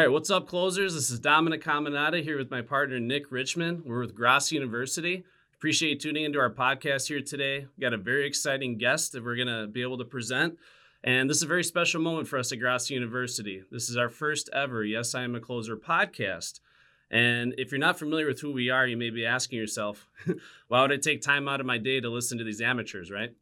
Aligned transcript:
right, 0.00 0.10
what's 0.10 0.30
up, 0.30 0.48
closers? 0.48 0.94
This 0.94 1.10
is 1.10 1.20
Dominic 1.20 1.62
Caminata 1.62 2.22
here 2.22 2.38
with 2.38 2.50
my 2.50 2.62
partner 2.62 2.98
Nick 2.98 3.30
Richmond. 3.30 3.82
We're 3.84 4.00
with 4.00 4.14
Gross 4.14 4.50
University. 4.50 5.24
Appreciate 5.54 5.90
you 5.90 5.98
tuning 5.98 6.24
into 6.24 6.38
our 6.38 6.48
podcast 6.48 7.08
here 7.08 7.20
today. 7.20 7.66
We 7.76 7.82
got 7.82 7.92
a 7.92 7.98
very 7.98 8.26
exciting 8.26 8.78
guest 8.78 9.12
that 9.12 9.22
we're 9.22 9.36
going 9.36 9.48
to 9.48 9.66
be 9.66 9.82
able 9.82 9.98
to 9.98 10.06
present. 10.06 10.56
And 11.04 11.28
this 11.28 11.36
is 11.36 11.42
a 11.42 11.48
very 11.48 11.62
special 11.62 12.00
moment 12.00 12.28
for 12.28 12.38
us 12.38 12.50
at 12.50 12.60
Gross 12.60 12.88
University. 12.88 13.62
This 13.70 13.90
is 13.90 13.98
our 13.98 14.08
first 14.08 14.48
ever 14.54 14.82
Yes, 14.84 15.14
I 15.14 15.22
Am 15.22 15.34
a 15.34 15.40
Closer 15.40 15.76
podcast. 15.76 16.60
And 17.10 17.54
if 17.58 17.70
you're 17.70 17.78
not 17.78 17.98
familiar 17.98 18.26
with 18.26 18.40
who 18.40 18.52
we 18.52 18.70
are, 18.70 18.86
you 18.86 18.96
may 18.96 19.10
be 19.10 19.26
asking 19.26 19.58
yourself, 19.58 20.08
why 20.68 20.80
would 20.80 20.92
I 20.92 20.96
take 20.96 21.20
time 21.20 21.46
out 21.46 21.60
of 21.60 21.66
my 21.66 21.76
day 21.76 22.00
to 22.00 22.08
listen 22.08 22.38
to 22.38 22.44
these 22.44 22.62
amateurs, 22.62 23.10
right? 23.10 23.34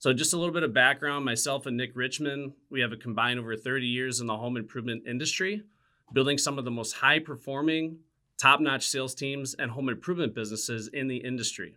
So, 0.00 0.12
just 0.12 0.34
a 0.34 0.36
little 0.36 0.52
bit 0.52 0.64
of 0.64 0.74
background 0.74 1.24
myself 1.24 1.64
and 1.64 1.78
Nick 1.78 1.92
Richmond, 1.94 2.52
we 2.68 2.82
have 2.82 2.92
a 2.92 2.96
combined 2.98 3.40
over 3.40 3.56
30 3.56 3.86
years 3.86 4.20
in 4.20 4.26
the 4.26 4.36
home 4.36 4.58
improvement 4.58 5.04
industry, 5.06 5.62
building 6.14 6.38
some 6.38 6.58
of 6.58 6.64
the 6.64 6.70
most 6.70 6.92
high 6.92 7.18
performing, 7.18 7.98
top 8.38 8.60
notch 8.60 8.86
sales 8.88 9.14
teams 9.14 9.54
and 9.54 9.72
home 9.72 9.88
improvement 9.88 10.34
businesses 10.34 10.88
in 10.88 11.08
the 11.08 11.18
industry. 11.18 11.76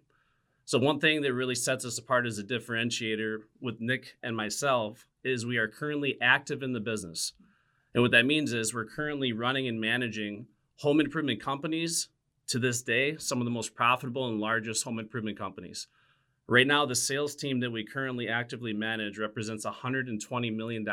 So, 0.63 0.79
one 0.79 0.99
thing 0.99 1.21
that 1.21 1.33
really 1.33 1.55
sets 1.55 1.85
us 1.85 1.97
apart 1.97 2.25
as 2.25 2.39
a 2.39 2.43
differentiator 2.43 3.39
with 3.61 3.81
Nick 3.81 4.15
and 4.21 4.35
myself 4.35 5.07
is 5.23 5.45
we 5.45 5.57
are 5.57 5.67
currently 5.67 6.17
active 6.21 6.63
in 6.63 6.73
the 6.73 6.79
business. 6.79 7.33
And 7.93 8.03
what 8.03 8.11
that 8.11 8.25
means 8.25 8.53
is 8.53 8.73
we're 8.73 8.85
currently 8.85 9.31
running 9.31 9.67
and 9.67 9.81
managing 9.81 10.47
home 10.77 10.99
improvement 10.99 11.41
companies 11.41 12.09
to 12.47 12.59
this 12.59 12.81
day, 12.81 13.17
some 13.17 13.39
of 13.39 13.45
the 13.45 13.51
most 13.51 13.75
profitable 13.75 14.29
and 14.29 14.39
largest 14.39 14.83
home 14.83 14.99
improvement 14.99 15.37
companies. 15.37 15.87
Right 16.47 16.67
now, 16.67 16.85
the 16.85 16.95
sales 16.95 17.35
team 17.35 17.59
that 17.61 17.71
we 17.71 17.83
currently 17.83 18.29
actively 18.29 18.71
manage 18.71 19.17
represents 19.17 19.65
$120 19.65 20.55
million 20.55 20.87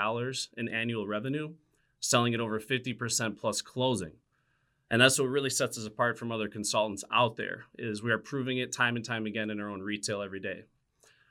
in 0.56 0.68
annual 0.68 1.06
revenue, 1.06 1.52
selling 2.04 2.34
at 2.34 2.40
over 2.40 2.60
50% 2.60 3.38
plus 3.38 3.62
closing. 3.62 4.12
And 4.90 5.00
that's 5.00 5.18
what 5.18 5.28
really 5.28 5.50
sets 5.50 5.78
us 5.78 5.86
apart 5.86 6.18
from 6.18 6.30
other 6.30 6.48
consultants 6.48 7.02
out 7.10 7.36
there 7.36 7.64
is 7.78 8.02
we 8.02 8.12
are 8.12 8.18
proving 8.18 8.58
it 8.58 8.72
time 8.72 8.96
and 8.96 9.04
time 9.04 9.26
again 9.26 9.50
in 9.50 9.58
our 9.58 9.70
own 9.70 9.80
retail 9.80 10.20
every 10.20 10.40
day. 10.40 10.64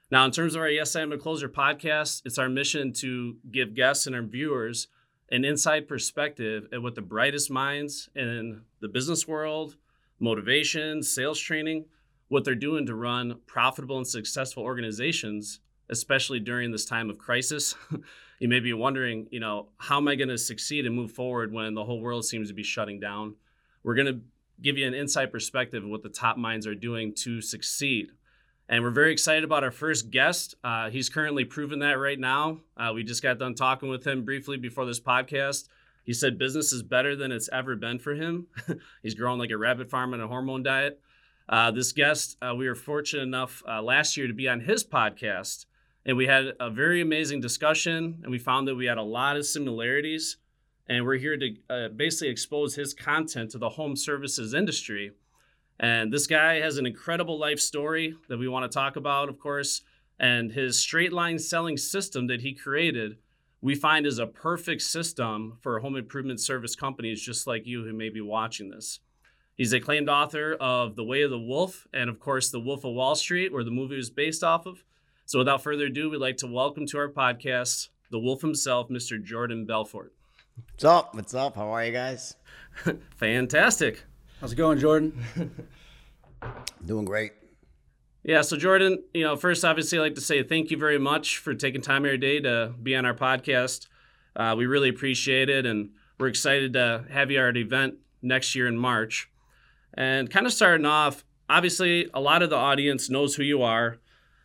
Now, 0.09 0.25
in 0.25 0.31
terms 0.31 0.55
of 0.55 0.61
our 0.61 0.69
Yes 0.69 0.95
I 0.95 1.01
Am 1.01 1.11
a 1.11 1.17
Closer 1.17 1.47
podcast, 1.47 2.23
it's 2.25 2.37
our 2.37 2.49
mission 2.49 2.91
to 2.93 3.37
give 3.51 3.75
guests 3.75 4.07
and 4.07 4.15
our 4.15 4.23
viewers 4.23 4.87
an 5.31 5.45
inside 5.45 5.87
perspective 5.87 6.67
at 6.73 6.81
what 6.81 6.95
the 6.95 7.01
brightest 7.01 7.49
minds 7.49 8.09
in 8.15 8.61
the 8.81 8.87
business 8.87 9.27
world, 9.27 9.77
motivation, 10.19 11.01
sales 11.01 11.39
training, 11.39 11.85
what 12.27 12.43
they're 12.43 12.55
doing 12.55 12.85
to 12.87 12.95
run 12.95 13.39
profitable 13.45 13.97
and 13.97 14.07
successful 14.07 14.63
organizations, 14.63 15.59
especially 15.89 16.39
during 16.39 16.71
this 16.71 16.85
time 16.85 17.09
of 17.09 17.17
crisis. 17.17 17.75
you 18.39 18.47
may 18.47 18.59
be 18.59 18.73
wondering, 18.73 19.27
you 19.31 19.39
know, 19.39 19.67
how 19.77 19.97
am 19.97 20.07
I 20.07 20.15
going 20.15 20.29
to 20.29 20.37
succeed 20.37 20.85
and 20.85 20.95
move 20.95 21.11
forward 21.11 21.53
when 21.53 21.73
the 21.73 21.83
whole 21.83 22.01
world 22.01 22.25
seems 22.25 22.49
to 22.49 22.53
be 22.53 22.63
shutting 22.63 22.99
down? 22.99 23.35
We're 23.83 23.95
going 23.95 24.07
to 24.07 24.19
give 24.61 24.77
you 24.77 24.87
an 24.87 24.93
inside 24.93 25.31
perspective 25.31 25.83
of 25.83 25.89
what 25.89 26.03
the 26.03 26.09
top 26.09 26.37
minds 26.37 26.67
are 26.67 26.75
doing 26.75 27.13
to 27.15 27.41
succeed. 27.41 28.11
And 28.69 28.83
we're 28.83 28.91
very 28.91 29.11
excited 29.11 29.43
about 29.43 29.63
our 29.63 29.71
first 29.71 30.09
guest. 30.09 30.55
Uh, 30.63 30.89
he's 30.89 31.09
currently 31.09 31.45
proven 31.45 31.79
that 31.79 31.99
right 31.99 32.19
now. 32.19 32.61
Uh, 32.77 32.91
we 32.95 33.03
just 33.03 33.21
got 33.21 33.37
done 33.37 33.55
talking 33.55 33.89
with 33.89 34.05
him 34.05 34.23
briefly 34.23 34.57
before 34.57 34.85
this 34.85 34.99
podcast. 34.99 35.67
He 36.05 36.13
said 36.13 36.37
business 36.37 36.73
is 36.73 36.83
better 36.83 37.15
than 37.15 37.31
it's 37.31 37.49
ever 37.51 37.75
been 37.75 37.99
for 37.99 38.13
him. 38.13 38.47
he's 39.03 39.15
growing 39.15 39.39
like 39.39 39.51
a 39.51 39.57
rabbit 39.57 39.89
farm 39.89 40.13
on 40.13 40.21
a 40.21 40.27
hormone 40.27 40.63
diet. 40.63 40.99
Uh, 41.47 41.71
this 41.71 41.91
guest, 41.91 42.37
uh, 42.41 42.55
we 42.55 42.67
were 42.67 42.75
fortunate 42.75 43.23
enough 43.23 43.63
uh, 43.67 43.81
last 43.81 44.15
year 44.15 44.27
to 44.27 44.33
be 44.33 44.47
on 44.47 44.61
his 44.61 44.83
podcast, 44.83 45.65
and 46.05 46.17
we 46.17 46.27
had 46.27 46.53
a 46.59 46.69
very 46.69 47.01
amazing 47.01 47.41
discussion, 47.41 48.19
and 48.23 48.31
we 48.31 48.39
found 48.39 48.67
that 48.67 48.75
we 48.75 48.85
had 48.85 48.97
a 48.97 49.03
lot 49.03 49.37
of 49.37 49.45
similarities. 49.45 50.37
And 50.87 51.05
we're 51.05 51.17
here 51.17 51.37
to 51.37 51.55
uh, 51.69 51.87
basically 51.95 52.27
expose 52.27 52.75
his 52.75 52.93
content 52.93 53.51
to 53.51 53.57
the 53.57 53.69
home 53.69 53.95
services 53.95 54.53
industry 54.53 55.13
and 55.79 56.13
this 56.13 56.27
guy 56.27 56.59
has 56.59 56.77
an 56.77 56.85
incredible 56.85 57.39
life 57.39 57.59
story 57.59 58.15
that 58.29 58.37
we 58.37 58.47
want 58.47 58.69
to 58.69 58.73
talk 58.73 58.95
about, 58.95 59.29
of 59.29 59.39
course. 59.39 59.81
And 60.19 60.51
his 60.51 60.79
straight 60.79 61.11
line 61.11 61.39
selling 61.39 61.77
system 61.77 62.27
that 62.27 62.41
he 62.41 62.53
created, 62.53 63.17
we 63.61 63.75
find 63.75 64.05
is 64.05 64.19
a 64.19 64.27
perfect 64.27 64.81
system 64.83 65.57
for 65.61 65.79
home 65.79 65.95
improvement 65.95 66.39
service 66.39 66.75
companies 66.75 67.21
just 67.21 67.47
like 67.47 67.65
you 67.65 67.83
who 67.83 67.93
may 67.93 68.09
be 68.09 68.21
watching 68.21 68.69
this. 68.69 68.99
He's 69.55 69.73
acclaimed 69.73 70.09
author 70.09 70.55
of 70.59 70.95
The 70.95 71.03
Way 71.03 71.21
of 71.23 71.31
the 71.31 71.39
Wolf 71.39 71.87
and, 71.93 72.09
of 72.09 72.19
course, 72.19 72.49
The 72.49 72.59
Wolf 72.59 72.85
of 72.85 72.93
Wall 72.93 73.15
Street, 73.15 73.51
where 73.51 73.63
the 73.63 73.71
movie 73.71 73.95
was 73.95 74.09
based 74.09 74.43
off 74.43 74.65
of. 74.65 74.83
So, 75.25 75.39
without 75.39 75.63
further 75.63 75.85
ado, 75.85 76.09
we'd 76.09 76.17
like 76.17 76.37
to 76.37 76.47
welcome 76.47 76.85
to 76.87 76.97
our 76.97 77.09
podcast 77.09 77.87
the 78.11 78.19
wolf 78.19 78.41
himself, 78.41 78.89
Mr. 78.89 79.23
Jordan 79.23 79.65
Belfort. 79.65 80.13
What's 80.71 80.83
up? 80.83 81.15
What's 81.15 81.33
up? 81.33 81.55
How 81.55 81.69
are 81.69 81.83
you 81.83 81.91
guys? 81.91 82.35
Fantastic. 83.15 84.03
How's 84.39 84.51
it 84.51 84.57
going, 84.57 84.79
Jordan? 84.79 85.17
Doing 86.85 87.05
great. 87.05 87.31
Yeah, 88.23 88.41
so 88.41 88.57
Jordan, 88.57 89.01
you 89.13 89.23
know, 89.23 89.35
first, 89.35 89.65
obviously, 89.65 89.97
I'd 89.97 90.01
like 90.01 90.15
to 90.15 90.21
say 90.21 90.43
thank 90.43 90.71
you 90.71 90.77
very 90.77 90.99
much 90.99 91.37
for 91.37 91.53
taking 91.53 91.81
time 91.81 92.03
of 92.03 92.09
your 92.09 92.17
day 92.17 92.39
to 92.41 92.73
be 92.83 92.95
on 92.95 93.05
our 93.05 93.13
podcast. 93.13 93.87
Uh, 94.35 94.55
we 94.57 94.65
really 94.65 94.89
appreciate 94.89 95.49
it, 95.49 95.65
and 95.65 95.91
we're 96.19 96.27
excited 96.27 96.73
to 96.73 97.05
have 97.09 97.31
you 97.31 97.39
at 97.39 97.43
our 97.43 97.57
event 97.57 97.95
next 98.21 98.55
year 98.55 98.67
in 98.67 98.77
March. 98.77 99.29
And 99.93 100.29
kind 100.29 100.45
of 100.45 100.53
starting 100.53 100.85
off, 100.85 101.23
obviously, 101.49 102.09
a 102.13 102.19
lot 102.19 102.43
of 102.43 102.49
the 102.49 102.55
audience 102.57 103.09
knows 103.09 103.35
who 103.35 103.43
you 103.43 103.61
are, 103.63 103.99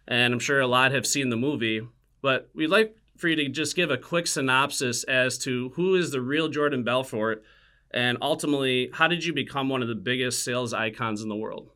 and 0.08 0.34
I'm 0.34 0.40
sure 0.40 0.60
a 0.60 0.66
lot 0.66 0.90
have 0.90 1.06
seen 1.06 1.28
the 1.28 1.36
movie, 1.36 1.86
but 2.20 2.50
we'd 2.54 2.66
like 2.66 2.96
for 3.16 3.28
you 3.28 3.36
to 3.36 3.48
just 3.48 3.76
give 3.76 3.90
a 3.90 3.96
quick 3.96 4.26
synopsis 4.26 5.04
as 5.04 5.38
to 5.38 5.70
who 5.70 5.94
is 5.94 6.10
the 6.10 6.20
real 6.20 6.48
Jordan 6.48 6.82
Belfort 6.82 7.44
and 7.90 8.18
ultimately, 8.20 8.90
how 8.92 9.08
did 9.08 9.24
you 9.24 9.32
become 9.32 9.68
one 9.68 9.82
of 9.82 9.88
the 9.88 9.94
biggest 9.94 10.44
sales 10.44 10.74
icons 10.74 11.22
in 11.22 11.28
the 11.28 11.36
world? 11.36 11.70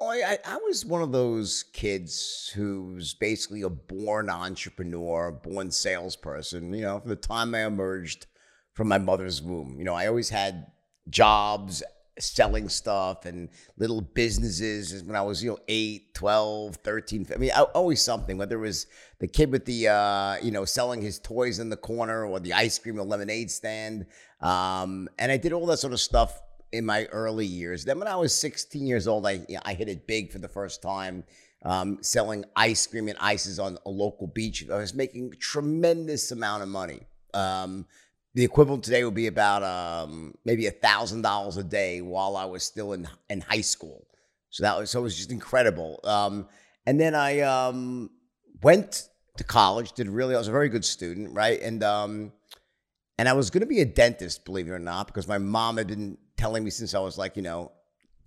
Oh, 0.00 0.10
I, 0.10 0.38
I 0.46 0.56
was 0.58 0.84
one 0.84 1.02
of 1.02 1.12
those 1.12 1.64
kids 1.72 2.52
who's 2.54 3.14
basically 3.14 3.62
a 3.62 3.68
born 3.68 4.30
entrepreneur, 4.30 5.32
born 5.32 5.70
salesperson. 5.70 6.72
You 6.72 6.82
know, 6.82 7.00
from 7.00 7.10
the 7.10 7.16
time 7.16 7.54
I 7.54 7.66
emerged 7.66 8.26
from 8.74 8.88
my 8.88 8.98
mother's 8.98 9.42
womb, 9.42 9.76
you 9.78 9.84
know, 9.84 9.94
I 9.94 10.06
always 10.06 10.30
had 10.30 10.68
jobs 11.10 11.82
selling 12.18 12.68
stuff 12.68 13.24
and 13.26 13.48
little 13.76 14.00
businesses 14.00 15.02
when 15.04 15.16
I 15.16 15.22
was, 15.22 15.42
you 15.42 15.50
know, 15.50 15.58
8, 15.68 16.14
12, 16.14 16.76
13. 16.76 17.26
I 17.34 17.38
mean, 17.38 17.50
always 17.74 18.02
something, 18.02 18.36
whether 18.36 18.56
it 18.56 18.60
was 18.60 18.86
the 19.18 19.28
kid 19.28 19.50
with 19.50 19.64
the, 19.64 19.88
uh, 19.88 20.36
you 20.42 20.50
know, 20.50 20.64
selling 20.64 21.00
his 21.00 21.18
toys 21.18 21.58
in 21.58 21.68
the 21.68 21.76
corner 21.76 22.24
or 22.24 22.40
the 22.40 22.52
ice 22.52 22.78
cream 22.78 22.98
or 22.98 23.04
lemonade 23.04 23.50
stand. 23.50 24.06
Um, 24.40 25.08
and 25.18 25.32
I 25.32 25.36
did 25.36 25.52
all 25.52 25.66
that 25.66 25.78
sort 25.78 25.92
of 25.92 26.00
stuff 26.00 26.40
in 26.72 26.84
my 26.84 27.06
early 27.06 27.46
years. 27.46 27.84
Then 27.84 27.98
when 27.98 28.08
I 28.08 28.16
was 28.16 28.34
16 28.34 28.86
years 28.86 29.08
old, 29.08 29.26
I, 29.26 29.44
I 29.64 29.74
hit 29.74 29.88
it 29.88 30.06
big 30.06 30.30
for 30.32 30.38
the 30.38 30.48
first 30.48 30.82
time. 30.82 31.24
Um, 31.64 31.98
selling 32.02 32.44
ice 32.54 32.86
cream 32.86 33.08
and 33.08 33.18
ices 33.18 33.58
on 33.58 33.78
a 33.84 33.90
local 33.90 34.28
beach. 34.28 34.64
I 34.70 34.76
was 34.76 34.94
making 34.94 35.34
tremendous 35.40 36.30
amount 36.30 36.62
of 36.62 36.68
money. 36.68 37.00
Um, 37.34 37.86
the 38.34 38.44
equivalent 38.44 38.84
today 38.84 39.04
would 39.04 39.14
be 39.14 39.26
about 39.26 39.62
um, 39.62 40.34
maybe 40.44 40.66
a 40.66 40.70
thousand 40.70 41.22
dollars 41.22 41.56
a 41.56 41.64
day 41.64 42.00
while 42.00 42.36
I 42.36 42.44
was 42.44 42.62
still 42.62 42.92
in 42.92 43.08
in 43.28 43.40
high 43.40 43.62
school. 43.62 44.06
So 44.50 44.62
that 44.62 44.78
was 44.78 44.90
so 44.90 45.00
it 45.00 45.02
was 45.02 45.16
just 45.16 45.32
incredible. 45.32 46.00
Um, 46.04 46.48
and 46.86 47.00
then 47.00 47.14
I 47.14 47.40
um, 47.40 48.10
went 48.62 49.08
to 49.36 49.44
college. 49.44 49.92
Did 49.92 50.08
really 50.08 50.34
I 50.34 50.38
was 50.38 50.48
a 50.48 50.52
very 50.52 50.68
good 50.68 50.84
student, 50.84 51.34
right? 51.34 51.60
And 51.60 51.82
um, 51.82 52.32
and 53.18 53.28
I 53.28 53.32
was 53.32 53.50
going 53.50 53.62
to 53.62 53.66
be 53.66 53.80
a 53.80 53.86
dentist, 53.86 54.44
believe 54.44 54.68
it 54.68 54.72
or 54.72 54.78
not, 54.78 55.06
because 55.06 55.26
my 55.26 55.38
mom 55.38 55.76
had 55.76 55.88
been 55.88 56.18
telling 56.36 56.62
me 56.64 56.70
since 56.70 56.94
I 56.94 57.00
was 57.00 57.18
like 57.18 57.36
you 57.36 57.42
know 57.42 57.72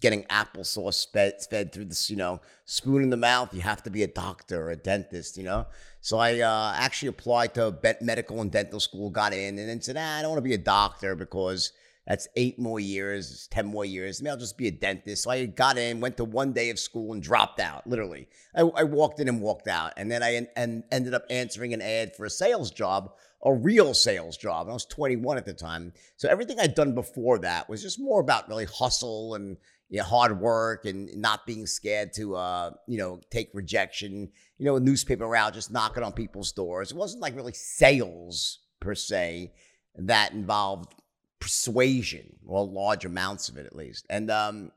getting 0.02 0.24
applesauce 0.24 1.10
fed, 1.14 1.36
fed 1.50 1.72
through 1.72 1.86
this, 1.86 2.10
you 2.10 2.18
know, 2.18 2.42
spoon 2.66 3.04
in 3.04 3.10
the 3.10 3.18
mouth. 3.18 3.54
You 3.54 3.62
have 3.62 3.84
to 3.84 3.90
be 3.90 4.04
a 4.04 4.08
doctor 4.08 4.64
or 4.64 4.72
a 4.72 4.76
dentist, 4.76 5.38
you 5.38 5.44
know. 5.44 5.68
So 6.02 6.18
I 6.18 6.40
uh, 6.40 6.74
actually 6.76 7.10
applied 7.10 7.54
to 7.54 7.78
medical 8.02 8.42
and 8.42 8.52
dental 8.52 8.80
school, 8.80 9.10
got 9.10 9.34
in, 9.34 9.60
and 9.60 9.70
then 9.70 9.82
said, 9.82 9.98
ah, 9.98 10.18
I 10.18 10.22
don't 10.22 10.32
want 10.32 10.40
to 10.40 10.50
be 10.50 10.56
a 10.56 10.58
doctor 10.58 11.16
because 11.16 11.74
that's 12.08 12.28
eight 12.36 12.58
more 12.58 12.80
years, 12.80 13.48
ten 13.52 13.68
more 13.68 13.86
years. 13.86 14.22
Maybe 14.22 14.32
I'll 14.32 14.38
just 14.38 14.58
be 14.58 14.68
a 14.68 14.72
dentist. 14.72 15.24
So 15.24 15.32
I 15.32 15.46
got 15.46 15.78
in, 15.78 16.02
went 16.02 16.18
to 16.18 16.26
one 16.26 16.54
day 16.54 16.72
of 16.72 16.80
school, 16.80 17.14
and 17.14 17.22
dropped 17.22 17.60
out. 17.60 17.86
Literally, 17.86 18.28
I, 18.56 18.62
I 18.62 18.84
walked 18.84 19.20
in 19.20 19.30
and 19.30 19.42
walked 19.42 19.68
out, 19.68 19.94
and 19.96 20.12
then 20.12 20.24
I 20.24 20.48
and 20.56 20.84
ended 20.92 21.14
up 21.14 21.24
answering 21.30 21.74
an 21.74 21.82
ad 21.82 22.16
for 22.16 22.26
a 22.26 22.30
sales 22.30 22.72
job 22.72 23.12
a 23.44 23.54
real 23.54 23.94
sales 23.94 24.38
job. 24.38 24.68
And 24.68 24.72
I 24.72 24.74
was 24.74 24.86
21 24.86 25.38
at 25.38 25.46
the 25.46 25.54
time. 25.54 25.94
So 26.18 26.30
everything 26.30 26.60
I'd 26.60 26.76
done 26.76 26.94
before 26.94 27.40
that 27.40 27.70
was 27.70 27.82
just 27.82 28.00
more 28.00 28.22
about 28.22 28.48
really 28.48 28.66
hustle 28.66 29.36
and 29.36 29.58
you 29.92 29.98
know, 29.98 30.04
hard 30.04 30.40
work 30.40 30.86
and 30.86 31.16
not 31.18 31.46
being 31.46 31.68
scared 31.68 32.14
to, 32.14 32.36
uh, 32.36 32.72
you 32.88 32.98
know, 32.98 33.20
take 33.30 33.50
rejection. 33.54 34.30
You 34.58 34.66
know, 34.66 34.78
a 34.78 34.80
newspaper 34.80 35.28
route, 35.28 35.54
just 35.54 35.72
knocking 35.72 36.02
on 36.02 36.14
people's 36.14 36.54
doors. 36.54 36.92
It 36.92 36.98
wasn't 36.98 37.22
like 37.22 37.36
really 37.36 37.54
sales 37.54 38.60
per 38.80 38.96
se 38.96 39.52
that 39.96 40.32
involved 40.32 40.96
persuasion, 41.40 42.38
or 42.48 42.66
large 42.66 43.04
amounts 43.04 43.50
of 43.50 43.58
it 43.58 43.66
at 43.66 43.76
least. 43.76 44.06
And 44.10 44.32
um, 44.32 44.72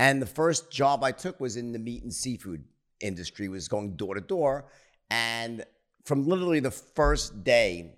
and 0.00 0.20
the 0.20 0.26
first 0.26 0.70
job 0.70 1.04
I 1.04 1.12
took 1.12 1.38
was 1.38 1.56
in 1.56 1.72
the 1.72 1.78
meat 1.78 2.02
and 2.02 2.12
seafood 2.12 2.64
industry, 3.00 3.48
was 3.48 3.68
going 3.68 3.96
door 3.96 4.16
to 4.16 4.20
door. 4.20 4.66
And 5.10 5.64
from 6.04 6.26
literally 6.26 6.60
the 6.60 6.70
first 6.70 7.44
day 7.44 7.94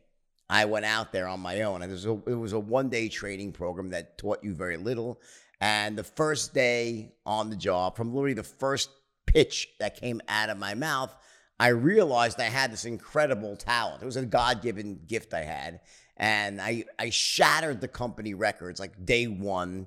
I 0.50 0.64
went 0.64 0.84
out 0.84 1.12
there 1.12 1.28
on 1.28 1.40
my 1.40 1.62
own. 1.62 1.82
And 1.82 1.90
it 1.90 1.94
was 1.94 2.06
a, 2.06 2.12
it 2.26 2.34
was 2.34 2.52
a 2.52 2.60
one 2.60 2.88
day 2.88 3.08
training 3.08 3.52
program 3.52 3.90
that 3.90 4.18
taught 4.18 4.42
you 4.42 4.54
very 4.54 4.76
little. 4.76 5.20
And 5.60 5.96
the 5.96 6.04
first 6.04 6.54
day 6.54 7.12
on 7.26 7.50
the 7.50 7.56
job, 7.56 7.96
from 7.96 8.14
literally 8.14 8.34
the 8.34 8.42
first 8.42 8.90
pitch 9.26 9.68
that 9.78 10.00
came 10.00 10.20
out 10.28 10.48
of 10.48 10.58
my 10.58 10.74
mouth, 10.74 11.14
I 11.58 11.68
realized 11.68 12.40
I 12.40 12.44
had 12.44 12.72
this 12.72 12.86
incredible 12.86 13.56
talent. 13.56 14.02
It 14.02 14.06
was 14.06 14.16
a 14.16 14.24
God 14.24 14.62
given 14.62 15.00
gift 15.06 15.34
I 15.34 15.42
had. 15.42 15.80
And 16.16 16.60
I, 16.60 16.84
I 16.98 17.10
shattered 17.10 17.80
the 17.80 17.88
company 17.88 18.34
records 18.34 18.80
like 18.80 19.04
day 19.04 19.26
one 19.26 19.86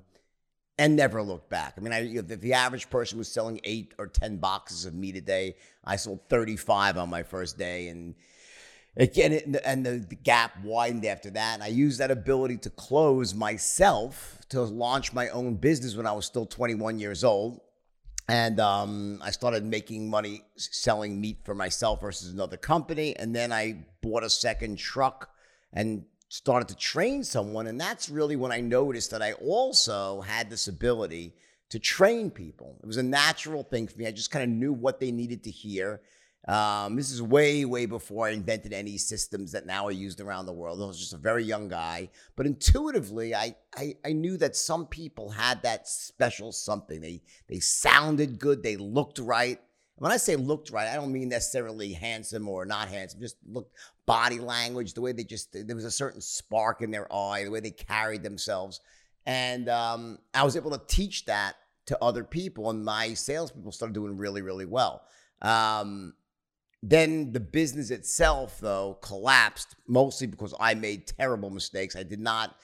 and 0.78 0.96
never 0.96 1.22
looked 1.22 1.50
back. 1.50 1.74
I 1.76 1.80
mean, 1.80 1.92
I, 1.92 2.00
you 2.00 2.16
know, 2.16 2.22
the, 2.22 2.36
the, 2.36 2.52
average 2.52 2.90
person 2.90 3.18
was 3.18 3.30
selling 3.30 3.60
eight 3.62 3.94
or 3.98 4.08
10 4.08 4.38
boxes 4.38 4.84
of 4.84 4.94
meat 4.94 5.16
a 5.16 5.20
day. 5.20 5.54
I 5.84 5.96
sold 5.96 6.28
35 6.28 6.96
on 6.96 7.08
my 7.08 7.22
first 7.22 7.56
day. 7.56 7.88
And 7.88 8.14
again, 8.96 9.56
and 9.64 9.84
the, 9.84 10.04
the 10.08 10.14
gap 10.14 10.62
widened 10.62 11.04
after 11.04 11.30
that. 11.30 11.54
And 11.54 11.62
I 11.62 11.68
used 11.68 12.00
that 12.00 12.10
ability 12.10 12.58
to 12.58 12.70
close 12.70 13.34
myself 13.34 14.38
to 14.50 14.62
launch 14.62 15.12
my 15.12 15.28
own 15.30 15.56
business 15.56 15.96
when 15.96 16.06
I 16.06 16.12
was 16.12 16.26
still 16.26 16.46
21 16.46 16.98
years 16.98 17.24
old. 17.24 17.60
And 18.28 18.58
um, 18.58 19.20
I 19.22 19.30
started 19.30 19.64
making 19.64 20.08
money 20.08 20.42
selling 20.56 21.20
meat 21.20 21.38
for 21.44 21.54
myself 21.54 22.00
versus 22.00 22.32
another 22.32 22.56
company. 22.56 23.14
And 23.16 23.36
then 23.36 23.52
I 23.52 23.84
bought 24.00 24.24
a 24.24 24.30
second 24.30 24.78
truck 24.78 25.30
and 25.72 26.04
started 26.28 26.68
to 26.68 26.76
train 26.76 27.22
someone. 27.22 27.66
And 27.66 27.78
that's 27.78 28.08
really 28.08 28.36
when 28.36 28.50
I 28.50 28.60
noticed 28.60 29.10
that 29.10 29.22
I 29.22 29.32
also 29.34 30.22
had 30.22 30.48
this 30.48 30.68
ability 30.68 31.34
to 31.68 31.78
train 31.78 32.30
people. 32.30 32.78
It 32.82 32.86
was 32.86 32.96
a 32.96 33.02
natural 33.02 33.62
thing 33.62 33.88
for 33.88 33.98
me. 33.98 34.06
I 34.06 34.10
just 34.10 34.30
kind 34.30 34.42
of 34.44 34.48
knew 34.48 34.72
what 34.72 35.00
they 35.00 35.10
needed 35.10 35.44
to 35.44 35.50
hear. 35.50 36.00
Um, 36.46 36.96
this 36.96 37.10
is 37.10 37.22
way, 37.22 37.64
way 37.64 37.86
before 37.86 38.26
I 38.26 38.30
invented 38.30 38.74
any 38.74 38.98
systems 38.98 39.52
that 39.52 39.64
now 39.64 39.86
are 39.86 39.92
used 39.92 40.20
around 40.20 40.44
the 40.44 40.52
world. 40.52 40.82
I 40.82 40.86
was 40.86 40.98
just 40.98 41.14
a 41.14 41.18
very 41.18 41.42
young 41.42 41.68
guy, 41.68 42.10
but 42.36 42.44
intuitively, 42.44 43.34
I, 43.34 43.56
I, 43.74 43.94
I 44.04 44.12
knew 44.12 44.36
that 44.36 44.54
some 44.54 44.86
people 44.86 45.30
had 45.30 45.62
that 45.62 45.88
special 45.88 46.52
something. 46.52 47.00
They 47.00 47.22
they 47.48 47.60
sounded 47.60 48.38
good, 48.38 48.62
they 48.62 48.76
looked 48.76 49.18
right. 49.18 49.58
When 49.96 50.12
I 50.12 50.18
say 50.18 50.36
looked 50.36 50.70
right, 50.70 50.88
I 50.88 50.96
don't 50.96 51.12
mean 51.12 51.30
necessarily 51.30 51.94
handsome 51.94 52.46
or 52.48 52.66
not 52.66 52.88
handsome. 52.88 53.20
Just 53.20 53.36
look 53.46 53.70
body 54.04 54.38
language, 54.38 54.92
the 54.92 55.00
way 55.00 55.12
they 55.12 55.24
just 55.24 55.50
there 55.54 55.76
was 55.76 55.86
a 55.86 55.90
certain 55.90 56.20
spark 56.20 56.82
in 56.82 56.90
their 56.90 57.10
eye, 57.10 57.44
the 57.44 57.50
way 57.50 57.60
they 57.60 57.70
carried 57.70 58.22
themselves, 58.22 58.80
and 59.24 59.70
um, 59.70 60.18
I 60.34 60.44
was 60.44 60.56
able 60.56 60.72
to 60.72 60.82
teach 60.88 61.24
that 61.24 61.54
to 61.86 61.96
other 62.04 62.22
people, 62.22 62.68
and 62.68 62.84
my 62.84 63.14
salespeople 63.14 63.72
started 63.72 63.94
doing 63.94 64.18
really, 64.18 64.42
really 64.42 64.66
well. 64.66 65.04
Um, 65.40 66.14
then 66.86 67.32
the 67.32 67.40
business 67.40 67.90
itself, 67.90 68.58
though, 68.60 68.98
collapsed 69.00 69.74
mostly 69.88 70.26
because 70.26 70.54
I 70.60 70.74
made 70.74 71.06
terrible 71.06 71.48
mistakes. 71.48 71.96
I 71.96 72.02
did 72.02 72.20
not 72.20 72.56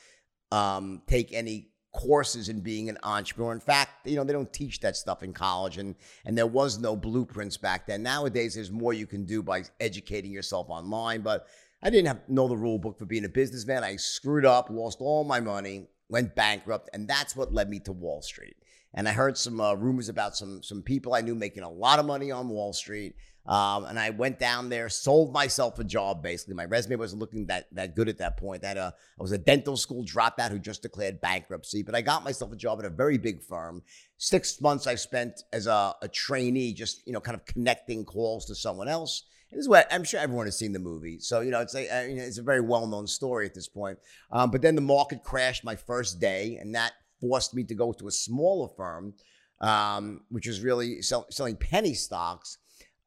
um, 0.53 1.01
take 1.07 1.33
any 1.33 1.71
courses 1.93 2.51
in 2.51 2.61
being 2.61 2.89
an 2.91 2.99
entrepreneur. 3.03 3.53
In 3.53 3.61
fact, 3.61 4.07
you 4.07 4.17
know, 4.17 4.25
they 4.25 4.35
don't 4.35 4.53
teach 4.53 4.81
that 4.81 4.97
stuff 4.97 5.23
in 5.23 5.33
college 5.33 5.79
and 5.79 5.97
and 6.25 6.37
there 6.37 6.47
was 6.47 6.79
no 6.79 6.95
blueprints 6.95 7.57
back 7.57 7.87
then. 7.87 8.03
Nowadays 8.03 8.55
there's 8.55 8.71
more 8.71 8.93
you 8.93 9.07
can 9.07 9.25
do 9.25 9.43
by 9.43 9.65
educating 9.81 10.31
yourself 10.31 10.69
online, 10.69 11.23
but 11.23 11.47
I 11.83 11.91
didn't 11.91 12.09
have 12.09 12.21
know 12.29 12.47
the 12.47 12.57
rule 12.57 12.79
book 12.79 12.99
for 12.99 13.07
being 13.07 13.25
a 13.25 13.29
businessman. 13.29 13.83
I 13.83 13.97
screwed 13.97 14.45
up, 14.45 14.69
lost 14.71 14.99
all 15.01 15.25
my 15.25 15.41
money, 15.41 15.89
went 16.09 16.37
bankrupt, 16.37 16.91
and 16.93 17.09
that's 17.09 17.35
what 17.35 17.53
led 17.53 17.71
me 17.71 17.81
to 17.81 17.93
Wall 17.93 18.23
Street. 18.23 18.57
And 18.93 19.09
I 19.09 19.13
heard 19.13 19.39
some 19.39 19.61
uh, 19.61 19.75
rumors 19.75 20.09
about 20.09 20.37
some 20.37 20.63
some 20.63 20.83
people 20.83 21.15
I 21.15 21.23
knew 21.23 21.35
making 21.35 21.63
a 21.63 21.71
lot 21.71 21.99
of 21.99 22.07
money 22.07 22.31
on 22.31 22.49
Wall 22.49 22.73
Street. 22.73 23.15
Um, 23.47 23.87
and 23.87 23.99
I 23.99 24.11
went 24.11 24.39
down 24.39 24.69
there, 24.69 24.89
sold 24.89 25.33
myself 25.33 25.79
a 25.79 25.85
job. 25.85 26.23
Basically, 26.23 26.55
my 26.55 26.67
resume 26.67 26.97
wasn't 26.97 27.21
looking 27.21 27.47
that 27.47 27.67
that 27.73 27.97
good 27.97 28.09
at 28.09 28.19
that 28.19 28.37
point. 28.37 28.63
That 28.63 28.77
I 28.79 28.93
was 29.19 29.33
a 29.33 29.39
dental 29.39 29.77
school 29.77 30.05
dropout 30.05 30.51
who 30.51 30.59
just 30.59 30.83
declared 30.83 31.21
bankruptcy, 31.21 31.83
but 31.83 31.95
I 31.95 32.03
got 32.03 32.23
myself 32.23 32.53
a 32.53 32.57
job 32.57 32.79
at 32.81 32.85
a 32.85 32.91
very 32.91 33.19
big 33.19 33.43
firm. 33.43 33.83
Six 34.19 34.61
months 34.61 34.87
I 34.87 34.95
spent 34.95 35.43
as 35.53 35.67
a, 35.67 35.95
a 36.03 36.09
trainee, 36.09 36.75
just 36.75 37.07
you 37.07 37.13
know, 37.13 37.21
kind 37.21 37.35
of 37.35 37.45
connecting 37.47 38.05
calls 38.05 38.45
to 38.47 38.55
someone 38.55 38.89
else. 38.89 39.25
This 39.51 39.61
is 39.61 39.69
what 39.69 39.89
I'm 39.91 40.05
sure 40.05 40.21
everyone 40.21 40.47
has 40.47 40.57
seen 40.57 40.73
the 40.73 40.79
movie, 40.79 41.19
so 41.19 41.41
you 41.41 41.51
know 41.51 41.61
it's 41.61 41.75
a 41.75 41.89
uh, 41.89 42.03
it's 42.07 42.39
a 42.39 42.43
very 42.43 42.61
well 42.61 42.87
known 42.87 43.07
story 43.07 43.47
at 43.47 43.55
this 43.55 43.69
point. 43.69 43.99
Um, 44.31 44.51
but 44.51 44.63
then 44.63 44.75
the 44.75 44.81
market 44.81 45.25
crashed 45.25 45.65
my 45.65 45.75
first 45.75 46.21
day, 46.21 46.59
and 46.61 46.75
that 46.75 46.93
forced 47.21 47.55
me 47.55 47.65
to 47.65 47.75
go 47.75 47.93
to 47.93 48.07
a 48.07 48.13
smaller 48.13 48.69
firm, 48.77 49.15
um, 49.61 50.21
which 50.29 50.47
was 50.47 50.61
really 50.61 51.03
sell, 51.03 51.27
selling 51.31 51.57
penny 51.57 51.95
stocks 51.95 52.59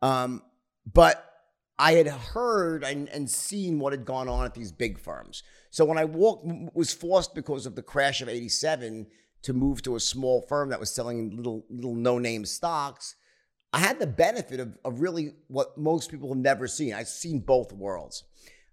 um, 0.04 0.42
but 0.92 1.34
I 1.80 1.94
had 1.94 2.08
heard 2.08 2.84
and, 2.84 3.08
and, 3.08 3.30
seen 3.30 3.80
what 3.80 3.94
had 3.94 4.04
gone 4.04 4.28
on 4.28 4.44
at 4.44 4.54
these 4.54 4.72
big 4.72 5.00
firms. 5.00 5.44
So 5.72 5.86
when 5.86 5.98
I 5.98 6.04
walked, 6.04 6.46
was 6.76 6.94
forced 6.94 7.34
because 7.34 7.66
of 7.66 7.76
the 7.76 7.82
crash 7.82 8.22
of 8.22 8.28
'87 8.28 9.08
to 9.44 9.54
move 9.54 9.82
to 9.84 9.96
a 9.96 10.02
small 10.02 10.42
firm 10.42 10.70
that 10.70 10.80
was 10.80 10.94
selling 10.94 11.36
little 11.38 11.66
little 11.70 11.96
no 11.96 12.20
name 12.20 12.44
stocks. 12.44 13.16
I 13.72 13.80
had 13.80 13.98
the 13.98 14.06
benefit 14.06 14.60
of, 14.60 14.78
of 14.84 15.00
really 15.00 15.36
what 15.48 15.78
most 15.78 16.12
people 16.12 16.28
have 16.30 16.38
never 16.38 16.68
seen. 16.68 16.94
I've 16.94 17.08
seen 17.08 17.40
both 17.40 17.72
worlds. 17.72 18.26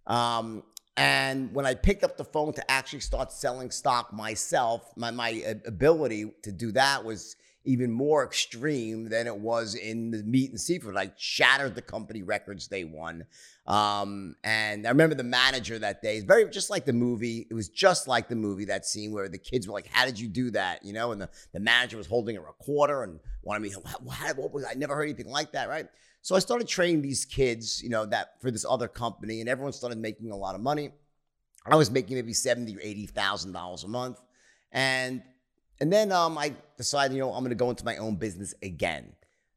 Um, 0.09 0.65
and 0.97 1.55
when 1.55 1.65
I 1.65 1.75
picked 1.75 2.03
up 2.03 2.17
the 2.17 2.25
phone 2.25 2.53
to 2.55 2.71
actually 2.71 3.01
start 3.01 3.33
selling 3.33 3.71
stock 3.71 4.13
myself, 4.13 4.93
my, 4.97 5.13
my 5.13 5.43
ability 5.65 6.33
to 6.43 6.53
do 6.53 6.73
that 6.73 7.05
was 7.05 7.37
even 7.65 7.93
more 7.93 8.25
extreme 8.25 9.09
than 9.09 9.27
it 9.27 9.37
was 9.37 9.75
in 9.75 10.11
the 10.11 10.23
meat 10.23 10.51
and 10.51 10.61
seafood. 10.61 10.95
like 10.95 11.13
shattered 11.19 11.75
the 11.75 11.83
company 11.83 12.23
records 12.23 12.69
they 12.69 12.85
won. 12.85 13.25
Um, 13.67 14.35
and 14.43 14.87
I 14.87 14.91
remember 14.91 15.15
the 15.15 15.25
manager 15.25 15.79
that 15.79 16.03
day, 16.03 16.21
very 16.21 16.49
just 16.49 16.71
like 16.71 16.87
the 16.87 16.93
movie. 16.93 17.47
It 17.51 17.55
was 17.55 17.69
just 17.69 18.09
like 18.09 18.29
the 18.29 18.35
movie, 18.35 18.65
that 18.67 18.87
scene 18.87 19.13
where 19.13 19.29
the 19.29 19.39
kids 19.39 19.69
were 19.69 19.75
like, 19.75 19.87
How 19.87 20.07
did 20.07 20.19
you 20.19 20.29
do 20.29 20.51
that? 20.53 20.85
You 20.85 20.93
know, 20.93 21.13
and 21.13 21.21
the, 21.21 21.29
the 21.53 21.61
manager 21.61 21.97
was 21.97 22.07
holding 22.07 22.37
a 22.37 22.41
recorder 22.41 23.03
and 23.03 23.21
wanted 23.43 23.61
me, 23.61 23.71
what, 24.03 24.37
what, 24.37 24.53
was 24.53 24.65
I 24.65 24.75
never 24.75 24.95
heard 24.95 25.05
anything 25.05 25.31
like 25.31 25.53
that, 25.53 25.69
right? 25.69 25.87
So 26.23 26.35
I 26.35 26.39
started 26.39 26.67
training 26.67 27.03
these 27.03 27.25
kids, 27.25 27.83
you 27.83 27.89
know, 27.89 28.07
that 28.07 28.41
for 28.41 28.51
this 28.51 28.67
other 28.69 28.89
company, 28.89 29.41
and 29.41 29.49
everyone 29.49 29.73
started 29.73 29.99
making 29.99 30.31
a 30.31 30.37
lot 30.37 30.55
of 30.55 30.61
money. 30.61 30.91
I 31.67 31.77
was 31.77 31.91
making 31.91 32.17
maybe 32.17 32.33
seventy 32.33 32.77
or 32.77 32.81
eighty 32.83 33.07
thousand 33.07 33.53
dollars 33.53 33.85
a 33.85 33.89
month. 33.89 34.19
And 34.73 35.23
and 35.81 35.93
then 35.93 36.13
um, 36.13 36.37
I 36.37 36.55
decided, 36.77 37.15
you 37.15 37.21
know, 37.21 37.33
I'm 37.33 37.41
going 37.41 37.51
to 37.51 37.55
go 37.55 37.71
into 37.71 37.85
my 37.85 37.97
own 37.97 38.17
business 38.17 38.55
again. 38.63 39.13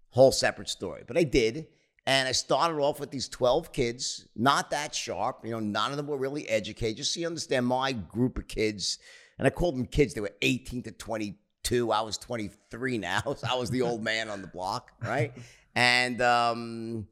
Whole 0.10 0.32
separate 0.32 0.70
story. 0.70 1.04
But 1.06 1.18
I 1.18 1.24
did. 1.24 1.68
And 2.06 2.28
I 2.28 2.34
started 2.34 2.80
off 2.80 3.00
with 3.00 3.12
these 3.12 3.30
12 3.30 3.72
kids, 3.72 4.28
not 4.36 4.72
that 4.72 4.94
sharp. 4.94 5.40
You 5.44 5.52
know, 5.52 5.60
none 5.60 5.92
of 5.92 5.98
them 5.98 6.08
were 6.08 6.18
really 6.18 6.48
educated. 6.50 6.98
Just 6.98 7.14
so 7.14 7.22
you 7.22 7.28
understand, 7.28 7.66
my 7.66 7.94
group 7.94 8.38
of 8.38 8.48
kids, 8.48 9.00
and 9.38 9.48
I 9.48 9.50
called 9.50 9.76
them 9.76 9.86
kids, 9.86 10.14
they 10.14 10.22
were 10.22 10.34
18 10.42 10.84
to 10.84 10.92
22. 10.92 11.92
I 11.92 12.02
was 12.02 12.18
23 12.18 12.98
now. 12.98 13.22
So 13.38 13.48
I 13.50 13.56
was 13.56 13.70
the 13.70 13.82
old 13.82 14.04
man 14.12 14.30
on 14.30 14.42
the 14.42 14.48
block, 14.48 14.92
right? 15.02 15.34
And 15.76 16.22
um, 16.22 17.08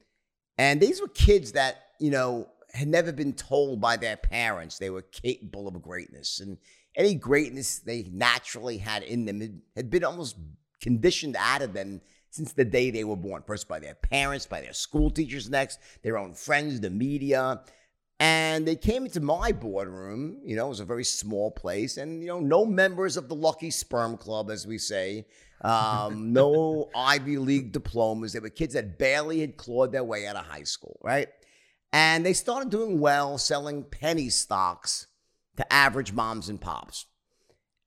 and 0.58 0.80
these 0.80 1.01
were 1.01 1.08
kids 1.08 1.53
that, 1.53 1.77
you 2.00 2.12
know, 2.12 2.50
had 2.74 2.88
never 2.88 3.12
been 3.12 3.34
told 3.34 3.82
by 3.82 3.98
their 3.98 4.18
parents 4.18 4.77
they 4.77 4.89
were 4.89 5.01
capable 5.01 5.68
of 5.68 5.82
greatness. 5.82 6.39
And 6.39 6.58
any 6.95 7.15
greatness 7.15 7.79
they 7.79 8.03
naturally 8.12 8.77
had 8.77 9.03
in 9.03 9.25
them 9.25 9.62
had 9.75 9.89
been 9.89 10.03
almost 10.03 10.36
conditioned 10.81 11.36
out 11.38 11.62
of 11.62 11.74
them 11.74 12.01
since 12.31 12.53
the 12.53 12.65
day 12.65 12.91
they 12.91 13.03
were 13.03 13.15
born. 13.15 13.43
First 13.45 13.67
by 13.67 13.79
their 13.79 13.95
parents, 13.95 14.45
by 14.45 14.62
their 14.62 14.74
school 14.74 15.10
teachers, 15.10 15.50
next 15.50 15.79
their 16.01 16.17
own 16.17 16.33
friends, 16.33 16.79
the 16.79 16.89
media. 16.89 17.62
And 18.19 18.67
they 18.67 18.75
came 18.75 19.05
into 19.05 19.19
my 19.19 19.51
boardroom, 19.51 20.41
you 20.43 20.55
know, 20.55 20.67
it 20.67 20.69
was 20.69 20.79
a 20.79 20.86
very 20.86 21.03
small 21.03 21.50
place, 21.50 21.98
and, 21.98 22.21
you 22.21 22.27
know, 22.27 22.39
no 22.39 22.65
members 22.65 23.17
of 23.17 23.27
the 23.27 23.33
Lucky 23.33 23.71
Sperm 23.71 24.15
Club, 24.15 24.51
as 24.51 24.67
we 24.67 24.77
say, 24.77 25.25
um, 25.62 26.31
no 26.33 26.89
Ivy 26.95 27.39
League 27.39 27.71
diplomas. 27.71 28.33
They 28.33 28.39
were 28.39 28.50
kids 28.50 28.75
that 28.75 29.00
barely 29.00 29.39
had 29.39 29.57
clawed 29.57 29.91
their 29.91 30.03
way 30.03 30.27
out 30.27 30.36
of 30.36 30.45
high 30.45 30.63
school, 30.63 31.00
right? 31.01 31.29
And 31.93 32.24
they 32.24 32.33
started 32.33 32.69
doing 32.69 33.00
well 33.00 33.39
selling 33.39 33.83
penny 33.83 34.29
stocks 34.29 35.07
to 35.58 35.74
average 35.74 36.13
moms 36.13 36.50
and 36.50 36.60
pops. 36.60 37.05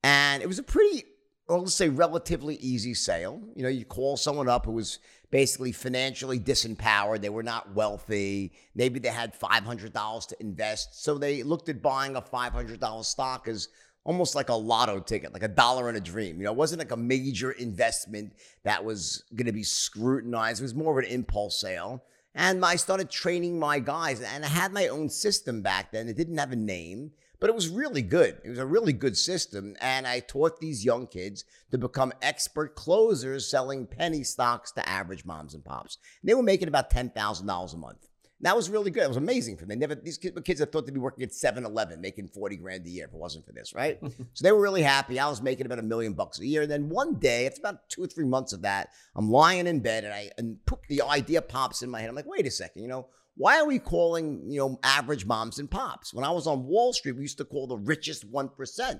And 0.03 0.43
it 0.43 0.47
was 0.47 0.59
a 0.59 0.63
pretty, 0.63 1.03
or 1.47 1.59
let's 1.59 1.73
say, 1.73 1.89
relatively 1.89 2.55
easy 2.55 2.93
sale. 2.93 3.41
You 3.55 3.63
know, 3.63 3.69
you 3.69 3.85
call 3.85 4.17
someone 4.17 4.47
up 4.47 4.65
who 4.65 4.71
was 4.71 4.99
basically 5.31 5.71
financially 5.71 6.39
disempowered. 6.39 7.21
They 7.21 7.29
were 7.29 7.43
not 7.43 7.73
wealthy. 7.73 8.53
Maybe 8.75 8.99
they 8.99 9.09
had 9.09 9.37
$500 9.37 10.27
to 10.27 10.35
invest. 10.39 11.03
So 11.03 11.17
they 11.17 11.43
looked 11.43 11.69
at 11.69 11.81
buying 11.81 12.15
a 12.15 12.21
$500 12.21 13.03
stock 13.03 13.47
as 13.47 13.67
almost 14.03 14.35
like 14.35 14.49
a 14.49 14.53
lotto 14.53 14.99
ticket, 14.99 15.33
like 15.33 15.43
a 15.43 15.47
dollar 15.47 15.89
in 15.89 15.95
a 15.95 15.99
dream. 15.99 16.37
You 16.37 16.45
know, 16.45 16.51
it 16.51 16.57
wasn't 16.57 16.79
like 16.79 16.91
a 16.91 16.97
major 16.97 17.51
investment 17.51 18.33
that 18.63 18.85
was 18.85 19.23
going 19.35 19.47
to 19.47 19.51
be 19.51 19.63
scrutinized. 19.63 20.61
It 20.61 20.63
was 20.63 20.75
more 20.75 20.97
of 20.97 21.03
an 21.03 21.11
impulse 21.11 21.59
sale. 21.59 22.03
And 22.35 22.63
I 22.63 22.75
started 22.75 23.09
training 23.09 23.57
my 23.57 23.79
guys, 23.79 24.21
and 24.21 24.45
I 24.45 24.49
had 24.49 24.73
my 24.73 24.89
own 24.89 25.09
system 25.09 25.61
back 25.61 25.91
then. 25.91 26.07
It 26.07 26.17
didn't 26.17 26.37
have 26.37 26.51
a 26.51 26.57
name 26.57 27.11
but 27.39 27.49
it 27.49 27.55
was 27.55 27.69
really 27.69 28.01
good. 28.01 28.39
It 28.43 28.49
was 28.49 28.59
a 28.59 28.65
really 28.65 28.93
good 28.93 29.17
system. 29.17 29.75
And 29.81 30.07
I 30.07 30.19
taught 30.19 30.59
these 30.59 30.85
young 30.85 31.07
kids 31.07 31.45
to 31.71 31.77
become 31.77 32.13
expert 32.21 32.75
closers 32.75 33.49
selling 33.49 33.85
penny 33.85 34.23
stocks 34.23 34.71
to 34.73 34.87
average 34.87 35.25
moms 35.25 35.53
and 35.53 35.63
pops. 35.63 35.97
And 36.21 36.29
they 36.29 36.33
were 36.33 36.43
making 36.43 36.67
about 36.67 36.89
$10,000 36.89 37.73
a 37.73 37.77
month. 37.77 38.07
And 38.39 38.45
that 38.45 38.55
was 38.55 38.69
really 38.69 38.91
good. 38.91 39.03
It 39.03 39.07
was 39.07 39.17
amazing 39.17 39.55
for 39.55 39.61
them. 39.61 39.69
They 39.69 39.87
never 39.87 39.95
these 39.95 40.17
kids, 40.17 40.37
kids 40.43 40.59
that 40.59 40.71
thought 40.71 40.85
they'd 40.85 40.93
be 40.93 40.99
working 40.99 41.23
at 41.23 41.29
7-Eleven, 41.29 42.01
making 42.01 42.27
40 42.27 42.57
grand 42.57 42.85
a 42.85 42.89
year 42.89 43.05
if 43.05 43.13
it 43.13 43.17
wasn't 43.17 43.45
for 43.45 43.53
this, 43.53 43.73
right? 43.73 43.97
so 44.33 44.43
they 44.43 44.51
were 44.51 44.61
really 44.61 44.81
happy. 44.81 45.19
I 45.19 45.29
was 45.29 45.41
making 45.41 45.65
about 45.65 45.79
a 45.79 45.83
million 45.83 46.13
bucks 46.13 46.39
a 46.39 46.45
year. 46.45 46.63
And 46.63 46.71
then 46.71 46.89
one 46.89 47.15
day, 47.15 47.45
it's 47.45 47.59
about 47.59 47.87
two 47.89 48.03
or 48.03 48.07
three 48.07 48.25
months 48.25 48.51
of 48.51 48.61
that, 48.63 48.89
I'm 49.15 49.31
lying 49.31 49.67
in 49.67 49.79
bed 49.79 50.03
and 50.03 50.13
I 50.13 50.31
and 50.37 50.63
poop, 50.65 50.81
the 50.89 51.01
idea 51.01 51.41
pops 51.41 51.81
in 51.81 51.89
my 51.89 52.01
head. 52.01 52.09
I'm 52.09 52.15
like, 52.15 52.27
wait 52.27 52.45
a 52.45 52.51
second, 52.51 52.81
you 52.81 52.89
know, 52.89 53.07
why 53.37 53.59
are 53.59 53.67
we 53.67 53.79
calling, 53.79 54.49
you 54.49 54.59
know, 54.59 54.79
average 54.83 55.25
moms 55.25 55.59
and 55.59 55.69
pops? 55.69 56.13
When 56.13 56.23
I 56.23 56.31
was 56.31 56.47
on 56.47 56.65
Wall 56.65 56.93
Street, 56.93 57.13
we 57.13 57.21
used 57.21 57.37
to 57.39 57.45
call 57.45 57.67
the 57.67 57.77
richest 57.77 58.31
1%. 58.31 58.99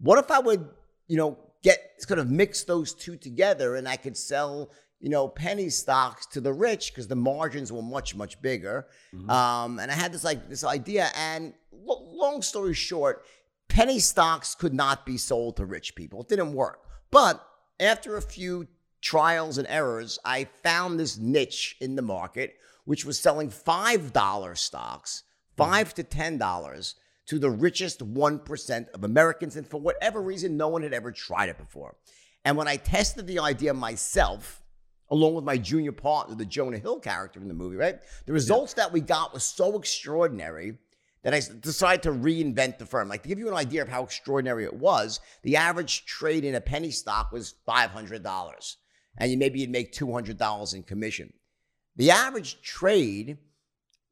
What 0.00 0.18
if 0.18 0.30
I 0.30 0.40
would, 0.40 0.68
you 1.06 1.16
know, 1.16 1.38
get 1.62 1.78
kind 2.06 2.20
of 2.20 2.30
mix 2.30 2.64
those 2.64 2.94
two 2.94 3.16
together 3.16 3.76
and 3.76 3.88
I 3.88 3.96
could 3.96 4.16
sell, 4.16 4.70
you 5.00 5.08
know, 5.08 5.28
penny 5.28 5.68
stocks 5.68 6.26
to 6.26 6.40
the 6.40 6.52
rich 6.52 6.92
because 6.92 7.06
the 7.08 7.16
margins 7.16 7.72
were 7.72 7.82
much, 7.82 8.16
much 8.16 8.40
bigger. 8.42 8.86
Mm-hmm. 9.14 9.30
Um, 9.30 9.78
and 9.78 9.90
I 9.90 9.94
had 9.94 10.12
this 10.12 10.24
like 10.24 10.48
this 10.48 10.64
idea. 10.64 11.08
And 11.16 11.54
lo- 11.72 12.08
long 12.10 12.42
story 12.42 12.74
short, 12.74 13.24
penny 13.68 14.00
stocks 14.00 14.54
could 14.54 14.74
not 14.74 15.06
be 15.06 15.16
sold 15.16 15.56
to 15.56 15.64
rich 15.64 15.94
people. 15.94 16.22
It 16.22 16.28
didn't 16.28 16.54
work. 16.54 16.80
But 17.10 17.44
after 17.78 18.16
a 18.16 18.22
few 18.22 18.66
trials 19.00 19.58
and 19.58 19.66
errors, 19.68 20.18
I 20.24 20.44
found 20.62 20.98
this 20.98 21.18
niche 21.18 21.76
in 21.80 21.94
the 21.94 22.02
market, 22.02 22.56
which 22.88 23.04
was 23.04 23.20
selling 23.20 23.50
$5 23.50 24.56
stocks, 24.56 25.24
mm-hmm. 25.58 25.70
5 25.70 25.94
to 25.94 26.04
$10 26.04 26.94
to 27.26 27.38
the 27.38 27.50
richest 27.50 28.00
1% 28.00 28.88
of 28.94 29.04
Americans. 29.04 29.56
And 29.56 29.66
for 29.66 29.78
whatever 29.78 30.22
reason, 30.22 30.56
no 30.56 30.68
one 30.68 30.82
had 30.82 30.94
ever 30.94 31.12
tried 31.12 31.50
it 31.50 31.58
before. 31.58 31.96
And 32.46 32.56
when 32.56 32.66
I 32.66 32.76
tested 32.76 33.26
the 33.26 33.40
idea 33.40 33.74
myself, 33.74 34.62
along 35.10 35.34
with 35.34 35.44
my 35.44 35.58
junior 35.58 35.92
partner, 35.92 36.34
the 36.34 36.46
Jonah 36.46 36.78
Hill 36.78 36.98
character 36.98 37.42
in 37.42 37.48
the 37.48 37.52
movie, 37.52 37.76
right? 37.76 37.98
The 38.24 38.32
results 38.32 38.72
yeah. 38.74 38.84
that 38.84 38.92
we 38.94 39.02
got 39.02 39.34
was 39.34 39.44
so 39.44 39.76
extraordinary 39.76 40.78
that 41.24 41.34
I 41.34 41.42
decided 41.60 42.04
to 42.04 42.12
reinvent 42.12 42.78
the 42.78 42.86
firm. 42.86 43.10
Like 43.10 43.22
to 43.22 43.28
give 43.28 43.38
you 43.38 43.48
an 43.48 43.54
idea 43.54 43.82
of 43.82 43.90
how 43.90 44.02
extraordinary 44.02 44.64
it 44.64 44.72
was, 44.72 45.20
the 45.42 45.56
average 45.56 46.06
trade 46.06 46.42
in 46.42 46.54
a 46.54 46.60
penny 46.62 46.90
stock 46.90 47.32
was 47.32 47.54
$500. 47.68 48.76
And 49.18 49.30
you 49.30 49.36
maybe 49.36 49.60
you'd 49.60 49.68
make 49.68 49.92
$200 49.92 50.74
in 50.74 50.82
commission. 50.84 51.34
The 51.98 52.10
average 52.12 52.62
trade 52.62 53.36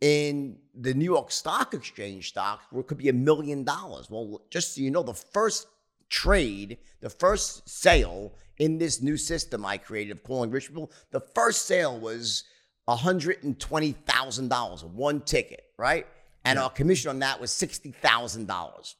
in 0.01 0.59
the 0.75 0.93
New 0.93 1.05
York 1.05 1.31
Stock 1.31 1.73
Exchange 1.73 2.29
stock 2.29 2.61
could 2.87 2.99
be 2.99 3.09
a 3.09 3.15
million 3.15 3.65
dollars. 3.65 4.11
Well, 4.11 4.43
just 4.51 4.75
so 4.75 4.83
you 4.83 4.91
know, 4.91 5.05
the 5.05 5.15
first 5.15 5.69
trade, 6.09 6.79
the 7.01 7.09
first 7.11 7.69
sale 7.69 8.35
in 8.59 8.79
this 8.79 9.01
new 9.01 9.17
system 9.17 9.65
I 9.65 9.79
created 9.79 10.11
of 10.11 10.25
calling 10.25 10.51
rich 10.51 10.67
people, 10.69 10.91
the 11.13 11.21
first 11.21 11.67
sale 11.67 11.99
was 11.99 12.43
$120,000, 12.89 14.85
one 14.85 15.21
ticket, 15.21 15.65
right? 15.79 16.07
And 16.45 16.57
yeah. 16.57 16.65
our 16.65 16.71
commission 16.71 17.11
on 17.11 17.21
that 17.21 17.41
was 17.41 17.51
$60,000. 17.53 18.95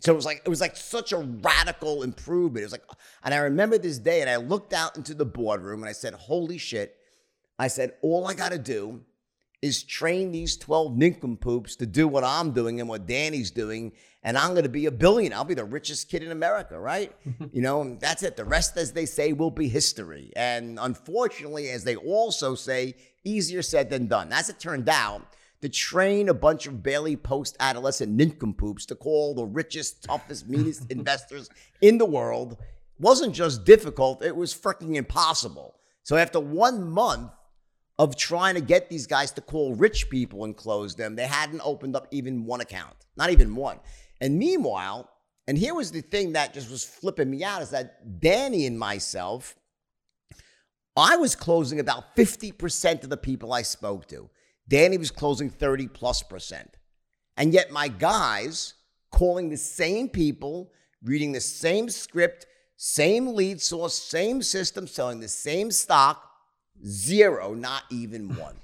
so 0.00 0.12
it 0.12 0.16
was 0.16 0.24
like 0.24 0.42
it 0.44 0.48
was 0.48 0.60
like 0.60 0.76
such 0.76 1.12
a 1.12 1.18
radical 1.18 2.02
improvement. 2.02 2.62
It 2.62 2.66
was 2.66 2.72
like, 2.72 2.82
and 3.22 3.32
I 3.32 3.38
remember 3.38 3.78
this 3.78 3.98
day, 3.98 4.20
and 4.20 4.28
I 4.28 4.36
looked 4.36 4.72
out 4.72 4.96
into 4.96 5.14
the 5.14 5.24
boardroom 5.24 5.82
and 5.82 5.88
I 5.88 5.92
said, 5.92 6.14
"Holy 6.14 6.58
shit!" 6.58 6.96
I 7.62 7.68
said, 7.68 7.94
"All 8.02 8.26
I 8.26 8.34
got 8.34 8.52
to 8.52 8.58
do 8.58 9.00
is 9.62 9.84
train 9.84 10.32
these 10.32 10.56
12 10.56 10.96
nincompoops 10.96 11.76
to 11.76 11.86
do 11.86 12.08
what 12.08 12.24
I'm 12.24 12.50
doing 12.50 12.80
and 12.80 12.88
what 12.88 13.06
Danny's 13.06 13.52
doing, 13.52 13.92
and 14.24 14.36
I'm 14.36 14.50
going 14.50 14.64
to 14.64 14.68
be 14.68 14.86
a 14.86 14.90
billionaire. 14.90 15.38
I'll 15.38 15.44
be 15.44 15.54
the 15.54 15.64
richest 15.64 16.10
kid 16.10 16.24
in 16.24 16.32
America, 16.32 16.78
right? 16.78 17.12
you 17.52 17.62
know, 17.62 17.96
that's 18.00 18.24
it. 18.24 18.36
The 18.36 18.44
rest, 18.44 18.76
as 18.76 18.92
they 18.92 19.06
say, 19.06 19.32
will 19.32 19.52
be 19.52 19.68
history. 19.68 20.32
And 20.34 20.80
unfortunately, 20.80 21.70
as 21.70 21.84
they 21.84 21.94
also 21.94 22.56
say, 22.56 22.96
easier 23.22 23.62
said 23.62 23.88
than 23.88 24.08
done. 24.08 24.32
As 24.32 24.48
it 24.48 24.58
turned 24.58 24.88
out, 24.88 25.22
to 25.60 25.68
train 25.68 26.28
a 26.28 26.34
bunch 26.34 26.66
of 26.66 26.82
barely 26.82 27.16
post 27.16 27.56
adolescent 27.60 28.10
nincompoops 28.10 28.84
to 28.86 28.96
call 28.96 29.32
the 29.32 29.44
richest, 29.44 30.02
toughest, 30.02 30.48
meanest 30.48 30.82
investors 30.90 31.48
in 31.80 31.98
the 31.98 32.04
world 32.04 32.56
wasn't 32.98 33.32
just 33.34 33.64
difficult, 33.64 34.24
it 34.24 34.34
was 34.34 34.52
freaking 34.52 34.96
impossible. 34.96 35.76
So 36.02 36.16
after 36.16 36.40
one 36.40 36.90
month, 36.90 37.30
of 38.02 38.16
trying 38.16 38.56
to 38.56 38.60
get 38.60 38.90
these 38.90 39.06
guys 39.06 39.30
to 39.30 39.40
call 39.40 39.76
rich 39.76 40.10
people 40.10 40.42
and 40.42 40.56
close 40.56 40.96
them. 40.96 41.14
They 41.14 41.28
hadn't 41.28 41.60
opened 41.64 41.94
up 41.94 42.08
even 42.10 42.44
one 42.44 42.60
account, 42.60 42.96
not 43.16 43.30
even 43.30 43.54
one. 43.54 43.78
And 44.20 44.36
meanwhile, 44.36 45.08
and 45.46 45.56
here 45.56 45.72
was 45.72 45.92
the 45.92 46.00
thing 46.00 46.32
that 46.32 46.52
just 46.52 46.68
was 46.68 46.84
flipping 46.84 47.30
me 47.30 47.44
out 47.44 47.62
is 47.62 47.70
that 47.70 48.20
Danny 48.20 48.66
and 48.66 48.76
myself, 48.76 49.54
I 50.96 51.14
was 51.14 51.36
closing 51.36 51.78
about 51.78 52.16
50% 52.16 53.04
of 53.04 53.08
the 53.08 53.16
people 53.16 53.52
I 53.52 53.62
spoke 53.62 54.08
to. 54.08 54.28
Danny 54.66 54.98
was 54.98 55.12
closing 55.12 55.48
30 55.48 55.86
plus 55.86 56.24
percent. 56.24 56.78
And 57.36 57.54
yet 57.54 57.70
my 57.70 57.86
guys 57.86 58.74
calling 59.12 59.48
the 59.48 59.56
same 59.56 60.08
people, 60.08 60.72
reading 61.04 61.30
the 61.30 61.40
same 61.40 61.88
script, 61.88 62.46
same 62.76 63.28
lead 63.28 63.60
source, 63.60 63.94
same 63.94 64.42
system, 64.42 64.88
selling 64.88 65.20
the 65.20 65.28
same 65.28 65.70
stock, 65.70 66.31
Zero, 66.84 67.54
not 67.54 67.84
even 67.90 68.34
one. 68.36 68.56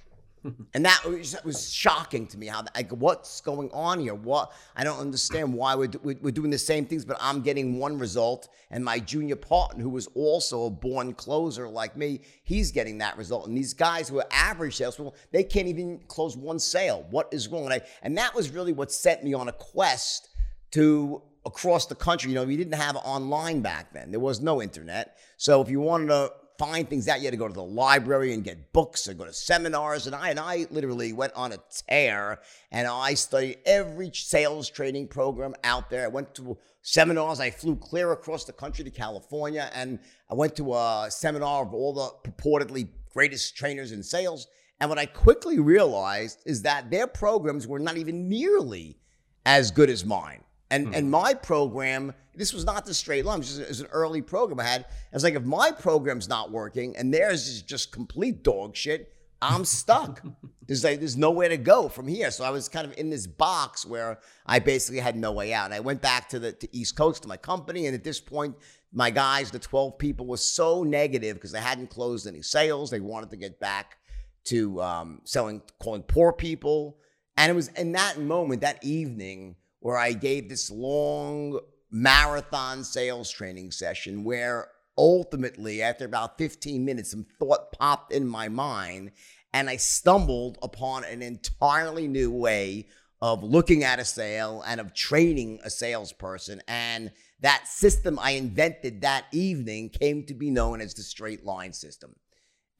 and 0.74 0.84
that 0.84 1.04
was, 1.04 1.32
that 1.32 1.44
was, 1.44 1.72
shocking 1.72 2.26
to 2.26 2.38
me. 2.38 2.46
How 2.46 2.64
like 2.74 2.90
what's 2.92 3.40
going 3.40 3.70
on 3.72 4.00
here? 4.00 4.14
What 4.14 4.52
I 4.76 4.84
don't 4.84 4.98
understand 4.98 5.52
why 5.52 5.74
we're, 5.74 5.90
we're 6.02 6.30
doing 6.30 6.50
the 6.50 6.58
same 6.58 6.86
things, 6.86 7.04
but 7.04 7.16
I'm 7.20 7.42
getting 7.42 7.78
one 7.78 7.98
result, 7.98 8.48
and 8.70 8.84
my 8.84 8.98
junior 8.98 9.36
partner, 9.36 9.82
who 9.82 9.90
was 9.90 10.06
also 10.14 10.66
a 10.66 10.70
born 10.70 11.14
closer 11.14 11.68
like 11.68 11.96
me, 11.96 12.20
he's 12.44 12.70
getting 12.70 12.98
that 12.98 13.16
result. 13.16 13.46
And 13.48 13.56
these 13.56 13.74
guys 13.74 14.08
who 14.08 14.18
are 14.18 14.26
average 14.30 14.76
salespeople, 14.76 15.14
they 15.32 15.42
can't 15.42 15.68
even 15.68 16.00
close 16.08 16.36
one 16.36 16.58
sale. 16.58 17.06
What 17.10 17.28
is 17.32 17.48
wrong? 17.48 17.64
And, 17.64 17.74
I, 17.74 17.80
and 18.02 18.16
that 18.18 18.34
was 18.34 18.50
really 18.50 18.72
what 18.72 18.92
sent 18.92 19.24
me 19.24 19.34
on 19.34 19.48
a 19.48 19.52
quest 19.52 20.28
to 20.72 21.22
across 21.46 21.86
the 21.86 21.94
country. 21.94 22.30
You 22.30 22.36
know, 22.36 22.44
we 22.44 22.56
didn't 22.56 22.74
have 22.74 22.96
online 22.96 23.60
back 23.60 23.92
then. 23.92 24.10
There 24.10 24.20
was 24.20 24.40
no 24.40 24.62
internet. 24.62 25.18
So 25.36 25.60
if 25.62 25.70
you 25.70 25.80
wanted 25.80 26.08
to 26.08 26.32
find 26.58 26.90
things 26.90 27.08
out. 27.08 27.20
You 27.20 27.26
had 27.26 27.30
to 27.30 27.38
go 27.38 27.48
to 27.48 27.54
the 27.54 27.62
library 27.62 28.34
and 28.34 28.42
get 28.42 28.72
books 28.72 29.06
or 29.06 29.14
go 29.14 29.24
to 29.24 29.32
seminars. 29.32 30.06
And 30.06 30.14
I 30.14 30.30
and 30.30 30.40
I 30.40 30.66
literally 30.70 31.12
went 31.12 31.32
on 31.34 31.52
a 31.52 31.58
tear 31.88 32.40
and 32.72 32.86
I 32.86 33.14
studied 33.14 33.58
every 33.64 34.10
sales 34.12 34.68
training 34.68 35.08
program 35.08 35.54
out 35.62 35.88
there. 35.88 36.04
I 36.04 36.08
went 36.08 36.34
to 36.34 36.58
seminars. 36.82 37.40
I 37.40 37.50
flew 37.50 37.76
clear 37.76 38.12
across 38.12 38.44
the 38.44 38.52
country 38.52 38.84
to 38.84 38.90
California 38.90 39.70
and 39.74 40.00
I 40.30 40.34
went 40.34 40.56
to 40.56 40.74
a 40.74 41.06
seminar 41.10 41.62
of 41.62 41.72
all 41.72 41.94
the 41.94 42.30
purportedly 42.30 42.88
greatest 43.12 43.56
trainers 43.56 43.92
in 43.92 44.02
sales. 44.02 44.48
And 44.80 44.90
what 44.90 44.98
I 44.98 45.06
quickly 45.06 45.58
realized 45.58 46.40
is 46.44 46.62
that 46.62 46.90
their 46.90 47.06
programs 47.06 47.66
were 47.66 47.78
not 47.78 47.96
even 47.96 48.28
nearly 48.28 48.98
as 49.46 49.70
good 49.70 49.90
as 49.90 50.04
mine. 50.04 50.42
And 50.70 50.86
mm-hmm. 50.86 50.94
and 50.94 51.10
my 51.10 51.34
program, 51.34 52.12
this 52.34 52.52
was 52.52 52.64
not 52.64 52.84
the 52.84 52.94
straight 52.94 53.24
line. 53.24 53.40
It 53.40 53.68
was, 53.68 53.80
an 53.80 53.86
early 53.86 54.22
program 54.22 54.60
I 54.60 54.64
had. 54.64 54.82
I 54.82 55.16
was 55.16 55.24
like, 55.24 55.34
if 55.34 55.44
my 55.44 55.70
program's 55.70 56.28
not 56.28 56.50
working 56.50 56.96
and 56.96 57.12
theirs 57.12 57.48
is 57.48 57.62
just 57.62 57.90
complete 57.92 58.42
dog 58.42 58.76
shit, 58.76 59.12
I'm 59.40 59.64
stuck. 59.64 60.22
there's 60.66 60.84
like 60.84 60.98
there's 60.98 61.16
nowhere 61.16 61.48
to 61.48 61.56
go 61.56 61.88
from 61.88 62.06
here. 62.06 62.30
So 62.30 62.44
I 62.44 62.50
was 62.50 62.68
kind 62.68 62.86
of 62.86 62.96
in 62.98 63.08
this 63.08 63.26
box 63.26 63.86
where 63.86 64.18
I 64.44 64.58
basically 64.58 65.00
had 65.00 65.16
no 65.16 65.32
way 65.32 65.54
out. 65.54 65.66
And 65.66 65.74
I 65.74 65.80
went 65.80 66.02
back 66.02 66.28
to 66.30 66.38
the 66.38 66.52
to 66.52 66.76
East 66.76 66.96
Coast 66.96 67.22
to 67.22 67.28
my 67.28 67.36
company, 67.36 67.86
and 67.86 67.94
at 67.94 68.04
this 68.04 68.20
point, 68.20 68.56
my 68.92 69.10
guys, 69.10 69.50
the 69.50 69.58
12 69.58 69.98
people, 69.98 70.26
was 70.26 70.42
so 70.42 70.82
negative 70.82 71.36
because 71.36 71.52
they 71.52 71.60
hadn't 71.60 71.90
closed 71.90 72.26
any 72.26 72.42
sales. 72.42 72.90
They 72.90 73.00
wanted 73.00 73.30
to 73.30 73.36
get 73.36 73.60
back 73.60 73.98
to 74.44 74.80
um, 74.80 75.20
selling, 75.24 75.62
calling 75.78 76.02
poor 76.02 76.32
people. 76.32 76.98
And 77.36 77.50
it 77.50 77.54
was 77.54 77.68
in 77.68 77.92
that 77.92 78.18
moment, 78.18 78.62
that 78.62 78.82
evening 78.82 79.56
where 79.80 79.96
I 79.96 80.12
gave 80.12 80.48
this 80.48 80.70
long 80.70 81.60
marathon 81.90 82.84
sales 82.84 83.30
training 83.30 83.70
session 83.70 84.24
where 84.24 84.68
ultimately, 84.96 85.80
after 85.80 86.04
about 86.04 86.38
15 86.38 86.84
minutes, 86.84 87.12
some 87.12 87.26
thought 87.38 87.72
popped 87.72 88.12
in 88.12 88.26
my 88.26 88.48
mind 88.48 89.12
and 89.52 89.70
I 89.70 89.76
stumbled 89.76 90.58
upon 90.62 91.04
an 91.04 91.22
entirely 91.22 92.08
new 92.08 92.30
way 92.30 92.88
of 93.20 93.42
looking 93.42 93.82
at 93.82 93.98
a 93.98 94.04
sale 94.04 94.62
and 94.66 94.80
of 94.80 94.94
training 94.94 95.60
a 95.64 95.70
salesperson. 95.70 96.62
And 96.68 97.12
that 97.40 97.66
system 97.66 98.18
I 98.20 98.32
invented 98.32 99.00
that 99.00 99.24
evening 99.32 99.90
came 99.90 100.24
to 100.26 100.34
be 100.34 100.50
known 100.50 100.80
as 100.80 100.94
the 100.94 101.02
straight 101.02 101.44
line 101.44 101.72
system. 101.72 102.14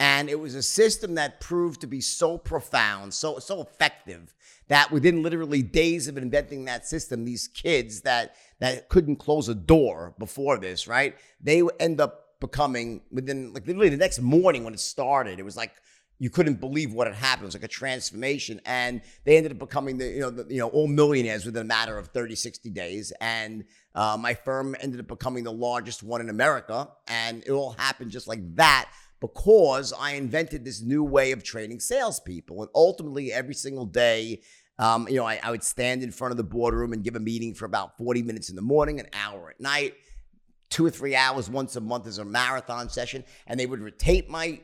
And 0.01 0.29
it 0.31 0.39
was 0.39 0.55
a 0.55 0.63
system 0.63 1.17
that 1.17 1.41
proved 1.41 1.81
to 1.81 1.87
be 1.87 2.01
so 2.01 2.39
profound, 2.39 3.13
so 3.15 3.39
so 3.39 3.61
effective 3.61 4.35
that 4.69 4.93
within 4.93 5.23
literally 5.23 5.63
days 5.63 6.07
of 6.07 6.17
inventing 6.17 6.67
that 6.67 6.87
system, 6.87 7.25
these 7.25 7.49
kids 7.49 8.03
that 8.03 8.37
that 8.61 8.89
couldn't 8.89 9.17
close 9.17 9.49
a 9.49 9.55
door 9.55 10.15
before 10.19 10.59
this, 10.59 10.87
right? 10.87 11.17
They 11.41 11.63
end 11.81 12.01
up 12.01 12.39
becoming 12.41 13.01
within 13.11 13.53
like 13.53 13.67
literally 13.67 13.89
the 13.89 13.97
next 13.97 14.21
morning 14.21 14.63
when 14.63 14.75
it 14.75 14.81
started, 14.81 15.41
it 15.41 15.45
was 15.45 15.57
like 15.57 15.73
you 16.21 16.31
couldn't 16.31 16.55
believe 16.55 16.93
what 16.93 17.07
had 17.07 17.17
happened. 17.17 17.45
It 17.45 17.47
was 17.47 17.55
like 17.55 17.65
a 17.65 17.69
transformation. 17.69 18.61
And 18.67 19.03
they 19.25 19.37
ended 19.37 19.53
up 19.53 19.59
becoming 19.59 19.99
the, 19.99 20.07
you 20.07 20.21
know, 20.21 20.31
the, 20.31 20.53
you 20.53 20.59
know, 20.59 20.69
all 20.69 20.89
millionaires 20.89 21.47
within 21.47 21.63
a 21.63 21.65
matter 21.65 21.97
of 21.97 22.09
30, 22.09 22.35
60 22.35 22.71
days. 22.71 23.13
And 23.21 23.65
uh, 23.95 24.17
my 24.19 24.35
firm 24.35 24.75
ended 24.81 25.01
up 25.01 25.07
becoming 25.07 25.45
the 25.45 25.53
largest 25.53 26.03
one 26.03 26.21
in 26.21 26.29
America. 26.29 26.89
And 27.07 27.45
it 27.45 27.51
all 27.53 27.73
happened 27.73 28.11
just 28.11 28.27
like 28.27 28.57
that 28.57 28.91
because 29.21 29.93
I 29.93 30.13
invented 30.13 30.65
this 30.65 30.81
new 30.83 31.03
way 31.03 31.33
of 31.33 31.43
training 31.43 31.81
salespeople. 31.81 32.63
And 32.63 32.71
ultimately, 32.75 33.33
every 33.33 33.55
single 33.55 33.87
day, 33.87 34.43
um, 34.79 35.09
you 35.09 35.17
know, 35.17 35.27
I, 35.27 35.41
I 35.43 35.51
would 35.51 35.65
stand 35.65 36.03
in 36.03 36.13
front 36.13 36.31
of 36.31 36.37
the 36.37 36.45
boardroom 36.45 36.93
and 36.93 37.03
give 37.03 37.17
a 37.17 37.21
meeting 37.21 37.55
for 37.55 37.65
about 37.65 37.97
40 37.99 38.23
minutes 38.23 38.49
in 38.49 38.57
the 38.57 38.63
morning, 38.63 39.01
an 39.01 39.09
hour 39.13 39.51
at 39.51 39.61
night, 39.61 39.95
two 40.71 40.87
or 40.87 40.91
three 40.91 41.17
hours 41.17 41.51
once 41.51 41.75
a 41.77 41.81
month 41.81 42.07
as 42.07 42.19
a 42.19 42.25
marathon 42.25 42.89
session. 42.89 43.25
And 43.47 43.59
they 43.59 43.67
would 43.67 43.99
tape 43.99 44.29
my 44.29 44.61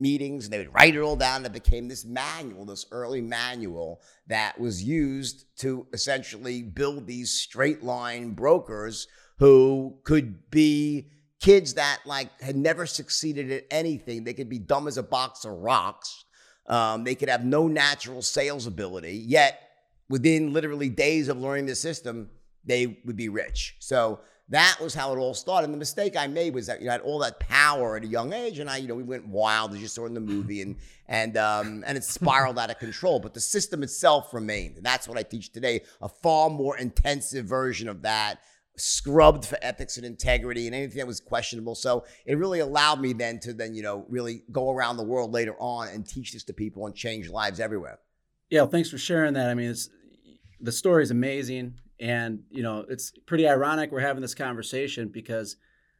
meetings 0.00 0.44
and 0.44 0.52
they 0.52 0.58
would 0.58 0.74
write 0.74 0.94
it 0.94 1.00
all 1.00 1.16
down. 1.16 1.38
And 1.38 1.46
It 1.46 1.64
became 1.64 1.88
this 1.88 2.04
manual, 2.04 2.64
this 2.64 2.86
early 2.92 3.20
manual 3.20 4.00
that 4.28 4.60
was 4.60 4.82
used 4.82 5.46
to 5.58 5.86
essentially 5.92 6.62
build 6.62 7.06
these 7.06 7.32
straight 7.32 7.82
line 7.82 8.32
brokers 8.32 9.08
who 9.38 9.98
could 10.04 10.50
be 10.50 11.10
kids 11.40 11.74
that 11.74 12.00
like 12.04 12.40
had 12.40 12.56
never 12.56 12.86
succeeded 12.86 13.50
at 13.50 13.64
anything. 13.70 14.24
They 14.24 14.34
could 14.34 14.48
be 14.48 14.58
dumb 14.58 14.88
as 14.88 14.98
a 14.98 15.02
box 15.02 15.44
of 15.44 15.52
rocks. 15.52 16.24
Um, 16.66 17.04
they 17.04 17.14
could 17.14 17.28
have 17.28 17.44
no 17.44 17.66
natural 17.66 18.20
sales 18.20 18.66
ability, 18.66 19.24
yet 19.26 19.70
within 20.08 20.52
literally 20.52 20.88
days 20.88 21.28
of 21.28 21.38
learning 21.38 21.66
the 21.66 21.74
system, 21.74 22.28
they 22.64 23.00
would 23.04 23.16
be 23.16 23.28
rich. 23.28 23.76
So 23.78 24.20
that 24.50 24.78
was 24.80 24.94
how 24.94 25.12
it 25.12 25.18
all 25.18 25.34
started. 25.34 25.66
And 25.66 25.74
the 25.74 25.78
mistake 25.78 26.16
I 26.16 26.26
made 26.26 26.54
was 26.54 26.66
that 26.66 26.80
you 26.80 26.86
know, 26.86 26.92
I 26.92 26.94
had 26.94 27.00
all 27.02 27.18
that 27.20 27.38
power 27.38 27.96
at 27.96 28.04
a 28.04 28.06
young 28.06 28.32
age, 28.32 28.58
and 28.58 28.68
I, 28.68 28.78
you 28.78 28.88
know, 28.88 28.94
we 28.94 29.02
went 29.02 29.26
wild 29.26 29.74
as 29.74 29.80
you 29.80 29.88
saw 29.88 30.06
in 30.06 30.14
the 30.14 30.20
movie, 30.20 30.62
and 30.62 30.76
and 31.06 31.36
um, 31.36 31.84
and 31.86 31.98
it 31.98 32.04
spiraled 32.04 32.58
out 32.58 32.70
of 32.70 32.78
control. 32.78 33.20
But 33.20 33.34
the 33.34 33.40
system 33.40 33.82
itself 33.82 34.32
remained, 34.32 34.76
and 34.76 34.84
that's 34.84 35.06
what 35.06 35.18
I 35.18 35.22
teach 35.22 35.52
today: 35.52 35.82
a 36.00 36.08
far 36.08 36.48
more 36.48 36.78
intensive 36.78 37.44
version 37.44 37.88
of 37.88 38.02
that, 38.02 38.40
scrubbed 38.78 39.44
for 39.44 39.58
ethics 39.60 39.96
and 39.96 40.06
integrity 40.06 40.66
and 40.66 40.74
anything 40.74 40.98
that 40.98 41.06
was 41.06 41.20
questionable. 41.20 41.74
So 41.74 42.04
it 42.24 42.38
really 42.38 42.60
allowed 42.60 43.00
me 43.00 43.12
then 43.12 43.40
to 43.40 43.52
then 43.52 43.74
you 43.74 43.82
know 43.82 44.06
really 44.08 44.44
go 44.50 44.70
around 44.70 44.96
the 44.96 45.04
world 45.04 45.32
later 45.32 45.54
on 45.58 45.88
and 45.88 46.06
teach 46.06 46.32
this 46.32 46.44
to 46.44 46.52
people 46.52 46.86
and 46.86 46.94
change 46.94 47.28
lives 47.28 47.60
everywhere. 47.60 47.98
Yeah, 48.50 48.62
well, 48.62 48.70
thanks 48.70 48.90
for 48.90 48.98
sharing 48.98 49.34
that. 49.34 49.50
I 49.50 49.54
mean, 49.54 49.70
it's 49.70 49.90
the 50.60 50.72
story 50.72 51.02
is 51.02 51.10
amazing. 51.10 51.74
And, 52.00 52.44
you 52.50 52.62
know, 52.62 52.84
it's 52.88 53.12
pretty 53.26 53.48
ironic 53.48 53.90
we're 53.90 54.00
having 54.00 54.22
this 54.22 54.34
conversation 54.34 55.08
because 55.08 55.56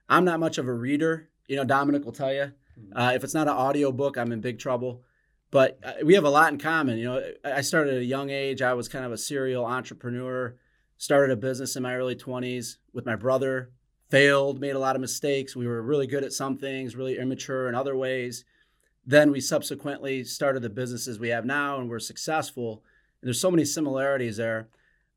I'm 0.08 0.24
not 0.24 0.40
much 0.40 0.58
of 0.58 0.68
a 0.68 0.72
reader. 0.72 1.28
You 1.48 1.56
know, 1.56 1.64
Dominic 1.64 2.04
will 2.04 2.12
tell 2.12 2.32
you. 2.32 2.52
Mm-hmm. 2.78 2.96
Uh, 2.96 3.12
if 3.12 3.24
it's 3.24 3.34
not 3.34 3.48
an 3.48 3.54
audio 3.54 3.90
book, 3.90 4.16
I'm 4.16 4.32
in 4.32 4.40
big 4.40 4.58
trouble. 4.58 5.02
But 5.50 5.78
uh, 5.82 5.92
we 6.04 6.14
have 6.14 6.24
a 6.24 6.30
lot 6.30 6.52
in 6.52 6.58
common. 6.58 6.98
You 6.98 7.04
know, 7.04 7.32
I 7.44 7.62
started 7.62 7.94
at 7.94 8.00
a 8.00 8.04
young 8.04 8.30
age. 8.30 8.62
I 8.62 8.74
was 8.74 8.88
kind 8.88 9.04
of 9.04 9.12
a 9.12 9.18
serial 9.18 9.64
entrepreneur. 9.64 10.56
Started 11.00 11.32
a 11.32 11.36
business 11.36 11.76
in 11.76 11.84
my 11.84 11.94
early 11.94 12.16
20s 12.16 12.78
with 12.92 13.06
my 13.06 13.14
brother. 13.14 13.70
Failed, 14.10 14.60
made 14.60 14.74
a 14.74 14.80
lot 14.80 14.96
of 14.96 15.00
mistakes. 15.00 15.54
We 15.54 15.68
were 15.68 15.80
really 15.80 16.08
good 16.08 16.24
at 16.24 16.32
some 16.32 16.58
things, 16.58 16.96
really 16.96 17.18
immature 17.18 17.68
in 17.68 17.76
other 17.76 17.96
ways. 17.96 18.44
Then 19.06 19.30
we 19.30 19.40
subsequently 19.40 20.24
started 20.24 20.60
the 20.60 20.68
businesses 20.68 21.20
we 21.20 21.28
have 21.28 21.44
now, 21.44 21.78
and 21.78 21.88
we're 21.88 22.00
successful. 22.00 22.82
And 23.20 23.28
there's 23.28 23.40
so 23.40 23.50
many 23.50 23.64
similarities 23.64 24.38
there. 24.38 24.70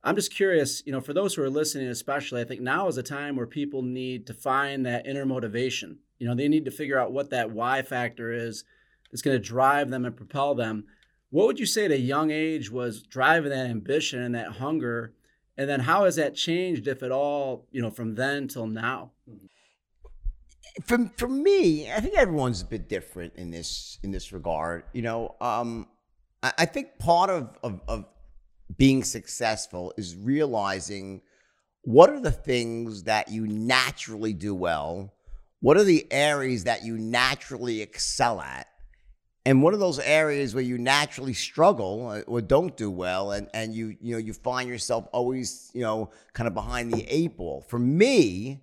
I'm 0.04 0.16
just 0.16 0.32
curious, 0.32 0.84
you 0.86 0.92
know, 0.92 1.02
for 1.02 1.14
those 1.14 1.34
who 1.34 1.42
are 1.42 1.50
listening, 1.50 1.88
especially, 1.88 2.42
I 2.42 2.46
think 2.46 2.62
now 2.62 2.88
is 2.88 2.98
a 2.98 3.04
time 3.04 3.36
where 3.36 3.48
people 3.48 3.82
need 3.82 4.28
to 4.28 4.36
find 4.36 4.86
that 4.86 5.08
inner 5.08 5.26
motivation. 5.26 5.98
You 6.20 6.28
know, 6.28 6.36
they 6.36 6.48
need 6.48 6.66
to 6.66 6.72
figure 6.72 7.00
out 7.00 7.12
what 7.12 7.32
that 7.32 7.50
why 7.50 7.82
factor 7.82 8.32
is 8.32 8.66
that's 9.12 9.24
going 9.24 9.36
to 9.36 9.44
drive 9.44 9.90
them 9.90 10.06
and 10.06 10.16
propel 10.16 10.54
them. 10.54 10.86
What 11.32 11.48
would 11.48 11.60
you 11.60 11.66
say 11.66 11.86
at 11.86 11.92
a 11.92 12.00
young 12.00 12.30
age 12.30 12.70
was 12.70 13.02
driving 13.02 13.50
that 13.50 13.66
ambition 13.66 14.22
and 14.22 14.36
that 14.36 14.54
hunger? 14.54 15.14
And 15.62 15.70
then 15.70 15.82
how 15.82 16.06
has 16.06 16.16
that 16.16 16.34
changed, 16.34 16.88
if 16.88 17.04
at 17.04 17.12
all, 17.12 17.68
you 17.72 17.84
know, 17.84 17.92
from 17.92 18.16
then 18.16 18.48
till 18.48 18.66
now? 18.66 19.12
For, 20.86 21.12
for 21.16 21.28
me, 21.28 21.92
I 21.92 22.00
think 22.00 22.16
everyone's 22.16 22.64
a 22.64 22.66
bit 22.66 22.90
different 22.90 23.36
in 23.36 23.52
this 23.52 24.00
in 24.02 24.10
this 24.10 24.34
regard. 24.34 24.86
You 24.92 25.04
know, 25.04 25.36
um, 25.40 25.88
I, 26.42 26.52
I 26.58 26.66
think 26.66 26.98
part 26.98 27.30
of, 27.30 27.56
of, 27.62 27.80
of 27.88 28.06
being 28.76 29.04
successful 29.04 29.94
is 29.98 30.16
realizing 30.16 31.22
what 31.84 32.10
are 32.10 32.20
the 32.20 32.32
things 32.32 33.04
that 33.04 33.30
you 33.30 33.46
naturally 33.46 34.34
do 34.34 34.56
well? 34.56 35.14
What 35.60 35.78
are 35.78 35.84
the 35.84 36.12
areas 36.12 36.64
that 36.64 36.84
you 36.84 36.98
naturally 36.98 37.84
excel 37.84 38.42
at? 38.42 38.66
And 39.46 39.64
one 39.64 39.74
of 39.74 39.80
those 39.80 39.98
areas 40.00 40.54
where 40.54 40.64
you 40.64 40.78
naturally 40.78 41.34
struggle 41.34 42.10
uh, 42.10 42.20
or 42.22 42.42
don't 42.42 42.78
do 42.78 42.92
well 42.92 43.32
and, 43.32 43.50
and 43.54 43.74
you 43.74 43.98
you 44.00 44.14
know 44.14 44.20
you 44.20 44.34
find 44.34 44.70
yourself 44.70 45.08
always, 45.12 45.72
you 45.74 45.82
know, 45.82 46.12
kind 46.34 46.48
of 46.48 46.54
behind 46.54 46.94
the 46.94 47.04
eight 47.08 47.38
ball. 47.38 47.62
For 47.68 47.80
me, 47.80 48.62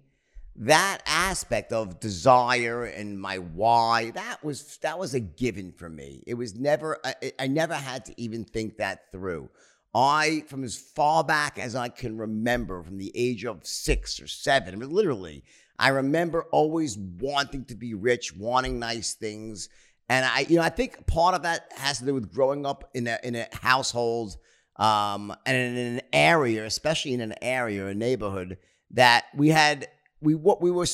that 0.55 1.03
aspect 1.07 1.73
of 1.73 2.01
desire 2.01 2.85
and 2.85 3.21
my 3.21 3.39
why, 3.39 4.11
that 4.13 4.45
was 4.45 4.77
that 4.79 4.99
was 4.99 5.15
a 5.15 5.21
given 5.21 5.73
for 5.73 5.89
me. 5.89 6.23
It 6.27 6.35
was 6.35 6.55
never 6.55 6.99
I, 7.05 7.33
I 7.39 7.47
never 7.49 7.75
had 7.75 8.05
to 8.07 8.21
even 8.21 8.45
think 8.45 8.77
that 8.77 9.11
through. 9.11 9.49
I, 9.95 10.45
from 10.47 10.65
as 10.65 10.77
far 10.77 11.25
back 11.25 11.59
as 11.59 11.75
I 11.75 11.89
can 11.89 12.19
remember, 12.19 12.83
from 12.83 12.99
the 12.99 13.11
age 13.15 13.45
of 13.45 13.67
six 13.67 14.21
or 14.21 14.27
seven, 14.27 14.79
literally, 14.81 15.43
I 15.79 15.89
remember 15.89 16.45
always 16.51 16.99
wanting 16.99 17.65
to 17.67 17.75
be 17.75 17.95
rich, 17.95 18.37
wanting 18.37 18.79
nice 18.79 19.15
things. 19.15 19.69
And 20.09 20.25
I, 20.25 20.47
you 20.49 20.57
know, 20.57 20.63
I 20.63 20.71
think 20.71 21.07
part 21.07 21.35
of 21.35 21.43
that 21.43 21.71
has 21.77 21.99
to 21.99 22.05
do 22.05 22.15
with 22.15 22.33
growing 22.33 22.65
up 22.65 22.91
in 22.95 23.07
a 23.07 23.19
in 23.23 23.35
a 23.35 23.47
household 23.53 24.37
um, 24.77 25.35
and 25.45 25.57
in 25.57 25.77
an 25.77 26.01
area, 26.13 26.65
especially 26.65 27.13
in 27.13 27.21
an 27.21 27.35
area, 27.43 27.89
a 27.89 27.95
neighborhood 27.95 28.59
that 28.93 29.25
we 29.35 29.49
had, 29.49 29.89
we 30.21 30.35
what 30.35 30.63
we 30.63 30.71
were, 30.71 30.87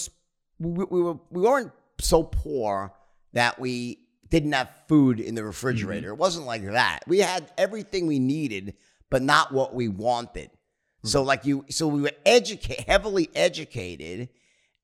we, 0.58 0.84
we 0.84 1.02
were, 1.02 1.16
we 1.30 1.42
weren't 1.42 1.72
so 2.00 2.22
poor 2.22 2.92
that 3.34 3.58
we 3.60 3.98
didn't 4.30 4.52
have 4.52 4.70
food 4.88 5.20
in 5.20 5.34
the 5.34 5.44
refrigerator. 5.44 6.08
Mm-hmm. 6.08 6.14
It 6.14 6.18
wasn't 6.18 6.46
like 6.46 6.64
that. 6.64 7.00
We 7.06 7.18
had 7.18 7.52
everything 7.58 8.06
we 8.06 8.18
needed, 8.18 8.74
but 9.10 9.22
not 9.22 9.52
what 9.52 9.74
we 9.74 9.88
wanted. 9.88 10.48
Mm-hmm. 10.48 11.08
So 11.08 11.22
like 11.22 11.44
you, 11.44 11.64
so 11.68 11.86
we 11.86 12.02
were 12.02 12.12
educated, 12.24 12.86
heavily 12.86 13.28
educated, 13.34 14.30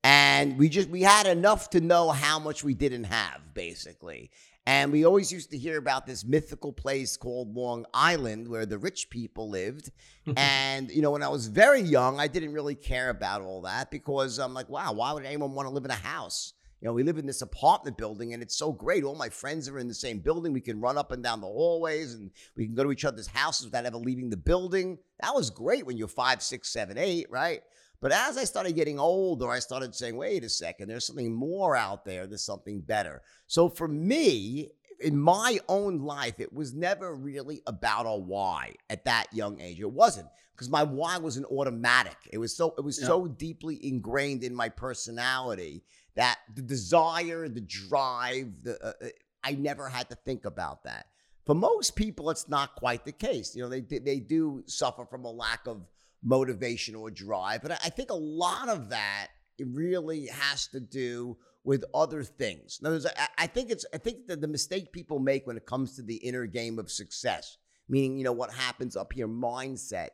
and 0.03 0.59
we 0.59 0.69
just 0.69 0.89
we 0.89 1.03
had 1.03 1.27
enough 1.27 1.71
to 1.71 1.81
know 1.81 2.11
how 2.11 2.39
much 2.39 2.65
we 2.65 2.75
didn't 2.75 3.05
have, 3.05 3.55
basically. 3.55 4.31
And 4.67 4.93
we 4.93 5.05
always 5.05 5.33
used 5.33 5.51
to 5.51 5.59
hear 5.59 5.79
about 5.79 6.07
this 6.07 6.25
mythical 6.25 6.73
place 6.73 7.17
called 7.17 7.55
Long 7.55 7.87
Island 7.95 8.47
where 8.47 8.67
the 8.67 8.79
rich 8.79 9.11
people 9.11 9.49
lived. 9.49 9.91
and, 10.37 10.91
you 10.91 11.03
know, 11.03 11.11
when 11.11 11.23
I 11.23 11.29
was 11.29 11.47
very 11.47 11.81
young, 11.81 12.21
I 12.21 12.29
didn't 12.29 12.53
really 12.53 12.75
care 12.75 13.11
about 13.11 13.43
all 13.43 13.63
that 13.63 13.91
because 13.91 14.39
I'm 14.39 14.55
like, 14.55 14.69
wow, 14.69 14.93
why 14.93 15.13
would 15.13 15.25
anyone 15.25 15.55
want 15.55 15.67
to 15.67 15.75
live 15.75 15.85
in 15.85 15.91
a 15.91 15.95
house? 15.95 16.53
You 16.81 16.87
know, 16.87 16.93
we 16.95 17.03
live 17.03 17.19
in 17.19 17.27
this 17.27 17.43
apartment 17.43 17.99
building 17.99 18.33
and 18.33 18.43
it's 18.43 18.57
so 18.57 18.73
great. 18.73 19.05
All 19.05 19.15
my 19.15 19.29
friends 19.29 19.69
are 19.69 19.79
in 19.79 19.89
the 19.89 19.95
same 19.95 20.21
building. 20.21 20.53
We 20.53 20.63
can 20.63 20.81
run 20.81 20.97
up 20.97 21.13
and 21.13 21.23
down 21.23 21.41
the 21.41 21.47
hallways 21.47 22.15
and 22.15 22.31
we 22.57 22.65
can 22.65 22.75
go 22.75 22.85
to 22.85 22.93
each 22.93 23.05
other's 23.05 23.27
houses 23.27 23.67
without 23.67 23.85
ever 23.85 23.99
leaving 23.99 24.31
the 24.31 24.37
building. 24.37 24.99
That 25.21 25.35
was 25.35 25.51
great 25.51 25.85
when 25.85 25.99
you're 25.99 26.09
five, 26.09 26.43
six, 26.43 26.71
seven, 26.71 26.97
eight, 26.97 27.27
right? 27.29 27.63
But 28.01 28.13
as 28.13 28.39
I 28.39 28.45
started 28.45 28.75
getting 28.75 28.99
older, 28.99 29.51
I 29.51 29.59
started 29.59 29.95
saying, 29.95 30.17
wait 30.17 30.43
a 30.43 30.49
second, 30.49 30.89
there's 30.89 31.07
something 31.07 31.35
more 31.35 31.77
out 31.77 32.05
there, 32.05 32.27
there's 32.27 32.45
something 32.45 32.81
better. 32.81 33.23
So 33.47 33.69
for 33.69 33.89
me, 33.89 34.71
in 35.01 35.19
my 35.19 35.59
own 35.69 35.99
life, 35.99 36.41
it 36.41 36.53
was 36.53 36.75
never 36.75 37.15
really 37.15 37.63
about 37.67 38.05
a 38.07 38.17
why 38.17 38.75
at 38.89 39.05
that 39.05 39.27
young 39.33 39.61
age. 39.61 39.81
It 39.81 39.91
wasn't 39.91 40.29
because 40.55 40.71
my 40.71 40.83
why 40.83 41.19
was 41.19 41.37
an 41.37 41.45
automatic. 41.47 42.17
It 42.31 42.39
was 42.39 42.57
so 42.57 42.75
it 42.77 42.85
was 42.85 43.01
yeah. 43.01 43.07
so 43.07 43.27
deeply 43.27 43.85
ingrained 43.87 44.45
in 44.45 44.55
my 44.55 44.69
personality 44.69 45.83
that 46.17 46.39
the 46.55 46.63
desire, 46.63 47.49
the 47.49 47.63
drive, 47.63 48.63
the 48.63 48.79
uh, 48.85 48.93
uh, 49.03 49.09
I 49.43 49.53
never 49.53 49.89
had 49.89 50.11
to 50.11 50.17
think 50.17 50.45
about 50.45 50.85
that. 50.85 51.07
For 51.47 51.55
most 51.55 51.97
people, 51.97 52.29
it's 52.29 52.49
not 52.49 52.77
quite 52.77 53.05
the 53.05 53.13
case. 53.13 53.57
You 53.57 53.63
know, 53.63 53.69
they 53.71 53.81
they 53.81 54.21
do 54.21 54.63
suffer 54.67 55.07
from 55.07 55.25
a 55.25 55.31
lack 55.31 55.67
of 55.67 55.87
motivation 56.23 56.95
or 56.95 57.11
drive, 57.11 57.63
but 57.63 57.73
I 57.73 57.89
think 57.89 58.11
a 58.11 58.15
lot 58.15 58.69
of 58.69 58.91
that 58.91 59.29
really 59.59 60.27
has 60.27 60.69
to 60.69 60.81
do 60.81 61.37
with 61.65 61.85
other 61.95 62.23
things. 62.23 62.81
In 62.83 62.91
words, 62.91 63.07
I, 63.07 63.29
I 63.39 63.47
think 63.47 63.71
it's 63.71 63.85
I 63.93 63.99
think 63.99 64.27
that 64.29 64.41
the 64.41 64.49
mistake 64.49 64.93
people 64.93 65.19
make 65.19 65.47
when 65.47 65.57
it 65.57 65.67
comes 65.67 65.97
to 65.97 66.03
the 66.03 66.17
inner 66.17 66.47
game 66.47 66.79
of 66.79 66.91
success, 66.91 67.59
meaning 67.89 68.19
you 68.19 68.25
know 68.25 68.33
what 68.33 68.53
happens 68.53 68.97
up 68.97 69.13
here 69.13 69.29
mindset, 69.29 70.09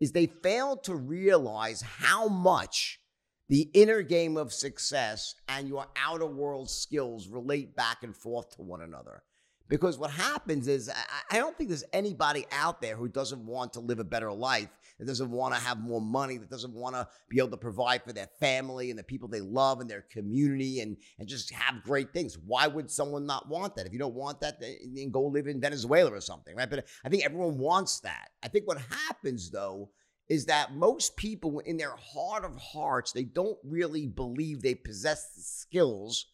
is 0.00 0.12
they 0.12 0.26
fail 0.26 0.76
to 0.78 0.94
realize 0.94 1.82
how 1.82 2.28
much 2.28 3.00
the 3.48 3.68
inner 3.74 4.02
game 4.02 4.36
of 4.36 4.52
success 4.52 5.34
and 5.48 5.68
your 5.68 5.86
outer 5.96 6.26
world 6.26 6.70
skills 6.70 7.28
relate 7.28 7.76
back 7.76 8.02
and 8.02 8.16
forth 8.16 8.56
to 8.56 8.62
one 8.62 8.82
another. 8.82 9.22
Because 9.68 9.98
what 9.98 10.10
happens 10.10 10.68
is, 10.68 10.90
I 11.30 11.38
don't 11.38 11.56
think 11.56 11.70
there's 11.70 11.84
anybody 11.92 12.46
out 12.52 12.82
there 12.82 12.94
who 12.94 13.08
doesn't 13.08 13.44
want 13.44 13.72
to 13.72 13.80
live 13.80 14.00
a 14.00 14.04
better 14.04 14.32
life, 14.32 14.68
that 15.02 15.08
doesn't 15.08 15.32
want 15.32 15.52
to 15.52 15.60
have 15.60 15.80
more 15.80 16.00
money, 16.00 16.38
that 16.38 16.48
doesn't 16.48 16.72
want 16.72 16.94
to 16.94 17.08
be 17.28 17.38
able 17.38 17.50
to 17.50 17.56
provide 17.56 18.04
for 18.04 18.12
their 18.12 18.28
family 18.38 18.88
and 18.88 18.96
the 18.96 19.02
people 19.02 19.26
they 19.26 19.40
love 19.40 19.80
and 19.80 19.90
their 19.90 20.02
community 20.12 20.78
and, 20.78 20.96
and 21.18 21.26
just 21.26 21.50
have 21.50 21.82
great 21.82 22.12
things. 22.12 22.38
Why 22.46 22.68
would 22.68 22.88
someone 22.88 23.26
not 23.26 23.48
want 23.48 23.74
that? 23.74 23.86
If 23.86 23.92
you 23.92 23.98
don't 23.98 24.14
want 24.14 24.40
that, 24.42 24.60
then 24.60 25.10
go 25.10 25.24
live 25.24 25.48
in 25.48 25.60
Venezuela 25.60 26.12
or 26.12 26.20
something, 26.20 26.54
right? 26.54 26.70
But 26.70 26.86
I 27.04 27.08
think 27.08 27.24
everyone 27.24 27.58
wants 27.58 27.98
that. 28.00 28.28
I 28.44 28.48
think 28.48 28.68
what 28.68 28.78
happens, 29.08 29.50
though, 29.50 29.90
is 30.28 30.46
that 30.46 30.72
most 30.72 31.16
people 31.16 31.58
in 31.58 31.76
their 31.76 31.96
heart 31.96 32.44
of 32.44 32.56
hearts 32.58 33.10
they 33.10 33.24
don't 33.24 33.58
really 33.64 34.06
believe 34.06 34.62
they 34.62 34.76
possess 34.76 35.34
the 35.34 35.42
skills 35.42 36.26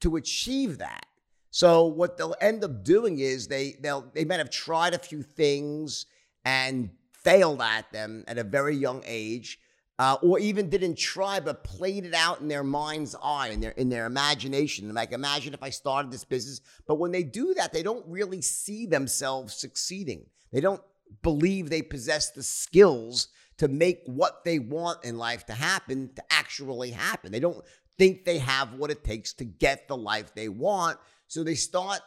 to 0.00 0.16
achieve 0.16 0.78
that. 0.78 1.06
So 1.50 1.86
what 1.86 2.18
they'll 2.18 2.34
end 2.40 2.64
up 2.64 2.82
doing 2.82 3.20
is 3.20 3.46
they 3.46 3.76
they'll 3.80 4.10
they 4.12 4.24
might 4.24 4.40
have 4.40 4.50
tried 4.50 4.94
a 4.94 4.98
few 4.98 5.22
things 5.22 6.06
and 6.44 6.90
failed 7.26 7.60
at 7.60 7.90
them 7.90 8.22
at 8.28 8.38
a 8.38 8.44
very 8.44 8.76
young 8.76 9.02
age, 9.04 9.58
uh, 9.98 10.16
or 10.22 10.38
even 10.38 10.70
didn't 10.70 10.96
try 10.96 11.40
but 11.40 11.64
played 11.64 12.04
it 12.04 12.14
out 12.14 12.40
in 12.40 12.46
their 12.46 12.62
mind's 12.62 13.16
eye 13.20 13.48
in 13.48 13.60
their 13.60 13.72
in 13.72 13.88
their 13.88 14.06
imagination. 14.06 14.94
Like 14.94 15.12
imagine 15.12 15.52
if 15.52 15.62
I 15.62 15.70
started 15.70 16.12
this 16.12 16.24
business, 16.24 16.60
but 16.86 17.00
when 17.00 17.10
they 17.10 17.24
do 17.24 17.54
that, 17.54 17.72
they 17.72 17.82
don't 17.82 18.06
really 18.06 18.40
see 18.42 18.86
themselves 18.86 19.54
succeeding. 19.54 20.26
They 20.52 20.60
don't 20.60 20.82
believe 21.22 21.68
they 21.68 21.82
possess 21.82 22.30
the 22.30 22.42
skills 22.42 23.28
to 23.58 23.66
make 23.68 24.02
what 24.06 24.44
they 24.44 24.58
want 24.58 25.04
in 25.04 25.18
life 25.18 25.46
to 25.46 25.54
happen 25.54 26.10
to 26.14 26.22
actually 26.30 26.90
happen. 26.90 27.32
They 27.32 27.40
don't 27.40 27.64
think 27.98 28.24
they 28.24 28.38
have 28.38 28.74
what 28.74 28.90
it 28.90 29.02
takes 29.02 29.32
to 29.34 29.44
get 29.44 29.88
the 29.88 29.96
life 29.96 30.34
they 30.34 30.48
want. 30.48 30.98
So 31.26 31.42
they 31.42 31.54
start 31.54 32.00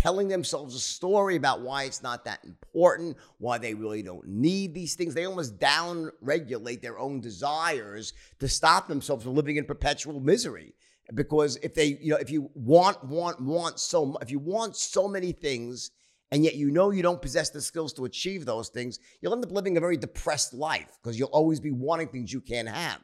telling 0.00 0.28
themselves 0.28 0.74
a 0.74 0.80
story 0.80 1.36
about 1.36 1.60
why 1.60 1.84
it's 1.84 2.02
not 2.02 2.24
that 2.24 2.42
important, 2.42 3.14
why 3.36 3.58
they 3.58 3.74
really 3.74 4.02
don't 4.02 4.26
need 4.26 4.72
these 4.72 4.94
things. 4.94 5.12
They 5.12 5.26
almost 5.26 5.58
down 5.58 6.10
regulate 6.22 6.80
their 6.80 6.98
own 6.98 7.20
desires 7.20 8.14
to 8.38 8.48
stop 8.48 8.88
themselves 8.88 9.24
from 9.24 9.34
living 9.34 9.56
in 9.56 9.66
perpetual 9.66 10.18
misery. 10.18 10.72
Because 11.12 11.56
if 11.56 11.74
they, 11.74 11.98
you 12.00 12.12
know, 12.12 12.16
if 12.16 12.30
you 12.30 12.50
want, 12.54 13.04
want, 13.04 13.42
want 13.42 13.78
so, 13.78 14.16
if 14.22 14.30
you 14.30 14.38
want 14.38 14.74
so 14.74 15.06
many 15.06 15.32
things 15.32 15.90
and 16.30 16.44
yet 16.44 16.54
you 16.54 16.70
know 16.70 16.90
you 16.90 17.02
don't 17.02 17.20
possess 17.20 17.50
the 17.50 17.60
skills 17.60 17.92
to 17.94 18.06
achieve 18.06 18.46
those 18.46 18.70
things, 18.70 19.00
you'll 19.20 19.34
end 19.34 19.44
up 19.44 19.52
living 19.52 19.76
a 19.76 19.80
very 19.80 19.98
depressed 19.98 20.54
life 20.54 20.98
because 21.02 21.18
you'll 21.18 21.28
always 21.28 21.60
be 21.60 21.72
wanting 21.72 22.08
things 22.08 22.32
you 22.32 22.40
can't 22.40 22.68
have. 22.68 23.00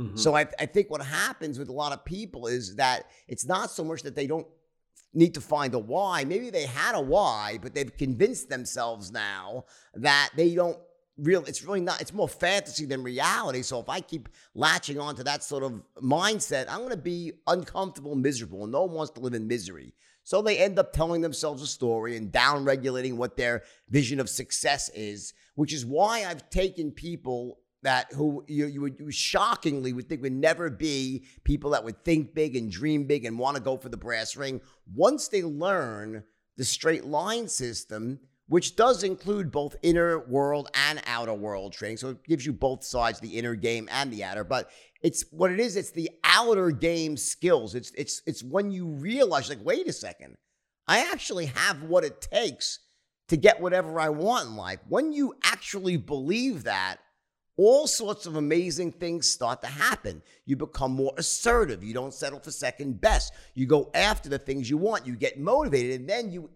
Mm-hmm. 0.00 0.16
So 0.16 0.34
I, 0.34 0.46
I 0.58 0.66
think 0.66 0.90
what 0.90 1.02
happens 1.02 1.60
with 1.60 1.68
a 1.68 1.72
lot 1.72 1.92
of 1.92 2.04
people 2.04 2.48
is 2.48 2.74
that 2.74 3.04
it's 3.28 3.46
not 3.46 3.70
so 3.70 3.84
much 3.84 4.02
that 4.02 4.16
they 4.16 4.26
don't 4.26 4.48
need 5.12 5.34
to 5.34 5.40
find 5.40 5.74
a 5.74 5.78
why. 5.78 6.24
Maybe 6.24 6.50
they 6.50 6.66
had 6.66 6.94
a 6.94 7.00
why, 7.00 7.58
but 7.60 7.74
they've 7.74 7.96
convinced 7.96 8.48
themselves 8.48 9.10
now 9.10 9.64
that 9.94 10.30
they 10.36 10.54
don't 10.54 10.78
real 11.16 11.44
it's 11.44 11.62
really 11.62 11.80
not 11.80 12.00
it's 12.00 12.14
more 12.14 12.28
fantasy 12.28 12.86
than 12.86 13.02
reality. 13.02 13.62
So 13.62 13.80
if 13.80 13.88
i 13.88 14.00
keep 14.00 14.28
latching 14.54 14.98
on 14.98 15.16
to 15.16 15.24
that 15.24 15.42
sort 15.42 15.62
of 15.62 15.82
mindset 16.02 16.66
i'm 16.68 16.78
going 16.78 16.90
to 16.90 16.96
be 16.96 17.32
uncomfortable 17.46 18.14
miserable. 18.14 18.62
And 18.62 18.72
no 18.72 18.84
one 18.84 18.94
wants 18.94 19.12
to 19.12 19.20
live 19.20 19.34
in 19.34 19.46
misery. 19.46 19.94
So 20.22 20.42
they 20.42 20.58
end 20.58 20.78
up 20.78 20.92
telling 20.92 21.22
themselves 21.22 21.62
a 21.62 21.66
story 21.66 22.16
and 22.16 22.30
down 22.30 22.64
regulating 22.64 23.16
what 23.16 23.36
their 23.36 23.62
vision 23.88 24.20
of 24.20 24.28
success 24.28 24.88
is, 24.94 25.32
which 25.54 25.72
is 25.72 25.84
why 25.84 26.24
I've 26.24 26.48
taken 26.50 26.92
people 26.92 27.58
that 27.82 28.12
who 28.12 28.44
you, 28.46 28.66
you 28.66 28.80
would 28.82 28.96
you 28.98 29.10
shockingly 29.10 29.92
would 29.92 30.08
think 30.08 30.22
would 30.22 30.32
never 30.32 30.68
be 30.70 31.24
people 31.44 31.70
that 31.70 31.84
would 31.84 32.04
think 32.04 32.34
big 32.34 32.56
and 32.56 32.70
dream 32.70 33.06
big 33.06 33.24
and 33.24 33.38
want 33.38 33.56
to 33.56 33.62
go 33.62 33.76
for 33.76 33.88
the 33.88 33.96
brass 33.96 34.36
ring. 34.36 34.60
Once 34.94 35.28
they 35.28 35.42
learn 35.42 36.22
the 36.56 36.64
straight 36.64 37.04
line 37.04 37.48
system, 37.48 38.20
which 38.48 38.74
does 38.74 39.04
include 39.04 39.50
both 39.50 39.76
inner 39.82 40.18
world 40.18 40.68
and 40.74 41.00
outer 41.06 41.32
world 41.32 41.72
training. 41.72 41.96
So 41.96 42.10
it 42.10 42.24
gives 42.24 42.44
you 42.44 42.52
both 42.52 42.82
sides, 42.82 43.20
the 43.20 43.38
inner 43.38 43.54
game 43.54 43.88
and 43.92 44.12
the 44.12 44.24
outer. 44.24 44.42
But 44.42 44.70
it's 45.02 45.24
what 45.30 45.52
it 45.52 45.60
is. 45.60 45.76
It's 45.76 45.92
the 45.92 46.10
outer 46.24 46.70
game 46.70 47.16
skills. 47.16 47.74
It's 47.74 47.92
it's 47.92 48.20
it's 48.26 48.42
when 48.42 48.70
you 48.70 48.88
realize, 48.88 49.48
like, 49.48 49.64
wait 49.64 49.86
a 49.86 49.92
second, 49.92 50.34
I 50.88 50.98
actually 51.12 51.46
have 51.46 51.84
what 51.84 52.04
it 52.04 52.20
takes 52.20 52.80
to 53.28 53.36
get 53.36 53.60
whatever 53.60 54.00
I 54.00 54.08
want 54.08 54.48
in 54.48 54.56
life. 54.56 54.80
When 54.88 55.12
you 55.12 55.34
actually 55.44 55.96
believe 55.96 56.64
that, 56.64 56.96
all 57.60 57.86
sorts 57.86 58.24
of 58.24 58.36
amazing 58.36 58.90
things 58.92 59.28
start 59.28 59.60
to 59.60 59.68
happen. 59.68 60.22
You 60.46 60.56
become 60.56 60.92
more 60.92 61.12
assertive. 61.18 61.84
You 61.84 61.92
don't 61.92 62.14
settle 62.14 62.40
for 62.40 62.50
second 62.50 63.02
best. 63.02 63.34
You 63.54 63.66
go 63.66 63.90
after 63.92 64.30
the 64.30 64.38
things 64.38 64.70
you 64.70 64.78
want. 64.78 65.06
You 65.06 65.14
get 65.14 65.38
motivated, 65.38 66.00
and 66.00 66.08
then 66.08 66.32
you 66.32 66.48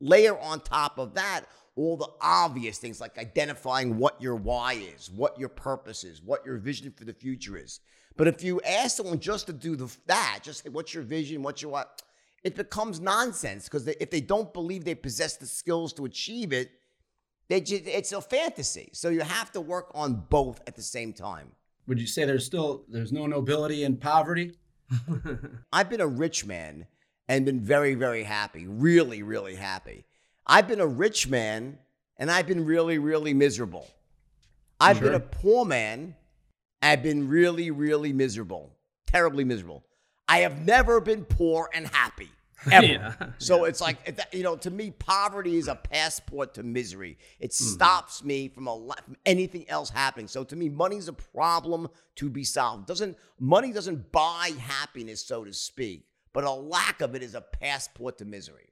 layer 0.00 0.36
on 0.36 0.60
top 0.60 0.98
of 0.98 1.14
that 1.14 1.44
all 1.74 1.96
the 1.96 2.08
obvious 2.20 2.76
things 2.76 3.00
like 3.00 3.16
identifying 3.16 3.96
what 3.96 4.20
your 4.20 4.34
why 4.34 4.74
is, 4.74 5.10
what 5.10 5.38
your 5.38 5.48
purpose 5.48 6.04
is, 6.04 6.20
what 6.20 6.44
your 6.44 6.58
vision 6.58 6.92
for 6.94 7.04
the 7.04 7.14
future 7.14 7.56
is. 7.56 7.80
But 8.16 8.28
if 8.28 8.42
you 8.42 8.60
ask 8.60 8.96
someone 8.96 9.20
just 9.20 9.46
to 9.46 9.54
do 9.54 9.74
the, 9.74 9.90
that, 10.06 10.40
just 10.42 10.64
say, 10.64 10.68
what's 10.68 10.92
your 10.92 11.02
vision, 11.02 11.42
what's 11.42 11.62
your 11.62 11.70
what, 11.70 12.02
it 12.44 12.56
becomes 12.56 13.00
nonsense 13.00 13.64
because 13.64 13.86
if 13.86 14.10
they 14.10 14.20
don't 14.20 14.52
believe 14.52 14.84
they 14.84 14.94
possess 14.94 15.36
the 15.36 15.46
skills 15.46 15.92
to 15.94 16.04
achieve 16.04 16.52
it, 16.52 16.72
just, 17.60 17.86
it's 17.86 18.12
a 18.12 18.20
fantasy. 18.20 18.90
So 18.92 19.08
you 19.08 19.20
have 19.20 19.52
to 19.52 19.60
work 19.60 19.90
on 19.94 20.24
both 20.28 20.60
at 20.66 20.76
the 20.76 20.82
same 20.82 21.12
time. 21.12 21.52
Would 21.86 22.00
you 22.00 22.06
say 22.06 22.24
there's 22.24 22.46
still 22.46 22.84
there's 22.88 23.12
no 23.12 23.26
nobility 23.26 23.84
in 23.84 23.96
poverty? 23.96 24.52
I've 25.72 25.90
been 25.90 26.00
a 26.00 26.06
rich 26.06 26.44
man 26.46 26.86
and 27.28 27.44
been 27.44 27.60
very, 27.60 27.94
very 27.94 28.22
happy, 28.22 28.66
really, 28.66 29.22
really 29.22 29.56
happy. 29.56 30.04
I've 30.46 30.68
been 30.68 30.80
a 30.80 30.86
rich 30.86 31.28
man 31.28 31.78
and 32.18 32.30
I've 32.30 32.46
been 32.46 32.64
really, 32.64 32.98
really 32.98 33.34
miserable. 33.34 33.88
I've 34.80 34.98
sure. 34.98 35.06
been 35.06 35.14
a 35.14 35.20
poor 35.20 35.64
man. 35.64 36.14
I've 36.80 37.02
been 37.02 37.28
really, 37.28 37.70
really 37.70 38.12
miserable, 38.12 38.72
terribly 39.06 39.44
miserable. 39.44 39.84
I 40.28 40.38
have 40.38 40.64
never 40.64 41.00
been 41.00 41.24
poor 41.24 41.68
and 41.72 41.86
happy. 41.86 42.30
Ever. 42.70 42.86
yeah. 42.86 43.14
So 43.38 43.62
yeah. 43.62 43.70
it's 43.70 43.80
like 43.80 44.28
you 44.32 44.42
know, 44.42 44.56
to 44.56 44.70
me, 44.70 44.90
poverty 44.90 45.56
is 45.56 45.68
a 45.68 45.74
passport 45.74 46.54
to 46.54 46.62
misery. 46.62 47.18
It 47.40 47.50
mm-hmm. 47.50 47.64
stops 47.64 48.22
me 48.22 48.48
from 48.48 48.66
a 48.66 48.74
lot, 48.74 49.04
from 49.04 49.16
anything 49.26 49.68
else 49.68 49.90
happening. 49.90 50.28
So 50.28 50.44
to 50.44 50.56
me, 50.56 50.68
money's 50.68 51.08
a 51.08 51.12
problem 51.12 51.88
to 52.16 52.28
be 52.28 52.44
solved. 52.44 52.86
Doesn't 52.86 53.16
money 53.38 53.72
doesn't 53.72 54.12
buy 54.12 54.52
happiness, 54.58 55.24
so 55.24 55.44
to 55.44 55.52
speak 55.52 56.06
but 56.32 56.44
a 56.44 56.50
lack 56.50 57.00
of 57.00 57.14
it 57.14 57.22
is 57.22 57.34
a 57.34 57.40
passport 57.40 58.18
to 58.18 58.24
misery. 58.24 58.70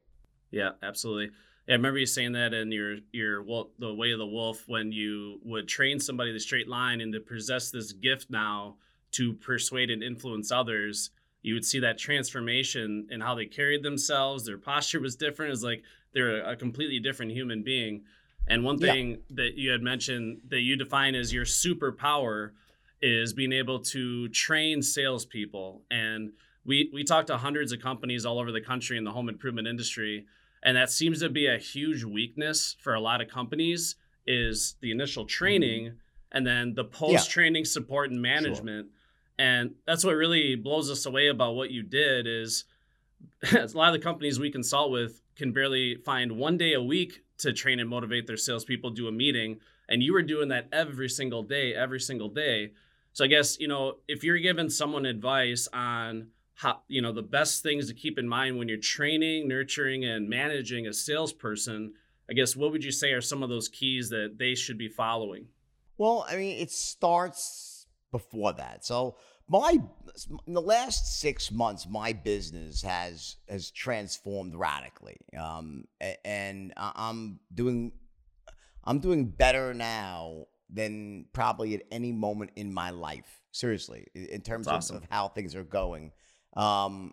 Yeah, 0.50 0.70
absolutely. 0.83 1.31
Yeah, 1.66 1.74
I 1.74 1.76
remember 1.76 1.98
you 1.98 2.07
saying 2.07 2.33
that 2.33 2.55
in 2.55 2.72
your 2.72 2.96
your 3.12 3.42
well, 3.42 3.70
the 3.79 3.94
way 3.94 4.12
of 4.12 4.18
the 4.18 4.26
wolf 4.26 4.64
when 4.66 4.92
you 4.92 5.38
would 5.44 5.68
train 5.68 6.00
somebody 6.00 6.33
the 6.33 6.40
straight 6.40 6.68
line 6.68 7.00
and 7.00 7.12
to 7.12 7.20
possess 7.20 7.70
this 7.70 7.92
gift 7.92 8.31
now 8.31 8.76
to 9.12 9.35
persuade 9.35 9.90
and 9.90 10.03
influence 10.03 10.50
others. 10.50 11.11
You 11.42 11.55
would 11.55 11.64
see 11.64 11.81
that 11.81 11.98
transformation 11.98 13.09
in 13.11 13.20
how 13.20 13.35
they 13.35 13.46
carried 13.46 13.83
themselves. 13.83 14.44
Their 14.44 14.59
posture 14.59 15.00
was 15.00 15.16
different. 15.16 15.53
It's 15.53 15.62
like 15.62 15.83
they're 16.12 16.44
a 16.44 16.57
completely 16.57 16.98
different 16.98 17.33
human 17.33 17.62
being. 17.62 18.03
And 18.46 18.64
one 18.64 18.79
thing 18.79 19.11
yeah. 19.11 19.16
that 19.31 19.55
you 19.55 19.70
had 19.70 19.83
mentioned 19.83 20.40
that 20.48 20.61
you 20.61 20.76
define 20.76 21.14
as 21.14 21.33
your 21.33 21.44
superpower 21.44 22.50
is 23.03 23.33
being 23.33 23.53
able 23.53 23.79
to 23.79 24.29
train 24.29 24.83
salespeople 24.83 25.83
and 25.90 26.33
we 26.66 26.90
we 26.92 27.03
talked 27.03 27.29
to 27.29 27.37
hundreds 27.37 27.72
of 27.72 27.81
companies 27.81 28.26
all 28.26 28.38
over 28.38 28.53
the 28.53 28.61
country 28.61 28.98
in 28.98 29.05
the 29.05 29.11
home 29.11 29.29
improvement 29.29 29.66
industry 29.66 30.26
and 30.62 30.76
that 30.76 30.90
seems 30.90 31.20
to 31.20 31.31
be 31.31 31.46
a 31.46 31.57
huge 31.57 32.05
weakness 32.05 32.76
for 32.81 32.94
a 32.94 33.00
lot 33.00 33.22
of 33.22 33.29
companies 33.29 33.96
is 34.26 34.76
the 34.83 34.90
initial 34.90 35.24
training 35.24 35.87
mm-hmm. 35.87 35.96
and 36.33 36.46
then 36.46 36.74
the 36.74 36.85
post 36.85 37.31
training 37.31 37.64
yeah. 37.64 37.70
support 37.70 38.11
and 38.11 38.20
management 38.20 38.87
sure. 38.87 39.00
And 39.40 39.74
that's 39.87 40.05
what 40.05 40.16
really 40.16 40.55
blows 40.55 40.90
us 40.90 41.07
away 41.07 41.29
about 41.29 41.55
what 41.55 41.70
you 41.70 41.83
did 41.83 42.26
is 42.26 42.64
a 43.53 43.66
lot 43.72 43.88
of 43.88 43.94
the 43.94 43.98
companies 43.98 44.38
we 44.38 44.50
consult 44.50 44.92
with 44.92 45.22
can 45.35 45.50
barely 45.50 45.96
find 45.96 46.33
one 46.33 46.59
day 46.59 46.74
a 46.74 46.83
week 46.83 47.22
to 47.38 47.55
train 47.55 47.81
and 47.81 47.88
motivate 47.88 48.26
their 48.26 48.37
salespeople 48.37 48.90
do 48.90 49.09
a 49.09 49.12
meeting 49.12 49.59
and 49.88 50.03
you 50.03 50.12
were 50.12 50.22
doing 50.22 50.48
that 50.50 50.68
every 50.70 51.09
single 51.09 51.42
day 51.42 51.74
every 51.74 51.98
single 51.98 52.29
day. 52.29 52.72
So 53.14 53.24
i 53.24 53.29
guess 53.29 53.59
you 53.59 53.66
know 53.66 53.94
if 54.07 54.22
you're 54.22 54.38
giving 54.38 54.68
someone 54.68 55.07
advice 55.07 55.66
on 55.72 56.29
how 56.55 56.83
you 56.87 57.00
know 57.00 57.12
the 57.12 57.22
best 57.22 57.62
things 57.62 57.88
to 57.88 57.94
keep 57.94 58.18
in 58.18 58.29
mind 58.29 58.59
when 58.59 58.68
you're 58.68 58.79
training 58.79 59.48
nurturing 59.48 60.05
and 60.05 60.29
managing 60.29 60.87
a 60.87 60.92
salesperson 60.92 61.94
i 62.29 62.35
guess 62.35 62.55
what 62.55 62.70
would 62.70 62.85
you 62.85 62.92
say 62.92 63.12
are 63.12 63.22
some 63.22 63.42
of 63.42 63.48
those 63.48 63.68
keys 63.68 64.11
that 64.11 64.37
they 64.38 64.55
should 64.55 64.76
be 64.76 64.88
following? 64.88 65.46
Well 65.96 66.26
i 66.29 66.37
mean 66.37 66.59
it 66.59 66.70
starts 66.70 67.70
before 68.11 68.53
that. 68.55 68.85
So 68.85 69.16
my 69.51 69.77
in 70.47 70.55
the 70.55 70.63
last 70.63 71.21
six 71.21 71.51
months 71.51 71.87
my 71.91 72.13
business 72.13 72.83
has 72.83 73.37
has 73.49 73.71
transformed 73.71 74.55
radically 74.55 75.17
um, 75.39 75.85
and 76.25 76.73
i'm 76.77 77.41
doing 77.53 77.93
i'm 78.85 79.01
doing 79.01 79.27
better 79.27 79.75
now 79.75 80.47
than 80.73 81.27
probably 81.33 81.75
at 81.75 81.83
any 81.91 82.13
moment 82.13 82.51
in 82.55 82.73
my 82.73 82.91
life 82.91 83.43
seriously 83.51 84.07
in 84.15 84.41
terms 84.41 84.69
awesome. 84.69 84.97
of, 84.97 85.03
of 85.03 85.09
how 85.11 85.27
things 85.29 85.57
are 85.57 85.65
going 85.65 86.13
um, 86.57 87.13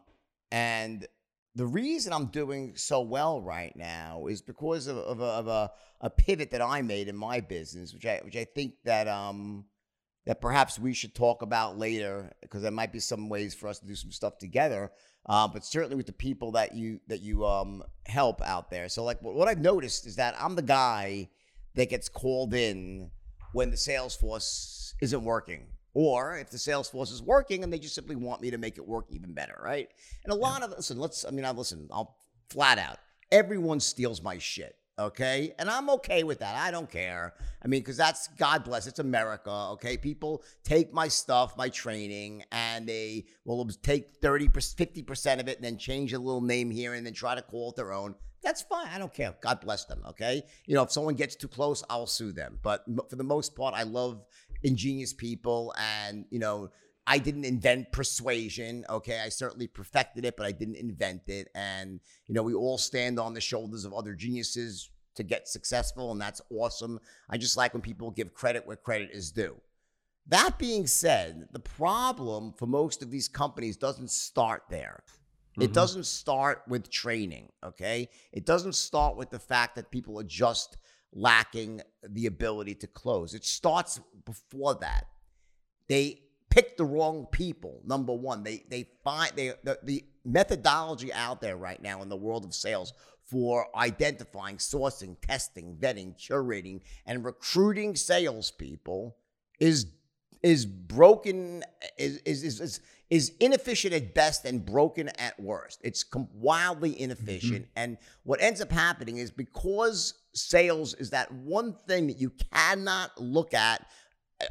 and 0.51 1.07
the 1.55 1.65
reason 1.65 2.13
I'm 2.13 2.27
doing 2.27 2.73
so 2.75 3.01
well 3.01 3.41
right 3.41 3.75
now 3.75 4.27
is 4.27 4.43
because 4.43 4.85
of, 4.85 4.97
of, 4.97 5.21
a, 5.21 5.23
of 5.23 5.47
a, 5.47 5.71
a, 6.01 6.09
pivot 6.09 6.51
that 6.51 6.61
I 6.61 6.83
made 6.83 7.07
in 7.07 7.15
my 7.15 7.39
business, 7.39 7.95
which 7.95 8.05
I 8.05 8.21
which 8.23 8.35
I 8.35 8.43
think 8.43 8.75
that 8.85 9.07
um 9.07 9.65
that 10.27 10.41
perhaps 10.41 10.77
we 10.77 10.93
should 10.93 11.15
talk 11.15 11.41
about 11.41 11.77
later 11.77 12.29
because 12.41 12.61
there 12.61 12.71
might 12.71 12.91
be 12.91 12.99
some 12.99 13.29
ways 13.29 13.55
for 13.55 13.69
us 13.69 13.79
to 13.79 13.87
do 13.87 13.95
some 13.95 14.11
stuff 14.11 14.37
together. 14.37 14.91
Uh, 15.25 15.47
but 15.47 15.65
certainly 15.65 15.95
with 15.95 16.05
the 16.05 16.13
people 16.13 16.51
that 16.51 16.75
you 16.75 16.99
that 17.07 17.21
you 17.21 17.45
um 17.45 17.81
help 18.05 18.41
out 18.41 18.69
there. 18.69 18.89
So 18.89 19.03
like 19.03 19.21
what 19.21 19.47
I've 19.47 19.61
noticed 19.61 20.05
is 20.05 20.17
that 20.17 20.35
I'm 20.37 20.55
the 20.55 20.61
guy 20.61 21.29
that 21.75 21.89
gets 21.89 22.09
called 22.09 22.53
in 22.53 23.09
when 23.53 23.71
the 23.71 23.77
sales 23.77 24.15
force 24.15 24.93
isn't 25.01 25.23
working 25.23 25.67
Or 25.93 26.37
if 26.37 26.49
the 26.49 26.57
sales 26.57 26.89
force 26.89 27.11
is 27.11 27.21
working 27.21 27.63
and 27.63 27.71
they 27.71 27.79
just 27.79 27.95
simply 27.95 28.17
want 28.17 28.41
me 28.41 28.51
to 28.51 28.57
make 28.57 28.77
it 28.77 28.85
work 28.85 29.05
even 29.09 29.33
better, 29.33 29.57
right? 29.63 29.89
And 30.25 30.33
a 30.33 30.35
lot 30.35 30.61
of 30.61 30.71
listen, 30.71 30.99
let's 30.99 31.23
I 31.23 31.31
mean, 31.31 31.45
I 31.45 31.51
listen, 31.51 31.87
I'll 31.89 32.17
flat 32.49 32.79
out. 32.79 32.97
Everyone 33.31 33.79
steals 33.79 34.21
my 34.21 34.37
shit 34.37 34.75
okay? 34.99 35.53
And 35.59 35.69
I'm 35.69 35.89
okay 35.91 36.23
with 36.23 36.39
that. 36.39 36.55
I 36.55 36.71
don't 36.71 36.89
care. 36.89 37.33
I 37.63 37.67
mean, 37.67 37.81
because 37.81 37.97
that's 37.97 38.27
God 38.29 38.63
bless, 38.63 38.87
it's 38.87 38.99
America, 38.99 39.51
okay? 39.73 39.97
People 39.97 40.43
take 40.63 40.93
my 40.93 41.07
stuff, 41.07 41.57
my 41.57 41.69
training, 41.69 42.43
and 42.51 42.87
they 42.87 43.25
will 43.45 43.67
take 43.83 44.19
30%, 44.21 44.51
50% 44.51 45.39
of 45.39 45.47
it 45.47 45.57
and 45.57 45.65
then 45.65 45.77
change 45.77 46.13
a 46.13 46.19
little 46.19 46.41
name 46.41 46.71
here 46.71 46.93
and 46.93 47.05
then 47.05 47.13
try 47.13 47.35
to 47.35 47.41
call 47.41 47.71
it 47.71 47.75
their 47.75 47.93
own. 47.93 48.15
That's 48.43 48.61
fine. 48.61 48.87
I 48.87 48.99
don't 48.99 49.13
care. 49.13 49.35
God 49.41 49.59
bless 49.61 49.85
them, 49.85 50.03
okay? 50.09 50.43
You 50.65 50.75
know, 50.75 50.83
if 50.83 50.91
someone 50.91 51.15
gets 51.15 51.35
too 51.35 51.47
close, 51.47 51.83
I'll 51.89 52.07
sue 52.07 52.31
them. 52.31 52.59
But 52.61 52.85
for 53.09 53.15
the 53.15 53.23
most 53.23 53.55
part, 53.55 53.73
I 53.73 53.83
love 53.83 54.23
ingenious 54.63 55.13
people 55.13 55.73
and, 55.77 56.25
you 56.29 56.39
know, 56.39 56.69
I 57.09 57.17
didn't 57.17 57.45
invent 57.45 57.91
persuasion. 57.91 58.85
Okay. 58.89 59.19
I 59.19 59.29
certainly 59.29 59.67
perfected 59.67 60.25
it, 60.25 60.35
but 60.37 60.45
I 60.45 60.51
didn't 60.51 60.75
invent 60.75 61.29
it. 61.29 61.47
And, 61.55 62.01
you 62.27 62.35
know, 62.35 62.43
we 62.43 62.53
all 62.53 62.77
stand 62.77 63.17
on 63.19 63.33
the 63.33 63.41
shoulders 63.41 63.85
of 63.85 63.93
other 63.93 64.13
geniuses 64.13 64.91
to 65.15 65.23
get 65.23 65.47
successful, 65.47 66.11
and 66.11 66.21
that's 66.21 66.41
awesome. 66.51 66.99
I 67.27 67.37
just 67.37 67.57
like 67.57 67.73
when 67.73 67.81
people 67.81 68.11
give 68.11 68.35
credit 68.35 68.67
where 68.67 68.75
credit 68.75 69.09
is 69.11 69.31
due. 69.31 69.55
That 70.27 70.59
being 70.59 70.85
said, 70.85 71.47
the 71.53 71.59
problem 71.59 72.53
for 72.53 72.67
most 72.67 73.01
of 73.01 73.09
these 73.09 73.27
companies 73.27 73.77
doesn't 73.77 74.11
start 74.11 74.63
there. 74.69 75.03
Mm-hmm. 75.53 75.63
It 75.63 75.73
doesn't 75.73 76.05
start 76.05 76.61
with 76.67 76.91
training, 76.91 77.49
okay? 77.65 78.09
It 78.31 78.45
doesn't 78.45 78.75
start 78.75 79.17
with 79.17 79.31
the 79.31 79.39
fact 79.39 79.75
that 79.75 79.89
people 79.89 80.19
are 80.19 80.23
just 80.23 80.77
lacking 81.13 81.81
the 82.07 82.27
ability 82.27 82.75
to 82.75 82.87
close. 82.87 83.33
It 83.33 83.43
starts 83.43 83.99
before 84.23 84.75
that. 84.75 85.07
They 85.87 86.21
pick 86.49 86.77
the 86.77 86.85
wrong 86.85 87.27
people. 87.31 87.81
Number 87.85 88.13
one, 88.13 88.43
they 88.43 88.63
they 88.69 88.89
find 89.03 89.31
they 89.35 89.53
the, 89.63 89.79
the 89.83 90.05
methodology 90.25 91.11
out 91.13 91.41
there 91.41 91.57
right 91.57 91.81
now 91.81 92.01
in 92.01 92.09
the 92.09 92.17
world 92.17 92.45
of 92.45 92.53
sales 92.53 92.93
for 93.23 93.67
identifying, 93.75 94.57
sourcing, 94.57 95.17
testing, 95.21 95.75
vetting, 95.79 96.17
curating, 96.17 96.81
and 97.05 97.25
recruiting 97.25 97.95
salespeople 97.95 99.17
is 99.59 99.87
is 100.43 100.65
broken 100.65 101.63
is 101.97 102.17
is 102.19 102.43
is, 102.43 102.81
is 103.09 103.33
inefficient 103.39 103.93
at 103.93 104.13
best 104.13 104.45
and 104.45 104.65
broken 104.65 105.09
at 105.17 105.39
worst. 105.39 105.79
It's 105.83 106.05
wildly 106.33 106.99
inefficient, 106.99 107.63
mm-hmm. 107.63 107.77
and 107.77 107.97
what 108.23 108.41
ends 108.41 108.61
up 108.61 108.71
happening 108.71 109.17
is 109.17 109.31
because 109.31 110.13
sales 110.33 110.93
is 110.95 111.09
that 111.09 111.31
one 111.31 111.73
thing 111.87 112.07
that 112.07 112.19
you 112.19 112.31
cannot 112.53 113.19
look 113.19 113.53
at 113.53 113.87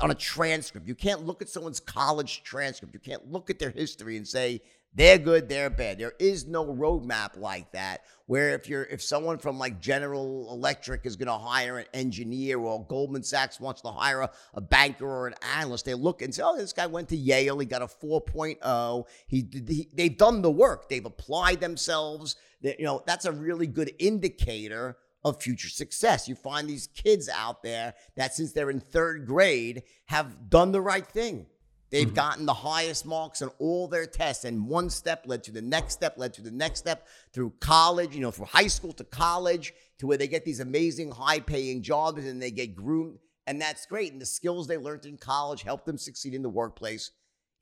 on 0.00 0.10
a 0.10 0.14
transcript. 0.14 0.88
You 0.88 0.94
can't 0.94 1.24
look 1.24 1.42
at 1.42 1.48
someone's 1.48 1.80
college 1.80 2.42
transcript. 2.42 2.94
You 2.94 3.00
can't 3.00 3.30
look 3.30 3.50
at 3.50 3.58
their 3.58 3.70
history 3.70 4.16
and 4.16 4.26
say 4.26 4.62
they're 4.94 5.18
good, 5.18 5.48
they're 5.48 5.68
bad. 5.68 5.98
There 5.98 6.14
is 6.18 6.46
no 6.46 6.64
roadmap 6.64 7.36
like 7.36 7.70
that 7.72 8.04
where 8.24 8.50
if 8.50 8.66
you're 8.66 8.84
if 8.84 9.02
someone 9.02 9.36
from 9.36 9.58
like 9.58 9.78
General 9.78 10.48
Electric 10.50 11.04
is 11.04 11.16
going 11.16 11.26
to 11.26 11.36
hire 11.36 11.78
an 11.78 11.84
engineer 11.92 12.58
or 12.58 12.84
Goldman 12.86 13.22
Sachs 13.22 13.60
wants 13.60 13.82
to 13.82 13.88
hire 13.88 14.22
a, 14.22 14.30
a, 14.54 14.60
banker 14.62 15.06
or 15.06 15.26
an 15.26 15.34
analyst, 15.58 15.84
they 15.84 15.92
look 15.92 16.22
and 16.22 16.34
say, 16.34 16.42
"Oh, 16.42 16.56
this 16.56 16.72
guy 16.72 16.86
went 16.86 17.10
to 17.10 17.16
Yale, 17.16 17.58
he 17.58 17.66
got 17.66 17.82
a 17.82 17.86
4.0. 17.86 19.04
He, 19.26 19.46
he 19.52 19.88
they've 19.94 20.16
done 20.16 20.40
the 20.40 20.50
work. 20.50 20.88
They've 20.88 21.04
applied 21.04 21.60
themselves. 21.60 22.36
They, 22.62 22.76
you 22.78 22.86
know, 22.86 23.02
that's 23.06 23.26
a 23.26 23.32
really 23.32 23.66
good 23.66 23.92
indicator 23.98 24.96
of 25.26 25.42
future 25.42 25.68
success. 25.68 26.28
You 26.28 26.36
find 26.36 26.68
these 26.68 26.86
kids 26.86 27.28
out 27.28 27.60
there 27.64 27.94
that 28.14 28.32
since 28.32 28.52
they're 28.52 28.70
in 28.70 28.78
third 28.78 29.26
grade 29.26 29.82
have 30.06 30.48
done 30.48 30.70
the 30.70 30.80
right 30.80 31.04
thing. 31.04 31.46
They've 31.90 32.06
mm-hmm. 32.06 32.14
gotten 32.14 32.46
the 32.46 32.54
highest 32.54 33.04
marks 33.04 33.42
on 33.42 33.50
all 33.58 33.88
their 33.88 34.06
tests, 34.06 34.44
and 34.44 34.68
one 34.68 34.88
step 34.88 35.24
led 35.26 35.42
to 35.44 35.52
the 35.52 35.62
next 35.62 35.94
step, 35.94 36.14
led 36.16 36.32
to 36.34 36.42
the 36.42 36.52
next 36.52 36.78
step 36.78 37.08
through 37.32 37.54
college, 37.60 38.14
you 38.14 38.20
know, 38.20 38.30
from 38.30 38.46
high 38.46 38.68
school 38.68 38.92
to 38.92 39.04
college 39.04 39.72
to 39.98 40.06
where 40.06 40.16
they 40.16 40.28
get 40.28 40.44
these 40.44 40.60
amazing 40.60 41.10
high 41.10 41.40
paying 41.40 41.82
jobs 41.82 42.24
and 42.24 42.40
they 42.40 42.52
get 42.52 42.76
groomed. 42.76 43.18
And 43.48 43.60
that's 43.60 43.86
great. 43.86 44.12
And 44.12 44.20
the 44.20 44.26
skills 44.26 44.68
they 44.68 44.78
learned 44.78 45.06
in 45.06 45.16
college 45.16 45.62
help 45.62 45.84
them 45.84 45.98
succeed 45.98 46.34
in 46.34 46.42
the 46.42 46.48
workplace. 46.48 47.10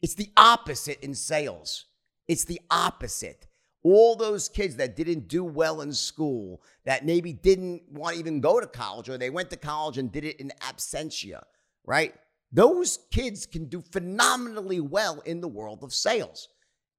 It's 0.03 0.14
the 0.14 0.31
opposite 0.37 1.00
in 1.00 1.14
sales. 1.14 1.87
It's 2.29 2.44
the 2.44 2.61
opposite 2.70 3.46
all 3.85 4.16
those 4.16 4.49
kids 4.49 4.77
that 4.77 4.97
didn't 4.97 5.29
do 5.29 5.44
well 5.44 5.83
in 5.83 5.92
school, 5.92 6.62
that 6.85 7.05
maybe 7.05 7.33
didn't 7.33 7.83
want 7.90 8.14
to 8.14 8.18
even 8.18 8.40
go 8.40 8.59
to 8.59 8.66
college, 8.66 9.09
or 9.09 9.18
they 9.18 9.31
went 9.31 9.51
to 9.51 9.57
college 9.57 9.99
and 9.99 10.11
did 10.11 10.25
it 10.25 10.40
in 10.40 10.51
absentia, 10.61 11.42
right? 11.85 12.14
Those 12.51 12.99
kids 13.11 13.47
can 13.47 13.66
do 13.66 13.83
phenomenally 13.92 14.81
well 14.81 15.20
in 15.27 15.40
the 15.40 15.49
world 15.49 15.85
of 15.85 15.92
sales. 15.92 16.49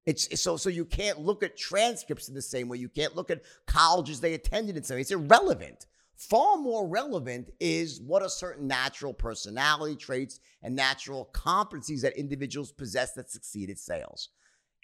It's 0.06 0.40
so 0.40 0.56
so 0.56 0.70
you 0.70 0.84
can't 0.84 1.18
look 1.18 1.42
at 1.42 1.56
transcripts 1.56 2.28
in 2.28 2.34
the 2.34 2.42
same 2.42 2.68
way. 2.68 2.78
You 2.78 2.88
can't 2.88 3.16
look 3.16 3.30
at 3.30 3.42
colleges 3.66 4.20
they 4.20 4.34
attended 4.34 4.76
in 4.76 4.84
some 4.84 4.94
way. 4.94 5.00
It's 5.00 5.10
irrelevant. 5.10 5.86
Far 6.16 6.56
more 6.56 6.86
relevant 6.86 7.50
is 7.58 8.00
what 8.00 8.22
a 8.22 8.30
certain 8.30 8.68
natural 8.68 9.12
personality 9.12 9.96
traits 9.96 10.38
and 10.62 10.76
natural 10.76 11.28
competencies 11.32 12.00
that 12.02 12.16
individuals 12.16 12.70
possess 12.70 13.12
that 13.14 13.30
succeed 13.30 13.68
at 13.68 13.78
sales. 13.78 14.28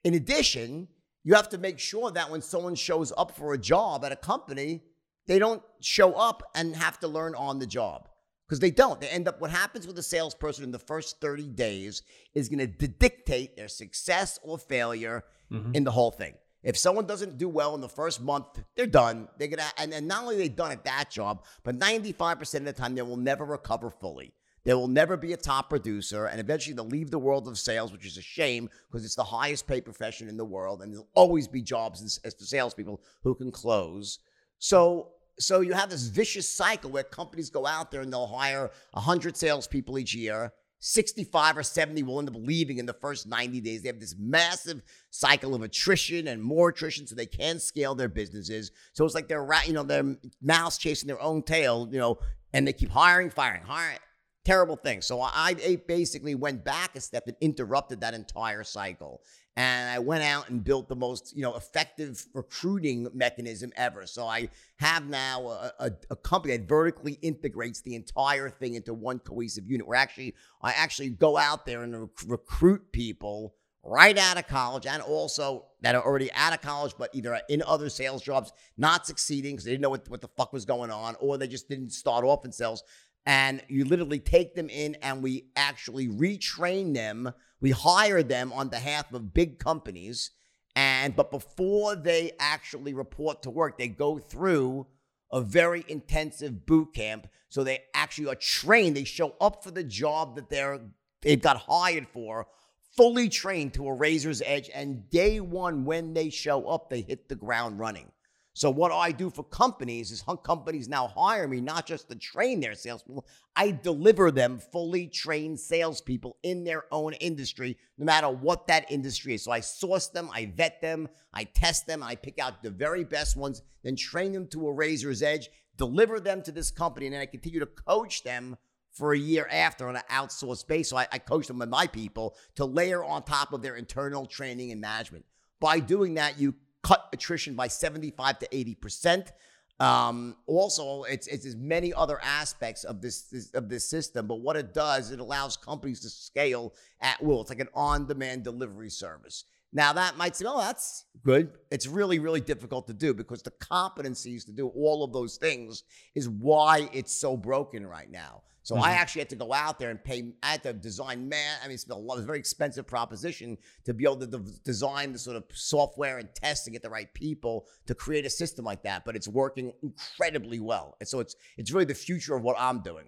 In 0.03 0.15
addition, 0.15 0.89
you 1.25 1.35
have 1.35 1.49
to 1.51 1.59
make 1.59 1.79
sure 1.79 2.11
that 2.11 2.31
when 2.31 2.43
someone 2.43 2.75
shows 2.75 3.13
up 3.17 3.37
for 3.37 3.55
a 3.55 3.59
job 3.59 4.05
at 4.05 4.13
a 4.13 4.17
company, 4.17 4.83
they 5.27 5.39
don't 5.39 5.63
show 5.81 6.15
up 6.15 6.43
and 6.55 6.75
have 6.77 6.99
to 7.01 7.09
learn 7.09 7.35
on 7.35 7.59
the 7.59 7.67
job 7.67 8.09
because 8.49 8.61
they 8.61 8.71
don't. 8.71 9.01
They 9.01 9.09
end 9.09 9.29
up, 9.29 9.41
what 9.41 9.51
happens 9.51 9.87
with 9.87 9.97
a 9.99 10.03
salesperson 10.03 10.65
in 10.65 10.73
the 10.73 10.79
first 10.79 11.21
30 11.21 11.49
days 11.49 12.03
is 12.35 12.49
going 12.49 12.59
to 12.59 12.67
dictate 12.67 13.57
their 13.57 13.69
success 13.69 14.39
or 14.43 14.59
failure 14.59 15.25
mm-hmm. 15.51 15.75
in 15.75 15.85
the 15.85 15.93
whole 15.93 16.11
thing. 16.11 16.35
If 16.63 16.77
someone 16.77 17.07
doesn't 17.07 17.39
do 17.39 17.49
well 17.49 17.75
in 17.75 17.81
the 17.81 17.89
first 17.89 18.21
month, 18.21 18.63
they're 18.77 18.87
done. 18.87 19.29
They're 19.39 19.49
gonna, 19.49 19.65
and, 19.79 19.93
and 19.93 20.07
not 20.07 20.23
only 20.23 20.37
are 20.37 20.39
they 20.39 20.49
done 20.49 20.71
at 20.71 20.85
that 20.85 21.11
job, 21.11 21.45
but 21.65 21.79
95% 21.79 22.55
of 22.55 22.65
the 22.67 22.73
time 22.73 22.95
they 22.95 23.03
will 23.03 23.17
never 23.17 23.45
recover 23.45 23.91
fully. 23.91 24.33
There 24.65 24.79
will 24.79 24.89
never 24.89 25.17
be 25.17 25.33
a 25.33 25.37
top 25.37 25.69
producer, 25.69 26.27
and 26.27 26.39
eventually 26.39 26.75
they'll 26.75 26.87
leave 26.87 27.11
the 27.11 27.19
world 27.19 27.49
of 27.49 27.59
sales, 27.59 27.91
which 27.91 28.07
is 28.07 28.17
a 28.17 28.23
shame 28.23 28.71
because 28.91 29.05
it's 29.05 29.17
the 29.17 29.25
highest 29.25 29.67
paid 29.67 29.85
profession 29.85 30.29
in 30.29 30.37
the 30.37 30.45
world, 30.45 30.83
and 30.83 30.93
there'll 30.93 31.09
always 31.15 31.49
be 31.49 31.63
jobs 31.63 32.03
as, 32.03 32.35
for 32.35 32.45
salespeople 32.45 33.01
who 33.25 33.35
can 33.35 33.51
close. 33.51 34.21
So, 34.59 35.13
so 35.39 35.61
you 35.61 35.73
have 35.73 35.91
this 35.91 36.07
vicious 36.07 36.49
cycle 36.49 36.91
where 36.91 37.03
companies 37.03 37.51
go 37.51 37.67
out 37.67 37.91
there 37.91 38.03
and 38.03 38.13
they'll 38.13 38.27
hire 38.27 38.71
100 38.93 39.37
salespeople 39.37 39.99
each 39.99 40.15
year. 40.15 40.53
65 40.79 41.59
or 41.59 41.63
70 41.63 42.03
will 42.03 42.19
end 42.19 42.29
up 42.29 42.35
leaving 42.37 42.79
in 42.79 42.87
the 42.87 42.93
first 42.93 43.27
90 43.27 43.61
days. 43.61 43.83
They 43.83 43.89
have 43.89 44.01
this 44.01 44.17
massive 44.19 44.83
cycle 45.11 45.55
of 45.55 45.63
attrition 45.63 46.29
and 46.29 46.43
more 46.43 46.71
attrition, 46.71 47.07
so 47.07 47.15
they 47.15 47.27
can't 47.27 47.63
scale 47.63 47.95
their 47.95 48.09
businesses. 48.09 48.71
So 48.93 49.05
it's 49.05 49.15
like 49.15 49.29
they're, 49.29 49.49
you 49.65 49.73
know, 49.73 49.85
they're 49.85 50.17
mouse 50.41 50.79
chasing 50.79 51.07
their 51.07 51.23
own 51.23 51.43
tail, 51.43 51.89
you 51.91 51.99
know, 51.99 52.19
and 52.53 52.67
they 52.67 52.73
keep 52.73 52.91
hiring, 52.91 53.31
firing, 53.31 53.63
hiring 53.63 53.99
terrible 54.45 54.77
thing. 54.77 55.03
So 55.03 55.21
I 55.21 55.79
basically 55.87 56.35
went 56.35 56.65
back 56.65 56.97
a 56.97 57.01
step 57.01 57.25
and 57.27 57.37
interrupted 57.41 58.01
that 58.01 58.15
entire 58.15 58.65
cycle. 58.65 59.23
And 59.55 59.91
I 59.91 59.99
went 59.99 60.25
out 60.25 60.49
and 60.49 60.65
built 60.65 60.89
the 60.89 60.97
most, 60.97 61.37
you 61.37 61.43
know, 61.43 61.55
effective 61.57 62.25
recruiting 62.33 63.09
mechanism 63.13 63.71
ever. 63.77 64.07
So 64.07 64.27
I 64.27 64.49
have 64.77 65.07
now 65.07 65.47
a, 65.49 65.73
a, 65.79 65.91
a 66.11 66.17
company 66.17 66.57
that 66.57 66.67
vertically 66.67 67.19
integrates 67.21 67.83
the 67.83 67.95
entire 67.95 68.49
thing 68.49 68.75
into 68.75 68.95
one 68.95 69.19
cohesive 69.19 69.69
unit. 69.69 69.87
Where 69.87 69.99
actually, 69.99 70.35
I 70.63 70.73
actually 70.73 71.11
go 71.11 71.37
out 71.37 71.67
there 71.67 71.83
and 71.83 72.01
rec- 72.01 72.09
recruit 72.27 72.93
people 72.93 73.55
right 73.85 74.17
out 74.17 74.39
of 74.39 74.47
college 74.47 74.87
and 74.87 75.03
also 75.03 75.67
that 75.81 75.95
are 75.97 76.03
already 76.03 76.33
out 76.33 76.55
of 76.55 76.63
college, 76.63 76.95
but 76.97 77.11
either 77.13 77.39
in 77.49 77.63
other 77.67 77.91
sales 77.91 78.23
jobs, 78.23 78.53
not 78.79 79.07
succeeding 79.07 79.55
because 79.55 79.65
they 79.65 79.73
didn't 79.73 79.83
know 79.83 79.91
what, 79.91 80.09
what 80.09 80.21
the 80.21 80.29
fuck 80.29 80.53
was 80.53 80.65
going 80.65 80.91
on, 80.91 81.17
or 81.21 81.37
they 81.37 81.49
just 81.49 81.69
didn't 81.69 81.91
start 81.91 82.25
off 82.25 82.45
in 82.45 82.53
sales 82.53 82.85
and 83.25 83.63
you 83.69 83.85
literally 83.85 84.19
take 84.19 84.55
them 84.55 84.69
in 84.69 84.97
and 84.97 85.23
we 85.23 85.47
actually 85.55 86.09
retrain 86.09 86.95
them. 86.95 87.33
We 87.61 87.71
hire 87.71 88.23
them 88.23 88.53
on 88.53 88.69
behalf 88.69 89.13
of 89.13 89.33
big 89.33 89.59
companies. 89.59 90.31
And 90.75 91.15
but 91.15 91.31
before 91.31 91.95
they 91.95 92.33
actually 92.41 92.95
report 92.95 93.43
to 93.43 93.51
work, 93.51 93.79
they 93.79 93.89
go 93.89 94.19
through 94.19 94.87
a 95.31 95.41
very 95.41 95.85
intensive 95.89 96.67
boot 96.67 96.95
camp. 96.95 97.29
So 97.49 97.63
they 97.63 97.81
actually 97.95 98.29
are 98.29 98.35
trained. 98.35 98.97
They 98.97 99.05
show 99.05 99.35
up 99.41 99.63
for 99.63 99.71
the 99.71 99.85
job 99.85 100.37
that 100.37 100.49
they're 100.49 100.81
they've 101.21 101.41
got 101.41 101.59
hired 101.59 102.09
for, 102.09 102.49
fully 102.97 103.29
trained 103.29 103.75
to 103.75 103.87
a 103.87 103.95
razor's 103.95 104.43
edge. 104.45 104.69
And 104.75 105.09
day 105.11 105.39
one, 105.39 105.85
when 105.85 106.15
they 106.15 106.31
show 106.31 106.67
up, 106.67 106.91
they 106.91 107.03
hit 107.03 107.29
the 107.29 107.37
ground 107.37 107.79
running. 107.79 108.11
So 108.55 108.69
what 108.69 108.93
I 108.93 109.13
do 109.13 109.31
for 109.31 109.45
companies 109.45 110.11
is 110.11 110.23
companies 110.45 110.87
now 110.89 111.07
hire 111.09 111.49
me 111.49 111.61
not 111.61 111.87
just 111.87 112.09
to 112.11 112.15
train 112.17 112.61
their 112.61 112.75
salespeople, 112.75 113.27
I 113.57 113.71
deliver 113.71 114.31
them 114.31 114.59
fully 114.59 115.07
trained 115.07 115.59
salespeople 115.59 116.37
in 116.43 116.65
their 116.65 116.85
own 116.93 117.15
industry, 117.15 117.79
no 117.97 118.05
matter 118.05 118.29
what 118.29 118.67
that 118.67 118.91
industry 118.91 119.35
is. 119.35 119.45
So 119.45 119.53
I 119.53 119.61
source 119.61 120.09
them, 120.09 120.29
I 120.35 120.53
vet 120.55 120.83
them, 120.83 121.09
I 121.33 121.45
test 121.45 121.87
them, 121.87 122.03
I 122.03 122.15
pick 122.15 122.39
out 122.39 122.63
the 122.63 122.71
very 122.71 123.05
best 123.05 123.37
ones, 123.37 123.63
then 123.83 123.97
train 123.97 124.33
them 124.33 124.47
to 124.49 124.69
a 124.69 124.73
razor's 124.73 125.23
edge, 125.23 125.49
deliver 125.79 126.21
them 126.21 126.43
to 126.43 126.53
this 126.53 126.71
company, 126.71 127.07
and 127.07 127.15
then 127.15 127.23
I 127.23 127.27
continue 127.27 127.61
to 127.61 127.67
coach 127.67 128.23
them 128.23 128.59
for 128.91 129.15
a 129.15 129.19
year 129.19 129.49
after 129.51 129.89
on 129.89 129.97
an 129.97 130.03
outsourced 130.11 130.67
base. 130.69 130.91
So 130.91 130.99
I, 130.99 131.07
I 131.11 131.19
coach 131.19 131.47
them 131.47 131.59
with 131.59 131.71
my 131.71 131.87
people 131.87 132.37
to 132.57 132.67
layer 132.67 133.03
on 133.03 133.23
top 133.23 133.55
of 133.55 133.63
their 133.63 133.77
internal 133.77 134.27
training 134.27 134.71
and 134.71 134.81
management. 134.83 135.25
By 135.59 135.81
doing 135.81 136.15
that, 136.15 136.39
you 136.39 136.55
cut 136.83 137.09
attrition 137.13 137.55
by 137.55 137.69
75 137.69 138.39
to 138.41 138.49
80 138.51 138.75
percent. 138.77 139.33
Um, 139.81 140.37
also, 140.47 141.03
it's 141.05 141.27
it's 141.27 141.45
as 141.45 141.57
many 141.57 141.93
other 141.93 142.21
aspects 142.23 142.85
of 142.85 143.01
this, 143.01 143.23
this 143.23 143.51
of 143.51 143.69
this 143.69 143.89
system, 143.89 144.27
but 144.27 144.37
what 144.37 144.57
it 144.57 144.73
does, 144.75 145.11
it 145.11 145.19
allows 145.19 145.57
companies 145.57 146.01
to 146.01 146.11
scale 146.11 146.75
at 147.01 147.23
will. 147.23 147.41
It's 147.41 147.51
like 147.51 147.59
an 147.61 147.69
on-demand 147.75 148.45
delivery 148.45 148.91
service. 148.91 149.45
Now 149.73 149.95
that 149.95 150.17
might 150.17 150.37
say, 150.37 150.45
oh, 150.47 150.61
that's 150.61 151.07
good. 151.25 151.51
It's 151.71 151.87
really, 151.87 152.19
really 152.19 152.43
difficult 152.43 152.87
to 152.89 152.93
do 152.93 153.15
because 153.15 153.43
the 153.43 153.53
competencies 153.53 154.45
to 154.47 154.53
do 154.53 154.69
all 154.69 155.03
of 155.03 155.13
those 155.13 155.37
things 155.37 155.85
is 156.15 156.29
why 156.29 156.91
it's 156.93 157.13
so 157.13 157.37
broken 157.37 157.87
right 157.87 158.11
now. 158.11 158.43
So 158.63 158.75
mm-hmm. 158.75 158.85
I 158.85 158.93
actually 158.93 159.21
had 159.21 159.31
to 159.31 159.37
go 159.37 159.53
out 159.53 159.79
there 159.79 159.91
and 159.91 160.03
pay. 160.03 160.33
I 160.43 160.53
had 160.53 160.63
to 160.63 160.73
design 160.73 161.29
man. 161.29 161.59
I 161.63 161.67
mean, 161.67 161.75
it's 161.75 161.89
a, 161.89 161.95
lot, 161.95 162.15
it's 162.15 162.23
a 162.23 162.27
very 162.27 162.39
expensive 162.39 162.87
proposition 162.87 163.59
to 163.85 163.95
be 163.95 164.05
able 164.05 164.17
to 164.17 164.27
de- 164.27 164.53
design 164.65 165.13
the 165.13 165.19
sort 165.19 165.37
of 165.37 165.45
software 165.53 166.19
and 166.19 166.29
test 166.35 166.67
and 166.67 166.75
get 166.75 166.83
the 166.83 166.91
right 166.91 167.13
people 167.15 167.67
to 167.87 167.95
create 167.95 168.25
a 168.25 168.31
system 168.31 168.65
like 168.65 168.83
that. 168.85 169.05
But 169.05 169.17
it's 169.17 169.29
working 169.29 169.73
incredibly 169.83 170.61
well, 170.61 170.97
and 171.01 171.09
so 171.09 171.21
it's 171.21 171.37
it's 171.57 171.73
really 171.73 171.87
the 171.87 171.95
future 171.95 172.35
of 172.35 172.43
what 172.43 172.57
I'm 172.59 172.81
doing. 172.81 173.07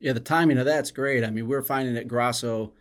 Yeah, 0.00 0.14
the 0.14 0.20
timing 0.20 0.58
of 0.58 0.64
that's 0.64 0.90
great. 0.90 1.22
I 1.22 1.30
mean, 1.30 1.46
we're 1.46 1.62
finding 1.62 1.96
at 1.96 2.08
Grasso 2.08 2.72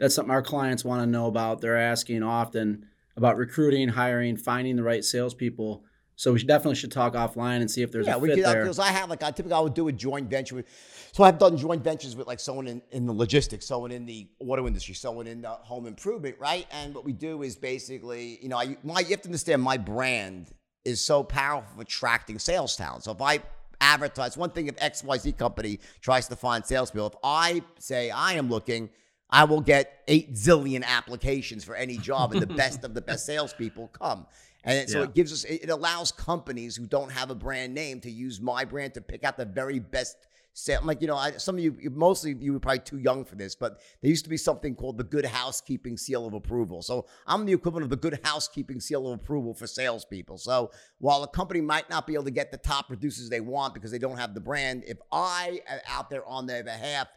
that's 0.00 0.14
something 0.14 0.32
our 0.32 0.42
clients 0.42 0.84
want 0.84 1.02
to 1.02 1.06
know 1.06 1.26
about. 1.26 1.60
They're 1.60 1.76
asking 1.76 2.22
often 2.22 2.86
about 3.16 3.36
recruiting, 3.36 3.88
hiring, 3.88 4.36
finding 4.36 4.76
the 4.76 4.82
right 4.82 5.04
salespeople. 5.04 5.84
So 6.20 6.34
we 6.34 6.38
should 6.38 6.48
definitely 6.48 6.74
should 6.74 6.92
talk 6.92 7.14
offline 7.14 7.62
and 7.62 7.70
see 7.70 7.80
if 7.80 7.90
there's 7.90 8.06
yeah, 8.06 8.16
a 8.16 8.20
fit 8.20 8.22
we 8.22 8.28
could, 8.34 8.44
uh, 8.44 8.52
there. 8.52 8.62
Because 8.64 8.78
I 8.78 8.88
have 8.88 9.08
like 9.08 9.22
I 9.22 9.30
typically 9.30 9.54
I 9.54 9.60
would 9.60 9.72
do 9.72 9.88
a 9.88 9.92
joint 9.92 10.28
venture 10.28 10.54
with. 10.54 10.66
So 11.12 11.24
I've 11.24 11.38
done 11.38 11.56
joint 11.56 11.82
ventures 11.82 12.14
with 12.14 12.26
like 12.26 12.40
someone 12.40 12.66
in, 12.66 12.82
in 12.90 13.06
the 13.06 13.12
logistics, 13.14 13.64
someone 13.64 13.90
in 13.90 14.04
the 14.04 14.28
auto 14.38 14.66
industry, 14.66 14.94
someone 14.94 15.26
in 15.26 15.40
the 15.40 15.48
home 15.48 15.86
improvement, 15.86 16.36
right? 16.38 16.66
And 16.72 16.94
what 16.94 17.06
we 17.06 17.14
do 17.14 17.42
is 17.42 17.56
basically, 17.56 18.38
you 18.42 18.50
know, 18.50 18.58
I 18.58 18.76
my 18.84 19.00
you 19.00 19.06
have 19.12 19.22
to 19.22 19.28
understand 19.28 19.62
my 19.62 19.78
brand 19.78 20.50
is 20.84 21.00
so 21.00 21.22
powerful 21.22 21.74
for 21.74 21.80
attracting 21.80 22.38
sales 22.38 22.76
talent. 22.76 23.04
So 23.04 23.12
if 23.12 23.22
I 23.22 23.40
advertise 23.80 24.36
one 24.36 24.50
thing, 24.50 24.66
if 24.66 24.76
XYZ 24.76 25.38
company 25.38 25.80
tries 26.02 26.28
to 26.28 26.36
find 26.36 26.66
salespeople, 26.66 27.06
if 27.06 27.16
I 27.24 27.62
say 27.78 28.10
I 28.10 28.34
am 28.34 28.50
looking 28.50 28.90
I 29.30 29.44
will 29.44 29.60
get 29.60 30.02
eight 30.08 30.34
zillion 30.34 30.84
applications 30.84 31.64
for 31.64 31.74
any 31.74 31.96
job, 31.96 32.32
and 32.32 32.42
the 32.42 32.46
best 32.46 32.84
of 32.84 32.94
the 32.94 33.00
best 33.00 33.26
salespeople 33.30 33.88
come. 33.88 34.26
And 34.64 34.88
so 34.88 34.98
yeah. 34.98 35.04
it 35.04 35.14
gives 35.14 35.32
us, 35.32 35.44
it 35.44 35.70
allows 35.70 36.12
companies 36.12 36.76
who 36.76 36.86
don't 36.86 37.10
have 37.10 37.30
a 37.30 37.34
brand 37.34 37.74
name 37.74 38.00
to 38.00 38.10
use 38.10 38.40
my 38.40 38.64
brand 38.64 38.94
to 38.94 39.00
pick 39.00 39.24
out 39.24 39.36
the 39.36 39.44
very 39.44 39.78
best 39.78 40.16
sale. 40.52 40.80
Like, 40.82 41.00
you 41.00 41.06
know, 41.06 41.16
I, 41.16 41.32
some 41.32 41.56
of 41.56 41.64
you, 41.64 41.76
mostly 41.92 42.36
you 42.38 42.52
were 42.52 42.60
probably 42.60 42.80
too 42.80 42.98
young 42.98 43.24
for 43.24 43.36
this, 43.36 43.54
but 43.54 43.80
there 44.02 44.10
used 44.10 44.24
to 44.24 44.30
be 44.30 44.36
something 44.36 44.74
called 44.74 44.98
the 44.98 45.04
Good 45.04 45.24
Housekeeping 45.24 45.96
Seal 45.96 46.26
of 46.26 46.34
Approval. 46.34 46.82
So 46.82 47.06
I'm 47.26 47.46
the 47.46 47.52
equivalent 47.52 47.84
of 47.84 47.90
the 47.90 47.96
Good 47.96 48.20
Housekeeping 48.22 48.80
Seal 48.80 49.06
of 49.06 49.20
Approval 49.20 49.54
for 49.54 49.66
salespeople. 49.66 50.38
So 50.38 50.72
while 50.98 51.22
a 51.22 51.28
company 51.28 51.60
might 51.60 51.88
not 51.88 52.06
be 52.06 52.14
able 52.14 52.24
to 52.24 52.30
get 52.30 52.50
the 52.50 52.58
top 52.58 52.88
producers 52.88 53.28
they 53.28 53.40
want 53.40 53.74
because 53.74 53.90
they 53.90 53.98
don't 53.98 54.18
have 54.18 54.34
the 54.34 54.40
brand, 54.40 54.84
if 54.86 54.98
I 55.10 55.60
am 55.68 55.78
out 55.88 56.10
there 56.10 56.26
on 56.26 56.46
their 56.46 56.64
behalf, 56.64 57.08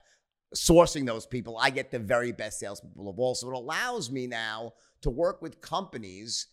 sourcing 0.55 1.05
those 1.05 1.25
people, 1.25 1.57
I 1.57 1.71
get 1.71 1.91
the 1.91 1.99
very 1.99 2.31
best 2.31 2.59
salespeople 2.59 3.09
of 3.09 3.19
all. 3.19 3.35
So 3.35 3.49
it 3.49 3.55
allows 3.55 4.11
me 4.11 4.27
now 4.27 4.73
to 5.01 5.09
work 5.09 5.41
with 5.41 5.59
companies 5.59 6.47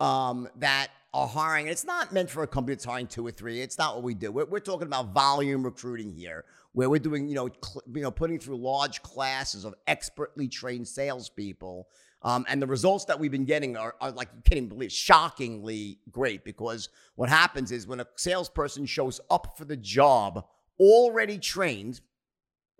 um, 0.00 0.48
that 0.56 0.88
are 1.14 1.26
hiring. 1.26 1.68
It's 1.68 1.84
not 1.84 2.12
meant 2.12 2.30
for 2.30 2.42
a 2.42 2.46
company 2.46 2.74
that's 2.74 2.84
hiring 2.84 3.06
two 3.06 3.26
or 3.26 3.30
three. 3.30 3.60
It's 3.60 3.78
not 3.78 3.94
what 3.94 4.04
we 4.04 4.14
do. 4.14 4.30
We're, 4.30 4.44
we're 4.44 4.60
talking 4.60 4.86
about 4.86 5.12
volume 5.14 5.62
recruiting 5.62 6.12
here, 6.12 6.44
where 6.72 6.90
we're 6.90 6.98
doing, 6.98 7.28
you 7.28 7.34
know, 7.34 7.48
cl- 7.64 7.82
you 7.92 8.02
know, 8.02 8.10
putting 8.10 8.38
through 8.38 8.56
large 8.56 9.02
classes 9.02 9.64
of 9.64 9.74
expertly 9.86 10.48
trained 10.48 10.86
salespeople. 10.86 11.88
Um, 12.22 12.44
and 12.48 12.60
the 12.60 12.66
results 12.66 13.04
that 13.06 13.18
we've 13.18 13.30
been 13.30 13.44
getting 13.44 13.76
are, 13.76 13.94
are 14.00 14.10
like 14.10 14.28
you 14.34 14.42
can't 14.44 14.58
even 14.58 14.68
believe, 14.68 14.92
shockingly 14.92 15.98
great. 16.10 16.44
Because 16.44 16.88
what 17.14 17.28
happens 17.28 17.72
is 17.72 17.86
when 17.86 18.00
a 18.00 18.06
salesperson 18.16 18.86
shows 18.86 19.20
up 19.30 19.56
for 19.56 19.64
the 19.64 19.76
job 19.76 20.44
already 20.78 21.38
trained, 21.38 22.00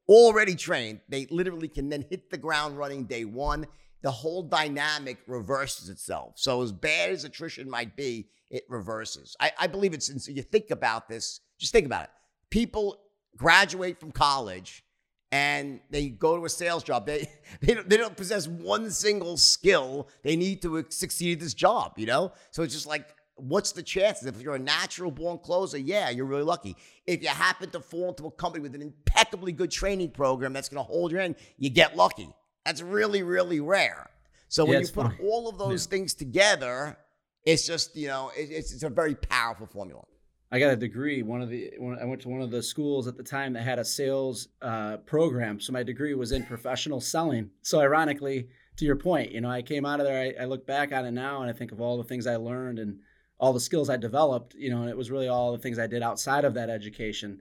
already 0.09 0.55
trained, 0.55 1.01
they 1.09 1.27
literally 1.31 1.69
can 1.69 1.89
then 1.89 2.05
hit 2.11 2.31
the 2.31 2.37
ground 2.37 2.77
running 2.77 3.05
day 3.05 3.25
one. 3.25 3.67
The 4.03 4.11
whole 4.11 4.43
dynamic 4.43 5.19
reverses 5.27 5.89
itself. 5.89 6.35
So, 6.37 6.63
as 6.63 6.73
bad 6.73 7.11
as 7.11 7.25
attrition 7.25 7.69
might 7.69 7.97
be, 7.97 8.29
it 8.51 8.65
reverses. 8.69 9.37
I, 9.41 9.53
I 9.59 9.67
believe 9.67 9.93
it's, 9.93 10.07
so 10.25 10.33
you 10.33 10.43
think 10.43 10.71
about 10.71 11.09
this, 11.09 11.41
just 11.59 11.73
think 11.73 11.87
about 11.87 12.05
it. 12.05 12.11
People 12.51 12.99
graduate 13.37 14.01
from 14.01 14.13
college 14.13 14.85
and 15.31 15.81
they 15.91 16.09
go 16.09 16.37
to 16.37 16.45
a 16.45 16.49
sales 16.49 16.83
job. 16.83 17.07
They, 17.07 17.29
they, 17.61 17.75
don't, 17.75 17.89
they 17.89 17.97
don't 17.97 18.17
possess 18.17 18.47
one 18.49 18.91
single 18.91 19.37
skill 19.37 20.09
they 20.23 20.37
need 20.37 20.63
to 20.63 20.85
succeed 20.89 21.35
at 21.35 21.41
this 21.41 21.55
job, 21.55 21.95
you 21.97 22.07
know? 22.07 22.33
So 22.51 22.63
it's 22.63 22.75
just 22.75 22.87
like 22.87 23.15
what's 23.39 23.73
the 23.73 23.83
chances? 23.83 24.27
If 24.27 24.41
you're 24.41 24.57
a 24.57 24.59
natural 24.59 25.11
born 25.11 25.39
closer, 25.39 25.79
yeah, 25.79 26.11
you're 26.11 26.27
really 26.27 26.43
lucky. 26.43 26.77
If 27.07 27.23
you 27.23 27.29
happen 27.29 27.71
to 27.71 27.81
fall 27.81 28.11
into 28.11 28.27
a 28.27 28.31
company 28.31 28.63
with 28.63 28.75
an 28.75 28.83
impeccably 28.83 29.53
good 29.53 29.71
training 29.71 30.11
program 30.11 30.53
that's 30.53 30.69
going 30.69 30.85
to 30.85 30.91
hold 30.91 31.13
you 31.13 31.21
in, 31.21 31.37
you 31.57 31.71
get 31.71 31.97
lucky. 31.97 32.29
That's 32.69 32.83
really, 32.83 33.23
really 33.23 33.61
rare. 33.61 34.11
So 34.49 34.67
yeah, 34.67 34.71
when 34.71 34.81
you 34.83 34.89
put 34.89 35.07
funny. 35.07 35.17
all 35.23 35.49
of 35.49 35.57
those 35.57 35.87
yeah. 35.87 35.91
things 35.91 36.13
together, 36.13 36.99
it's 37.47 37.67
just 37.67 37.97
you 37.97 38.09
know 38.09 38.31
it, 38.37 38.51
it's 38.51 38.75
it's 38.75 38.83
a 38.83 38.91
very 38.91 39.15
powerful 39.15 39.67
formula. 39.67 40.05
I 40.53 40.59
got 40.59 40.75
a 40.75 40.77
degree. 40.77 41.23
One 41.23 41.41
of 41.41 41.49
the 41.49 41.73
I 41.99 42.05
went 42.05 42.21
to 42.23 42.29
one 42.29 42.43
of 42.43 42.51
the 42.51 42.63
schools 42.63 43.09
at 43.09 43.17
the 43.17 43.23
time 43.23 43.55
that 43.55 43.63
had 43.63 43.79
a 43.79 43.85
sales 43.87 44.49
uh, 44.61 44.99
program. 44.99 45.61
So 45.61 45.73
my 45.73 45.83
degree 45.83 46.13
was 46.13 46.33
in 46.33 46.45
professional 46.45 47.01
selling. 47.01 47.49
So 47.63 47.81
ironically, 47.81 48.49
to 48.77 48.85
your 48.85 48.97
point, 48.97 49.33
you 49.33 49.41
know, 49.41 49.51
I 49.51 49.63
came 49.63 49.87
out 49.87 50.01
of 50.01 50.05
there. 50.05 50.35
I, 50.39 50.43
I 50.43 50.45
look 50.45 50.67
back 50.67 50.93
on 50.93 51.07
it 51.07 51.13
now 51.13 51.41
and 51.41 51.49
I 51.49 51.55
think 51.55 51.73
of 51.73 51.81
all 51.81 51.97
the 51.97 52.05
things 52.05 52.27
I 52.27 52.37
learned 52.37 52.81
and 52.81 52.99
all 53.39 53.55
the 53.55 53.61
skills 53.61 53.89
I 53.89 53.97
developed, 53.97 54.55
you 54.55 54.69
know, 54.69 54.83
and 54.83 54.91
it 54.91 54.97
was 54.97 55.11
really 55.11 55.29
all 55.29 55.53
the 55.53 55.59
things 55.59 55.79
I 55.79 55.87
did 55.87 56.03
outside 56.03 56.45
of 56.45 56.53
that 56.53 56.69
education. 56.69 57.41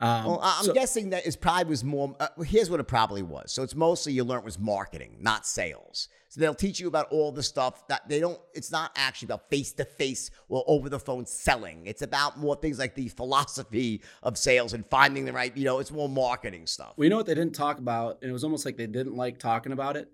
Um, 0.00 0.24
well, 0.26 0.40
I'm 0.42 0.64
so, 0.64 0.72
guessing 0.72 1.10
that 1.10 1.26
is 1.26 1.36
probably 1.36 1.70
was 1.70 1.84
more. 1.84 2.16
Uh, 2.18 2.28
here's 2.42 2.68
what 2.68 2.80
it 2.80 2.88
probably 2.88 3.22
was. 3.22 3.52
So 3.52 3.62
it's 3.62 3.74
mostly 3.74 4.12
you 4.12 4.24
learned 4.24 4.44
was 4.44 4.58
marketing, 4.58 5.18
not 5.20 5.46
sales. 5.46 6.08
So 6.28 6.40
they'll 6.40 6.54
teach 6.54 6.80
you 6.80 6.88
about 6.88 7.08
all 7.10 7.30
the 7.30 7.42
stuff 7.42 7.86
that 7.88 8.08
they 8.08 8.18
don't. 8.18 8.40
It's 8.54 8.72
not 8.72 8.90
actually 8.96 9.26
about 9.26 9.50
face 9.50 9.72
to 9.74 9.84
face 9.84 10.30
or 10.48 10.64
over 10.66 10.88
the 10.88 10.98
phone 10.98 11.26
selling. 11.26 11.86
It's 11.86 12.02
about 12.02 12.38
more 12.38 12.56
things 12.56 12.78
like 12.78 12.94
the 12.94 13.08
philosophy 13.08 14.02
of 14.22 14.38
sales 14.38 14.72
and 14.72 14.84
finding 14.86 15.24
the 15.26 15.32
right. 15.32 15.56
You 15.56 15.66
know, 15.66 15.78
it's 15.78 15.92
more 15.92 16.08
marketing 16.08 16.66
stuff. 16.66 16.94
Well, 16.96 17.04
you 17.04 17.10
know 17.10 17.18
what 17.18 17.26
they 17.26 17.34
didn't 17.34 17.54
talk 17.54 17.78
about, 17.78 18.18
and 18.22 18.30
it 18.30 18.32
was 18.32 18.44
almost 18.44 18.64
like 18.64 18.76
they 18.76 18.86
didn't 18.86 19.14
like 19.14 19.38
talking 19.38 19.72
about 19.72 19.96
it. 19.96 20.10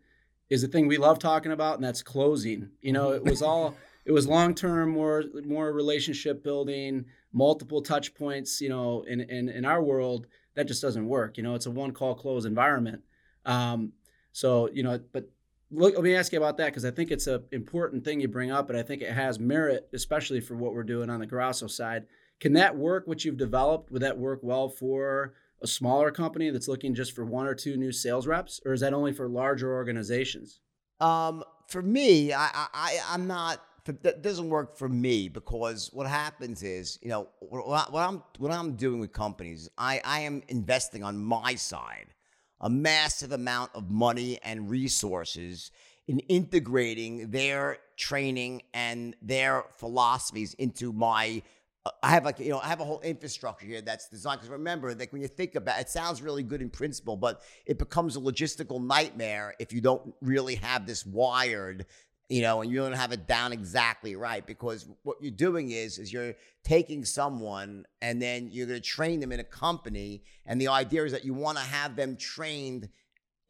Is 0.50 0.60
the 0.62 0.68
thing 0.68 0.88
we 0.88 0.98
love 0.98 1.18
talking 1.18 1.52
about, 1.52 1.76
and 1.76 1.84
that's 1.84 2.02
closing. 2.02 2.70
You 2.82 2.92
know, 2.92 3.12
it 3.12 3.24
was 3.24 3.40
all 3.40 3.76
it 4.08 4.12
was 4.12 4.26
long 4.26 4.54
term, 4.54 4.88
more 4.88 5.22
more 5.44 5.70
relationship 5.70 6.42
building, 6.42 7.04
multiple 7.32 7.82
touch 7.82 8.14
points. 8.14 8.58
You 8.58 8.70
know, 8.70 9.02
in 9.02 9.20
in 9.20 9.50
in 9.50 9.66
our 9.66 9.82
world, 9.82 10.26
that 10.54 10.66
just 10.66 10.80
doesn't 10.80 11.06
work. 11.06 11.36
You 11.36 11.42
know, 11.42 11.54
it's 11.54 11.66
a 11.66 11.70
one 11.70 11.92
call 11.92 12.14
close 12.14 12.46
environment. 12.46 13.02
Um, 13.44 13.92
so 14.32 14.70
you 14.72 14.82
know, 14.82 14.98
but 15.12 15.28
look, 15.70 15.94
let 15.94 16.02
me 16.02 16.16
ask 16.16 16.32
you 16.32 16.38
about 16.38 16.56
that 16.56 16.68
because 16.68 16.86
I 16.86 16.90
think 16.90 17.10
it's 17.10 17.26
an 17.26 17.44
important 17.52 18.02
thing 18.02 18.18
you 18.18 18.28
bring 18.28 18.50
up, 18.50 18.70
and 18.70 18.78
I 18.78 18.82
think 18.82 19.02
it 19.02 19.12
has 19.12 19.38
merit, 19.38 19.90
especially 19.92 20.40
for 20.40 20.56
what 20.56 20.72
we're 20.72 20.84
doing 20.84 21.10
on 21.10 21.20
the 21.20 21.26
Grasso 21.26 21.66
side. 21.66 22.06
Can 22.40 22.54
that 22.54 22.78
work? 22.78 23.06
What 23.06 23.26
you've 23.26 23.36
developed 23.36 23.90
would 23.90 24.00
that 24.00 24.16
work 24.16 24.40
well 24.42 24.70
for 24.70 25.34
a 25.60 25.66
smaller 25.66 26.10
company 26.10 26.48
that's 26.48 26.68
looking 26.68 26.94
just 26.94 27.14
for 27.14 27.26
one 27.26 27.46
or 27.46 27.54
two 27.54 27.76
new 27.76 27.92
sales 27.92 28.26
reps, 28.26 28.58
or 28.64 28.72
is 28.72 28.80
that 28.80 28.94
only 28.94 29.12
for 29.12 29.28
larger 29.28 29.70
organizations? 29.74 30.60
Um, 30.98 31.44
for 31.66 31.82
me, 31.82 32.32
I, 32.32 32.48
I 32.72 32.98
I'm 33.10 33.26
not 33.26 33.62
that 33.92 34.22
doesn't 34.22 34.48
work 34.48 34.76
for 34.76 34.88
me 34.88 35.28
because 35.28 35.90
what 35.92 36.06
happens 36.06 36.62
is, 36.62 36.98
you 37.02 37.08
know, 37.08 37.28
what, 37.40 37.92
I'm 37.94 38.22
what 38.38 38.52
I'm 38.52 38.74
doing 38.74 39.00
with 39.00 39.12
companies, 39.12 39.68
I 39.76 40.00
I 40.04 40.20
am 40.20 40.42
investing 40.48 41.02
on 41.02 41.18
my 41.18 41.54
side 41.54 42.14
a 42.60 42.70
massive 42.70 43.32
amount 43.32 43.70
of 43.74 43.90
money 43.90 44.38
and 44.42 44.68
resources 44.68 45.70
in 46.06 46.20
integrating 46.20 47.30
their 47.30 47.78
training 47.96 48.62
and 48.72 49.14
their 49.22 49.64
philosophies 49.76 50.54
into 50.54 50.92
my 50.92 51.42
uh, 51.84 51.90
I 52.02 52.10
have 52.10 52.24
like 52.24 52.40
you 52.40 52.48
know 52.48 52.58
I 52.58 52.66
have 52.66 52.80
a 52.80 52.84
whole 52.84 53.00
infrastructure 53.00 53.66
here 53.66 53.82
that's 53.82 54.08
designed 54.08 54.40
because 54.40 54.50
remember 54.50 54.94
like 54.94 55.12
when 55.12 55.22
you 55.22 55.28
think 55.28 55.54
about 55.54 55.78
it, 55.78 55.82
it 55.82 55.88
sounds 55.90 56.22
really 56.22 56.42
good 56.42 56.62
in 56.62 56.70
principle 56.70 57.16
but 57.16 57.42
it 57.66 57.78
becomes 57.78 58.16
a 58.16 58.20
logistical 58.20 58.82
nightmare 58.82 59.54
if 59.58 59.72
you 59.72 59.80
don't 59.80 60.14
really 60.22 60.56
have 60.56 60.86
this 60.86 61.04
wired 61.04 61.86
you 62.28 62.42
know, 62.42 62.60
and 62.60 62.70
you 62.70 62.76
don't 62.78 62.92
have 62.92 63.12
it 63.12 63.26
down 63.26 63.52
exactly 63.52 64.14
right 64.14 64.46
because 64.46 64.86
what 65.02 65.16
you're 65.20 65.30
doing 65.30 65.70
is 65.70 65.98
is 65.98 66.12
you're 66.12 66.34
taking 66.62 67.04
someone 67.04 67.86
and 68.02 68.20
then 68.20 68.50
you're 68.52 68.66
going 68.66 68.80
to 68.80 68.86
train 68.86 69.20
them 69.20 69.32
in 69.32 69.40
a 69.40 69.44
company, 69.44 70.22
and 70.46 70.60
the 70.60 70.68
idea 70.68 71.04
is 71.04 71.12
that 71.12 71.24
you 71.24 71.34
want 71.34 71.56
to 71.56 71.64
have 71.64 71.96
them 71.96 72.16
trained 72.16 72.88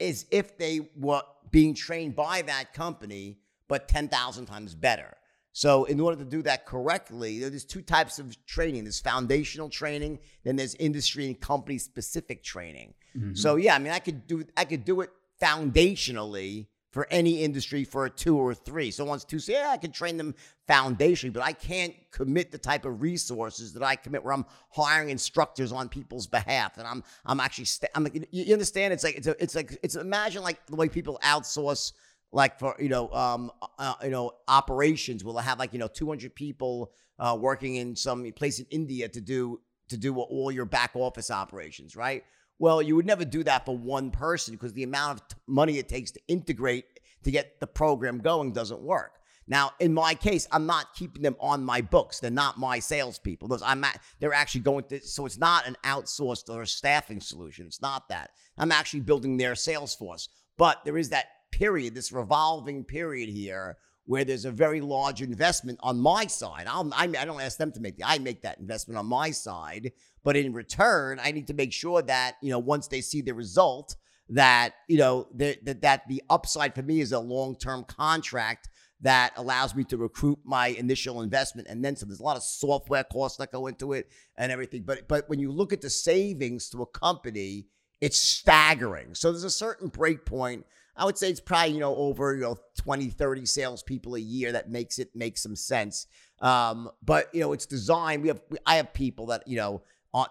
as 0.00 0.26
if 0.30 0.56
they 0.58 0.88
were 0.96 1.22
being 1.50 1.74
trained 1.74 2.14
by 2.14 2.42
that 2.42 2.72
company, 2.72 3.38
but 3.68 3.88
ten 3.88 4.08
thousand 4.08 4.46
times 4.46 4.74
better. 4.74 5.16
So, 5.52 5.84
in 5.86 5.98
order 5.98 6.16
to 6.18 6.24
do 6.24 6.40
that 6.42 6.66
correctly, 6.66 7.40
there's 7.40 7.64
two 7.64 7.82
types 7.82 8.20
of 8.20 8.36
training 8.46 8.84
there's 8.84 9.00
foundational 9.00 9.68
training, 9.68 10.20
then 10.44 10.54
there's 10.54 10.76
industry 10.76 11.26
and 11.26 11.40
company 11.40 11.78
specific 11.78 12.44
training. 12.44 12.94
Mm-hmm. 13.16 13.34
So, 13.34 13.56
yeah, 13.56 13.74
I 13.74 13.80
mean, 13.80 13.92
I 13.92 13.98
could 13.98 14.28
do 14.28 14.44
I 14.56 14.64
could 14.64 14.84
do 14.84 15.00
it 15.00 15.10
foundationally 15.42 16.68
for 16.90 17.06
any 17.10 17.42
industry 17.42 17.84
for 17.84 18.06
a 18.06 18.10
two 18.10 18.36
or 18.36 18.52
a 18.52 18.54
three. 18.54 18.90
So 18.90 19.04
once 19.04 19.24
two 19.24 19.38
say, 19.38 19.54
yeah, 19.54 19.70
I 19.70 19.76
can 19.76 19.92
train 19.92 20.16
them 20.16 20.34
foundationally, 20.68 21.32
but 21.32 21.42
I 21.42 21.52
can't 21.52 21.94
commit 22.10 22.50
the 22.50 22.58
type 22.58 22.84
of 22.84 23.02
resources 23.02 23.74
that 23.74 23.82
I 23.82 23.96
commit 23.96 24.24
where 24.24 24.32
I'm 24.32 24.46
hiring 24.70 25.10
instructors 25.10 25.70
on 25.70 25.88
people's 25.88 26.26
behalf. 26.26 26.78
And 26.78 26.86
I'm 26.86 27.04
I'm 27.26 27.40
actually 27.40 27.66
st- 27.66 27.90
I'm 27.94 28.08
you 28.30 28.52
understand? 28.52 28.92
It's 28.92 29.04
like 29.04 29.16
it's 29.16 29.26
a, 29.26 29.42
it's 29.42 29.54
like 29.54 29.78
it's 29.82 29.96
imagine 29.96 30.42
like 30.42 30.64
the 30.66 30.76
way 30.76 30.88
people 30.88 31.18
outsource 31.22 31.92
like 32.32 32.58
for 32.58 32.74
you 32.78 32.88
know 32.88 33.10
um 33.12 33.50
uh, 33.78 33.94
you 34.02 34.10
know 34.10 34.32
operations 34.48 35.24
will 35.24 35.38
have 35.38 35.58
like 35.58 35.72
you 35.72 35.78
know 35.78 35.88
200 35.88 36.34
people 36.34 36.92
uh, 37.18 37.36
working 37.38 37.76
in 37.76 37.96
some 37.96 38.30
place 38.32 38.58
in 38.58 38.66
India 38.70 39.08
to 39.08 39.20
do 39.20 39.60
to 39.88 39.96
do 39.96 40.18
all 40.18 40.50
your 40.50 40.66
back 40.66 40.92
office 40.94 41.30
operations, 41.30 41.96
right? 41.96 42.24
Well, 42.58 42.82
you 42.82 42.96
would 42.96 43.06
never 43.06 43.24
do 43.24 43.44
that 43.44 43.64
for 43.64 43.76
one 43.76 44.10
person 44.10 44.54
because 44.54 44.72
the 44.72 44.82
amount 44.82 45.20
of 45.20 45.28
t- 45.28 45.36
money 45.46 45.78
it 45.78 45.88
takes 45.88 46.10
to 46.12 46.20
integrate 46.26 46.84
to 47.22 47.30
get 47.30 47.60
the 47.60 47.66
program 47.66 48.18
going 48.18 48.52
doesn't 48.52 48.80
work. 48.80 49.18
Now, 49.46 49.72
in 49.80 49.94
my 49.94 50.14
case, 50.14 50.46
I'm 50.52 50.66
not 50.66 50.94
keeping 50.94 51.22
them 51.22 51.36
on 51.40 51.64
my 51.64 51.80
books. 51.80 52.20
They're 52.20 52.30
not 52.30 52.58
my 52.58 52.80
salespeople. 52.80 53.48
Those 53.48 53.62
I'm 53.62 53.82
at, 53.82 54.00
they're 54.20 54.34
actually 54.34 54.60
going 54.60 54.84
to. 54.84 55.00
So 55.00 55.24
it's 55.24 55.38
not 55.38 55.66
an 55.66 55.76
outsourced 55.84 56.50
or 56.50 56.62
a 56.62 56.66
staffing 56.66 57.20
solution. 57.20 57.66
It's 57.66 57.80
not 57.80 58.08
that. 58.10 58.32
I'm 58.58 58.72
actually 58.72 59.00
building 59.00 59.36
their 59.36 59.54
sales 59.54 59.94
force. 59.94 60.28
But 60.58 60.84
there 60.84 60.98
is 60.98 61.08
that 61.10 61.26
period, 61.50 61.94
this 61.94 62.12
revolving 62.12 62.84
period 62.84 63.30
here, 63.30 63.78
where 64.08 64.24
there's 64.24 64.46
a 64.46 64.50
very 64.50 64.80
large 64.80 65.20
investment 65.20 65.78
on 65.82 66.00
my 66.00 66.26
side. 66.26 66.64
I'll, 66.66 66.90
I, 66.94 67.04
I 67.04 67.26
don't 67.26 67.42
ask 67.42 67.58
them 67.58 67.70
to 67.72 67.80
make 67.80 67.98
the. 67.98 68.04
I 68.04 68.18
make 68.18 68.40
that 68.40 68.58
investment 68.58 68.96
on 68.96 69.04
my 69.04 69.30
side. 69.30 69.92
But 70.24 70.34
in 70.34 70.54
return, 70.54 71.20
I 71.22 71.30
need 71.30 71.46
to 71.48 71.54
make 71.54 71.74
sure 71.74 72.00
that 72.00 72.36
you 72.40 72.48
know 72.48 72.58
once 72.58 72.88
they 72.88 73.02
see 73.02 73.20
the 73.20 73.34
result, 73.34 73.96
that 74.30 74.76
you 74.88 74.96
know 74.96 75.28
that 75.34 75.82
that 75.82 76.08
the 76.08 76.22
upside 76.30 76.74
for 76.74 76.80
me 76.80 77.00
is 77.00 77.12
a 77.12 77.20
long 77.20 77.54
term 77.54 77.84
contract 77.84 78.70
that 79.02 79.34
allows 79.36 79.74
me 79.74 79.84
to 79.84 79.98
recruit 79.98 80.38
my 80.42 80.68
initial 80.68 81.20
investment 81.20 81.68
and 81.68 81.84
then 81.84 81.94
so 81.94 82.04
there's 82.04 82.18
a 82.18 82.24
lot 82.24 82.36
of 82.36 82.42
software 82.42 83.04
costs 83.04 83.38
that 83.38 83.52
go 83.52 83.68
into 83.68 83.92
it 83.92 84.08
and 84.36 84.50
everything 84.50 84.82
but 84.82 85.06
but 85.06 85.28
when 85.28 85.38
you 85.38 85.52
look 85.52 85.72
at 85.72 85.80
the 85.80 85.88
savings 85.88 86.68
to 86.68 86.82
a 86.82 86.86
company 86.86 87.66
it's 88.00 88.18
staggering 88.18 89.14
so 89.14 89.30
there's 89.30 89.44
a 89.44 89.50
certain 89.50 89.86
break 89.86 90.26
point 90.26 90.66
i 90.98 91.04
would 91.04 91.16
say 91.16 91.30
it's 91.30 91.40
probably 91.40 91.72
you 91.74 91.80
know 91.80 91.94
over 91.96 92.34
you 92.34 92.42
know 92.42 92.56
20 92.78 93.08
30 93.10 93.46
salespeople 93.46 94.14
a 94.16 94.20
year 94.20 94.52
that 94.52 94.70
makes 94.70 94.98
it 94.98 95.10
make 95.14 95.38
some 95.38 95.56
sense 95.56 96.06
um, 96.40 96.90
but 97.02 97.34
you 97.34 97.40
know 97.40 97.52
it's 97.52 97.66
designed 97.66 98.22
we 98.22 98.28
have 98.28 98.40
i 98.66 98.76
have 98.76 98.92
people 98.92 99.26
that 99.26 99.46
you 99.46 99.56
know 99.56 99.82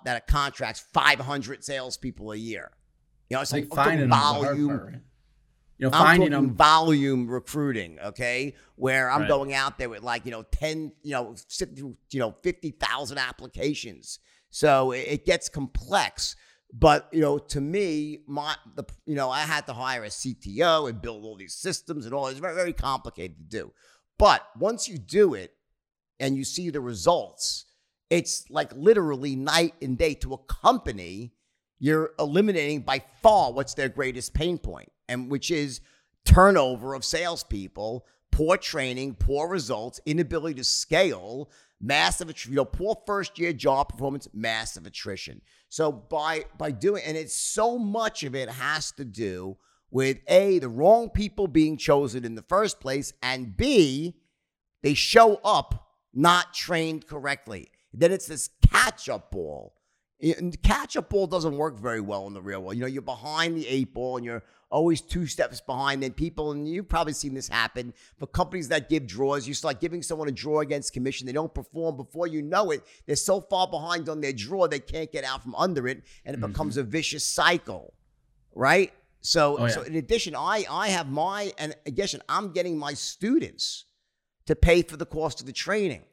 that 0.05 0.27
contracts 0.27 0.79
500 0.93 1.63
salespeople 1.63 2.31
a 2.31 2.35
year 2.35 2.71
you 3.29 3.35
know 3.37 3.41
it's 3.41 3.51
like 3.53 3.69
like 3.73 3.85
finding 3.85 4.09
volume 4.09 5.01
You 5.79 5.85
know, 5.85 5.87
I'm 5.97 6.05
finding 6.05 6.31
talking 6.31 6.47
them. 6.47 6.55
volume 6.55 7.27
recruiting, 7.27 7.99
okay? 7.99 8.55
Where 8.77 9.11
I'm 9.11 9.21
Right. 9.21 9.27
going 9.29 9.53
out 9.53 9.77
there 9.77 9.89
with 9.89 10.01
like, 10.01 10.25
you 10.25 10.31
know, 10.31 10.41
10, 10.41 10.91
you 11.03 11.11
know, 11.11 11.35
sit 11.47 11.77
through, 11.77 11.95
you 12.09 12.19
know, 12.19 12.31
50,000 12.41 13.19
applications. 13.19 14.17
So 14.49 14.91
it, 14.91 15.05
it 15.07 15.25
gets 15.27 15.49
complex. 15.49 16.35
But, 16.73 17.07
you 17.11 17.21
know, 17.21 17.37
to 17.37 17.61
me, 17.61 18.19
my, 18.27 18.55
the, 18.75 18.83
you 19.05 19.15
know, 19.15 19.29
I 19.29 19.41
had 19.41 19.65
to 19.67 19.73
hire 19.73 20.03
a 20.03 20.09
CTO 20.09 20.89
and 20.89 21.01
build 21.01 21.23
all 21.23 21.35
these 21.35 21.55
systems 21.55 22.05
and 22.05 22.13
all. 22.13 22.27
It's 22.27 22.39
very, 22.39 22.55
very 22.55 22.73
complicated 22.73 23.37
to 23.37 23.43
do. 23.43 23.73
But 24.19 24.45
once 24.57 24.87
you 24.87 24.97
do 24.97 25.33
it 25.33 25.53
and 26.19 26.35
you 26.35 26.43
see 26.43 26.69
the 26.69 26.81
results, 26.81 27.65
it's 28.09 28.49
like 28.49 28.73
literally 28.75 29.35
night 29.35 29.75
and 29.81 29.97
day 29.97 30.13
to 30.15 30.33
a 30.33 30.37
company 30.37 31.33
you're 31.79 32.11
eliminating 32.19 32.81
by 32.81 33.03
far 33.21 33.53
what's 33.53 33.73
their 33.73 33.89
greatest 33.89 34.33
pain 34.33 34.57
point, 34.57 34.91
and 35.07 35.29
which 35.29 35.51
is 35.51 35.81
turnover 36.25 36.93
of 36.93 37.05
salespeople, 37.05 38.05
poor 38.31 38.57
training, 38.57 39.15
poor 39.15 39.47
results, 39.47 39.99
inability 40.05 40.55
to 40.55 40.63
scale, 40.63 41.49
massive, 41.79 42.33
you 42.45 42.55
know, 42.55 42.65
poor 42.65 42.95
first 43.05 43.37
year 43.39 43.53
job 43.53 43.89
performance, 43.89 44.27
massive 44.33 44.85
attrition. 44.85 45.41
So 45.69 45.91
by 45.91 46.45
by 46.57 46.71
doing, 46.71 47.03
and 47.05 47.17
it's 47.17 47.35
so 47.35 47.77
much 47.77 48.23
of 48.23 48.35
it 48.35 48.49
has 48.49 48.91
to 48.93 49.05
do 49.05 49.57
with 49.89 50.19
a 50.27 50.59
the 50.59 50.69
wrong 50.69 51.09
people 51.09 51.47
being 51.47 51.77
chosen 51.77 52.25
in 52.25 52.35
the 52.35 52.41
first 52.43 52.79
place, 52.79 53.13
and 53.21 53.55
b 53.55 54.15
they 54.83 54.93
show 54.93 55.35
up 55.43 55.87
not 56.13 56.53
trained 56.53 57.07
correctly. 57.07 57.67
Then 57.93 58.11
it's 58.11 58.27
this 58.27 58.49
catch 58.69 59.09
up 59.09 59.31
ball. 59.31 59.73
And 60.19 60.59
catch 60.63 60.97
up 60.97 61.09
ball 61.09 61.27
doesn't 61.27 61.57
work 61.57 61.77
very 61.77 62.01
well 62.01 62.25
in 62.25 62.33
the 62.33 62.41
real 62.41 62.61
world. 62.61 62.75
You 62.75 62.81
know, 62.81 62.87
you're 62.87 63.01
behind 63.03 63.55
the 63.55 63.67
eight 63.67 63.93
ball 63.93 64.17
and 64.17 64.25
you're 64.25 64.43
always 64.69 65.01
two 65.01 65.25
steps 65.25 65.61
behind. 65.61 66.03
Then 66.03 66.11
people, 66.13 66.51
and 66.51 66.67
you've 66.67 66.89
probably 66.89 67.13
seen 67.13 67.33
this 67.33 67.47
happen 67.47 67.93
for 68.17 68.27
companies 68.27 68.67
that 68.69 68.89
give 68.89 69.07
draws. 69.07 69.47
You 69.47 69.53
start 69.53 69.79
giving 69.79 70.01
someone 70.03 70.27
a 70.27 70.31
draw 70.31 70.59
against 70.61 70.93
commission. 70.93 71.25
They 71.25 71.33
don't 71.33 71.53
perform 71.53 71.95
before 71.97 72.27
you 72.27 72.41
know 72.41 72.71
it. 72.71 72.83
They're 73.05 73.15
so 73.15 73.41
far 73.41 73.67
behind 73.67 74.09
on 74.09 74.21
their 74.21 74.33
draw, 74.33 74.67
they 74.67 74.79
can't 74.79 75.11
get 75.11 75.23
out 75.23 75.43
from 75.43 75.55
under 75.55 75.87
it. 75.87 76.03
And 76.25 76.35
it 76.35 76.39
Mhm. 76.39 76.47
becomes 76.51 76.77
a 76.77 76.83
vicious 76.83 77.25
cycle, 77.25 77.93
right? 78.53 78.93
So, 79.21 79.57
Oh, 79.57 79.65
yeah. 79.65 79.71
so 79.73 79.81
in 79.81 79.95
addition, 79.95 80.35
I, 80.35 80.65
I 80.69 80.89
have 80.89 81.09
my, 81.09 81.53
and 81.57 81.75
again, 81.85 82.07
I'm 82.29 82.51
getting 82.51 82.77
my 82.77 82.93
students 82.93 83.85
to 84.45 84.55
pay 84.55 84.81
for 84.81 84.95
the 84.97 85.05
cost 85.05 85.39
of 85.41 85.45
the 85.45 85.53
training. 85.53 86.03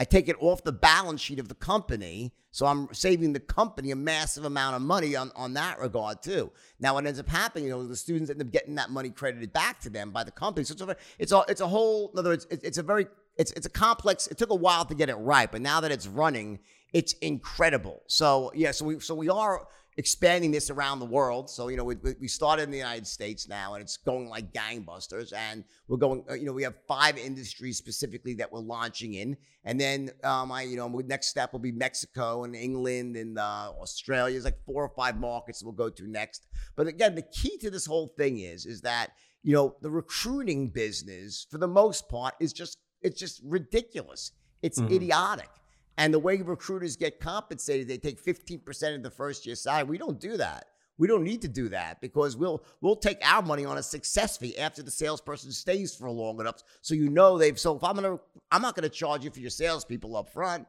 I 0.00 0.04
take 0.04 0.30
it 0.30 0.36
off 0.40 0.64
the 0.64 0.72
balance 0.72 1.20
sheet 1.20 1.38
of 1.38 1.48
the 1.48 1.54
company. 1.54 2.32
So 2.52 2.64
I'm 2.64 2.88
saving 2.94 3.34
the 3.34 3.40
company 3.40 3.90
a 3.90 3.96
massive 3.96 4.46
amount 4.46 4.74
of 4.74 4.80
money 4.80 5.14
on, 5.14 5.30
on 5.36 5.52
that 5.54 5.78
regard 5.78 6.22
too. 6.22 6.50
Now 6.80 6.94
what 6.94 7.06
ends 7.06 7.20
up 7.20 7.28
happening, 7.28 7.64
you 7.66 7.70
know, 7.70 7.86
the 7.86 7.94
students 7.94 8.30
end 8.30 8.40
up 8.40 8.50
getting 8.50 8.76
that 8.76 8.88
money 8.88 9.10
credited 9.10 9.52
back 9.52 9.78
to 9.80 9.90
them 9.90 10.10
by 10.10 10.24
the 10.24 10.30
company. 10.30 10.64
So 10.64 10.72
it's 10.72 10.80
a 10.80 10.96
it's 11.18 11.32
a, 11.32 11.44
it's 11.48 11.60
a 11.60 11.68
whole 11.68 12.10
in 12.14 12.18
other 12.18 12.30
words, 12.30 12.46
it's, 12.50 12.64
it's 12.64 12.78
a 12.78 12.82
very 12.82 13.08
it's 13.36 13.52
it's 13.52 13.66
a 13.66 13.70
complex. 13.70 14.26
It 14.26 14.38
took 14.38 14.48
a 14.48 14.54
while 14.54 14.86
to 14.86 14.94
get 14.94 15.10
it 15.10 15.16
right, 15.16 15.52
but 15.52 15.60
now 15.60 15.82
that 15.82 15.92
it's 15.92 16.06
running, 16.06 16.60
it's 16.94 17.12
incredible. 17.20 18.02
So 18.06 18.52
yeah, 18.54 18.70
so 18.70 18.86
we 18.86 19.00
so 19.00 19.14
we 19.14 19.28
are 19.28 19.68
expanding 20.00 20.50
this 20.50 20.70
around 20.70 20.98
the 20.98 21.04
world. 21.18 21.50
So 21.50 21.68
you 21.68 21.76
know, 21.76 21.84
we, 21.84 21.94
we 22.18 22.26
started 22.26 22.62
in 22.62 22.70
the 22.70 22.78
United 22.78 23.06
States 23.06 23.46
now, 23.46 23.74
and 23.74 23.82
it's 23.82 23.98
going 23.98 24.28
like 24.30 24.50
gangbusters. 24.52 25.32
And 25.34 25.62
we're 25.88 25.98
going, 25.98 26.24
uh, 26.30 26.34
you 26.34 26.46
know, 26.46 26.54
we 26.54 26.62
have 26.62 26.74
five 26.88 27.18
industries 27.18 27.76
specifically 27.76 28.32
that 28.34 28.50
we're 28.50 28.60
launching 28.76 29.12
in, 29.14 29.36
and 29.64 29.78
then 29.78 30.10
um, 30.24 30.50
I, 30.50 30.62
you 30.62 30.76
know, 30.76 30.88
next 30.88 31.28
step 31.28 31.52
will 31.52 31.60
be 31.60 31.70
Mexico 31.72 32.44
and 32.44 32.56
England 32.56 33.16
and 33.16 33.38
uh, 33.38 33.72
Australia. 33.78 34.32
There's 34.32 34.44
like 34.46 34.64
four 34.64 34.82
or 34.82 34.92
five 34.96 35.18
markets 35.20 35.62
we'll 35.62 35.72
go 35.74 35.90
to 35.90 36.08
next. 36.08 36.46
But 36.76 36.86
again, 36.86 37.14
the 37.14 37.22
key 37.22 37.58
to 37.58 37.70
this 37.70 37.84
whole 37.84 38.08
thing 38.16 38.38
is 38.38 38.64
is 38.64 38.80
that 38.80 39.10
you 39.42 39.52
know 39.54 39.76
the 39.82 39.90
recruiting 39.90 40.70
business 40.70 41.46
for 41.50 41.58
the 41.58 41.68
most 41.68 42.08
part 42.08 42.34
is 42.40 42.52
just 42.54 42.78
it's 43.02 43.20
just 43.20 43.40
ridiculous. 43.44 44.32
It's 44.62 44.80
Mhm. 44.80 44.92
idiotic. 44.96 45.50
And 46.00 46.14
the 46.14 46.18
way 46.18 46.40
recruiters 46.40 46.96
get 46.96 47.20
compensated, 47.20 47.86
they 47.86 47.98
take 47.98 48.24
15% 48.24 48.94
of 48.94 49.02
the 49.02 49.10
first 49.10 49.44
year 49.44 49.54
salary. 49.54 49.84
We 49.84 49.98
don't 49.98 50.18
do 50.18 50.38
that. 50.38 50.68
We 50.96 51.06
don't 51.06 51.22
need 51.22 51.42
to 51.42 51.48
do 51.48 51.68
that 51.68 52.00
because 52.00 52.38
we'll 52.38 52.64
we'll 52.80 52.96
take 52.96 53.18
our 53.22 53.42
money 53.42 53.66
on 53.66 53.76
a 53.76 53.82
success 53.82 54.38
fee 54.38 54.56
after 54.56 54.82
the 54.82 54.90
salesperson 54.90 55.52
stays 55.52 55.94
for 55.94 56.10
long 56.10 56.40
enough. 56.40 56.62
So 56.80 56.94
you 56.94 57.10
know 57.10 57.36
they've 57.36 57.58
so 57.58 57.76
if 57.76 57.84
I'm 57.84 57.96
gonna 57.96 58.18
I'm 58.50 58.62
not 58.62 58.76
gonna 58.76 58.88
charge 58.88 59.24
you 59.24 59.30
for 59.30 59.40
your 59.40 59.50
salespeople 59.50 60.16
up 60.16 60.30
front. 60.30 60.66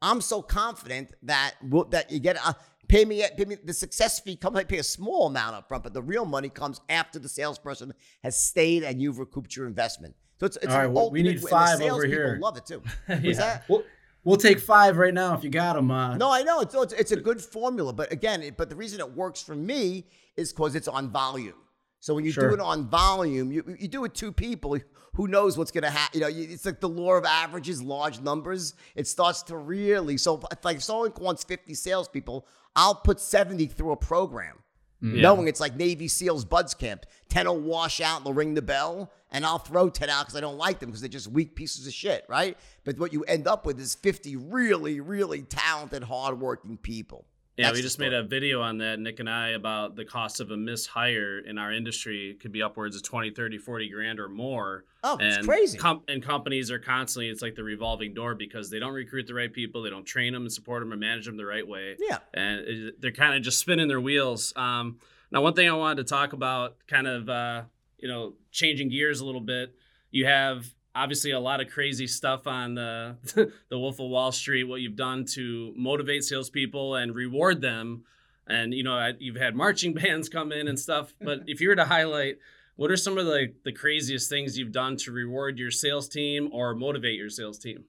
I'm 0.00 0.20
so 0.20 0.42
confident 0.42 1.12
that 1.22 1.54
we'll, 1.62 1.84
that 1.86 2.10
you 2.10 2.18
get 2.18 2.36
uh, 2.46 2.52
pay 2.88 3.06
me 3.06 3.24
pay 3.38 3.46
me 3.46 3.56
the 3.64 3.72
success 3.72 4.20
fee 4.20 4.36
comes 4.36 4.58
I 4.58 4.64
pay 4.64 4.78
a 4.78 4.82
small 4.82 5.28
amount 5.28 5.56
up 5.56 5.68
front, 5.68 5.82
but 5.82 5.94
the 5.94 6.02
real 6.02 6.26
money 6.26 6.50
comes 6.50 6.80
after 6.90 7.18
the 7.18 7.28
salesperson 7.28 7.94
has 8.22 8.38
stayed 8.38 8.84
and 8.84 9.00
you've 9.00 9.18
recouped 9.18 9.56
your 9.56 9.66
investment. 9.66 10.14
So 10.40 10.46
it's, 10.46 10.56
it's 10.58 10.66
All 10.72 10.78
right, 10.78 10.84
an 10.86 10.92
well, 10.92 11.10
we 11.10 11.22
need 11.22 11.42
five 11.42 11.80
over 11.80 12.06
here. 12.06 12.38
love 12.40 12.56
it 12.56 12.66
too. 12.66 12.82
yeah. 13.08 13.32
that? 13.34 13.64
We'll, 13.68 13.82
we'll 14.24 14.36
take 14.36 14.60
five 14.60 14.96
right 14.96 15.14
now 15.14 15.34
if 15.34 15.44
you 15.44 15.50
got 15.50 15.74
them. 15.76 15.90
Uh, 15.90 16.16
No, 16.16 16.30
I 16.30 16.42
know 16.42 16.60
it's 16.60 16.74
it's, 16.74 16.92
it's 16.92 17.12
a 17.12 17.16
good 17.16 17.40
formula, 17.42 17.92
but 17.92 18.12
again, 18.12 18.42
it, 18.42 18.56
but 18.56 18.68
the 18.70 18.76
reason 18.76 19.00
it 19.00 19.12
works 19.12 19.42
for 19.42 19.54
me 19.54 20.06
is 20.36 20.52
because 20.52 20.74
it's 20.74 20.88
on 20.88 21.10
volume. 21.10 21.54
So 22.00 22.14
when 22.14 22.24
you 22.24 22.30
Sure. 22.30 22.48
do 22.48 22.54
it 22.54 22.60
on 22.60 22.88
volume, 22.88 23.50
you 23.50 23.76
you 23.78 23.88
do 23.88 24.04
it 24.04 24.14
two 24.14 24.30
people. 24.32 24.78
Who 25.14 25.26
knows 25.26 25.58
what's 25.58 25.72
going 25.72 25.82
to 25.82 25.90
happen? 25.90 26.20
You 26.20 26.26
know, 26.26 26.32
it's 26.32 26.64
like 26.64 26.78
the 26.80 26.88
law 26.88 27.14
of 27.14 27.24
averages, 27.24 27.82
large 27.82 28.20
numbers. 28.20 28.74
It 28.94 29.08
starts 29.08 29.42
to 29.44 29.56
really. 29.56 30.16
So 30.16 30.40
if 30.52 30.64
like 30.64 30.76
if 30.76 30.84
someone 30.84 31.12
wants 31.20 31.42
fifty 31.42 31.74
salespeople, 31.74 32.46
I'll 32.76 32.94
put 32.94 33.18
seventy 33.18 33.66
through 33.66 33.90
a 33.92 33.96
program, 33.96 34.58
Mm. 35.02 35.14
Yeah. 35.14 35.22
knowing 35.22 35.46
it's 35.46 35.60
like 35.60 35.76
Navy 35.76 36.08
SEALs 36.08 36.44
BUD/S 36.44 36.74
Camp. 36.74 37.06
Ten 37.28 37.46
will 37.46 37.60
wash 37.60 38.00
out, 38.00 38.16
and 38.18 38.26
they'll 38.26 38.34
ring 38.34 38.54
the 38.54 38.62
bell, 38.62 39.12
and 39.30 39.46
I'll 39.46 39.58
throw 39.58 39.90
ten 39.90 40.10
out 40.10 40.26
because 40.26 40.36
I 40.36 40.40
don't 40.40 40.56
like 40.56 40.80
them 40.80 40.88
because 40.88 41.00
they're 41.00 41.08
just 41.08 41.28
weak 41.28 41.54
pieces 41.54 41.86
of 41.86 41.92
shit, 41.92 42.24
right? 42.28 42.56
But 42.84 42.98
what 42.98 43.12
you 43.12 43.22
end 43.24 43.46
up 43.46 43.64
with 43.64 43.78
is 43.78 43.94
fifty 43.94 44.34
really, 44.34 45.00
really 45.00 45.42
talented, 45.42 46.04
hardworking 46.04 46.78
people. 46.78 47.26
Yeah, 47.58 47.66
That's 47.66 47.78
we 47.78 47.82
just 47.82 47.98
made 47.98 48.12
a 48.12 48.22
video 48.22 48.62
on 48.62 48.78
that, 48.78 49.00
Nick 49.00 49.18
and 49.18 49.28
I, 49.28 49.48
about 49.48 49.96
the 49.96 50.04
cost 50.04 50.38
of 50.38 50.52
a 50.52 50.54
mishire 50.54 51.44
in 51.44 51.58
our 51.58 51.72
industry 51.72 52.30
It 52.30 52.38
could 52.38 52.52
be 52.52 52.62
upwards 52.62 52.94
of 52.94 53.02
20, 53.02 53.32
30, 53.32 53.58
40 53.58 53.88
grand 53.88 54.20
or 54.20 54.28
more. 54.28 54.84
Oh, 55.02 55.18
it's 55.20 55.38
and 55.38 55.44
crazy. 55.44 55.76
Com- 55.76 56.04
and 56.06 56.22
companies 56.22 56.70
are 56.70 56.78
constantly, 56.78 57.28
it's 57.28 57.42
like 57.42 57.56
the 57.56 57.64
revolving 57.64 58.14
door 58.14 58.36
because 58.36 58.70
they 58.70 58.78
don't 58.78 58.92
recruit 58.92 59.26
the 59.26 59.34
right 59.34 59.52
people, 59.52 59.82
they 59.82 59.90
don't 59.90 60.04
train 60.04 60.34
them 60.34 60.42
and 60.42 60.52
support 60.52 60.82
them 60.82 60.92
and 60.92 61.00
manage 61.00 61.26
them 61.26 61.36
the 61.36 61.44
right 61.44 61.66
way. 61.66 61.96
yeah. 61.98 62.18
And 62.32 62.60
it, 62.60 63.00
they're 63.00 63.10
kind 63.10 63.34
of 63.34 63.42
just 63.42 63.58
spinning 63.58 63.88
their 63.88 64.00
wheels. 64.00 64.52
Um, 64.54 64.98
now, 65.32 65.42
one 65.42 65.54
thing 65.54 65.68
I 65.68 65.72
wanted 65.72 66.06
to 66.06 66.14
talk 66.14 66.34
about, 66.34 66.76
kind 66.86 67.08
of, 67.08 67.28
uh, 67.28 67.62
you 67.98 68.06
know, 68.06 68.34
changing 68.52 68.88
gears 68.88 69.18
a 69.18 69.26
little 69.26 69.40
bit, 69.40 69.74
you 70.12 70.26
have 70.26 70.64
obviously 70.98 71.30
a 71.30 71.40
lot 71.40 71.60
of 71.60 71.68
crazy 71.70 72.06
stuff 72.06 72.46
on 72.46 72.74
the 72.74 73.16
the 73.68 73.78
Wolf 73.78 74.00
of 74.00 74.08
Wall 74.10 74.32
Street. 74.32 74.64
What 74.64 74.80
you've 74.80 74.96
done 74.96 75.24
to 75.34 75.72
motivate 75.76 76.24
salespeople 76.24 76.94
and 76.96 77.14
reward 77.14 77.60
them, 77.60 78.04
and 78.46 78.74
you 78.74 78.82
know 78.82 79.12
you've 79.18 79.36
had 79.36 79.54
marching 79.54 79.94
bands 80.02 80.28
come 80.28 80.52
in 80.52 80.68
and 80.68 80.78
stuff. 80.78 81.14
But 81.20 81.40
if 81.46 81.60
you 81.60 81.68
were 81.68 81.76
to 81.76 81.84
highlight, 81.84 82.38
what 82.76 82.90
are 82.90 82.96
some 82.96 83.16
of 83.18 83.26
the 83.26 83.52
the 83.64 83.72
craziest 83.72 84.28
things 84.28 84.58
you've 84.58 84.72
done 84.72 84.96
to 84.98 85.12
reward 85.12 85.58
your 85.58 85.70
sales 85.70 86.08
team 86.08 86.48
or 86.52 86.74
motivate 86.74 87.16
your 87.18 87.30
sales 87.30 87.58
team? 87.58 87.84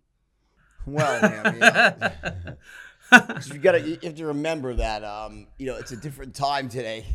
Well, 0.85 1.19
I 1.25 1.51
mean, 1.51 1.59
yeah. 1.61 2.11
'Cause 3.11 3.49
you 3.51 3.57
gotta 3.57 3.81
you 3.81 3.97
have 4.03 4.15
to 4.15 4.27
remember 4.27 4.75
that 4.75 5.03
um, 5.03 5.47
you 5.57 5.65
know 5.65 5.75
it's 5.77 5.91
a 5.91 5.97
different 5.97 6.35
time 6.35 6.69
today. 6.69 7.05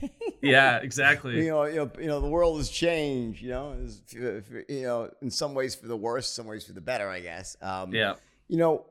Yeah, 0.44 0.76
exactly. 0.82 1.44
you 1.44 1.50
know, 1.50 1.64
you 1.64 1.76
know, 1.76 1.90
you 1.98 2.06
know, 2.06 2.20
the 2.20 2.28
world 2.28 2.58
has 2.58 2.68
changed. 2.68 3.42
You 3.42 3.50
know, 3.50 3.76
if- 3.80 4.50
you 4.68 4.82
know, 4.82 5.10
in 5.22 5.30
some 5.30 5.54
ways 5.54 5.74
for 5.74 5.86
the 5.86 5.96
worse, 5.96 6.28
some 6.28 6.46
ways 6.46 6.64
for 6.66 6.72
the 6.72 6.80
better, 6.80 7.08
I 7.08 7.20
guess. 7.20 7.56
Um, 7.62 7.92
Yeah. 7.94 8.14
you 8.48 8.58
know, 8.58 8.86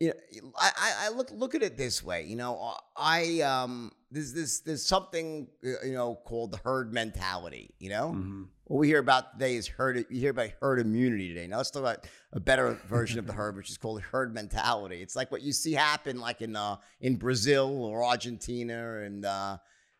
you 0.00 0.08
know, 0.42 0.52
I, 0.56 0.70
I- 1.06 1.08
look 1.10 1.30
look 1.32 1.54
at 1.56 1.62
it 1.62 1.76
this 1.76 2.04
way. 2.04 2.24
You 2.24 2.36
know, 2.36 2.74
I 2.96 3.40
um, 3.40 3.90
there's 4.12 4.32
this 4.32 4.60
there's 4.60 4.86
something 4.86 5.48
uh, 5.64 5.84
you 5.84 5.92
know 5.92 6.14
called 6.24 6.52
the 6.52 6.58
herd 6.58 6.92
mentality. 6.92 7.74
You 7.80 7.90
know, 7.90 8.12
Mhm. 8.16 8.46
what 8.64 8.78
we 8.78 8.86
hear 8.86 9.00
about 9.00 9.32
today 9.32 9.56
is 9.56 9.66
herd. 9.66 10.06
You 10.08 10.20
hear 10.20 10.30
about 10.30 10.50
herd 10.62 10.78
immunity 10.78 11.28
today. 11.28 11.48
Now 11.48 11.56
let's 11.56 11.72
talk 11.72 11.82
about 11.82 12.06
a 12.32 12.38
better 12.38 12.74
version 12.88 13.18
of 13.18 13.26
the 13.26 13.32
herd, 13.32 13.56
which 13.56 13.70
is 13.70 13.76
called 13.76 14.00
herd 14.00 14.32
mentality. 14.32 15.02
It's 15.02 15.16
like 15.16 15.32
what 15.32 15.42
you 15.42 15.52
see 15.52 15.72
happen, 15.72 16.20
like 16.20 16.42
in 16.42 16.54
uh, 16.54 16.76
in 17.00 17.16
Brazil 17.16 17.84
or 17.84 18.04
Argentina, 18.04 18.98
and 19.00 19.24
uh, 19.24 19.58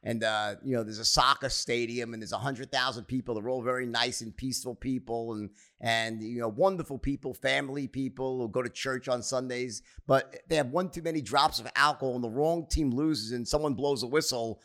and 0.08 0.24
uh, 0.24 0.54
you 0.64 0.74
know, 0.74 0.82
there's 0.82 0.98
a 0.98 1.04
soccer 1.04 1.50
stadium, 1.50 2.14
and 2.14 2.22
there's 2.22 2.32
a 2.32 2.38
hundred 2.38 2.72
thousand 2.72 3.04
people. 3.04 3.34
They're 3.34 3.50
all 3.50 3.60
very 3.60 3.84
nice 3.84 4.22
and 4.22 4.34
peaceful 4.34 4.74
people, 4.74 5.34
and 5.34 5.50
and 5.82 6.22
you 6.22 6.40
know, 6.40 6.48
wonderful 6.48 6.98
people, 6.98 7.34
family 7.34 7.86
people 7.86 8.40
who 8.40 8.48
go 8.48 8.62
to 8.62 8.70
church 8.70 9.06
on 9.06 9.22
Sundays. 9.22 9.82
But 10.06 10.38
they 10.48 10.56
have 10.56 10.68
one 10.68 10.88
too 10.88 11.02
many 11.02 11.20
drops 11.20 11.60
of 11.60 11.68
alcohol, 11.76 12.14
and 12.14 12.24
the 12.24 12.30
wrong 12.30 12.66
team 12.70 12.90
loses, 12.90 13.32
and 13.32 13.46
someone 13.46 13.74
blows 13.74 14.02
a 14.02 14.06
whistle 14.06 14.62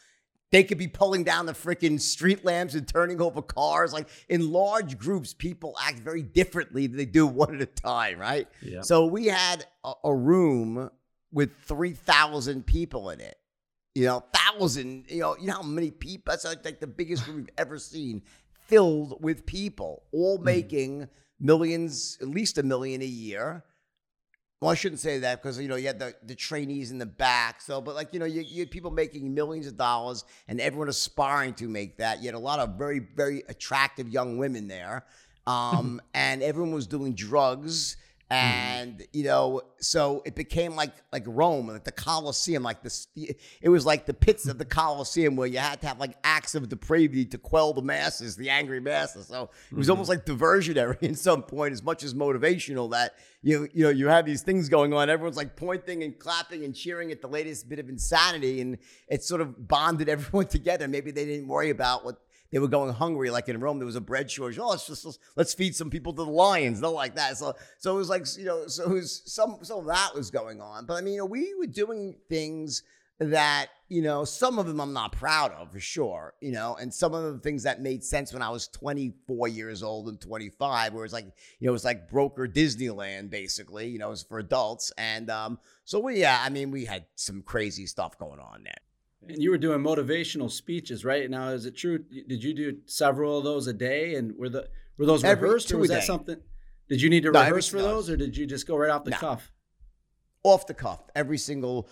they 0.52 0.64
could 0.64 0.78
be 0.78 0.88
pulling 0.88 1.24
down 1.24 1.48
the 1.48 1.52
freaking 1.52 2.00
street 2.00 2.46
lamps 2.46 2.76
and 2.76 2.88
turning 2.88 3.20
over 3.20 3.41
cars. 3.41 3.91
Like 3.91 4.08
in 4.30 4.52
large 4.52 5.00
groups, 5.00 5.34
people 5.34 5.76
act 5.84 5.98
very 5.98 6.22
differently 6.22 6.86
than 6.86 6.96
they 6.96 7.08
do 7.08 7.26
one 7.44 7.56
at 7.56 7.62
a 7.64 7.66
time, 7.66 8.20
right? 8.20 8.48
Yeah. 8.62 8.82
So 8.82 9.08
we 9.08 9.26
had 9.26 9.66
a, 9.84 9.94
a 10.04 10.16
room 10.16 10.91
with 11.32 11.50
3,000 11.66 12.68
people 12.68 13.10
in 13.10 13.20
it. 13.20 13.36
You 13.96 14.06
know, 14.06 14.24
thousand, 14.34 15.06
you 15.08 15.20
know, 15.20 15.38
you 15.38 15.48
know 15.48 15.54
how 15.54 15.62
many 15.62 15.91
people, 15.91 16.32
that's 16.32 16.46
like, 16.46 16.66
like 16.66 16.80
the 16.80 16.88
biggest 16.88 17.28
room 17.28 17.38
we've 17.38 17.50
ever 17.58 17.78
seen, 17.78 18.24
filled 18.66 19.22
with 19.22 19.46
people, 19.46 20.04
all 20.12 20.39
making 20.39 21.08
millions, 21.39 22.18
at 22.22 22.28
least 22.28 22.58
a 22.58 22.64
million 22.64 23.02
a 23.02 23.06
year. 23.06 23.64
Well, 24.62 24.72
I 24.72 24.76
shouldn't 24.76 25.02
say 25.02 25.20
that 25.20 25.41
because 25.41 25.60
you 25.60 25.68
know 25.68 25.76
you 25.76 25.88
had 25.88 26.00
the, 26.00 26.16
the 26.24 26.36
trainees 26.36 26.89
in 26.89 26.98
the 26.98 27.06
back. 27.06 27.60
So, 27.60 27.82
but 27.82 27.96
like 27.96 28.14
you 28.14 28.20
know, 28.20 28.26
you, 28.26 28.41
you 28.41 28.62
had 28.62 28.72
people 28.72 28.91
making 28.91 29.34
millions 29.34 29.68
of 29.68 29.76
dollars, 29.76 30.24
and 30.48 30.62
everyone 30.62 30.88
aspiring 30.88 31.54
to 31.56 31.68
make 31.68 31.98
that. 31.98 32.22
You 32.22 32.28
had 32.28 32.36
a 32.36 32.39
lot 32.39 32.60
of 32.60 32.78
very 32.78 33.00
very 33.00 33.44
attractive 33.50 34.08
young 34.08 34.38
women 34.38 34.70
there, 34.70 35.06
um, 35.48 36.02
and 36.14 36.41
everyone 36.41 36.74
was 36.74 36.88
doing 36.88 37.14
drugs, 37.14 37.98
Mm. 38.32 38.36
and 38.36 39.07
you 39.11 39.26
know, 39.26 39.61
so 39.80 40.24
it 40.26 40.34
became 40.34 40.76
like 40.76 40.93
like 41.11 41.24
Rome, 41.28 41.67
like 41.67 41.84
the 41.84 41.91
Colosseum, 41.91 42.63
like 42.63 42.82
this. 42.82 43.07
It 43.15 43.69
was 43.69 43.86
like 43.86 44.05
the 44.05 44.13
pits 44.13 44.47
of 44.47 44.57
the 44.57 44.65
Colosseum 44.65 45.36
where 45.36 45.47
you 45.47 45.59
had 45.59 45.82
to 45.82 45.88
have 45.88 45.99
like 45.99 46.15
acts 46.24 46.55
of 46.55 46.67
depravity 46.69 47.26
to 47.26 47.38
quell 47.38 47.74
the 47.74 47.82
masses, 47.82 48.36
the 48.36 48.49
angry 48.49 48.80
masses. 48.80 49.28
So 49.28 49.49
it 49.71 49.78
was 49.78 49.89
almost 49.89 50.09
mm. 50.09 50.15
like 50.15 50.26
diversionary 50.26 50.97
in 51.01 51.15
some 51.15 51.43
point, 51.43 51.74
as 51.74 51.84
much 51.84 52.01
as 52.03 52.13
motivational. 52.13 52.89
That 52.91 53.13
you 53.43 53.67
you 53.74 53.84
know 53.84 53.89
you 53.89 54.07
have 54.07 54.26
these 54.26 54.41
things 54.41 54.69
going 54.69 54.93
on. 54.93 55.09
Everyone's 55.09 55.38
like 55.38 55.55
pointing 55.55 56.03
and 56.03 56.17
clapping 56.17 56.63
and 56.63 56.74
cheering 56.74 57.11
at 57.11 57.21
the 57.21 57.28
latest 57.28 57.69
bit 57.69 57.80
of 57.80 57.89
insanity, 57.89 58.61
and 58.61 58.78
it 59.07 59.24
sort 59.24 59.41
of 59.41 59.67
bonded 59.67 60.09
everyone 60.09 60.47
together. 60.47 60.88
Maybe 60.88 61.11
they 61.11 61.26
didn't 61.26 61.47
worry 61.47 61.69
about 61.69 62.05
what 62.05 62.19
they 62.54 62.60
were 62.60 62.68
going 62.68 62.93
hungry. 62.93 63.32
Like 63.32 63.49
in 63.49 63.60
Rome, 63.60 63.80
there 63.80 63.86
was 63.88 63.95
a 63.95 64.01
bread 64.01 64.30
shortage. 64.30 64.60
Oh, 64.60 64.70
let's 64.70 64.86
just 64.86 65.20
let's, 65.36 65.56
feed 65.56 65.76
some 65.76 65.89
people 65.89 66.14
to 66.14 66.24
the 66.24 66.30
lions. 66.30 66.80
Not 66.82 66.93
like 66.93 67.16
that. 67.16 67.36
So 67.38 67.56
so 67.80 67.95
it 67.95 67.97
was 67.97 68.10
like 68.10 68.28
you 68.38 68.45
know 68.45 68.68
so 68.68 68.84
it 68.84 68.93
was 68.93 69.24
some 69.26 69.58
some 69.64 69.80
of 69.80 69.86
that 69.88 70.12
was 70.14 70.30
going 70.30 70.62
on. 70.62 70.86
But 70.86 70.93
I 70.93 71.01
mean, 71.01 71.16
you 71.16 71.20
know, 71.20 71.26
we 71.26 71.54
were 71.56 71.66
doing 71.66 72.16
things 72.30 72.84
that 73.20 73.68
you 73.89 74.04
know 74.04 74.24
some 74.24 74.60
of 74.60 74.68
them 74.68 74.80
I'm 74.80 74.93
not 74.93 75.14
proud 75.14 75.51
of 75.54 75.72
for 75.72 75.80
sure. 75.80 76.36
You 76.41 76.51
know, 76.51 76.76
and 76.80 76.93
some 76.93 77.16
of 77.16 77.24
the 77.24 77.39
things 77.39 77.64
that 77.64 77.82
made 77.82 78.04
sense 78.04 78.32
when 78.32 78.43
I 78.43 78.51
was 78.51 78.68
24 78.68 79.47
years 79.47 79.82
old 79.82 80.08
and 80.08 80.22
25, 80.22 80.93
where 80.93 81.06
it's 81.06 81.14
like 81.14 81.26
you 81.60 81.66
know 81.66 81.72
it 81.72 81.74
was 81.74 81.86
like 81.86 82.08
broker 82.08 82.47
Disneyland 82.47 83.32
basically. 83.32 83.88
You 83.88 83.97
know, 83.97 84.08
it 84.08 84.12
was 84.12 84.24
for 84.24 84.38
adults. 84.38 84.91
And 84.99 85.32
um, 85.32 85.58
so 85.86 85.99
we 85.99 86.22
yeah, 86.22 86.39
I 86.39 86.49
mean, 86.49 86.70
we 86.70 86.86
had 86.86 87.06
some 87.16 87.41
crazy 87.41 87.88
stuff 87.88 88.20
going 88.20 88.39
on 88.39 88.64
there. 88.64 88.83
And 89.30 89.41
you 89.41 89.51
were 89.51 89.57
doing 89.57 89.80
motivational 89.82 90.49
speeches, 90.51 91.03
right? 91.05 91.30
Now, 91.30 91.49
is 91.49 91.65
it 91.65 91.76
true? 91.76 91.99
Did 91.99 92.43
you 92.43 92.53
do 92.53 92.78
several 92.86 93.38
of 93.38 93.43
those 93.43 93.67
a 93.67 93.74
day? 93.74 94.15
And 94.15 94.36
were 94.38 94.49
the 94.49 94.69
were 94.97 95.05
those 95.05 95.24
Every- 95.24 95.47
rehearsed, 95.49 95.71
or 95.71 95.78
was 95.78 95.89
that 95.89 96.01
day. 96.01 96.05
something? 96.05 96.38
Did 96.89 97.01
you 97.01 97.09
need 97.09 97.24
to 97.24 97.32
No, 97.32 97.39
every- 97.39 97.51
rehearse 97.53 97.67
for 97.69 97.78
no. 97.78 97.84
those, 97.84 98.09
or 98.09 98.17
did 98.17 98.36
you 98.38 98.45
just 98.45 98.67
go 98.67 98.76
right 98.78 98.91
off 98.91 99.03
the 99.05 99.11
No. 99.11 99.17
cuff? 99.17 99.51
off 100.45 100.67
the 100.67 100.74
cuff. 100.74 100.99
Every 101.15 101.38
single, 101.38 101.88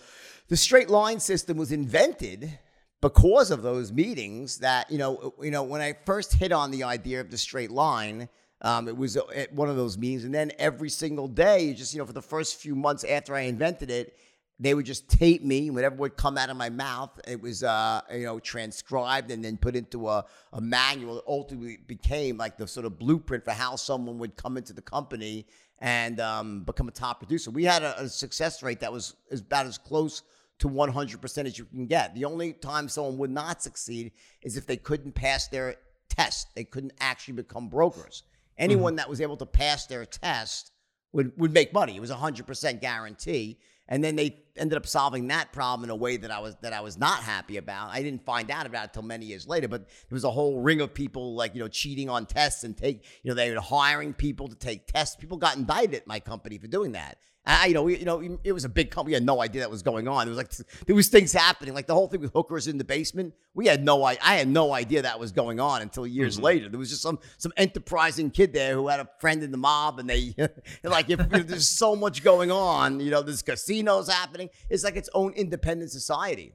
the 0.48 0.58
straight 0.58 0.90
line 0.90 1.20
system 1.20 1.56
was 1.56 1.72
invented 1.72 2.58
because 3.00 3.50
of 3.50 3.62
those 3.62 3.90
meetings. 3.90 4.58
That 4.58 4.90
you 4.90 4.98
know, 4.98 5.34
you 5.40 5.50
know, 5.50 5.62
when 5.62 5.80
I 5.80 5.94
first 6.04 6.34
hit 6.34 6.52
on 6.52 6.70
the 6.70 6.82
idea 6.84 7.20
of 7.22 7.30
the 7.30 7.38
straight 7.38 7.70
line, 7.70 8.28
um, 8.60 8.88
it 8.88 8.96
was 8.96 9.16
at 9.16 9.52
one 9.54 9.70
of 9.70 9.76
those 9.76 9.96
meetings, 9.96 10.24
and 10.24 10.34
then 10.34 10.52
every 10.58 10.90
single 10.90 11.28
day, 11.28 11.72
just 11.72 11.94
you 11.94 11.98
know, 12.00 12.06
for 12.06 12.12
the 12.12 12.20
first 12.22 12.56
few 12.56 12.74
months 12.76 13.04
after 13.04 13.34
I 13.34 13.40
invented 13.42 13.90
it. 13.90 14.16
They 14.62 14.74
would 14.74 14.86
just 14.86 15.08
tape 15.08 15.42
me, 15.42 15.70
whatever 15.70 15.96
would 15.96 16.16
come 16.16 16.38
out 16.38 16.48
of 16.48 16.56
my 16.56 16.70
mouth. 16.70 17.18
It 17.26 17.42
was, 17.42 17.64
uh, 17.64 18.02
you 18.12 18.26
know, 18.26 18.38
transcribed 18.38 19.32
and 19.32 19.44
then 19.44 19.56
put 19.56 19.74
into 19.74 20.08
a, 20.08 20.24
a 20.52 20.60
manual. 20.60 21.18
It 21.18 21.24
ultimately 21.26 21.78
became 21.84 22.36
like 22.36 22.56
the 22.58 22.68
sort 22.68 22.86
of 22.86 22.96
blueprint 22.96 23.44
for 23.44 23.50
how 23.50 23.74
someone 23.74 24.18
would 24.18 24.36
come 24.36 24.56
into 24.56 24.72
the 24.72 24.80
company 24.80 25.46
and 25.80 26.20
um, 26.20 26.62
become 26.62 26.86
a 26.86 26.92
top 26.92 27.18
producer. 27.18 27.50
We 27.50 27.64
had 27.64 27.82
a, 27.82 28.02
a 28.02 28.08
success 28.08 28.62
rate 28.62 28.78
that 28.80 28.92
was 28.92 29.16
about 29.32 29.66
as 29.66 29.78
close 29.78 30.22
to 30.60 30.68
100% 30.68 31.46
as 31.46 31.58
you 31.58 31.64
can 31.64 31.86
get. 31.86 32.14
The 32.14 32.24
only 32.24 32.52
time 32.52 32.88
someone 32.88 33.18
would 33.18 33.30
not 33.30 33.64
succeed 33.64 34.12
is 34.42 34.56
if 34.56 34.64
they 34.64 34.76
couldn't 34.76 35.12
pass 35.12 35.48
their 35.48 35.74
test. 36.08 36.54
They 36.54 36.62
couldn't 36.62 36.92
actually 37.00 37.34
become 37.34 37.68
brokers. 37.68 38.22
Anyone 38.56 38.94
that 38.96 39.08
was 39.08 39.20
able 39.20 39.36
to 39.38 39.46
pass 39.46 39.86
their 39.86 40.04
test 40.04 40.70
would, 41.12 41.32
would 41.36 41.52
make 41.52 41.72
money. 41.72 41.96
It 41.96 42.00
was 42.00 42.12
a 42.12 42.16
100% 42.16 42.80
guarantee. 42.80 43.58
And 43.88 44.04
then 44.04 44.14
they 44.14 44.41
ended 44.56 44.76
up 44.76 44.86
solving 44.86 45.28
that 45.28 45.52
problem 45.52 45.84
in 45.84 45.90
a 45.90 45.96
way 45.96 46.16
that 46.16 46.30
I 46.30 46.40
was 46.40 46.56
that 46.62 46.72
I 46.72 46.80
was 46.80 46.98
not 46.98 47.22
happy 47.22 47.56
about. 47.56 47.90
I 47.90 48.02
didn't 48.02 48.24
find 48.24 48.50
out 48.50 48.66
about 48.66 48.86
it 48.86 48.92
till 48.92 49.02
many 49.02 49.26
years 49.26 49.46
later, 49.46 49.68
but 49.68 49.88
there 49.88 50.16
was 50.16 50.24
a 50.24 50.30
whole 50.30 50.60
ring 50.60 50.80
of 50.80 50.92
people 50.92 51.34
like 51.34 51.54
you 51.54 51.60
know 51.60 51.68
cheating 51.68 52.08
on 52.08 52.26
tests 52.26 52.64
and 52.64 52.76
take 52.76 53.04
you 53.22 53.30
know 53.30 53.34
they 53.34 53.52
were 53.52 53.60
hiring 53.60 54.12
people 54.12 54.48
to 54.48 54.54
take 54.54 54.86
tests. 54.86 55.16
People 55.16 55.38
got 55.38 55.56
indicted 55.56 55.94
at 55.94 56.06
my 56.06 56.20
company 56.20 56.58
for 56.58 56.66
doing 56.66 56.92
that. 56.92 57.18
I, 57.44 57.66
you 57.66 57.74
know, 57.74 57.82
we, 57.82 57.98
you 57.98 58.04
know, 58.04 58.38
it 58.44 58.52
was 58.52 58.64
a 58.64 58.68
big 58.68 58.92
company. 58.92 59.10
We 59.10 59.14
had 59.14 59.26
no 59.26 59.42
idea 59.42 59.62
that 59.62 59.70
was 59.70 59.82
going 59.82 60.06
on. 60.06 60.26
There 60.26 60.34
was 60.34 60.38
like 60.38 60.52
there 60.86 60.94
was 60.94 61.08
things 61.08 61.32
happening, 61.32 61.74
like 61.74 61.88
the 61.88 61.94
whole 61.94 62.06
thing 62.06 62.20
with 62.20 62.32
hookers 62.32 62.68
in 62.68 62.78
the 62.78 62.84
basement. 62.84 63.34
We 63.52 63.66
had 63.66 63.84
no, 63.84 64.04
I, 64.04 64.16
I 64.22 64.36
had 64.36 64.46
no 64.46 64.72
idea 64.72 65.02
that 65.02 65.18
was 65.18 65.32
going 65.32 65.58
on 65.58 65.82
until 65.82 66.06
years 66.06 66.36
mm-hmm. 66.36 66.44
later. 66.44 66.68
There 66.68 66.78
was 66.78 66.90
just 66.90 67.02
some 67.02 67.18
some 67.38 67.52
enterprising 67.56 68.30
kid 68.30 68.52
there 68.52 68.74
who 68.74 68.86
had 68.86 69.00
a 69.00 69.08
friend 69.18 69.42
in 69.42 69.50
the 69.50 69.58
mob, 69.58 69.98
and 69.98 70.08
they 70.08 70.36
like 70.84 71.10
if, 71.10 71.18
if 71.18 71.48
there's 71.48 71.68
so 71.68 71.96
much 71.96 72.22
going 72.22 72.52
on, 72.52 73.00
you 73.00 73.10
know, 73.10 73.22
there's 73.22 73.42
casinos 73.42 74.08
happening. 74.08 74.41
It's 74.70 74.84
like 74.84 74.96
its 74.96 75.08
own 75.14 75.32
independent 75.34 75.90
society. 75.90 76.54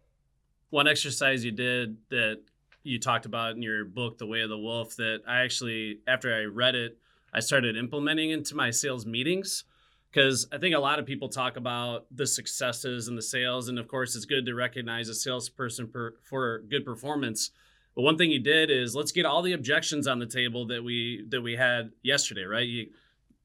one 0.70 0.88
exercise 0.88 1.46
you 1.46 1.52
did 1.52 1.98
that 2.10 2.42
you 2.84 3.00
talked 3.00 3.26
about 3.26 3.56
in 3.56 3.62
your 3.62 3.86
book 3.86 4.18
the 4.18 4.26
way 4.26 4.42
of 4.42 4.50
the 4.50 4.58
wolf 4.58 4.96
that 4.96 5.20
i 5.28 5.38
actually 5.44 6.00
after 6.08 6.34
i 6.34 6.44
read 6.44 6.76
it 6.76 6.98
i 7.34 7.40
started 7.40 7.76
implementing 7.78 8.32
into 8.32 8.56
my 8.56 8.70
sales 8.72 9.06
meetings 9.06 9.64
because 10.12 10.48
i 10.52 10.58
think 10.58 10.76
a 10.76 10.80
lot 10.80 11.00
of 11.00 11.06
people 11.06 11.28
talk 11.30 11.58
about 11.58 12.06
the 12.16 12.28
successes 12.28 13.08
and 13.08 13.18
the 13.18 13.22
sales 13.22 13.68
and 13.70 13.80
of 13.80 13.88
course 13.88 14.16
it's 14.16 14.26
good 14.26 14.46
to 14.46 14.54
recognize 14.54 15.10
a 15.10 15.14
salesperson 15.16 15.88
per, 15.88 16.14
for 16.24 16.60
good 16.70 16.84
performance 16.86 17.52
but 17.96 18.04
one 18.04 18.18
thing 18.18 18.32
you 18.32 18.40
did 18.40 18.70
is 18.70 18.96
let's 18.96 19.12
get 19.12 19.26
all 19.26 19.42
the 19.42 19.54
objections 19.54 20.08
on 20.08 20.20
the 20.20 20.26
table 20.26 20.66
that 20.68 20.84
we 20.84 21.26
that 21.30 21.42
we 21.42 21.56
had 21.56 21.92
yesterday 22.04 22.44
right 22.44 22.68
you 22.68 22.88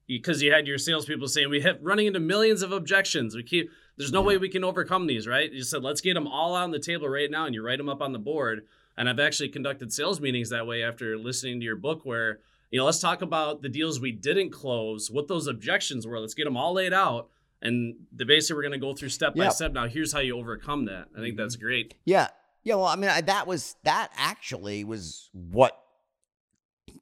because 0.08 0.42
you 0.42 0.52
had 0.52 0.66
your 0.66 0.78
salespeople 0.78 1.28
saying 1.28 1.48
we 1.48 1.60
have 1.60 1.78
running 1.80 2.06
into 2.06 2.20
millions 2.20 2.60
of 2.60 2.72
objections. 2.72 3.34
We 3.34 3.42
keep 3.42 3.70
there's 3.96 4.12
no 4.12 4.20
Yeah. 4.20 4.26
way 4.26 4.38
we 4.38 4.48
can 4.48 4.64
overcome 4.64 5.06
these, 5.06 5.26
right? 5.26 5.52
You 5.52 5.62
said 5.62 5.82
let's 5.82 6.00
get 6.00 6.14
them 6.14 6.26
all 6.26 6.54
on 6.54 6.70
the 6.70 6.78
table 6.78 7.08
right 7.08 7.30
now, 7.30 7.46
and 7.46 7.54
you 7.54 7.62
write 7.62 7.78
them 7.78 7.88
up 7.88 8.02
on 8.02 8.12
the 8.12 8.18
board. 8.18 8.66
And 8.96 9.08
I've 9.08 9.20
actually 9.20 9.48
conducted 9.48 9.92
sales 9.92 10.20
meetings 10.20 10.50
that 10.50 10.66
way 10.66 10.82
after 10.82 11.16
listening 11.16 11.60
to 11.60 11.64
your 11.64 11.76
book, 11.76 12.04
where 12.04 12.40
you 12.70 12.78
know 12.78 12.84
let's 12.84 13.00
talk 13.00 13.22
about 13.22 13.62
the 13.62 13.68
deals 13.68 14.00
we 14.00 14.12
didn't 14.12 14.50
close, 14.50 15.10
what 15.10 15.28
those 15.28 15.46
objections 15.46 16.06
were. 16.06 16.20
Let's 16.20 16.34
get 16.34 16.44
them 16.44 16.56
all 16.56 16.74
laid 16.74 16.92
out, 16.92 17.28
and 17.62 17.94
the 18.12 18.24
basically 18.24 18.56
we're 18.56 18.62
going 18.62 18.72
to 18.72 18.86
go 18.86 18.92
through 18.92 19.08
step 19.08 19.34
by 19.34 19.48
step. 19.48 19.72
Now 19.72 19.88
here's 19.88 20.12
how 20.12 20.20
you 20.20 20.36
overcome 20.36 20.84
that. 20.86 21.06
I 21.16 21.20
think 21.20 21.36
that's 21.36 21.56
mm-hmm. 21.56 21.64
great. 21.64 21.94
Yeah. 22.04 22.28
Yeah. 22.64 22.76
Well, 22.76 22.86
I 22.86 22.96
mean, 22.96 23.10
I, 23.10 23.22
that 23.22 23.46
was, 23.46 23.74
that 23.82 24.10
actually 24.16 24.84
was 24.84 25.30
what 25.32 25.76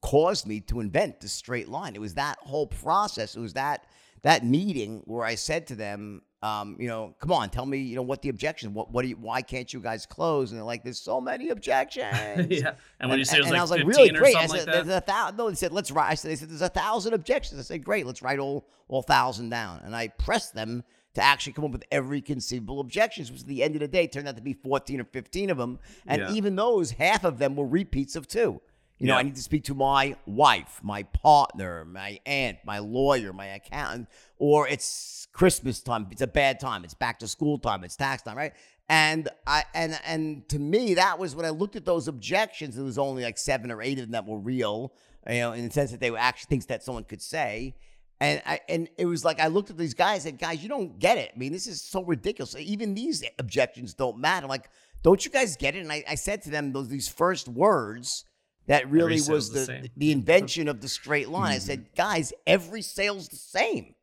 caused 0.01 0.47
me 0.47 0.61
to 0.61 0.80
invent 0.80 1.20
the 1.20 1.28
straight 1.28 1.68
line. 1.68 1.95
It 1.95 2.01
was 2.01 2.14
that 2.14 2.38
whole 2.41 2.66
process. 2.66 3.36
It 3.36 3.41
was 3.41 3.53
that, 3.55 3.84
that 4.22 4.45
meeting 4.45 5.03
where 5.05 5.24
I 5.24 5.34
said 5.34 5.66
to 5.66 5.74
them, 5.74 6.22
um, 6.43 6.76
you 6.78 6.88
know, 6.88 7.14
come 7.20 7.32
on, 7.32 7.51
tell 7.51 7.66
me, 7.66 7.78
you 7.78 7.97
know, 7.97 8.03
what 8.03 8.22
the 8.22 8.30
objection, 8.30 8.72
what, 8.72 8.91
what 8.91 9.03
do 9.03 9.09
you, 9.09 9.16
why 9.16 9.43
can't 9.43 9.70
you 9.72 9.80
guys 9.80 10.07
close? 10.07 10.51
And 10.51 10.59
they're 10.59 10.64
like, 10.64 10.82
there's 10.82 10.99
so 11.01 11.20
many 11.20 11.49
objections. 11.57 12.47
yeah. 12.51 12.74
And 12.99 13.11
when 13.11 13.18
you 13.18 13.24
say 13.24 13.36
it 13.36 13.41
was 13.41 13.47
and 13.49 13.53
like 13.53 13.59
I 13.59 13.62
was 13.62 13.70
like, 13.70 13.84
really 13.84 14.09
great. 14.11 14.36
I 14.36 14.47
said, 14.47 14.66
like 14.66 14.74
there's 14.84 14.88
a 14.88 15.01
thousand. 15.03 15.36
No, 15.36 15.49
they 15.51 15.55
said, 15.57 15.72
let's 15.72 15.91
write. 15.91 16.11
I 16.11 16.14
said, 16.14 16.30
they 16.30 16.36
said, 16.36 16.49
there's 16.49 16.62
a 16.62 16.68
thousand 16.70 17.12
objections. 17.14 17.61
I 17.61 17.62
said, 17.64 17.84
great, 17.84 18.07
let's 18.07 18.22
write 18.22 18.38
all, 18.38 18.66
all 18.88 19.03
thousand 19.03 19.51
down. 19.51 19.80
And 19.84 19.95
I 19.95 20.09
pressed 20.09 20.55
them 20.55 20.82
to 21.14 21.22
actually 21.22 21.53
come 21.53 21.64
up 21.64 21.72
with 21.72 21.84
every 21.91 22.20
conceivable 22.22 22.80
objections, 22.80 23.30
which 23.32 23.41
at 23.43 23.47
the 23.47 23.62
end 23.62 23.74
of 23.74 23.80
the 23.80 23.88
day 23.88 24.07
turned 24.07 24.28
out 24.28 24.36
to 24.36 24.43
be 24.43 24.53
14 24.55 25.01
or 25.01 25.05
15 25.05 25.51
of 25.51 25.59
them. 25.59 25.78
And 26.07 26.22
Yeah. 26.22 26.32
even 26.32 26.57
those, 26.57 26.93
half 26.93 27.24
of 27.24 27.38
them 27.38 27.57
were 27.57 27.66
repeats 27.66 28.16
of 28.16 28.28
two. 28.28 28.61
You 29.01 29.07
know, 29.07 29.14
Yeah. 29.14 29.20
I 29.20 29.22
need 29.22 29.34
to 29.36 29.42
speak 29.42 29.64
to 29.64 29.74
my 29.74 30.14
wife, 30.26 30.78
my 30.82 31.05
partner, 31.05 31.86
my 31.86 32.20
aunt, 32.26 32.59
my 32.64 32.80
lawyer, 32.80 33.32
my 33.32 33.46
accountant, 33.46 34.09
or 34.38 34.68
it's 34.68 35.26
Christmas 35.32 35.80
time. 35.80 36.07
It's 36.11 36.20
a 36.20 36.26
bad 36.26 36.61
time. 36.61 36.84
It's 36.84 36.92
back 36.94 37.18
to 37.20 37.28
school 37.28 37.59
time. 37.59 37.82
It's 37.82 37.96
tax 37.96 38.22
time, 38.22 38.36
right? 38.36 38.53
And 38.90 39.28
I 39.46 39.64
and 39.72 39.98
and 40.05 40.46
to 40.51 40.59
me, 40.59 40.94
that 40.94 41.18
was 41.18 41.34
when 41.34 41.46
I 41.46 41.51
looked 41.51 41.76
at 41.76 41.86
those 41.86 42.09
objections. 42.09 42.76
There 42.76 42.84
was 42.84 42.98
only 42.98 43.22
like 43.22 43.38
seven 43.38 43.70
or 43.70 43.80
eight 43.80 43.98
of 43.98 44.05
them 44.05 44.11
that 44.12 44.26
were 44.26 44.38
real, 44.38 44.92
you 45.28 45.38
know, 45.38 45.53
in 45.53 45.64
the 45.66 45.70
sense 45.72 45.92
that 45.92 46.01
they 46.01 46.11
were 46.11 46.18
actually 46.18 46.48
things 46.48 46.66
that 46.66 46.82
someone 46.82 47.05
could 47.05 47.22
say. 47.22 47.76
And 48.20 48.42
I 48.44 48.61
and 48.68 48.90
it 48.98 49.07
was 49.07 49.24
like 49.24 49.40
I 49.40 49.46
looked 49.46 49.70
at 49.70 49.78
these 49.78 49.94
guys 49.94 50.26
and 50.26 50.38
guys, 50.38 50.62
you 50.62 50.68
don't 50.68 50.98
get 50.98 51.16
it. 51.16 51.30
I 51.34 51.38
mean, 51.38 51.53
this 51.53 51.66
is 51.66 51.80
so 51.80 52.05
ridiculous. 52.05 52.55
Even 52.59 52.92
these 52.94 53.24
objections 53.38 53.94
don't 53.94 54.18
matter. 54.18 54.46
like, 54.46 54.68
don't 55.03 55.24
you 55.24 55.30
guys 55.30 55.57
get 55.57 55.74
it? 55.74 55.78
And 55.78 55.90
I, 55.90 56.05
I 56.07 56.16
said 56.16 56.42
to 56.42 56.51
them 56.51 56.72
those 56.72 56.88
these 56.88 57.09
first 57.09 57.48
words 57.48 58.26
that 58.70 58.90
really 58.90 59.20
was 59.20 59.50
the 59.50 59.66
the 59.66 59.90
the 59.96 60.12
invention 60.12 60.68
of 60.68 60.80
the 60.80 60.88
straight 60.88 61.28
line. 61.28 61.52
I 61.52 61.58
said, 61.58 61.88
guys, 61.96 62.32
every 62.46 62.82
sale's 62.82 63.28
the 63.28 63.36
same. 63.36 63.94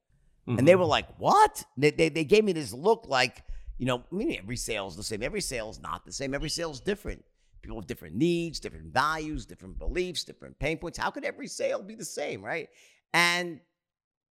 And 0.45 0.68
they 0.68 0.74
Mhm. 0.74 0.80
were 0.80 0.86
like, 0.86 1.07
what? 1.18 1.63
They, 1.78 1.91
they, 1.91 2.09
they 2.09 2.24
gave 2.24 2.43
me 2.43 2.53
this 2.53 2.72
look 2.72 3.05
like, 3.07 3.43
you 3.78 3.86
know, 3.86 4.03
I 4.11 4.15
mean, 4.15 4.38
every 4.38 4.55
sale's 4.55 4.95
the 4.95 5.03
same. 5.03 5.22
Every 5.22 5.41
sale's 5.41 5.80
not 5.80 6.05
the 6.05 6.11
same. 6.11 6.34
Every 6.34 6.49
sale's 6.49 6.80
different. 6.80 7.26
People 7.61 7.78
have 7.80 7.88
different 7.88 8.15
needs, 8.15 8.59
different 8.59 8.93
values, 8.93 9.45
different 9.45 9.78
beliefs, 9.78 10.24
different 10.24 10.57
pain 10.59 10.78
points. 10.78 10.97
How 10.97 11.11
could 11.11 11.26
every 11.26 11.47
sale 11.47 11.82
be 11.82 11.95
the 11.95 12.05
same, 12.05 12.41
right? 12.43 12.70
And 13.13 13.59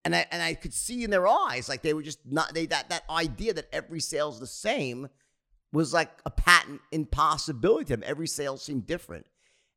and 0.04 0.14
I 0.16 0.26
and 0.30 0.42
I 0.42 0.54
could 0.54 0.72
see 0.72 1.04
in 1.04 1.10
their 1.10 1.26
eyes 1.28 1.68
like 1.68 1.82
they 1.82 1.92
were 1.92 2.02
just 2.02 2.20
not 2.24 2.54
they 2.54 2.66
that 2.66 2.88
that 2.90 3.02
idea 3.10 3.52
that 3.54 3.68
every 3.72 4.00
sale's 4.00 4.38
the 4.40 4.46
same 4.46 5.08
was 5.72 5.92
like 5.92 6.10
a 6.24 6.30
patent 6.30 6.80
impossibility 6.92 7.86
to 7.86 7.96
them. 7.96 8.04
Every 8.06 8.28
sale 8.28 8.56
seemed 8.56 8.86
different. 8.86 9.26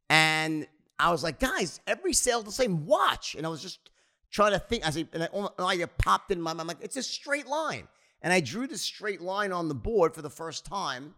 And 0.10 0.68
I 0.98 1.12
was 1.12 1.24
like, 1.24 1.40
guys, 1.40 1.80
every 1.88 2.14
sale's 2.14 2.46
the 2.46 2.52
same. 2.52 2.86
Watch. 2.86 3.36
And 3.36 3.46
I 3.46 3.50
was 3.50 3.62
just 3.62 3.90
trying 4.32 4.52
to 4.52 4.60
think. 4.60 4.86
I 4.86 4.90
said, 4.90 5.08
and 5.14 5.24
I, 5.24 5.28
and 5.34 5.50
I 5.58 5.86
popped 5.86 6.32
in 6.32 6.42
my 6.42 6.52
mind. 6.52 6.62
I'm 6.62 6.68
like, 6.68 6.82
it's 6.82 6.98
a 6.98 7.04
straight 7.04 7.48
line. 7.48 7.88
And 8.22 8.34
I 8.34 8.42
drew 8.42 8.68
this 8.68 8.82
straight 8.82 9.22
line 9.22 9.52
on 9.52 9.70
the 9.70 9.76
board 9.76 10.14
for 10.14 10.22
the 10.22 10.30
first 10.30 10.66
time. 10.66 11.16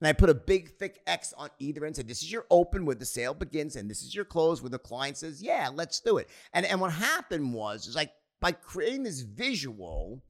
And 0.00 0.08
I 0.08 0.12
put 0.12 0.28
a 0.28 0.34
big 0.34 0.76
thick 0.76 1.00
X 1.06 1.32
on 1.38 1.48
either 1.58 1.86
end. 1.86 1.96
Said, 1.96 2.08
this 2.08 2.22
is 2.22 2.30
your 2.30 2.44
open 2.50 2.84
where 2.84 2.96
the 2.96 3.06
sale 3.06 3.32
begins, 3.32 3.76
and 3.76 3.88
this 3.88 4.02
is 4.02 4.14
your 4.14 4.26
close 4.26 4.60
where 4.60 4.68
the 4.68 4.78
client 4.78 5.16
says, 5.16 5.42
yeah, 5.42 5.70
let's 5.72 6.00
do 6.00 6.18
it. 6.18 6.28
And 6.52 6.66
and 6.66 6.80
what 6.80 6.92
happened 6.92 7.54
was, 7.54 7.86
is 7.86 7.94
like 7.94 8.12
by 8.40 8.52
creating 8.52 9.04
this 9.04 9.20
visual, 9.20 10.22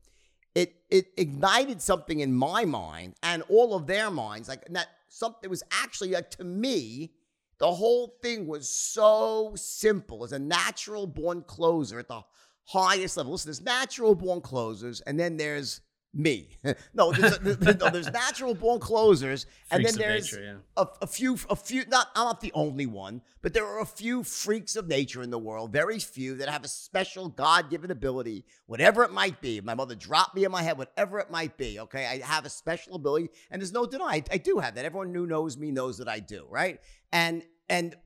it 0.55 0.77
it 0.91 1.07
ignited 1.17 1.83
something 1.83 2.21
in 2.21 2.33
my 2.33 2.65
mind 2.65 3.15
and 3.23 3.43
all 3.49 3.75
of 3.75 3.89
their 3.89 4.11
minds. 4.11 4.49
Like 4.49 4.65
that 4.67 4.87
something 5.09 5.51
was 5.51 5.65
actually 5.73 6.11
like 6.11 6.31
to 6.33 6.45
me, 6.45 7.11
the 7.59 7.73
whole 7.73 8.17
thing 8.23 8.47
was 8.47 8.69
so 8.69 9.53
simple. 9.57 10.25
As 10.25 10.33
a 10.33 10.39
natural 10.39 11.07
born 11.07 11.43
closer 11.43 11.99
at 11.99 12.09
the 12.09 12.23
highest 12.65 13.17
level. 13.17 13.33
Listen, 13.33 13.49
there's 13.49 13.63
natural 13.63 14.15
born 14.15 14.41
closers, 14.41 15.01
and 15.03 15.19
then 15.19 15.37
there's 15.37 15.81
me. 16.15 16.49
no, 16.95 17.13
there's, 17.13 17.39
there's, 17.43 17.79
no, 17.79 17.91
there's 17.91 18.13
natural 18.13 18.55
born 18.55 18.81
closers, 18.81 19.47
and 19.71 19.83
Freaks 19.83 19.97
then 19.97 20.09
there's 20.09 20.33
nature, 20.33 20.45
yeah. 20.45 20.83
a, 20.83 20.87
a 21.03 21.07
few, 21.07 21.37
a 21.51 21.57
few. 21.57 21.85
Not, 21.87 22.09
I'm 22.15 22.25
not 22.25 22.41
the 22.41 22.53
only 22.55 22.87
one, 22.87 23.21
but 23.43 23.53
there 23.53 23.67
are 23.67 23.81
a 23.81 23.87
few 23.87 24.23
freaks 24.23 24.77
of 24.77 24.87
nature 24.87 25.23
in 25.23 25.31
the 25.31 25.39
world. 25.39 25.73
Very 25.73 25.99
few 25.99 26.37
that 26.37 26.49
have 26.49 26.65
a 26.65 26.69
special 26.69 27.29
God-given 27.29 27.91
ability, 27.91 28.45
whatever 28.67 29.03
it 29.05 29.13
might 29.13 29.41
be. 29.41 29.61
My 29.61 29.75
mother 29.75 29.95
dropped 29.95 30.35
me 30.35 30.45
in 30.45 30.53
my 30.53 30.63
head, 30.63 30.79
whatever 30.79 31.19
it 31.19 31.31
might 31.31 31.57
be. 31.57 31.81
Okay, 31.81 32.07
I 32.07 32.25
have 32.25 32.45
a 32.47 32.51
special 32.51 32.95
ability, 32.95 33.29
and 33.51 33.61
there's 33.61 33.73
no 33.73 33.87
denying. 33.87 34.25
I, 34.31 34.35
I 34.35 34.39
do 34.39 34.59
have 34.59 34.77
that. 34.77 34.85
Everyone 34.85 35.13
who 35.13 35.27
knows 35.27 35.59
me 35.59 35.71
knows 35.71 35.99
that 35.99 36.09
I 36.09 36.21
do. 36.21 36.47
Right, 36.49 36.81
and 37.15 37.45
and 37.71 37.97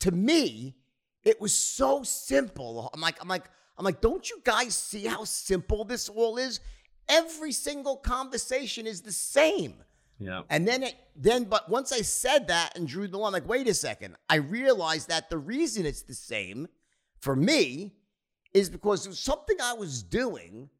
to 0.00 0.10
me, 0.10 0.74
it 1.22 1.40
was 1.40 1.54
so 1.54 2.02
simple. 2.02 2.90
I'm 2.92 3.00
like, 3.00 3.20
I'm 3.20 3.28
like, 3.28 3.44
I'm 3.76 3.84
like, 3.84 4.00
don't 4.00 4.28
you 4.28 4.40
guys 4.42 4.74
see 4.74 5.04
how 5.04 5.22
simple 5.24 5.84
this 5.84 6.08
all 6.08 6.38
is? 6.38 6.60
Every 7.08 7.52
single 7.52 7.96
conversation 7.96 8.86
is 8.86 9.02
the 9.02 9.12
same. 9.12 9.84
Yeah. 10.18 10.42
And 10.50 10.66
then 10.66 10.82
it 10.82 10.96
then 11.14 11.44
but 11.44 11.68
once 11.68 11.92
I 11.92 12.00
said 12.00 12.48
that 12.48 12.76
and 12.76 12.88
drew 12.88 13.06
the 13.06 13.18
line, 13.18 13.32
like, 13.32 13.46
wait 13.46 13.68
a 13.68 13.74
second, 13.74 14.16
I 14.28 14.36
realized 14.36 15.08
that 15.10 15.30
the 15.30 15.38
reason 15.38 15.86
it's 15.86 16.02
the 16.02 16.14
same 16.14 16.66
for 17.20 17.36
me 17.36 17.94
is 18.54 18.70
because 18.70 19.04
there 19.04 19.10
was 19.10 19.20
something 19.20 19.56
I 19.62 19.74
was 19.74 20.02
doing 20.02 20.70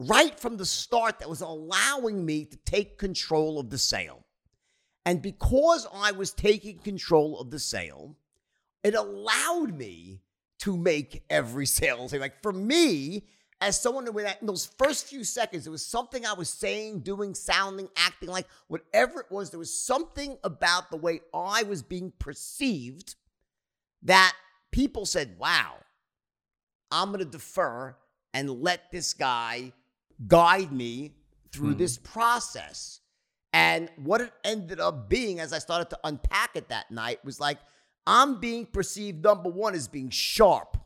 right 0.00 0.38
from 0.38 0.56
the 0.56 0.66
start 0.66 1.20
that 1.20 1.28
was 1.28 1.40
allowing 1.40 2.26
me 2.26 2.46
to 2.46 2.56
take 2.58 2.98
control 2.98 3.60
of 3.60 3.70
the 3.70 3.78
sale. 3.78 4.24
And 5.06 5.22
because 5.22 5.86
I 5.92 6.12
was 6.12 6.32
taking 6.32 6.78
control 6.78 7.40
of 7.40 7.50
the 7.50 7.58
sale, 7.58 8.16
it 8.82 8.94
allowed 8.94 9.76
me 9.76 10.20
to 10.60 10.76
make 10.76 11.22
every 11.30 11.66
sale. 11.78 12.08
Like 12.12 12.42
for 12.42 12.52
me, 12.52 13.26
as 13.62 13.80
someone 13.80 14.06
who, 14.06 14.18
in 14.18 14.26
those 14.42 14.66
first 14.78 15.06
few 15.06 15.22
seconds, 15.24 15.66
it 15.66 15.70
was 15.70 15.84
something 15.84 16.24
I 16.24 16.32
was 16.32 16.48
saying, 16.48 17.00
doing, 17.00 17.34
sounding, 17.34 17.88
acting 17.96 18.30
like, 18.30 18.46
whatever 18.68 19.20
it 19.20 19.26
was, 19.30 19.50
there 19.50 19.58
was 19.58 19.72
something 19.74 20.38
about 20.44 20.90
the 20.90 20.96
way 20.96 21.20
I 21.34 21.62
was 21.64 21.82
being 21.82 22.12
perceived 22.18 23.16
that 24.02 24.34
people 24.70 25.04
said, 25.04 25.38
wow, 25.38 25.74
I'm 26.90 27.08
going 27.08 27.18
to 27.18 27.24
defer 27.26 27.96
and 28.32 28.62
let 28.62 28.90
this 28.90 29.12
guy 29.12 29.72
guide 30.26 30.72
me 30.72 31.14
through 31.52 31.74
Mhm. 31.74 31.78
this 31.78 31.98
process. 31.98 33.00
And 33.52 33.90
what 33.96 34.20
it 34.20 34.32
ended 34.44 34.80
up 34.80 35.08
being 35.08 35.40
as 35.40 35.52
I 35.52 35.58
started 35.58 35.90
to 35.90 35.98
unpack 36.04 36.50
it 36.54 36.68
that 36.68 36.90
night 36.90 37.24
was 37.24 37.40
like, 37.40 37.58
I'm 38.06 38.40
being 38.40 38.66
perceived, 38.66 39.22
number 39.22 39.50
one, 39.50 39.74
as 39.74 39.88
being 39.88 40.10
sharp, 40.10 40.76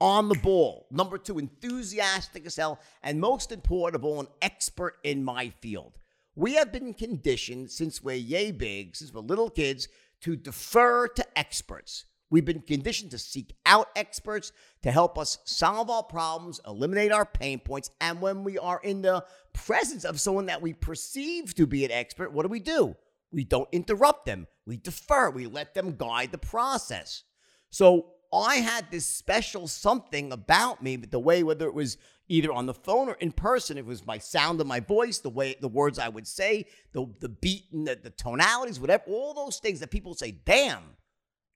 on 0.00 0.28
the 0.28 0.34
ball. 0.36 0.86
Number 0.90 1.18
two, 1.18 1.38
enthusiastic 1.38 2.46
as 2.46 2.56
hell. 2.56 2.80
And 3.02 3.20
most 3.20 3.52
important 3.52 3.96
of 3.96 4.04
all, 4.04 4.20
an 4.20 4.26
expert 4.42 4.98
in 5.04 5.24
my 5.24 5.50
field. 5.60 5.98
We 6.36 6.54
have 6.54 6.72
been 6.72 6.94
conditioned 6.94 7.70
since 7.70 8.02
we're 8.02 8.16
yay 8.16 8.50
big, 8.50 8.96
since 8.96 9.12
we're 9.12 9.20
little 9.20 9.50
kids, 9.50 9.88
to 10.22 10.36
defer 10.36 11.06
to 11.08 11.38
experts. 11.38 12.06
We've 12.34 12.44
been 12.44 12.62
conditioned 12.62 13.12
to 13.12 13.18
seek 13.18 13.54
out 13.64 13.90
experts 13.94 14.50
to 14.82 14.90
help 14.90 15.20
us 15.20 15.38
solve 15.44 15.88
our 15.88 16.02
problems, 16.02 16.60
eliminate 16.66 17.12
our 17.12 17.24
pain 17.24 17.60
points. 17.60 17.90
And 18.00 18.20
when 18.20 18.42
we 18.42 18.58
are 18.58 18.80
in 18.82 19.02
the 19.02 19.24
presence 19.52 20.04
of 20.04 20.20
someone 20.20 20.46
that 20.46 20.60
we 20.60 20.72
perceive 20.72 21.54
to 21.54 21.64
be 21.64 21.84
an 21.84 21.92
expert, 21.92 22.32
what 22.32 22.42
do 22.42 22.48
we 22.48 22.58
do? 22.58 22.96
We 23.30 23.44
don't 23.44 23.68
interrupt 23.70 24.26
them. 24.26 24.48
We 24.66 24.78
defer. 24.78 25.30
We 25.30 25.46
let 25.46 25.74
them 25.74 25.94
guide 25.96 26.32
the 26.32 26.38
process. 26.38 27.22
So 27.70 28.06
I 28.32 28.56
had 28.56 28.90
this 28.90 29.06
special 29.06 29.68
something 29.68 30.32
about 30.32 30.82
me, 30.82 30.96
but 30.96 31.12
the 31.12 31.20
way 31.20 31.44
whether 31.44 31.68
it 31.68 31.74
was 31.74 31.98
either 32.26 32.52
on 32.52 32.66
the 32.66 32.74
phone 32.74 33.08
or 33.08 33.14
in 33.14 33.30
person, 33.30 33.78
it 33.78 33.86
was 33.86 34.04
my 34.04 34.18
sound 34.18 34.60
of 34.60 34.66
my 34.66 34.80
voice, 34.80 35.18
the 35.20 35.30
way 35.30 35.54
the 35.60 35.68
words 35.68 36.00
I 36.00 36.08
would 36.08 36.26
say, 36.26 36.66
the 36.94 37.06
the 37.20 37.28
beat 37.28 37.66
and 37.72 37.86
the, 37.86 37.94
the 37.94 38.10
tonalities, 38.10 38.80
whatever, 38.80 39.04
all 39.06 39.34
those 39.34 39.60
things 39.60 39.78
that 39.78 39.92
people 39.92 40.14
say, 40.14 40.32
damn, 40.32 40.96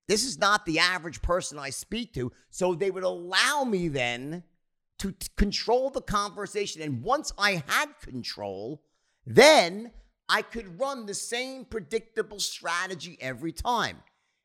this 0.09 0.25
is 0.25 0.39
not 0.39 0.67
the 0.67 0.79
average 0.79 1.23
person 1.23 1.59
I 1.59 1.71
speak 1.71 2.15
to. 2.15 2.33
So 2.51 2.75
they 2.75 2.91
would 2.91 3.05
allow 3.05 3.65
me 3.65 3.89
then 3.89 4.43
to 4.99 5.13
t- 5.13 5.29
control 5.37 5.91
the 5.91 6.01
conversation. 6.01 6.83
And 6.83 7.03
once 7.03 7.33
I 7.39 7.63
had 7.67 8.01
control, 8.01 8.83
then 9.27 9.93
I 10.29 10.43
could 10.43 10.81
run 10.81 11.07
the 11.07 11.15
same 11.15 11.67
predictable 11.67 12.41
strategy 12.41 13.19
every 13.21 13.53
time. 13.53 13.99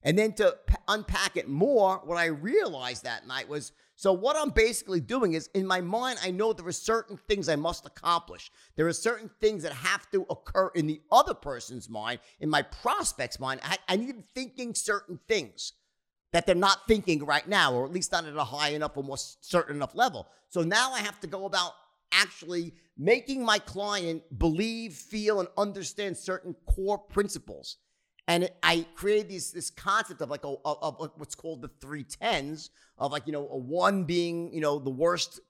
And 0.04 0.20
then 0.20 0.34
to 0.34 0.58
p- 0.68 0.76
unpack 0.88 1.38
it 1.38 1.48
more, 1.48 2.02
what 2.04 2.18
I 2.18 2.26
realized 2.26 3.06
that 3.06 3.26
night 3.26 3.48
was 3.48 3.72
So 3.96 4.12
what 4.12 4.36
I'm 4.36 4.50
basically 4.50 5.00
doing 5.00 5.34
is 5.34 5.50
in 5.54 5.68
my 5.68 5.80
mind, 5.80 6.20
I 6.24 6.32
know 6.32 6.52
there 6.52 6.68
are 6.68 6.72
certain 6.72 7.18
things 7.28 7.48
I 7.48 7.56
must 7.56 7.86
accomplish. 7.86 8.52
There 8.76 8.88
are 8.88 8.94
certain 8.94 9.30
things 9.40 9.64
that 9.64 9.72
have 9.72 10.10
to 10.12 10.26
occur 10.30 10.72
in 10.76 10.88
the 10.88 11.02
other 11.12 11.34
person's 11.34 11.90
mind, 11.90 12.20
in 12.40 12.50
my 12.50 12.64
prospect's 12.64 13.40
mind. 13.40 13.62
I, 13.64 13.78
I 13.88 13.96
need 13.96 14.10
them 14.10 14.24
thinking 14.34 14.74
certain 14.74 15.20
things 15.28 15.74
that 16.32 16.48
they're 16.48 16.56
not 16.56 16.88
thinking 16.88 17.24
right 17.26 17.48
now, 17.48 17.74
or 17.74 17.86
at 17.86 17.94
least 17.94 18.12
not 18.12 18.26
at 18.26 18.36
a 18.36 18.44
high 18.44 18.70
enough 18.70 18.98
or 18.98 19.04
more 19.04 19.18
certain 19.18 19.76
enough 19.76 19.94
level. 19.94 20.28
So 20.50 20.64
now 20.64 20.92
I 20.92 21.00
have 21.00 21.20
to 21.22 21.28
go 21.28 21.46
about 21.46 21.74
actually 22.12 22.74
making 22.98 23.46
my 23.46 23.60
client 23.60 24.24
believe, 24.38 24.94
feel, 24.94 25.40
and 25.40 25.50
understand 25.58 26.18
certain 26.18 26.56
core 26.66 26.98
principles. 26.98 27.78
And 28.28 28.50
I 28.62 28.86
created 28.96 29.30
this 29.30 29.52
this 29.52 29.70
concept 29.70 30.22
of 30.22 30.30
like 30.30 30.46
a, 30.46 30.56
of, 30.66 31.12
what's 31.18 31.36
called 31.36 31.62
the 31.62 31.70
three 31.82 32.04
tens 32.04 32.70
of 32.98 33.12
like 33.12 33.28
you 33.28 33.34
know 33.34 33.48
a 33.50 33.58
one 33.58 34.06
being 34.06 34.54
you 34.54 34.62
know 34.62 34.80
the 34.80 34.90
worst 34.90 35.42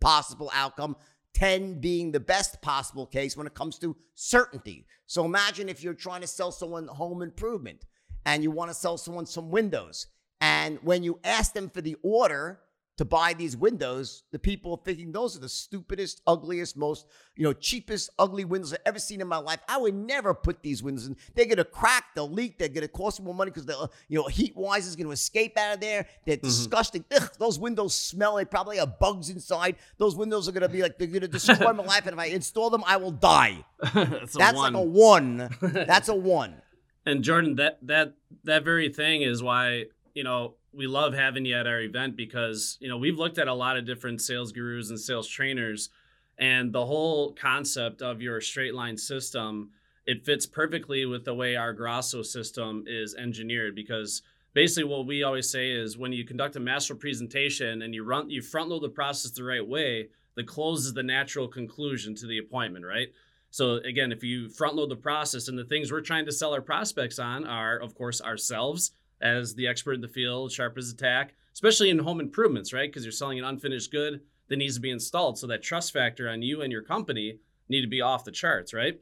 possible 0.00 0.50
outcome, 0.54 0.96
ten 1.32 1.80
being 1.80 2.12
the 2.12 2.20
best 2.20 2.62
possible 2.62 3.06
case 3.06 3.36
when 3.36 3.46
it 3.46 3.54
comes 3.54 3.78
to 3.80 3.96
certainty. 4.14 4.86
So 5.06 5.24
imagine 5.24 5.68
if 5.68 5.82
you're 5.82 5.94
trying 5.94 6.20
to 6.20 6.26
sell 6.26 6.52
someone 6.52 6.86
home 6.86 7.20
improvement 7.22 7.84
and 8.24 8.42
you 8.42 8.50
want 8.50 8.70
to 8.70 8.74
sell 8.74 8.96
someone 8.96 9.26
some 9.26 9.50
windows, 9.50 10.06
and 10.40 10.78
when 10.82 11.02
you 11.02 11.18
ask 11.24 11.52
them 11.52 11.68
for 11.68 11.80
the 11.80 11.96
order, 12.02 12.60
to 12.96 13.04
buy 13.04 13.34
these 13.34 13.56
windows, 13.56 14.22
the 14.30 14.38
people 14.38 14.76
thinking 14.76 15.10
those 15.10 15.36
are 15.36 15.40
the 15.40 15.48
stupidest, 15.48 16.22
ugliest, 16.26 16.76
most, 16.76 17.06
you 17.34 17.42
know, 17.42 17.52
cheapest, 17.52 18.10
ugly 18.20 18.44
windows 18.44 18.72
I've 18.72 18.80
ever 18.86 19.00
seen 19.00 19.20
in 19.20 19.26
my 19.26 19.38
life. 19.38 19.58
I 19.68 19.78
would 19.78 19.94
never 19.94 20.32
put 20.32 20.62
these 20.62 20.82
windows 20.82 21.08
in. 21.08 21.16
They're 21.34 21.46
gonna 21.46 21.64
crack, 21.64 22.14
they'll 22.14 22.30
leak, 22.30 22.58
they're 22.58 22.68
gonna 22.68 22.86
cost 22.86 23.20
more 23.20 23.34
money 23.34 23.50
because 23.50 23.66
the 23.66 23.90
you 24.08 24.18
know 24.18 24.28
heat 24.28 24.56
wise 24.56 24.86
is 24.86 24.94
gonna 24.94 25.10
escape 25.10 25.58
out 25.58 25.74
of 25.74 25.80
there. 25.80 26.06
They're 26.24 26.36
mm-hmm. 26.36 26.46
disgusting. 26.46 27.04
Ugh, 27.14 27.30
those 27.38 27.58
windows 27.58 27.94
smell. 27.94 28.36
They 28.36 28.44
probably 28.44 28.76
have 28.76 28.98
bugs 29.00 29.28
inside. 29.28 29.76
Those 29.98 30.14
windows 30.14 30.48
are 30.48 30.52
gonna 30.52 30.68
be 30.68 30.82
like 30.82 30.96
they're 30.96 31.08
gonna 31.08 31.26
destroy 31.26 31.72
my 31.72 31.82
life. 31.82 32.06
And 32.06 32.14
if 32.14 32.18
I 32.18 32.26
install 32.26 32.70
them, 32.70 32.84
I 32.86 32.96
will 32.96 33.10
die. 33.10 33.64
That's, 33.92 34.34
That's 34.34 34.56
like 34.56 34.74
a 34.74 34.80
one. 34.80 35.48
That's 35.60 36.08
a 36.08 36.14
one. 36.14 36.62
And 37.06 37.24
Jordan, 37.24 37.56
that 37.56 37.78
that 37.82 38.14
that 38.44 38.64
very 38.64 38.88
thing 38.88 39.22
is 39.22 39.42
why 39.42 39.86
you 40.14 40.22
know 40.22 40.54
we 40.76 40.86
love 40.86 41.14
having 41.14 41.44
you 41.44 41.56
at 41.56 41.66
our 41.66 41.80
event 41.80 42.16
because 42.16 42.76
you 42.80 42.88
know 42.88 42.96
we've 42.96 43.18
looked 43.18 43.38
at 43.38 43.48
a 43.48 43.54
lot 43.54 43.76
of 43.76 43.86
different 43.86 44.20
sales 44.20 44.52
gurus 44.52 44.90
and 44.90 44.98
sales 44.98 45.28
trainers 45.28 45.90
and 46.38 46.72
the 46.72 46.84
whole 46.84 47.32
concept 47.32 48.02
of 48.02 48.20
your 48.20 48.40
straight 48.40 48.74
line 48.74 48.96
system 48.96 49.70
it 50.06 50.24
fits 50.24 50.46
perfectly 50.46 51.06
with 51.06 51.24
the 51.24 51.34
way 51.34 51.56
our 51.56 51.72
grasso 51.72 52.22
system 52.22 52.84
is 52.86 53.14
engineered 53.14 53.74
because 53.74 54.22
basically 54.52 54.84
what 54.84 55.06
we 55.06 55.22
always 55.22 55.48
say 55.48 55.70
is 55.70 55.96
when 55.96 56.12
you 56.12 56.24
conduct 56.24 56.56
a 56.56 56.60
master 56.60 56.94
presentation 56.94 57.82
and 57.82 57.94
you 57.94 58.04
run 58.04 58.28
you 58.28 58.42
front 58.42 58.68
load 58.68 58.82
the 58.82 58.88
process 58.88 59.30
the 59.30 59.44
right 59.44 59.66
way 59.66 60.08
the 60.36 60.44
close 60.44 60.84
is 60.84 60.94
the 60.94 61.02
natural 61.02 61.46
conclusion 61.46 62.14
to 62.14 62.26
the 62.26 62.38
appointment 62.38 62.84
right? 62.84 63.08
So 63.50 63.74
again 63.76 64.12
if 64.12 64.24
you 64.24 64.48
front 64.48 64.74
load 64.74 64.90
the 64.90 64.96
process 64.96 65.48
and 65.48 65.58
the 65.58 65.64
things 65.64 65.92
we're 65.92 66.00
trying 66.00 66.26
to 66.26 66.32
sell 66.32 66.52
our 66.52 66.62
prospects 66.62 67.18
on 67.18 67.46
are 67.46 67.78
of 67.78 67.94
course 67.94 68.20
ourselves 68.20 68.92
as 69.24 69.54
the 69.54 69.66
expert 69.66 69.94
in 69.94 70.00
the 70.00 70.08
field, 70.08 70.52
sharp 70.52 70.78
as 70.78 70.90
a 70.90 70.96
tack, 70.96 71.34
especially 71.52 71.90
in 71.90 71.98
home 71.98 72.20
improvements, 72.20 72.72
right? 72.72 72.88
Because 72.88 73.04
you're 73.04 73.12
selling 73.12 73.38
an 73.38 73.44
unfinished 73.44 73.90
good 73.90 74.20
that 74.48 74.56
needs 74.56 74.74
to 74.74 74.80
be 74.80 74.90
installed. 74.90 75.38
So 75.38 75.46
that 75.48 75.62
trust 75.62 75.92
factor 75.92 76.28
on 76.28 76.42
you 76.42 76.62
and 76.62 76.70
your 76.70 76.82
company 76.82 77.38
need 77.68 77.80
to 77.80 77.88
be 77.88 78.02
off 78.02 78.24
the 78.24 78.30
charts, 78.30 78.74
right? 78.74 79.00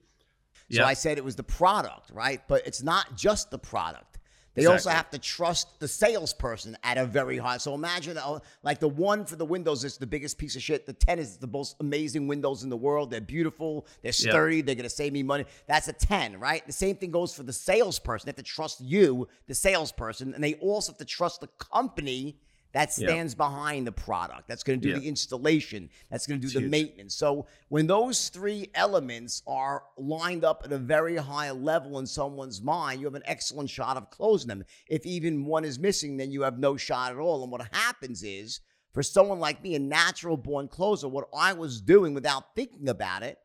So 0.70 0.78
yep. 0.78 0.86
I 0.86 0.94
said 0.94 1.18
it 1.18 1.24
was 1.24 1.36
the 1.36 1.42
product, 1.42 2.10
right? 2.14 2.40
But 2.48 2.66
it's 2.66 2.82
not 2.82 3.16
just 3.16 3.50
the 3.50 3.58
product. 3.58 4.11
They 4.54 4.62
exactly. 4.62 4.72
also 4.74 4.90
have 4.90 5.10
to 5.10 5.18
trust 5.18 5.80
the 5.80 5.88
salesperson 5.88 6.76
at 6.82 6.98
a 6.98 7.06
very 7.06 7.38
high. 7.38 7.56
So 7.56 7.74
imagine, 7.74 8.18
uh, 8.18 8.40
like 8.62 8.80
the 8.80 8.88
one 8.88 9.24
for 9.24 9.36
the 9.36 9.46
windows 9.46 9.82
is 9.82 9.96
the 9.96 10.06
biggest 10.06 10.36
piece 10.36 10.56
of 10.56 10.62
shit. 10.62 10.84
The 10.84 10.92
ten 10.92 11.18
is 11.18 11.38
the 11.38 11.46
most 11.46 11.76
amazing 11.80 12.28
windows 12.28 12.62
in 12.62 12.68
the 12.68 12.76
world. 12.76 13.10
They're 13.10 13.20
beautiful. 13.20 13.86
They're 14.02 14.12
sturdy. 14.12 14.56
Yep. 14.56 14.66
They're 14.66 14.74
gonna 14.74 14.90
save 14.90 15.14
me 15.14 15.22
money. 15.22 15.46
That's 15.66 15.88
a 15.88 15.92
ten, 15.94 16.38
right? 16.38 16.66
The 16.66 16.72
same 16.72 16.96
thing 16.96 17.10
goes 17.10 17.34
for 17.34 17.44
the 17.44 17.52
salesperson. 17.52 18.26
They 18.26 18.30
have 18.30 18.36
to 18.36 18.42
trust 18.42 18.80
you, 18.82 19.26
the 19.46 19.54
salesperson, 19.54 20.34
and 20.34 20.44
they 20.44 20.54
also 20.54 20.92
have 20.92 20.98
to 20.98 21.04
trust 21.06 21.40
the 21.40 21.48
company 21.58 22.36
that 22.72 22.92
stands 22.92 23.34
behind 23.34 23.86
the 23.86 23.92
product, 23.92 24.48
that's 24.48 24.62
going 24.62 24.80
to 24.80 24.94
do 24.94 24.98
the 24.98 25.06
installation, 25.06 25.90
that's 26.10 26.26
going 26.26 26.40
to 26.40 26.42
do 26.42 26.46
it's 26.46 26.54
the 26.54 26.60
huge. 26.60 26.70
maintenance. 26.70 27.14
So 27.14 27.46
when 27.68 27.86
those 27.86 28.30
three 28.30 28.70
elements 28.74 29.42
are 29.46 29.84
lined 29.98 30.44
up 30.44 30.62
at 30.64 30.72
a 30.72 30.78
very 30.78 31.16
high 31.16 31.50
level 31.50 31.98
in 31.98 32.06
someone's 32.06 32.62
mind, 32.62 33.00
you 33.00 33.06
have 33.06 33.14
an 33.14 33.22
excellent 33.26 33.68
shot 33.68 33.96
of 33.96 34.10
closing 34.10 34.48
them. 34.48 34.64
If 34.88 35.04
even 35.04 35.44
one 35.44 35.64
is 35.64 35.78
missing, 35.78 36.16
then 36.16 36.30
you 36.30 36.42
have 36.42 36.58
no 36.58 36.76
shot 36.76 37.12
at 37.12 37.18
all. 37.18 37.42
And 37.42 37.52
what 37.52 37.68
happens 37.74 38.22
is, 38.22 38.60
for 38.94 39.02
someone 39.02 39.38
like 39.38 39.62
me, 39.62 39.74
a 39.74 39.78
natural 39.78 40.36
born 40.36 40.68
closer, 40.68 41.08
what 41.08 41.28
I 41.34 41.52
was 41.52 41.80
doing 41.80 42.14
without 42.14 42.54
thinking 42.54 42.88
about 42.88 43.22
it, 43.22 43.38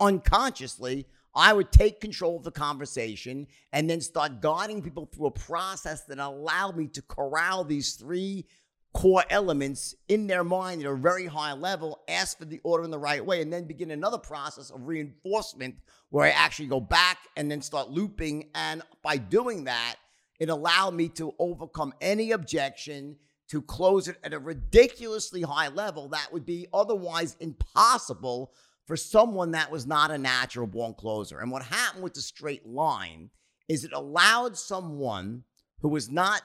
unconsciously, 0.00 1.06
I 1.34 1.52
would 1.52 1.72
take 1.72 2.00
control 2.00 2.36
of 2.36 2.44
the 2.44 2.50
conversation 2.50 3.46
and 3.72 3.88
then 3.88 4.00
start 4.00 4.40
guiding 4.42 4.82
people 4.82 5.06
through 5.06 5.26
a 5.26 5.30
process 5.30 6.04
that 6.04 6.18
allowed 6.18 6.76
me 6.76 6.88
to 6.88 7.02
corral 7.02 7.64
these 7.64 7.94
three 7.94 8.46
core 8.94 9.24
elements 9.30 9.94
in 10.08 10.26
their 10.26 10.44
mind 10.44 10.82
at 10.82 10.90
a 10.90 10.94
very 10.94 11.26
high 11.26 11.54
level, 11.54 12.02
ask 12.08 12.38
for 12.38 12.44
the 12.44 12.60
order 12.62 12.84
in 12.84 12.90
the 12.90 12.98
right 12.98 13.24
way, 13.24 13.40
and 13.40 13.52
then 13.52 13.64
begin 13.64 13.90
another 13.90 14.18
process 14.18 14.70
of 14.70 14.86
reinforcement 14.86 15.76
where 16.10 16.26
I 16.26 16.30
actually 16.30 16.68
go 16.68 16.80
back 16.80 17.18
and 17.36 17.50
then 17.50 17.62
start 17.62 17.90
looping. 17.90 18.50
And 18.54 18.82
by 19.02 19.16
doing 19.16 19.64
that, 19.64 19.96
it 20.38 20.48
allowed 20.48 20.94
me 20.94 21.08
to 21.10 21.34
overcome 21.38 21.94
any 22.00 22.32
objection 22.32 23.16
to 23.48 23.62
close 23.62 24.08
it 24.08 24.16
at 24.24 24.34
a 24.34 24.38
ridiculously 24.38 25.42
high 25.42 25.68
level 25.68 26.08
that 26.08 26.32
would 26.32 26.44
be 26.44 26.66
otherwise 26.72 27.36
impossible 27.40 28.52
for 28.86 28.96
someone 28.96 29.52
that 29.52 29.70
was 29.70 29.86
not 29.86 30.10
a 30.10 30.18
natural 30.18 30.66
born 30.66 30.94
closer. 30.94 31.38
And 31.38 31.50
what 31.50 31.62
happened 31.62 32.02
with 32.02 32.14
the 32.14 32.20
straight 32.20 32.66
line 32.66 33.30
is 33.68 33.84
it 33.84 33.92
allowed 33.92 34.56
someone 34.56 35.44
who 35.80 35.88
was 35.88 36.10
not 36.10 36.42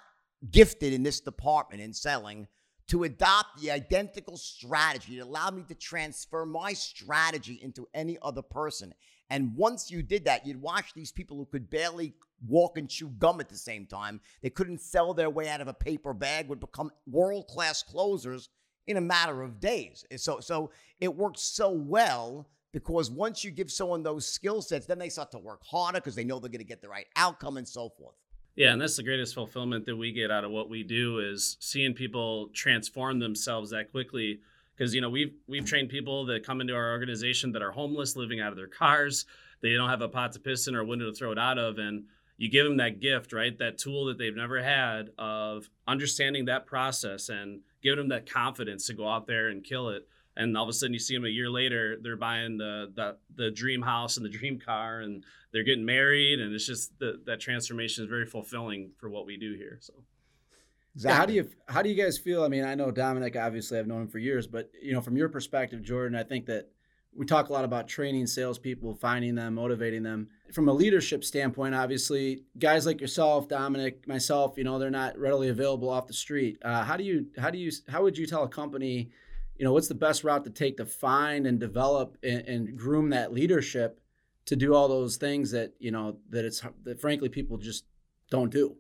gifted 0.51 0.93
in 0.93 1.03
this 1.03 1.19
department 1.19 1.81
in 1.81 1.93
selling 1.93 2.47
to 2.87 3.03
adopt 3.03 3.61
the 3.61 3.69
identical 3.69 4.37
strategy. 4.37 5.17
It 5.17 5.21
allowed 5.21 5.55
me 5.55 5.63
to 5.67 5.75
transfer 5.75 6.45
my 6.45 6.73
strategy 6.73 7.59
into 7.61 7.87
any 7.93 8.17
other 8.21 8.41
person. 8.41 8.93
And 9.29 9.55
once 9.57 9.91
you 9.91 10.01
did 10.01 10.25
that, 10.25 10.45
you'd 10.45 10.61
watch 10.61 10.93
these 10.93 11.11
people 11.11 11.35
who 11.35 11.45
could 11.45 11.69
barely 11.69 12.13
walk 12.47 12.77
and 12.77 12.89
chew 12.89 13.09
gum 13.19 13.41
at 13.41 13.49
the 13.49 13.57
same 13.57 13.85
time. 13.85 14.21
They 14.41 14.49
couldn't 14.49 14.79
sell 14.79 15.13
their 15.13 15.29
way 15.29 15.49
out 15.49 15.59
of 15.59 15.67
a 15.67 15.73
paper 15.73 16.13
bag, 16.13 16.47
would 16.47 16.61
become 16.61 16.91
world 17.05 17.47
class 17.47 17.83
closers 17.83 18.49
in 18.85 18.95
a 18.95 19.01
matter 19.01 19.41
of 19.41 19.59
days. 19.59 20.05
So, 20.15 20.39
so 20.39 20.71
it 21.01 21.13
worked 21.13 21.39
so 21.39 21.71
well 21.71 22.47
because 22.71 23.11
once 23.11 23.43
you 23.43 23.51
give 23.51 23.69
someone 23.69 24.01
those 24.01 24.25
skill 24.25 24.61
sets, 24.61 24.85
then 24.85 24.99
they 24.99 25.09
start 25.09 25.31
to 25.31 25.39
work 25.39 25.61
harder 25.65 25.99
because 25.99 26.15
they 26.15 26.23
know 26.23 26.39
they're 26.39 26.49
going 26.49 26.59
to 26.59 26.65
get 26.65 26.81
the 26.81 26.87
right 26.87 27.07
outcome 27.17 27.57
and 27.57 27.67
so 27.67 27.89
forth. 27.89 28.15
Yeah, 28.57 28.73
and 28.73 28.81
that's 28.81 28.95
the 28.97 29.03
greatest 29.03 29.35
fulfillment 29.35 29.85
that 29.85 29.95
we 29.95 30.11
get 30.11 30.31
out 30.31 30.43
of 30.43 30.49
what 30.49 30.67
we 30.67 30.81
do 30.81 31.19
is 31.19 31.57
seeing 31.59 31.93
people 31.93 32.49
transform 32.55 33.19
themselves 33.19 33.69
that 33.69 33.91
quickly. 33.91 34.39
Because 34.75 34.95
you 34.95 35.01
know 35.01 35.11
we've 35.11 35.33
we've 35.47 35.65
trained 35.65 35.89
people 35.89 36.25
that 36.25 36.45
come 36.45 36.59
into 36.59 36.73
our 36.73 36.91
organization 36.91 37.51
that 37.51 37.61
are 37.61 37.71
homeless, 37.71 38.15
living 38.15 38.41
out 38.41 38.51
of 38.51 38.57
their 38.57 38.67
cars. 38.67 39.25
They 39.61 39.73
don't 39.73 39.89
have 39.89 40.01
a 40.01 40.09
pot 40.09 40.31
to 40.33 40.39
piss 40.39 40.67
in 40.67 40.75
or 40.75 40.81
a 40.81 40.85
window 40.85 41.05
to 41.05 41.13
throw 41.13 41.31
it 41.31 41.37
out 41.37 41.59
of, 41.59 41.77
and 41.77 42.05
you 42.37 42.49
give 42.49 42.65
them 42.65 42.77
that 42.77 42.99
gift, 42.99 43.31
right? 43.31 43.55
That 43.59 43.77
tool 43.77 44.05
that 44.05 44.17
they've 44.17 44.35
never 44.35 44.61
had 44.61 45.11
of 45.19 45.69
understanding 45.87 46.45
that 46.45 46.65
process 46.65 47.29
and 47.29 47.61
giving 47.83 47.97
them 47.99 48.09
that 48.09 48.29
confidence 48.29 48.87
to 48.87 48.93
go 48.93 49.07
out 49.07 49.27
there 49.27 49.49
and 49.49 49.63
kill 49.63 49.89
it 49.89 50.07
and 50.37 50.55
all 50.55 50.63
of 50.63 50.69
a 50.69 50.73
sudden 50.73 50.93
you 50.93 50.99
see 50.99 51.15
them 51.15 51.25
a 51.25 51.29
year 51.29 51.49
later 51.49 51.97
they're 52.01 52.15
buying 52.15 52.57
the 52.57 52.91
the, 52.95 53.17
the 53.35 53.51
dream 53.51 53.81
house 53.81 54.17
and 54.17 54.25
the 54.25 54.29
dream 54.29 54.59
car 54.59 55.01
and 55.01 55.23
they're 55.51 55.63
getting 55.63 55.85
married 55.85 56.39
and 56.39 56.53
it's 56.53 56.65
just 56.65 56.97
the, 56.99 57.19
that 57.25 57.39
transformation 57.39 58.03
is 58.03 58.09
very 58.09 58.25
fulfilling 58.25 58.91
for 58.97 59.09
what 59.09 59.25
we 59.25 59.37
do 59.37 59.53
here 59.55 59.77
so 59.81 59.93
exactly. 60.95 61.17
how 61.17 61.25
do 61.25 61.33
you 61.33 61.49
how 61.67 61.81
do 61.81 61.89
you 61.89 61.95
guys 61.95 62.17
feel 62.17 62.43
i 62.43 62.47
mean 62.47 62.63
i 62.63 62.75
know 62.75 62.91
dominic 62.91 63.35
obviously 63.35 63.77
i've 63.77 63.87
known 63.87 64.03
him 64.03 64.07
for 64.07 64.19
years 64.19 64.47
but 64.47 64.71
you 64.81 64.93
know 64.93 65.01
from 65.01 65.17
your 65.17 65.29
perspective 65.29 65.81
jordan 65.81 66.17
i 66.17 66.23
think 66.23 66.45
that 66.45 66.69
we 67.17 67.25
talk 67.25 67.49
a 67.49 67.53
lot 67.53 67.65
about 67.65 67.87
training 67.87 68.27
salespeople, 68.27 68.93
finding 68.93 69.33
them, 69.33 69.55
motivating 69.55 70.03
them. 70.03 70.29
From 70.53 70.69
a 70.69 70.73
leadership 70.73 71.23
standpoint, 71.23 71.73
obviously, 71.73 72.43
guys 72.59 72.85
like 72.85 73.01
yourself, 73.01 73.47
Dominic, 73.47 74.07
myself, 74.07 74.53
you 74.55 74.63
know, 74.63 74.77
they're 74.77 74.91
not 74.91 75.17
readily 75.17 75.49
available 75.49 75.89
off 75.89 76.05
the 76.05 76.13
street. 76.13 76.59
Uh, 76.61 76.83
how 76.83 76.95
do 76.95 77.03
you, 77.03 77.25
how 77.39 77.49
do 77.49 77.57
you, 77.57 77.71
how 77.89 78.03
would 78.03 78.17
you 78.17 78.27
tell 78.27 78.43
a 78.43 78.47
company, 78.47 79.09
you 79.57 79.65
know 79.65 79.73
what's 79.73 79.87
the 79.87 79.95
best 79.95 80.23
route 80.23 80.43
to 80.45 80.49
take 80.49 80.77
to 80.77 80.85
find 80.85 81.47
and 81.47 81.59
develop 81.59 82.17
and, 82.23 82.41
and, 82.41 82.77
groom 82.77 83.09
that 83.09 83.33
leadership 83.33 83.99
to 84.45 84.55
do 84.55 84.73
all 84.73 84.87
those 84.87 85.17
things 85.17 85.51
that 85.51 85.73
you 85.79 85.91
know 85.91 86.17
that 86.29 86.45
it's 86.45 86.63
that 86.83 86.99
frankly 86.99 87.29
people 87.29 87.57
just 87.57 87.85
don't 88.29 88.51
do? 88.51 88.75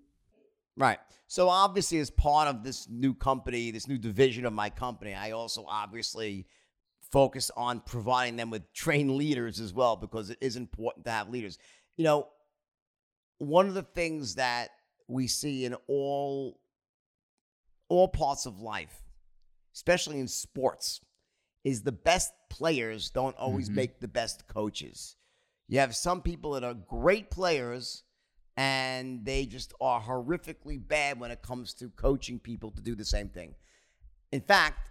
Right. 0.75 0.99
So 1.27 1.49
obviously 1.49 1.99
as 1.99 2.09
part 2.09 2.47
of 2.47 2.63
this 2.63 2.87
new 2.89 3.13
company 3.13 3.71
this 3.71 3.87
new 3.87 3.97
division 3.97 4.45
of 4.45 4.53
my 4.53 4.69
company 4.69 5.13
i 5.13 5.31
also 5.31 5.65
obviously 5.67 6.45
focus 7.11 7.51
on 7.55 7.81
providing 7.81 8.35
them 8.35 8.49
with 8.49 8.71
trained 8.73 9.11
leaders 9.11 9.59
as 9.59 9.73
well 9.73 9.95
because 9.95 10.29
it 10.29 10.37
is 10.41 10.55
important 10.55 11.05
to 11.05 11.11
have 11.11 11.29
leaders. 11.29 11.57
You 11.95 12.03
know 12.03 12.27
one 13.39 13.67
of 13.67 13.73
the 13.73 13.83
things 13.83 14.35
that 14.35 14.69
we 15.07 15.27
see 15.27 15.65
in 15.65 15.75
all 15.87 16.59
all 17.89 18.07
parts 18.07 18.45
of 18.45 18.59
life 18.59 19.01
especially 19.77 20.19
in 20.19 20.27
sports, 20.27 21.01
is 21.63 21.83
the 21.83 21.91
best 21.91 22.33
players 22.49 23.11
don't 23.11 23.37
always 23.37 23.69
Mhm. 23.69 23.75
make 23.75 23.99
the 23.99 24.07
best 24.07 24.47
coaches. 24.47 25.15
You 25.67 25.77
have 25.79 25.95
some 25.95 26.23
people 26.23 26.51
that 26.53 26.63
are 26.63 26.73
great 26.73 27.29
players 27.29 28.03
and 28.55 29.23
they 29.23 29.45
just 29.45 29.73
are 29.79 30.01
horrifically 30.01 30.79
bad 30.79 31.19
when 31.19 31.29
it 31.29 31.43
comes 31.43 31.75
to 31.75 31.89
coaching 31.91 32.39
people 32.39 32.71
to 32.71 32.81
do 32.81 32.95
the 32.95 33.05
same 33.05 33.29
thing. 33.29 33.53
In 34.31 34.41
fact, 34.41 34.89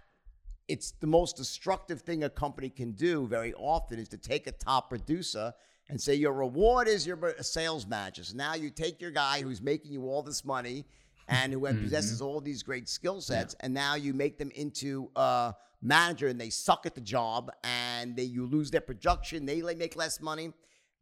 it's 0.69 0.91
the 0.91 1.07
most 1.07 1.35
destructive 1.35 2.01
thing 2.01 2.23
a 2.23 2.29
company 2.29 2.69
can 2.69 2.93
do 2.93 3.27
very 3.27 3.53
often 3.55 3.99
is 3.99 4.07
to 4.09 4.17
take 4.17 4.47
a 4.47 4.53
top 4.53 4.87
producer 4.87 5.53
and 5.89 5.99
say 5.99 6.15
your 6.15 6.33
reward 6.33 6.87
is 6.87 7.05
you're 7.05 7.35
sales. 7.41 7.85
So 8.13 8.35
now 8.35 8.53
you 8.53 8.69
take 8.69 9.01
your 9.01 9.11
guy 9.11 9.41
who's 9.41 9.61
making 9.61 9.91
you 9.91 10.07
all 10.07 10.23
this 10.23 10.45
money 10.45 10.85
and 11.27 11.51
who 11.51 11.59
possesses 11.59 12.21
all 12.21 12.39
these 12.39 12.63
great 12.63 12.87
skill 12.87 13.21
sets, 13.21 13.55
and 13.59 13.73
now 13.73 13.95
you 13.95 14.13
make 14.13 14.37
them 14.37 14.51
into 14.55 15.09
a 15.15 15.53
manager 15.81 16.27
and 16.27 16.39
they 16.39 16.49
suck 16.49 16.85
at 16.85 16.95
the 16.95 17.01
job 17.01 17.51
and 17.63 18.15
they 18.15 18.23
you 18.23 18.45
lose 18.45 18.71
their 18.71 18.81
production, 18.81 19.45
they 19.45 19.61
make 19.61 19.95
less 19.95 20.21
money. 20.21 20.53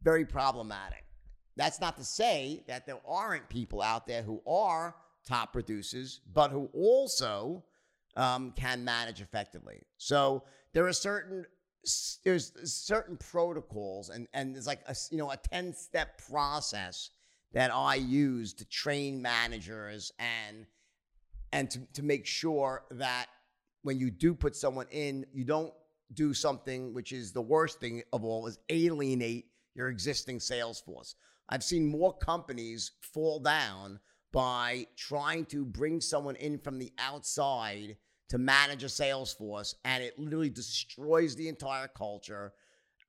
Very 0.02 0.24
problematic. 0.24 1.04
That's 1.56 1.80
not 1.80 1.96
to 1.96 2.04
say 2.04 2.62
that 2.68 2.86
there 2.86 3.00
aren't 3.08 3.48
people 3.48 3.80
out 3.80 4.06
there 4.06 4.22
who 4.22 4.42
are 4.46 4.94
top 5.26 5.52
producers, 5.52 6.20
but 6.32 6.50
who 6.50 6.68
also 6.74 7.64
um, 8.16 8.52
can 8.52 8.84
manage 8.84 9.20
effectively. 9.20 9.82
So 9.96 10.44
there 10.72 10.86
are 10.86 10.92
certain 10.92 11.46
there's 12.24 12.52
certain 12.64 13.16
protocols 13.16 14.08
and 14.10 14.26
and 14.34 14.54
there's 14.54 14.66
like 14.66 14.80
a 14.88 14.96
you 15.10 15.18
know 15.18 15.30
a 15.30 15.36
10 15.36 15.72
step 15.72 16.20
process 16.28 17.10
that 17.52 17.70
I 17.72 17.94
use 17.96 18.54
to 18.54 18.64
train 18.66 19.22
managers 19.22 20.12
and 20.18 20.66
and 21.52 21.70
to, 21.70 21.80
to 21.94 22.02
make 22.02 22.26
sure 22.26 22.84
that 22.90 23.26
when 23.82 23.98
you 23.98 24.10
do 24.10 24.34
put 24.34 24.56
someone 24.56 24.86
in, 24.90 25.24
you 25.32 25.44
don't 25.44 25.72
do 26.12 26.34
something 26.34 26.92
which 26.92 27.12
is 27.12 27.32
the 27.32 27.40
worst 27.40 27.80
thing 27.80 28.02
of 28.12 28.24
all 28.24 28.46
is 28.46 28.58
alienate 28.68 29.46
your 29.74 29.88
existing 29.88 30.40
sales 30.40 30.80
force. 30.80 31.14
I've 31.48 31.62
seen 31.62 31.86
more 31.86 32.16
companies 32.16 32.92
fall 33.00 33.38
down 33.38 34.00
by 34.32 34.86
trying 34.96 35.46
to 35.46 35.64
bring 35.64 36.00
someone 36.00 36.36
in 36.36 36.58
from 36.58 36.78
the 36.78 36.92
outside 36.98 37.96
to 38.28 38.38
manage 38.38 38.82
a 38.82 38.88
sales 38.88 39.32
force, 39.32 39.74
and 39.84 40.02
it 40.02 40.18
literally 40.18 40.50
destroys 40.50 41.36
the 41.36 41.48
entire 41.48 41.88
culture 41.88 42.52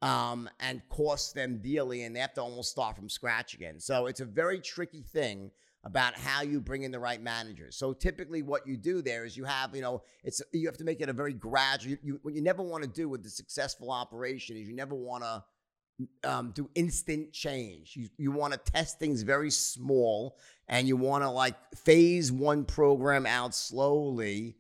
um, 0.02 0.50
and 0.60 0.82
cost 0.90 1.34
them 1.34 1.60
dearly, 1.60 2.04
and 2.04 2.16
they 2.16 2.20
have 2.20 2.34
to 2.36 2.42
almost 2.42 2.72
start 2.72 2.96
from 2.96 3.10
scratch 3.10 3.54
again. 3.54 3.80
So 3.80 4.06
it's 4.06 4.20
a 4.20 4.26
very 4.26 4.60
tricky 4.60 5.02
thing 5.02 5.52
about 5.84 6.16
how 6.16 6.42
you 6.42 6.60
bring 6.60 6.84
in 6.84 6.92
the 6.92 7.00
right 7.00 7.22
managers. 7.22 7.78
So 7.78 7.94
typically, 7.94 8.42
what 8.42 8.68
you 8.68 8.78
do 8.78 9.02
there 9.02 9.26
is 9.26 9.38
you 9.38 9.46
have, 9.46 9.76
you 9.76 9.82
know, 9.82 10.04
it's 10.24 10.42
you 10.52 10.68
have 10.68 10.78
to 10.78 10.84
make 10.84 11.02
it 11.02 11.10
a 11.10 11.14
very 11.14 11.34
gradual. 11.34 11.92
You, 11.92 11.98
you, 12.04 12.20
what 12.22 12.34
you 12.34 12.42
never 12.42 12.62
want 12.62 12.84
to 12.84 12.90
do 12.90 13.10
with 13.10 13.24
the 13.24 13.30
successful 13.30 13.92
operation 13.92 14.58
is 14.58 14.68
you 14.68 14.76
never 14.76 14.96
want 14.96 15.24
to 15.24 15.44
um, 16.24 16.52
do 16.52 16.70
instant 16.76 17.34
change. 17.34 17.96
You 17.96 18.10
you 18.18 18.32
want 18.32 18.54
to 18.54 18.60
test 18.72 19.00
things 19.00 19.24
very 19.24 19.50
small, 19.50 20.38
and 20.68 20.88
you 20.88 20.98
want 20.98 21.24
to 21.24 21.30
like 21.30 21.56
phase 21.76 22.32
one 22.32 22.66
program 22.66 23.26
out 23.26 23.56
slowly, 23.56 24.58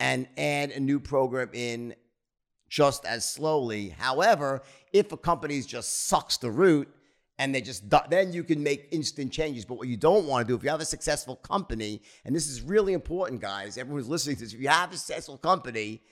and 0.00 0.26
add 0.36 0.70
a 0.70 0.80
new 0.80 1.00
program 1.00 1.50
in 1.54 1.94
just 2.68 3.04
as 3.04 3.28
slowly. 3.28 3.90
However, 3.90 4.62
if 4.92 5.12
a 5.12 5.16
company 5.16 5.60
just 5.62 6.06
sucks 6.08 6.36
the 6.36 6.50
root 6.50 6.88
and 7.38 7.54
they 7.54 7.60
just 7.60 7.84
then 8.08 8.32
you 8.32 8.42
can 8.42 8.62
make 8.62 8.88
instant 8.92 9.32
changes. 9.32 9.64
But 9.64 9.78
what 9.78 9.88
you 9.88 9.96
don't 9.96 10.26
want 10.26 10.46
to 10.46 10.50
do 10.50 10.56
if 10.56 10.62
you 10.62 10.70
have 10.70 10.80
a 10.80 10.86
successful 10.86 11.36
company, 11.36 12.02
and 12.24 12.34
this 12.34 12.48
is 12.48 12.62
really 12.62 12.92
important, 12.92 13.40
guys, 13.40 13.76
everyone's 13.76 14.08
listening 14.08 14.36
to 14.36 14.44
this. 14.44 14.54
If 14.54 14.60
you 14.60 14.68
have 14.68 14.92
a 14.92 14.96
successful 14.96 15.36
company 15.36 16.02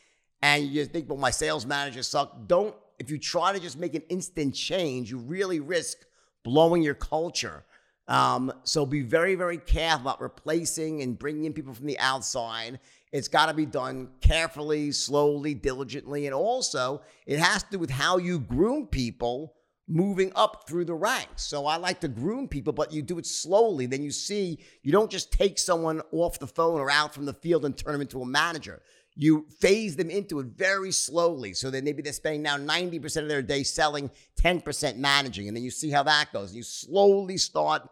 and 0.43 0.65
you 0.65 0.75
just 0.75 0.93
think, 0.93 1.09
well, 1.09 1.19
my 1.19 1.31
sales 1.31 1.65
manager 1.65 2.03
suck, 2.03 2.47
don't. 2.47 2.75
If 2.99 3.11
you 3.11 3.19
try 3.19 3.53
to 3.53 3.59
just 3.59 3.79
make 3.79 3.95
an 3.95 4.03
instant 4.09 4.55
change, 4.55 5.11
you 5.11 5.19
really 5.19 5.61
risk 5.61 5.99
blowing 6.45 6.83
your 6.83 6.95
culture. 6.95 7.65
Um, 8.07 8.53
so 8.65 8.85
be 8.85 9.01
very, 9.01 9.35
very 9.35 9.57
careful 9.57 10.03
about 10.03 10.21
replacing 10.21 11.03
and 11.03 11.19
bringing 11.19 11.47
in 11.47 11.55
people 11.55 11.73
from 11.73 11.87
the 11.87 11.99
outside. 11.99 12.79
It's 13.15 13.29
got 13.29 13.47
to 13.47 13.55
be 13.55 13.65
done 13.65 14.09
carefully, 14.21 14.91
slowly, 14.91 15.55
diligently, 15.55 16.27
and 16.27 16.35
also 16.35 17.01
it 17.27 17.39
has 17.39 17.63
to 17.63 17.71
do 17.71 17.79
with 17.79 17.91
how 17.91 18.19
you 18.19 18.41
groom 18.41 18.89
people 18.89 19.55
moving 19.87 20.33
up 20.35 20.65
through 20.67 20.85
the 20.85 20.95
ranks. 20.95 21.45
So 21.45 21.67
I 21.67 21.77
like 21.77 22.01
to 22.01 22.09
groom 22.09 22.49
people, 22.49 22.73
but 22.73 22.93
you 22.93 23.03
do 23.03 23.19
it 23.19 23.27
slowly. 23.27 23.87
Then 23.87 24.03
you 24.03 24.11
see 24.11 24.59
you 24.83 24.91
don't 24.91 25.13
just 25.13 25.31
take 25.31 25.61
someone 25.61 26.03
off 26.11 26.41
the 26.41 26.49
phone 26.49 26.81
or 26.81 26.91
out 26.91 27.15
from 27.15 27.25
the 27.25 27.33
field 27.33 27.65
and 27.65 27.77
turn 27.77 27.93
them 27.93 28.01
into 28.01 28.21
a 28.21 28.27
manager. 28.27 28.83
You 29.15 29.47
phase 29.61 29.95
them 29.95 30.11
into 30.11 30.41
it 30.41 30.47
very 30.47 30.91
slowly. 30.91 31.55
So 31.55 31.71
that 31.71 31.85
maybe 31.85 32.03
they're 32.03 32.13
spending 32.13 32.43
now 32.43 32.57
90% 32.57 33.23
of 33.23 33.29
their 33.29 33.43
day 33.43 33.63
selling, 33.63 34.11
10% 34.43 34.97
managing. 34.97 35.47
And 35.47 35.57
then 35.57 35.63
you 35.63 35.71
see 35.71 35.91
how 35.91 36.03
that 36.03 36.33
goes. 36.33 36.53
You 36.53 36.65
slowly 36.65 37.37
start 37.37 37.89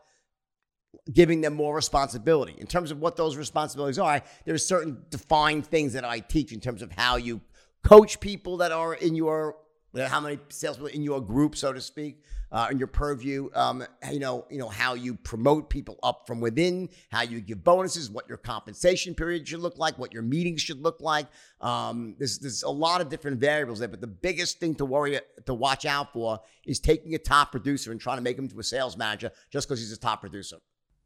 giving 1.12 1.40
them 1.40 1.54
more 1.54 1.74
responsibility. 1.74 2.54
In 2.58 2.66
terms 2.66 2.90
of 2.90 3.00
what 3.00 3.16
those 3.16 3.36
responsibilities 3.36 3.98
are, 3.98 4.22
there's 4.44 4.64
certain 4.64 5.04
defined 5.10 5.66
things 5.66 5.92
that 5.94 6.04
I 6.04 6.20
teach 6.20 6.52
in 6.52 6.60
terms 6.60 6.82
of 6.82 6.92
how 6.92 7.16
you 7.16 7.40
coach 7.82 8.20
people 8.20 8.58
that 8.58 8.72
are 8.72 8.94
in 8.94 9.14
your 9.14 9.56
how 10.00 10.20
many 10.20 10.38
salespeople 10.48 10.88
in 10.94 11.02
your 11.02 11.20
group, 11.20 11.54
so 11.54 11.72
to 11.72 11.80
speak, 11.80 12.22
uh, 12.50 12.68
in 12.70 12.78
your 12.78 12.86
purview. 12.86 13.50
Um, 13.54 13.84
you 14.10 14.20
know, 14.20 14.46
you 14.50 14.58
know 14.58 14.68
how 14.68 14.94
you 14.94 15.14
promote 15.14 15.68
people 15.68 15.98
up 16.02 16.26
from 16.26 16.40
within, 16.40 16.88
how 17.10 17.22
you 17.22 17.40
give 17.40 17.62
bonuses, 17.62 18.10
what 18.10 18.26
your 18.28 18.38
compensation 18.38 19.14
period 19.14 19.46
should 19.46 19.60
look 19.60 19.78
like, 19.78 19.98
what 19.98 20.12
your 20.12 20.22
meetings 20.22 20.62
should 20.62 20.80
look 20.80 21.00
like. 21.00 21.26
Um, 21.60 22.14
there's 22.18 22.38
there's 22.38 22.62
a 22.62 22.70
lot 22.70 23.00
of 23.00 23.10
different 23.10 23.38
variables 23.38 23.80
there, 23.80 23.88
but 23.88 24.00
the 24.00 24.06
biggest 24.06 24.60
thing 24.60 24.74
to 24.76 24.84
worry 24.84 25.20
to 25.44 25.54
watch 25.54 25.84
out 25.84 26.12
for 26.12 26.40
is 26.66 26.80
taking 26.80 27.14
a 27.14 27.18
top 27.18 27.50
producer 27.50 27.92
and 27.92 28.00
trying 28.00 28.16
to 28.16 28.22
make 28.22 28.38
him 28.38 28.48
to 28.48 28.58
a 28.60 28.64
sales 28.64 28.96
manager 28.96 29.30
just 29.50 29.68
because 29.68 29.80
he's 29.80 29.92
a 29.92 29.98
top 29.98 30.20
producer. 30.20 30.56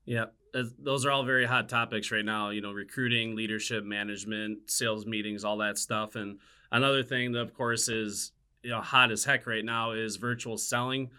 Yeah, 0.06 0.26
those 0.78 1.04
are 1.04 1.10
all 1.10 1.24
very 1.24 1.44
hot 1.44 1.68
topics 1.68 2.10
right 2.10 2.24
now. 2.24 2.50
You 2.50 2.60
know, 2.60 2.72
recruiting, 2.72 3.36
leadership, 3.36 3.84
management, 3.84 4.70
sales 4.70 5.04
meetings, 5.04 5.44
all 5.44 5.58
that 5.58 5.78
stuff. 5.78 6.14
And 6.14 6.38
another 6.72 7.02
thing 7.02 7.32
that, 7.32 7.40
of 7.40 7.54
course, 7.54 7.88
is 7.88 8.32
you 8.62 8.70
know 8.70 8.80
hot 8.80 9.10
as 9.10 9.24
heck 9.24 9.46
right 9.46 9.64
now 9.64 9.92
is 9.92 10.16
virtual 10.16 10.56
selling. 10.56 11.10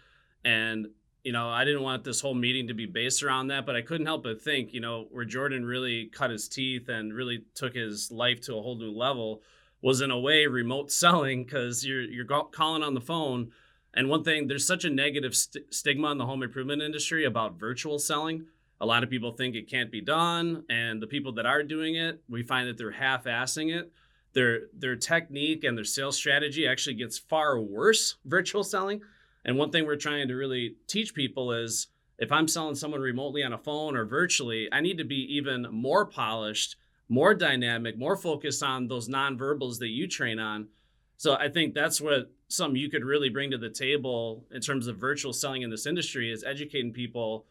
And 0.44 0.88
you 1.22 1.32
know, 1.32 1.48
I 1.48 1.64
didn't 1.64 1.82
want 1.82 2.04
this 2.04 2.20
whole 2.20 2.34
meeting 2.34 2.68
to 2.68 2.74
be 2.74 2.86
based 2.86 3.22
around 3.22 3.48
that, 3.48 3.66
but 3.66 3.76
I 3.76 3.82
couldn't 3.82 4.06
help 4.06 4.22
but 4.22 4.40
think, 4.40 4.72
you 4.72 4.80
know, 4.80 5.08
where 5.10 5.24
Jordan 5.24 5.64
really 5.64 6.06
cut 6.06 6.30
his 6.30 6.48
teeth 6.48 6.88
and 6.88 7.12
really 7.12 7.44
took 7.54 7.74
his 7.74 8.10
life 8.10 8.40
to 8.42 8.56
a 8.56 8.62
whole 8.62 8.78
new 8.78 8.90
level 8.90 9.42
was 9.82 10.00
in 10.00 10.10
a 10.10 10.18
way 10.18 10.46
remote 10.46 10.90
selling 11.02 11.44
because 11.44 11.84
you're 11.84 12.02
you're 12.02 12.24
calling 12.24 12.82
on 12.82 12.94
the 12.94 13.00
phone. 13.00 13.50
And 13.94 14.08
one 14.08 14.22
thing, 14.22 14.46
there's 14.46 14.66
such 14.66 14.84
a 14.84 14.90
negative 14.90 15.34
st- 15.34 15.72
stigma 15.74 16.10
in 16.12 16.18
the 16.18 16.26
home 16.26 16.42
improvement 16.42 16.82
industry 16.82 17.24
about 17.24 17.58
virtual 17.58 17.98
selling 17.98 18.46
a 18.80 18.86
lot 18.86 19.02
of 19.02 19.10
people 19.10 19.32
think 19.32 19.54
it 19.54 19.68
can't 19.68 19.90
be 19.90 20.00
done 20.00 20.64
and 20.70 21.02
the 21.02 21.06
people 21.06 21.32
that 21.32 21.46
are 21.46 21.62
doing 21.62 21.96
it 21.96 22.22
we 22.28 22.42
find 22.42 22.68
that 22.68 22.78
they're 22.78 22.92
half-assing 22.92 23.74
it. 23.74 23.92
Their 24.34 24.60
their 24.72 24.96
technique 24.96 25.64
and 25.64 25.76
their 25.76 25.84
sales 25.84 26.16
strategy 26.16 26.66
actually 26.66 26.94
gets 26.94 27.18
far 27.18 27.58
worse 27.58 28.16
virtual 28.24 28.62
selling. 28.62 29.00
And 29.44 29.56
one 29.56 29.70
thing 29.70 29.86
we're 29.86 29.96
trying 29.96 30.28
to 30.28 30.34
really 30.34 30.76
teach 30.86 31.14
people 31.14 31.52
is 31.52 31.88
if 32.18 32.30
i'm 32.32 32.48
selling 32.48 32.74
someone 32.74 33.00
remotely 33.00 33.42
on 33.42 33.52
a 33.52 33.58
phone 33.58 33.96
or 33.96 34.04
virtually 34.04 34.68
i 34.72 34.80
need 34.80 34.98
to 34.98 35.04
be 35.04 35.36
even 35.36 35.66
more 35.70 36.04
polished 36.04 36.76
more 37.08 37.34
dynamic 37.34 37.96
more 37.96 38.16
focused 38.16 38.62
on 38.62 38.88
those 38.88 39.08
nonverbals 39.08 39.78
that 39.78 39.88
you 39.88 40.06
train 40.06 40.38
on. 40.38 40.68
So 41.16 41.34
i 41.36 41.48
think 41.48 41.74
that's 41.74 42.00
what 42.00 42.30
some 42.48 42.76
you 42.76 42.88
could 42.90 43.04
really 43.04 43.28
bring 43.28 43.50
to 43.50 43.58
the 43.58 43.70
table 43.70 44.44
in 44.50 44.60
terms 44.60 44.86
of 44.86 44.96
virtual 44.96 45.32
selling 45.32 45.62
in 45.62 45.70
this 45.70 45.86
industry 45.86 46.30
is 46.30 46.44
educating 46.44 46.92
people 46.92 47.46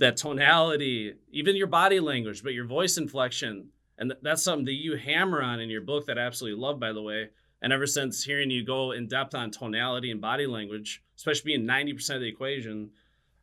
that 0.00 0.16
tonality, 0.16 1.14
even 1.30 1.56
your 1.56 1.66
body 1.66 2.00
language, 2.00 2.42
but 2.42 2.54
your 2.54 2.64
voice 2.64 2.96
inflection. 2.96 3.68
And 3.98 4.10
th- 4.10 4.20
that's 4.22 4.42
something 4.42 4.64
that 4.64 4.72
you 4.72 4.96
hammer 4.96 5.42
on 5.42 5.60
in 5.60 5.68
your 5.68 5.82
book 5.82 6.06
that 6.06 6.18
I 6.18 6.22
absolutely 6.22 6.60
love, 6.60 6.80
by 6.80 6.92
the 6.92 7.02
way. 7.02 7.28
And 7.62 7.72
ever 7.72 7.86
since 7.86 8.24
hearing 8.24 8.50
you 8.50 8.64
go 8.64 8.92
in 8.92 9.08
depth 9.08 9.34
on 9.34 9.50
tonality 9.50 10.10
and 10.10 10.20
body 10.20 10.46
language, 10.46 11.02
especially 11.16 11.56
being 11.56 11.66
90% 11.66 12.14
of 12.14 12.20
the 12.22 12.28
equation, 12.28 12.90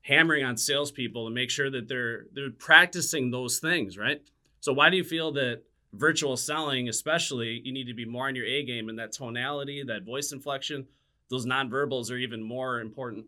hammering 0.01 0.43
on 0.43 0.57
salespeople 0.57 1.27
to 1.27 1.33
make 1.33 1.51
sure 1.51 1.69
that 1.69 1.87
they're 1.87 2.25
they're 2.33 2.49
practicing 2.49 3.29
those 3.29 3.59
things, 3.59 3.97
right? 3.97 4.21
So 4.59 4.73
why 4.73 4.89
do 4.89 4.97
you 4.97 5.03
feel 5.03 5.31
that 5.33 5.61
virtual 5.93 6.37
selling, 6.37 6.89
especially, 6.89 7.61
you 7.63 7.71
need 7.71 7.87
to 7.87 7.93
be 7.93 8.05
more 8.05 8.27
on 8.27 8.35
your 8.35 8.45
A 8.45 8.63
game 8.63 8.89
and 8.89 8.97
that 8.97 9.11
tonality, 9.11 9.83
that 9.83 10.03
voice 10.03 10.31
inflection, 10.31 10.87
those 11.29 11.45
nonverbals 11.45 12.09
are 12.09 12.17
even 12.17 12.41
more 12.41 12.79
important. 12.79 13.25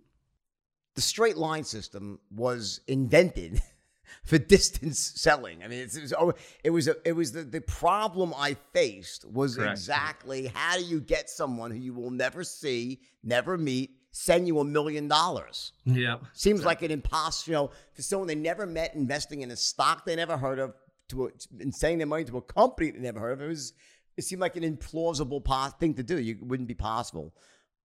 The 0.99 1.03
straight 1.03 1.37
line 1.37 1.63
system 1.63 2.19
was 2.29 2.81
invented 2.85 3.61
for 4.25 4.37
distance 4.37 4.99
selling. 5.15 5.63
I 5.63 5.69
mean, 5.69 5.79
it's, 5.79 5.95
it 5.95 6.01
was 6.01 6.11
oh, 6.11 6.33
it 6.61 6.71
was 6.71 6.89
a, 6.89 6.95
it 7.07 7.13
was 7.13 7.31
the, 7.31 7.43
the 7.43 7.61
problem 7.61 8.33
I 8.35 8.57
faced 8.73 9.23
was 9.23 9.55
Correct. 9.55 9.71
exactly 9.71 10.47
how 10.53 10.75
do 10.75 10.83
you 10.83 10.99
get 10.99 11.29
someone 11.29 11.71
who 11.71 11.77
you 11.77 11.93
will 11.93 12.11
never 12.11 12.43
see, 12.43 12.99
never 13.23 13.57
meet, 13.57 13.91
send 14.11 14.45
you 14.45 14.59
a 14.59 14.65
million 14.65 15.07
dollars? 15.07 15.71
Yeah. 15.85 16.17
Seems 16.33 16.65
like 16.65 16.81
an 16.81 16.91
impossible. 16.91 17.49
You 17.49 17.57
know, 17.59 17.71
for 17.93 18.01
someone 18.01 18.27
they 18.27 18.35
never 18.35 18.65
met, 18.65 18.93
investing 18.93 19.41
in 19.41 19.51
a 19.51 19.55
stock 19.55 20.03
they 20.03 20.17
never 20.17 20.35
heard 20.35 20.59
of, 20.59 20.73
to 21.11 21.27
a, 21.27 21.29
and 21.61 21.73
sending 21.73 21.99
their 21.99 22.07
money 22.07 22.25
to 22.25 22.35
a 22.35 22.41
company 22.41 22.91
they 22.91 22.99
never 22.99 23.21
heard 23.21 23.39
of. 23.39 23.41
It 23.41 23.47
was 23.47 23.71
it 24.17 24.25
seemed 24.25 24.41
like 24.41 24.57
an 24.57 24.63
implausible 24.63 25.41
po- 25.41 25.73
thing 25.79 25.93
to 25.93 26.03
do. 26.03 26.19
You 26.19 26.33
it 26.33 26.45
wouldn't 26.45 26.67
be 26.67 26.75
possible. 26.75 27.33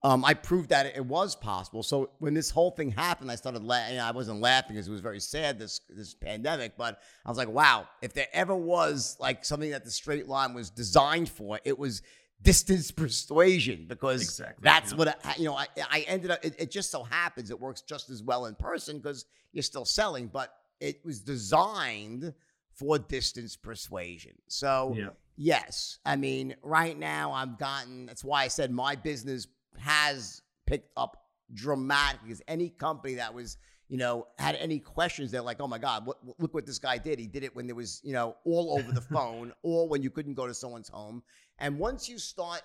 Um, 0.06 0.26
I 0.26 0.34
proved 0.34 0.70
that 0.70 0.86
it 0.97 1.06
was 1.06 1.34
possible. 1.34 1.82
So 1.82 2.10
when 2.20 2.34
this 2.34 2.49
whole 2.49 2.72
thing 2.72 2.91
happened, 2.91 3.32
I 3.32 3.36
started 3.36 3.64
laughing. 3.64 3.99
I 3.99 4.12
wasn't 4.12 4.41
laughing 4.41 4.76
because 4.76 4.88
it 4.88 4.91
was 4.91 4.99
very 4.99 5.22
sad 5.22 5.58
this 5.58 5.80
this 5.89 6.14
pandemic, 6.14 6.76
but 6.78 6.99
I 7.26 7.30
was 7.30 7.38
like, 7.38 7.47
wow, 7.47 7.88
if 8.01 8.14
there 8.14 8.28
ever 8.34 8.54
was 8.56 9.16
like 9.20 9.45
something 9.45 9.72
that 9.72 9.86
the 9.86 9.91
straight 9.91 10.28
line 10.28 10.54
was 10.54 10.70
designed 10.70 11.30
for, 11.30 11.58
it 11.64 11.80
was 11.80 12.01
distance 12.41 12.91
persuasion 13.04 13.86
because 13.88 14.22
Exactly, 14.24 14.62
that's 14.62 14.91
yeah. 14.91 14.97
what 14.97 15.26
I, 15.26 15.36
you 15.38 15.45
know. 15.45 15.56
I, 15.56 15.68
I 15.89 15.99
ended 16.01 16.32
up. 16.32 16.43
It, 16.43 16.56
it 16.60 16.70
just 16.72 16.91
so 16.91 17.04
happens 17.04 17.49
it 17.49 17.60
works 17.60 17.82
just 17.82 18.10
as 18.10 18.22
well 18.22 18.45
in 18.47 18.56
person 18.56 18.97
because 18.97 19.26
you're 19.54 19.64
still 19.64 19.86
selling, 19.86 20.28
but 20.28 20.54
it 20.82 20.99
was 21.06 21.22
designed 21.22 22.34
for 22.74 22.99
distance 22.99 23.56
persuasion. 23.56 24.34
So 24.49 24.95
Yeah. 24.97 25.10
yes, 25.38 25.99
I 26.06 26.18
mean, 26.18 26.56
right 26.62 26.97
now 26.99 27.32
I've 27.32 27.58
gotten. 27.58 28.06
That's 28.08 28.24
why 28.24 28.43
I 28.43 28.47
said 28.49 28.70
my 28.72 28.95
business 28.97 29.47
has 29.80 30.41
picked 30.65 30.91
up 30.97 31.24
dramatically. 31.53 32.30
Because 32.30 32.41
any 32.47 32.69
company 32.69 33.15
that 33.15 33.34
was, 33.34 33.57
you 33.89 33.97
know, 33.97 34.28
had 34.38 34.55
any 34.55 34.80
questions, 34.80 35.32
they're 35.32 35.41
like, 35.41 35.59
"Oh 35.59 35.67
my 35.67 35.78
God, 35.78 36.05
what, 36.05 36.17
look 36.39 36.53
what 36.53 36.65
this 36.65 36.80
guy 36.80 36.97
did! 36.97 37.19
He 37.19 37.28
did 37.28 37.43
it 37.43 37.55
when 37.55 37.67
there 37.67 37.76
was, 37.76 38.01
you 38.03 38.13
know, 38.13 38.36
all 38.45 38.78
over 38.78 38.91
the 38.91 39.01
phone, 39.13 39.53
or 39.61 39.88
when 39.88 40.01
you 40.01 40.09
couldn't 40.09 40.34
go 40.34 40.47
to 40.47 40.53
someone's 40.53 40.89
home." 40.89 41.24
And 41.59 41.78
once 41.78 42.09
you 42.09 42.17
start 42.17 42.61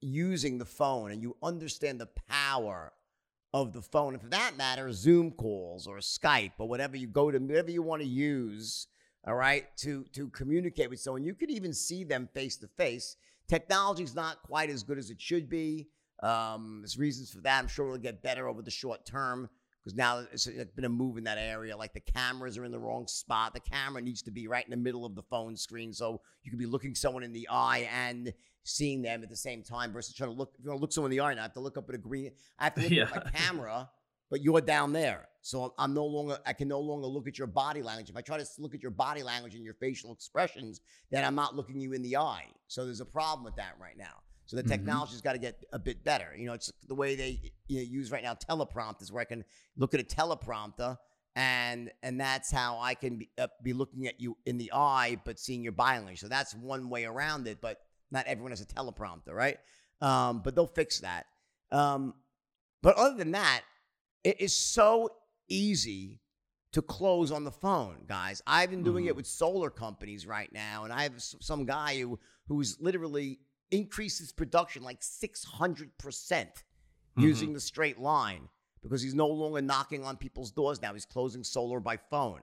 using 0.00 0.58
the 0.58 0.64
phone 0.64 1.12
and 1.12 1.22
you 1.22 1.36
understand 1.42 2.00
the 2.00 2.08
power 2.28 2.92
of 3.52 3.72
the 3.72 3.82
phone, 3.82 4.14
and 4.14 4.22
for 4.22 4.28
that 4.28 4.56
matter, 4.56 4.92
Zoom 4.92 5.32
calls 5.32 5.86
or 5.86 5.98
Skype 5.98 6.52
or 6.58 6.68
whatever 6.68 6.96
you 6.96 7.06
go 7.06 7.30
to, 7.30 7.38
whatever 7.38 7.70
you 7.70 7.82
want 7.82 8.02
to 8.02 8.08
use, 8.08 8.86
all 9.26 9.34
right, 9.34 9.64
to 9.78 10.04
to 10.12 10.28
communicate 10.28 10.90
with 10.90 11.00
someone, 11.00 11.24
you 11.24 11.34
could 11.34 11.50
even 11.50 11.74
see 11.74 12.04
them 12.04 12.28
face 12.32 12.56
to 12.58 12.66
face. 12.66 13.16
Technology's 13.46 14.14
not 14.14 14.42
quite 14.42 14.70
as 14.70 14.82
good 14.84 14.96
as 14.96 15.10
it 15.10 15.20
should 15.20 15.48
be. 15.48 15.88
Um, 16.22 16.80
there's 16.82 16.98
reasons 16.98 17.30
for 17.30 17.40
that. 17.42 17.58
I'm 17.58 17.68
sure 17.68 17.86
it'll 17.86 17.98
get 17.98 18.22
better 18.22 18.48
over 18.48 18.62
the 18.62 18.70
short 18.70 19.04
term 19.06 19.48
because 19.82 19.96
now 19.96 20.22
it's 20.32 20.46
been 20.76 20.84
a 20.84 20.88
move 20.90 21.16
in 21.16 21.24
that 21.24 21.38
area. 21.38 21.76
Like 21.76 21.94
the 21.94 22.00
cameras 22.00 22.58
are 22.58 22.64
in 22.64 22.72
the 22.72 22.78
wrong 22.78 23.06
spot. 23.06 23.54
The 23.54 23.60
camera 23.60 24.02
needs 24.02 24.20
to 24.22 24.30
be 24.30 24.46
right 24.46 24.64
in 24.64 24.70
the 24.70 24.76
middle 24.76 25.06
of 25.06 25.14
the 25.14 25.22
phone 25.22 25.56
screen, 25.56 25.92
so 25.94 26.20
you 26.42 26.50
can 26.50 26.58
be 26.58 26.66
looking 26.66 26.94
someone 26.94 27.22
in 27.22 27.32
the 27.32 27.48
eye 27.50 27.88
and 27.92 28.32
seeing 28.64 29.00
them 29.00 29.22
at 29.22 29.30
the 29.30 29.36
same 29.36 29.62
time 29.62 29.92
versus 29.92 30.14
trying 30.14 30.28
to 30.30 30.36
look. 30.36 30.52
If 30.58 30.64
you 30.64 30.70
want 30.70 30.78
to 30.78 30.82
look 30.82 30.92
someone 30.92 31.10
in 31.10 31.16
the 31.16 31.24
eye, 31.24 31.30
and 31.30 31.40
I 31.40 31.44
have 31.44 31.54
to 31.54 31.60
look 31.60 31.78
up 31.78 31.88
at 31.88 31.94
a 31.94 31.98
green. 31.98 32.32
I 32.58 32.64
have 32.64 32.74
to 32.74 32.82
look 32.82 32.90
Yeah. 32.90 33.04
at 33.14 33.24
my 33.24 33.30
camera, 33.34 33.88
but 34.28 34.42
you're 34.42 34.60
down 34.60 34.92
there, 34.92 35.28
so 35.40 35.72
I'm 35.78 35.94
no 35.94 36.04
longer. 36.04 36.38
I 36.44 36.52
can 36.52 36.68
no 36.68 36.80
longer 36.80 37.06
look 37.06 37.26
at 37.26 37.38
your 37.38 37.46
body 37.46 37.82
language. 37.82 38.10
If 38.10 38.16
I 38.16 38.20
try 38.20 38.36
to 38.36 38.46
look 38.58 38.74
at 38.74 38.82
your 38.82 38.90
body 38.92 39.22
language 39.22 39.54
and 39.54 39.64
your 39.64 39.74
facial 39.74 40.12
expressions, 40.12 40.82
then 41.10 41.24
I'm 41.24 41.34
not 41.34 41.56
looking 41.56 41.80
you 41.80 41.94
in 41.94 42.02
the 42.02 42.18
eye. 42.18 42.48
So 42.68 42.84
there's 42.84 43.00
a 43.00 43.06
problem 43.06 43.44
with 43.46 43.56
that 43.56 43.76
right 43.80 43.96
now. 43.96 44.18
So 44.50 44.56
the 44.56 44.64
Mhm. 44.64 44.68
technology's 44.68 45.20
got 45.20 45.34
to 45.34 45.38
get 45.38 45.64
a 45.72 45.78
bit 45.78 46.02
better. 46.02 46.34
You 46.36 46.46
know, 46.46 46.54
it's 46.54 46.72
the 46.88 46.94
way 46.96 47.14
they 47.14 47.52
you 47.68 47.76
know, 47.76 47.82
use 47.82 48.10
right 48.10 48.24
now 48.24 48.34
teleprompters, 48.34 49.12
where 49.12 49.20
I 49.20 49.24
can 49.24 49.44
look 49.76 49.94
at 49.94 50.00
a 50.00 50.02
teleprompter 50.02 50.98
and 51.36 51.92
and 52.02 52.20
that's 52.20 52.50
how 52.50 52.80
I 52.80 52.94
can 52.96 53.18
be, 53.18 53.30
uh, 53.38 53.46
be 53.62 53.72
looking 53.72 54.08
at 54.08 54.20
you 54.20 54.36
in 54.46 54.58
the 54.58 54.72
eye, 54.74 55.20
but 55.24 55.38
seeing 55.38 55.62
your 55.62 55.70
body 55.70 55.98
language. 55.98 56.18
So 56.18 56.26
that's 56.26 56.52
one 56.56 56.90
way 56.90 57.04
around 57.04 57.46
it. 57.46 57.60
But 57.60 57.80
not 58.10 58.26
everyone 58.26 58.50
has 58.50 58.60
a 58.60 58.66
teleprompter, 58.66 59.32
right? 59.32 59.58
Um, 60.00 60.42
but 60.42 60.56
they'll 60.56 60.66
fix 60.66 60.98
that. 60.98 61.26
Um, 61.70 62.14
but 62.82 62.96
other 62.96 63.16
than 63.16 63.30
that, 63.30 63.62
it 64.24 64.40
is 64.40 64.52
so 64.52 65.10
easy 65.48 66.18
to 66.72 66.82
close 66.82 67.30
on 67.30 67.44
the 67.44 67.52
phone, 67.52 68.04
guys. 68.08 68.42
I've 68.48 68.70
been 68.70 68.82
doing 68.82 69.06
it 69.06 69.12
Mhm. 69.12 69.16
with 69.18 69.26
solar 69.28 69.70
companies 69.70 70.26
right 70.26 70.52
now, 70.52 70.82
and 70.82 70.92
I 70.92 71.04
have 71.04 71.22
some 71.22 71.66
guy 71.66 72.00
who 72.00 72.18
who's 72.46 72.80
literally 72.80 73.38
increased 73.70 74.18
his 74.18 74.32
production 74.32 74.82
like 74.82 74.98
six 75.00 75.44
hundred 75.44 75.96
percent 75.98 76.64
mm-hmm. 77.16 77.22
using 77.22 77.52
the 77.52 77.60
straight 77.60 77.98
line 77.98 78.48
because 78.82 79.02
he's 79.02 79.14
no 79.14 79.26
longer 79.26 79.60
knocking 79.60 80.04
on 80.04 80.16
people's 80.16 80.50
doors 80.50 80.80
now. 80.80 80.92
He's 80.92 81.04
closing 81.04 81.44
solar 81.44 81.80
by 81.80 81.96
phone. 81.96 82.40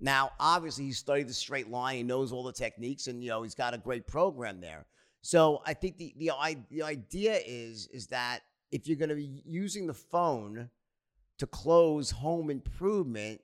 Now, 0.00 0.32
obviously, 0.38 0.84
he 0.84 0.92
studied 0.92 1.28
the 1.28 1.34
straight 1.34 1.70
line. 1.70 1.96
He 1.96 2.02
knows 2.02 2.32
all 2.32 2.42
the 2.42 2.52
techniques, 2.52 3.06
and 3.06 3.22
you 3.22 3.30
know 3.30 3.42
he's 3.42 3.54
got 3.54 3.74
a 3.74 3.78
great 3.78 4.06
program 4.06 4.60
there. 4.60 4.86
So 5.22 5.62
I 5.66 5.74
think 5.74 5.96
the 5.96 6.14
the, 6.16 6.30
the 6.70 6.82
idea 6.82 7.40
is 7.44 7.88
is 7.88 8.06
that 8.08 8.40
if 8.70 8.86
you're 8.86 8.96
going 8.96 9.08
to 9.08 9.14
be 9.14 9.42
using 9.44 9.86
the 9.86 9.94
phone 9.94 10.68
to 11.38 11.46
close 11.46 12.10
home 12.10 12.50
improvement, 12.50 13.40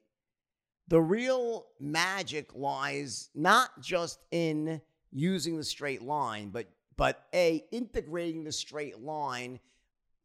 the 0.89 1.01
real 1.01 1.67
magic 1.81 2.55
lies 2.55 3.31
not 3.35 3.71
just 3.81 4.19
in 4.31 4.81
using 5.11 5.57
the 5.57 5.65
straight 5.65 6.03
line, 6.03 6.51
but 6.51 6.67
but 6.97 7.27
a 7.35 7.65
integrating 7.73 8.45
the 8.45 8.53
straight 8.53 9.01
line 9.01 9.61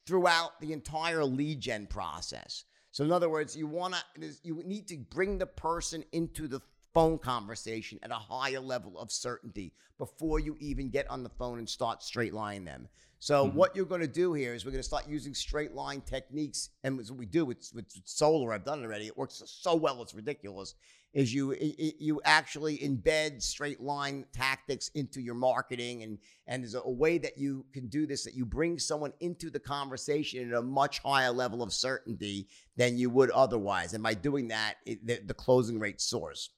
throughout 0.06 0.60
the 0.62 0.74
entire 0.74 1.24
lead 1.26 1.60
gen 1.60 1.88
process. 1.88 2.66
So 2.92 3.04
in 3.04 3.12
other 3.12 3.30
words, 3.30 3.56
you 3.56 3.68
want 3.68 3.96
to 4.20 4.32
you 4.44 4.62
need 4.66 4.88
to 4.88 4.98
bring 4.98 5.38
the 5.38 5.46
person 5.46 6.04
into 6.12 6.48
the 6.48 6.62
phone 6.94 7.20
conversation 7.20 8.00
at 8.02 8.10
a 8.12 8.16
higher 8.16 8.60
level 8.60 8.98
of 8.98 9.12
certainty 9.12 9.74
before 10.00 10.40
you 10.40 10.56
even 10.60 10.90
get 10.90 11.10
on 11.10 11.24
the 11.24 11.30
phone 11.30 11.60
and 11.60 11.70
start 11.70 12.02
straight 12.02 12.34
lining 12.34 12.66
them. 12.66 12.88
So 13.20 13.48
Mhm. 13.48 13.54
what 13.54 13.76
you're 13.76 13.86
going 13.86 14.02
to 14.02 14.08
do 14.08 14.34
here 14.34 14.54
is 14.54 14.64
we're 14.64 14.72
going 14.72 14.80
to 14.80 14.88
start 14.88 15.08
using 15.08 15.34
straight 15.34 15.74
line 15.74 16.02
techniques, 16.02 16.70
and 16.84 16.98
what 16.98 17.10
we 17.12 17.26
do 17.26 17.46
with, 17.46 17.72
with 17.74 17.86
solar. 18.06 18.54
I've 18.54 18.64
done 18.64 18.82
it 18.82 18.86
already. 18.86 19.08
It 19.08 19.18
works 19.18 19.42
so 19.46 19.76
well; 19.76 20.02
it's 20.02 20.14
ridiculous. 20.14 20.76
Is 21.18 21.34
you 21.34 21.56
you 21.60 22.22
actually 22.26 22.78
embed 22.78 23.42
straight 23.42 23.82
line 23.82 24.28
tactics 24.34 24.92
into 24.94 25.20
your 25.20 25.34
marketing, 25.34 26.04
and 26.04 26.20
and 26.46 26.62
there's 26.62 26.76
a, 26.76 26.82
a 26.82 26.92
way 26.92 27.18
that 27.18 27.40
you 27.40 27.66
can 27.74 27.88
do 27.88 28.06
this 28.06 28.24
that 28.26 28.36
you 28.36 28.46
bring 28.46 28.78
someone 28.78 29.14
into 29.20 29.50
the 29.50 29.60
conversation 29.60 30.48
at 30.48 30.56
a 30.56 30.62
much 30.62 31.00
higher 31.00 31.32
level 31.32 31.64
of 31.64 31.74
certainty 31.74 32.48
than 32.76 33.00
you 33.00 33.10
would 33.10 33.32
otherwise. 33.32 33.96
And 33.96 34.04
by 34.04 34.14
doing 34.14 34.50
that, 34.50 34.76
it, 34.86 35.08
the, 35.08 35.20
the 35.26 35.34
closing 35.34 35.80
rate 35.80 36.00
soars. 36.00 36.52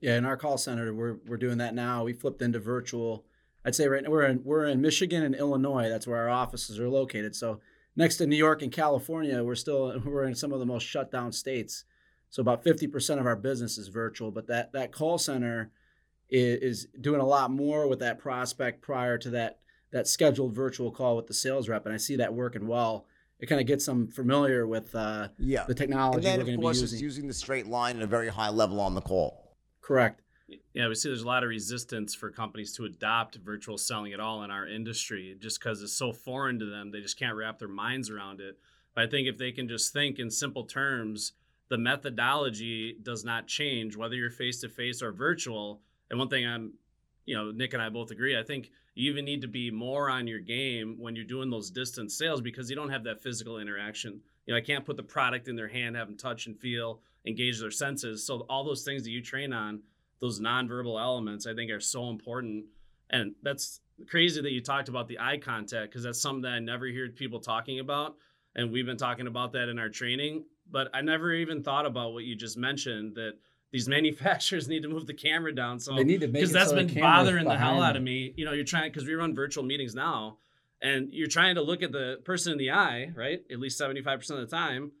Yeah, 0.00 0.16
in 0.16 0.24
our 0.24 0.36
call 0.36 0.56
center, 0.56 0.94
we're 0.94 1.16
we're 1.26 1.36
doing 1.36 1.58
that 1.58 1.74
now. 1.74 2.04
We 2.04 2.12
flipped 2.12 2.42
into 2.42 2.60
virtual. 2.60 3.24
I'd 3.64 3.74
say 3.74 3.88
right 3.88 4.04
now 4.04 4.10
we're 4.10 4.26
in 4.26 4.40
we're 4.44 4.66
in 4.66 4.80
Michigan 4.80 5.24
and 5.24 5.34
Illinois. 5.34 5.88
That's 5.88 6.06
where 6.06 6.18
our 6.18 6.30
offices 6.30 6.78
are 6.78 6.88
located. 6.88 7.34
So 7.34 7.60
next 7.96 8.18
to 8.18 8.26
New 8.28 8.36
York 8.36 8.62
and 8.62 8.70
California, 8.70 9.42
we're 9.42 9.56
still 9.56 10.00
we're 10.04 10.26
in 10.26 10.36
some 10.36 10.52
of 10.52 10.60
the 10.60 10.66
most 10.66 10.84
shut 10.84 11.10
down 11.10 11.32
states. 11.32 11.82
So 12.30 12.40
about 12.42 12.62
fifty 12.64 12.86
percent 12.86 13.20
of 13.20 13.26
our 13.26 13.36
business 13.36 13.78
is 13.78 13.88
virtual. 13.88 14.30
But 14.30 14.46
that 14.48 14.72
that 14.72 14.92
call 14.92 15.18
center 15.18 15.70
is, 16.28 16.60
is 16.84 16.88
doing 17.00 17.20
a 17.20 17.26
lot 17.26 17.50
more 17.50 17.88
with 17.88 18.00
that 18.00 18.18
prospect 18.18 18.82
prior 18.82 19.18
to 19.18 19.30
that 19.30 19.60
that 19.92 20.06
scheduled 20.08 20.54
virtual 20.54 20.90
call 20.90 21.16
with 21.16 21.26
the 21.28 21.34
sales 21.34 21.68
rep, 21.68 21.86
and 21.86 21.94
I 21.94 21.98
see 21.98 22.16
that 22.16 22.34
working 22.34 22.66
well. 22.66 23.06
It 23.38 23.46
kind 23.46 23.60
of 23.60 23.66
gets 23.66 23.84
them 23.84 24.08
familiar 24.08 24.66
with 24.66 24.94
uh, 24.94 25.28
Yeah. 25.38 25.64
the 25.64 25.74
technology 25.74 26.16
And 26.16 26.24
then, 26.24 26.36
we're 26.38 26.40
of 26.40 26.46
going 26.46 26.56
to 26.56 26.60
be 26.60 26.64
course, 26.64 26.80
it's 26.82 26.92
using. 26.92 27.04
using 27.04 27.26
the 27.28 27.34
straight 27.34 27.66
line 27.66 27.96
at 27.98 28.02
a 28.02 28.06
very 28.06 28.28
high 28.28 28.48
level 28.48 28.80
on 28.80 28.94
the 28.94 29.02
call. 29.02 29.54
Correct. 29.82 30.22
Yeah, 30.72 30.88
we 30.88 30.94
see 30.94 31.10
there's 31.10 31.22
a 31.22 31.26
lot 31.26 31.42
of 31.42 31.50
resistance 31.50 32.14
for 32.14 32.30
companies 32.30 32.72
to 32.76 32.84
adopt 32.86 33.36
virtual 33.36 33.76
selling 33.76 34.14
at 34.14 34.20
all 34.20 34.42
in 34.42 34.50
our 34.50 34.66
industry 34.66 35.36
just 35.38 35.60
because 35.60 35.82
it's 35.82 35.92
so 35.92 36.12
foreign 36.12 36.58
to 36.60 36.64
them. 36.64 36.90
They 36.92 37.00
just 37.02 37.18
can't 37.18 37.36
wrap 37.36 37.58
their 37.58 37.68
minds 37.68 38.08
around 38.08 38.40
it. 38.40 38.58
But 38.94 39.04
I 39.04 39.06
think 39.10 39.28
if 39.28 39.36
they 39.36 39.52
can 39.52 39.68
just 39.68 39.92
think 39.92 40.18
in 40.18 40.30
simple 40.30 40.64
terms, 40.64 41.32
the 41.68 41.78
methodology 41.78 42.96
does 43.02 43.24
not 43.24 43.46
change 43.46 43.96
whether 43.96 44.14
you're 44.14 44.30
face 44.30 44.60
to 44.60 44.68
face 44.68 45.02
or 45.02 45.12
virtual. 45.12 45.80
And 46.10 46.18
one 46.18 46.28
thing 46.28 46.46
I'm, 46.46 46.74
you 47.24 47.36
know, 47.36 47.50
Nick 47.50 47.74
and 47.74 47.82
I 47.82 47.88
both 47.88 48.10
agree, 48.10 48.38
I 48.38 48.42
think 48.42 48.70
you 48.94 49.10
even 49.10 49.24
need 49.24 49.42
to 49.42 49.48
be 49.48 49.70
more 49.70 50.08
on 50.08 50.26
your 50.26 50.38
game 50.38 50.96
when 50.98 51.16
you're 51.16 51.24
doing 51.24 51.50
those 51.50 51.70
distance 51.70 52.16
sales 52.16 52.40
because 52.40 52.70
you 52.70 52.76
don't 52.76 52.90
have 52.90 53.04
that 53.04 53.22
physical 53.22 53.58
interaction. 53.58 54.20
You 54.46 54.54
know, 54.54 54.58
I 54.58 54.62
can't 54.62 54.84
put 54.84 54.96
the 54.96 55.02
product 55.02 55.48
in 55.48 55.56
their 55.56 55.68
hand, 55.68 55.96
have 55.96 56.08
them 56.08 56.16
touch 56.16 56.46
and 56.46 56.58
feel, 56.58 57.00
engage 57.26 57.60
their 57.60 57.70
senses. 57.70 58.24
So 58.24 58.46
all 58.48 58.64
those 58.64 58.84
things 58.84 59.02
that 59.02 59.10
you 59.10 59.20
train 59.20 59.52
on, 59.52 59.82
those 60.20 60.40
nonverbal 60.40 61.00
elements, 61.00 61.46
I 61.46 61.54
think 61.54 61.70
are 61.70 61.80
so 61.80 62.08
important. 62.08 62.64
And 63.10 63.34
that's 63.42 63.80
crazy 64.08 64.40
that 64.40 64.52
you 64.52 64.60
talked 64.60 64.88
about 64.88 65.08
the 65.08 65.18
eye 65.18 65.38
contact 65.38 65.90
because 65.90 66.04
that's 66.04 66.20
something 66.20 66.42
that 66.42 66.52
I 66.52 66.58
never 66.60 66.86
hear 66.86 67.08
people 67.08 67.40
talking 67.40 67.80
about. 67.80 68.16
And 68.54 68.72
we've 68.72 68.86
been 68.86 68.96
talking 68.96 69.26
about 69.26 69.52
that 69.52 69.68
in 69.68 69.78
our 69.78 69.88
training, 69.88 70.44
but 70.70 70.88
I 70.94 71.00
never 71.00 71.32
even 71.32 71.62
thought 71.62 71.86
about 71.86 72.12
what 72.12 72.24
you 72.24 72.34
just 72.34 72.56
mentioned 72.56 73.14
that 73.14 73.34
these 73.72 73.88
manufacturers 73.96 74.68
need 74.68 74.82
to 74.82 74.88
move 74.88 75.06
the 75.06 75.14
camera 75.14 75.54
down. 75.54 75.78
So 75.78 75.94
They 75.94 76.04
need 76.04 76.20
to 76.20 76.28
because 76.28 76.52
that's 76.52 76.70
so 76.70 76.76
been 76.76 76.88
camera's 76.88 77.02
bothering 77.02 77.44
the 77.46 77.56
hell 77.56 77.82
out 77.82 77.96
of 77.96 78.02
me. 78.02 78.32
You 78.36 78.44
know, 78.44 78.52
you're 78.52 78.64
trying 78.64 78.90
because 78.90 79.06
we 79.06 79.14
run 79.14 79.34
virtual 79.34 79.64
meetings 79.64 79.94
now, 79.94 80.38
and 80.82 81.12
you're 81.12 81.28
trying 81.28 81.54
to 81.56 81.62
look 81.62 81.82
at 81.82 81.92
the 81.92 82.20
person 82.24 82.52
in 82.52 82.58
the 82.58 82.70
eye, 82.70 83.12
right? 83.14 83.40
At 83.50 83.58
least 83.58 83.78
seventy 83.78 84.02
five 84.02 84.18
percent 84.18 84.40
of 84.40 84.48
the 84.48 84.56
time, 84.56 84.92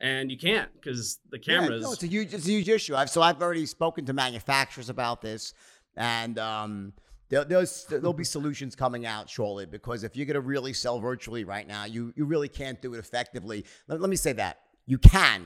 and 0.00 0.30
you 0.30 0.38
can't 0.38 0.72
because 0.74 1.18
the 1.30 1.38
cameras. 1.38 1.82
Yeah, 1.82 1.86
no, 1.86 1.92
it's 1.92 2.02
a 2.02 2.06
huge, 2.06 2.34
it's 2.34 2.46
a 2.46 2.50
huge 2.50 2.68
issue. 2.68 2.94
I've, 2.94 3.10
so 3.10 3.22
I've 3.22 3.40
already 3.40 3.66
spoken 3.66 4.04
to 4.06 4.12
manufacturers 4.12 4.88
about 4.88 5.22
this, 5.22 5.54
and 5.96 6.38
um, 6.38 6.92
there, 7.28 7.44
there's 7.44 7.86
there'll 7.86 8.12
be 8.12 8.24
solutions 8.24 8.74
coming 8.74 9.06
out 9.06 9.28
shortly. 9.28 9.66
Because 9.66 10.04
if 10.04 10.16
you're 10.16 10.26
going 10.26 10.34
to 10.34 10.40
really 10.40 10.72
sell 10.72 11.00
virtually 11.00 11.44
right 11.44 11.66
now, 11.66 11.84
you 11.84 12.12
you 12.16 12.24
really 12.24 12.48
can't 12.48 12.80
do 12.82 12.94
it 12.94 12.98
effectively. 12.98 13.64
Let, 13.88 14.00
let 14.00 14.10
me 14.10 14.16
say 14.16 14.32
that 14.34 14.58
you 14.86 14.98
can, 14.98 15.42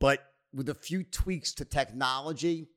but 0.00 0.20
with 0.52 0.68
a 0.68 0.74
few 0.74 1.02
tweaks 1.02 1.52
to 1.54 1.64
technology, 1.64 2.68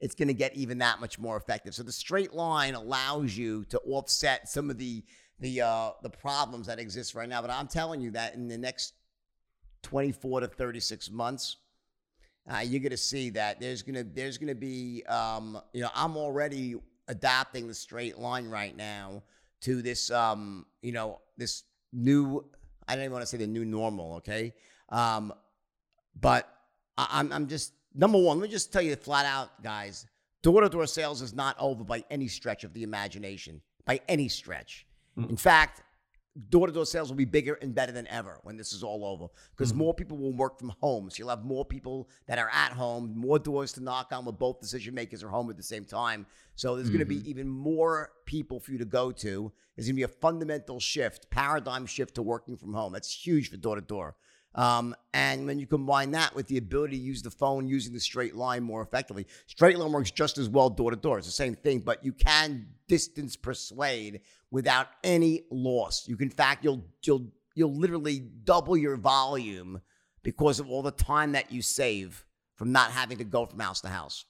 it's 0.00 0.14
going 0.14 0.28
to 0.28 0.34
get 0.34 0.54
even 0.54 0.78
that 0.78 1.00
much 1.00 1.18
more 1.18 1.36
effective. 1.36 1.74
So 1.74 1.82
the 1.82 1.92
straight 1.92 2.32
line 2.32 2.74
allows 2.74 3.36
you 3.36 3.64
to 3.66 3.78
offset 3.80 4.48
some 4.48 4.70
of 4.70 4.78
the 4.78 5.04
the 5.40 5.62
uh, 5.62 5.90
the 6.02 6.10
problems 6.10 6.66
that 6.66 6.78
exist 6.78 7.14
right 7.14 7.28
now. 7.28 7.40
But 7.40 7.50
I'm 7.50 7.66
telling 7.66 8.00
you 8.00 8.10
that 8.12 8.34
in 8.34 8.48
the 8.48 8.58
next 8.58 8.94
24 9.82 10.40
to 10.40 10.48
36 10.48 11.10
months, 11.10 11.56
uh, 12.52 12.58
you're 12.58 12.80
going 12.80 12.90
to 12.90 12.96
see 12.96 13.30
that 13.30 13.60
there's 13.60 13.82
going 13.82 13.96
to 13.96 14.04
there's 14.04 14.38
going 14.38 14.48
to 14.48 14.54
be 14.54 15.02
um, 15.08 15.60
you 15.72 15.82
know 15.82 15.90
I'm 15.94 16.16
already 16.16 16.76
adapting 17.08 17.66
the 17.66 17.74
straight 17.74 18.18
line 18.18 18.48
right 18.48 18.76
now 18.76 19.22
to 19.62 19.82
this 19.82 20.10
um, 20.10 20.66
you 20.82 20.92
know 20.92 21.20
this 21.36 21.64
new 21.92 22.44
I 22.86 22.94
don't 22.94 23.04
even 23.04 23.12
want 23.12 23.22
to 23.22 23.26
say 23.26 23.38
the 23.38 23.46
new 23.46 23.64
normal, 23.64 24.16
okay? 24.16 24.52
Um, 24.88 25.32
but 26.20 26.48
I, 26.96 27.08
I'm 27.12 27.32
I'm 27.32 27.46
just 27.48 27.72
number 27.94 28.18
one. 28.18 28.38
Let 28.38 28.48
me 28.48 28.52
just 28.52 28.72
tell 28.72 28.82
you 28.82 28.96
flat 28.96 29.26
out, 29.26 29.62
guys. 29.62 30.06
Door 30.42 30.62
to 30.62 30.68
door 30.68 30.86
sales 30.86 31.22
is 31.22 31.34
not 31.34 31.56
over 31.58 31.84
by 31.84 32.04
any 32.10 32.28
stretch 32.28 32.64
of 32.64 32.74
the 32.74 32.82
imagination, 32.82 33.62
by 33.86 34.00
any 34.08 34.28
stretch. 34.28 34.86
Mm. 35.18 35.30
In 35.30 35.36
fact, 35.36 35.82
door 36.50 36.66
to 36.66 36.72
door 36.72 36.84
sales 36.84 37.08
will 37.08 37.16
be 37.16 37.24
bigger 37.24 37.54
and 37.62 37.74
better 37.74 37.92
than 37.92 38.06
ever 38.08 38.40
when 38.42 38.56
this 38.58 38.72
is 38.74 38.82
all 38.82 39.06
over 39.06 39.28
because 39.52 39.72
Mhm. 39.72 39.76
more 39.76 39.94
people 39.94 40.18
will 40.18 40.32
work 40.34 40.58
from 40.58 40.70
home. 40.80 41.08
So 41.08 41.20
you'll 41.20 41.28
have 41.30 41.44
more 41.44 41.64
people 41.64 42.10
that 42.26 42.38
are 42.38 42.50
at 42.52 42.72
home, 42.72 43.16
more 43.16 43.38
doors 43.38 43.72
to 43.74 43.80
knock 43.80 44.12
on 44.12 44.24
when 44.26 44.34
both 44.34 44.60
decision 44.60 44.94
makers 44.94 45.22
are 45.22 45.28
home 45.30 45.48
at 45.48 45.56
the 45.56 45.62
same 45.62 45.84
time. 45.84 46.26
So 46.56 46.76
there's 46.76 46.88
going 46.90 46.98
to 47.00 47.06
be 47.06 47.28
even 47.30 47.48
more 47.48 48.12
people 48.26 48.60
for 48.60 48.72
you 48.72 48.78
to 48.78 48.84
go 48.84 49.12
to. 49.12 49.50
There's 49.76 49.86
going 49.86 49.94
to 49.94 50.00
be 50.00 50.02
a 50.02 50.08
fundamental 50.08 50.78
shift, 50.78 51.30
paradigm 51.30 51.86
shift 51.86 52.16
to 52.16 52.22
working 52.22 52.56
from 52.56 52.74
home. 52.74 52.92
That's 52.92 53.10
huge 53.26 53.48
for 53.50 53.56
door 53.56 53.76
to 53.76 53.80
door. 53.80 54.16
Um, 54.54 54.94
and 55.12 55.46
when 55.46 55.58
you 55.58 55.66
combine 55.66 56.12
that 56.12 56.34
with 56.34 56.46
the 56.46 56.58
ability 56.58 56.96
to 56.96 57.02
use 57.02 57.22
the 57.22 57.30
phone 57.30 57.66
using 57.66 57.92
the 57.92 58.00
straight 58.00 58.36
line 58.36 58.62
more 58.62 58.82
effectively, 58.82 59.26
straight 59.46 59.78
line 59.78 59.90
works 59.90 60.10
just 60.10 60.38
as 60.38 60.48
well 60.48 60.70
door 60.70 60.90
to 60.90 60.96
door. 60.96 61.18
It's 61.18 61.26
the 61.26 61.32
same 61.32 61.54
thing, 61.54 61.80
but 61.80 62.04
you 62.04 62.12
can 62.12 62.68
distance 62.86 63.34
persuade 63.36 64.20
without 64.50 64.88
any 65.02 65.44
loss. 65.50 66.06
You 66.06 66.16
can, 66.16 66.28
in 66.28 66.34
fact, 66.34 66.64
you'll 66.64 66.84
you'll 67.02 67.32
you'll 67.54 67.74
literally 67.74 68.20
double 68.20 68.76
your 68.76 68.96
volume 68.96 69.80
because 70.22 70.60
of 70.60 70.70
all 70.70 70.82
the 70.82 70.90
time 70.90 71.32
that 71.32 71.52
you 71.52 71.62
save 71.62 72.24
from 72.54 72.70
not 72.70 72.92
having 72.92 73.18
to 73.18 73.24
go 73.24 73.46
from 73.46 73.58
house 73.58 73.80
to 73.80 73.88
house. 73.88 74.24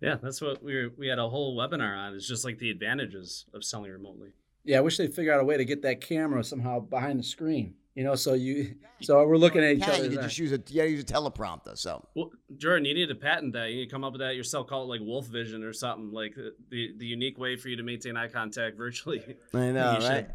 Yeah, 0.00 0.16
that's 0.22 0.40
what 0.40 0.62
we 0.62 0.74
were, 0.74 0.90
we 0.96 1.08
had 1.08 1.18
a 1.18 1.28
whole 1.28 1.56
webinar 1.56 1.96
on. 1.96 2.14
It's 2.14 2.28
just 2.28 2.44
like 2.44 2.58
the 2.58 2.70
advantages 2.70 3.46
of 3.54 3.64
selling 3.64 3.90
remotely. 3.90 4.30
Yeah, 4.64 4.78
I 4.78 4.80
wish 4.80 4.96
they'd 4.96 5.14
figure 5.14 5.32
out 5.32 5.40
a 5.40 5.44
way 5.44 5.56
to 5.56 5.64
get 5.64 5.82
that 5.82 6.00
camera 6.00 6.44
somehow 6.44 6.80
behind 6.80 7.18
the 7.18 7.24
screen. 7.24 7.74
You 7.94 8.02
know, 8.02 8.16
so 8.16 8.34
you 8.34 8.74
so 9.02 9.24
we're 9.24 9.36
looking 9.36 9.62
at 9.62 9.70
You 9.70 9.76
each 9.76 9.82
can, 9.84 9.94
you 9.94 10.00
other. 10.06 10.14
can 10.16 10.22
just 10.24 10.38
use 10.38 10.50
a 10.50 10.60
you 10.68 10.76
gotta 10.80 10.90
use 10.90 11.02
a 11.02 11.04
teleprompter. 11.04 11.78
So 11.78 12.04
Well, 12.16 12.30
Jordan, 12.56 12.84
you 12.86 12.94
need 12.94 13.08
to 13.08 13.14
patent 13.14 13.52
that. 13.52 13.70
You 13.70 13.76
need 13.76 13.84
to 13.86 13.90
come 13.90 14.02
up 14.02 14.12
with 14.12 14.20
that 14.20 14.34
yourself. 14.34 14.66
Call 14.66 14.82
it 14.82 14.86
like 14.86 15.00
Wolf 15.00 15.26
Vision 15.26 15.62
or 15.62 15.72
something. 15.72 16.12
Like 16.12 16.34
the 16.34 16.54
the, 16.70 16.94
the 16.98 17.06
unique 17.06 17.38
way 17.38 17.56
for 17.56 17.68
you 17.68 17.76
to 17.76 17.84
maintain 17.84 18.16
eye 18.16 18.28
contact 18.28 18.76
virtually. 18.76 19.36
I 19.52 19.58
know, 19.70 20.26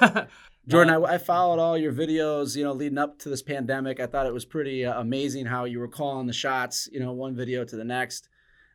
right? 0.00 0.26
Jordan, 0.68 0.94
I, 0.94 1.14
I 1.14 1.18
followed 1.18 1.60
all 1.60 1.78
your 1.78 1.92
videos, 1.92 2.56
you 2.56 2.64
know, 2.64 2.72
leading 2.72 2.98
up 2.98 3.20
to 3.20 3.28
this 3.28 3.40
pandemic. 3.40 4.00
I 4.00 4.06
thought 4.06 4.26
it 4.26 4.34
was 4.34 4.44
pretty 4.44 4.84
uh, 4.84 5.00
amazing 5.00 5.46
how 5.46 5.64
you 5.64 5.78
were 5.78 5.86
calling 5.86 6.26
the 6.26 6.32
shots, 6.32 6.88
you 6.90 6.98
know, 6.98 7.12
one 7.12 7.36
video 7.36 7.64
to 7.64 7.76
the 7.76 7.84
next. 7.84 8.28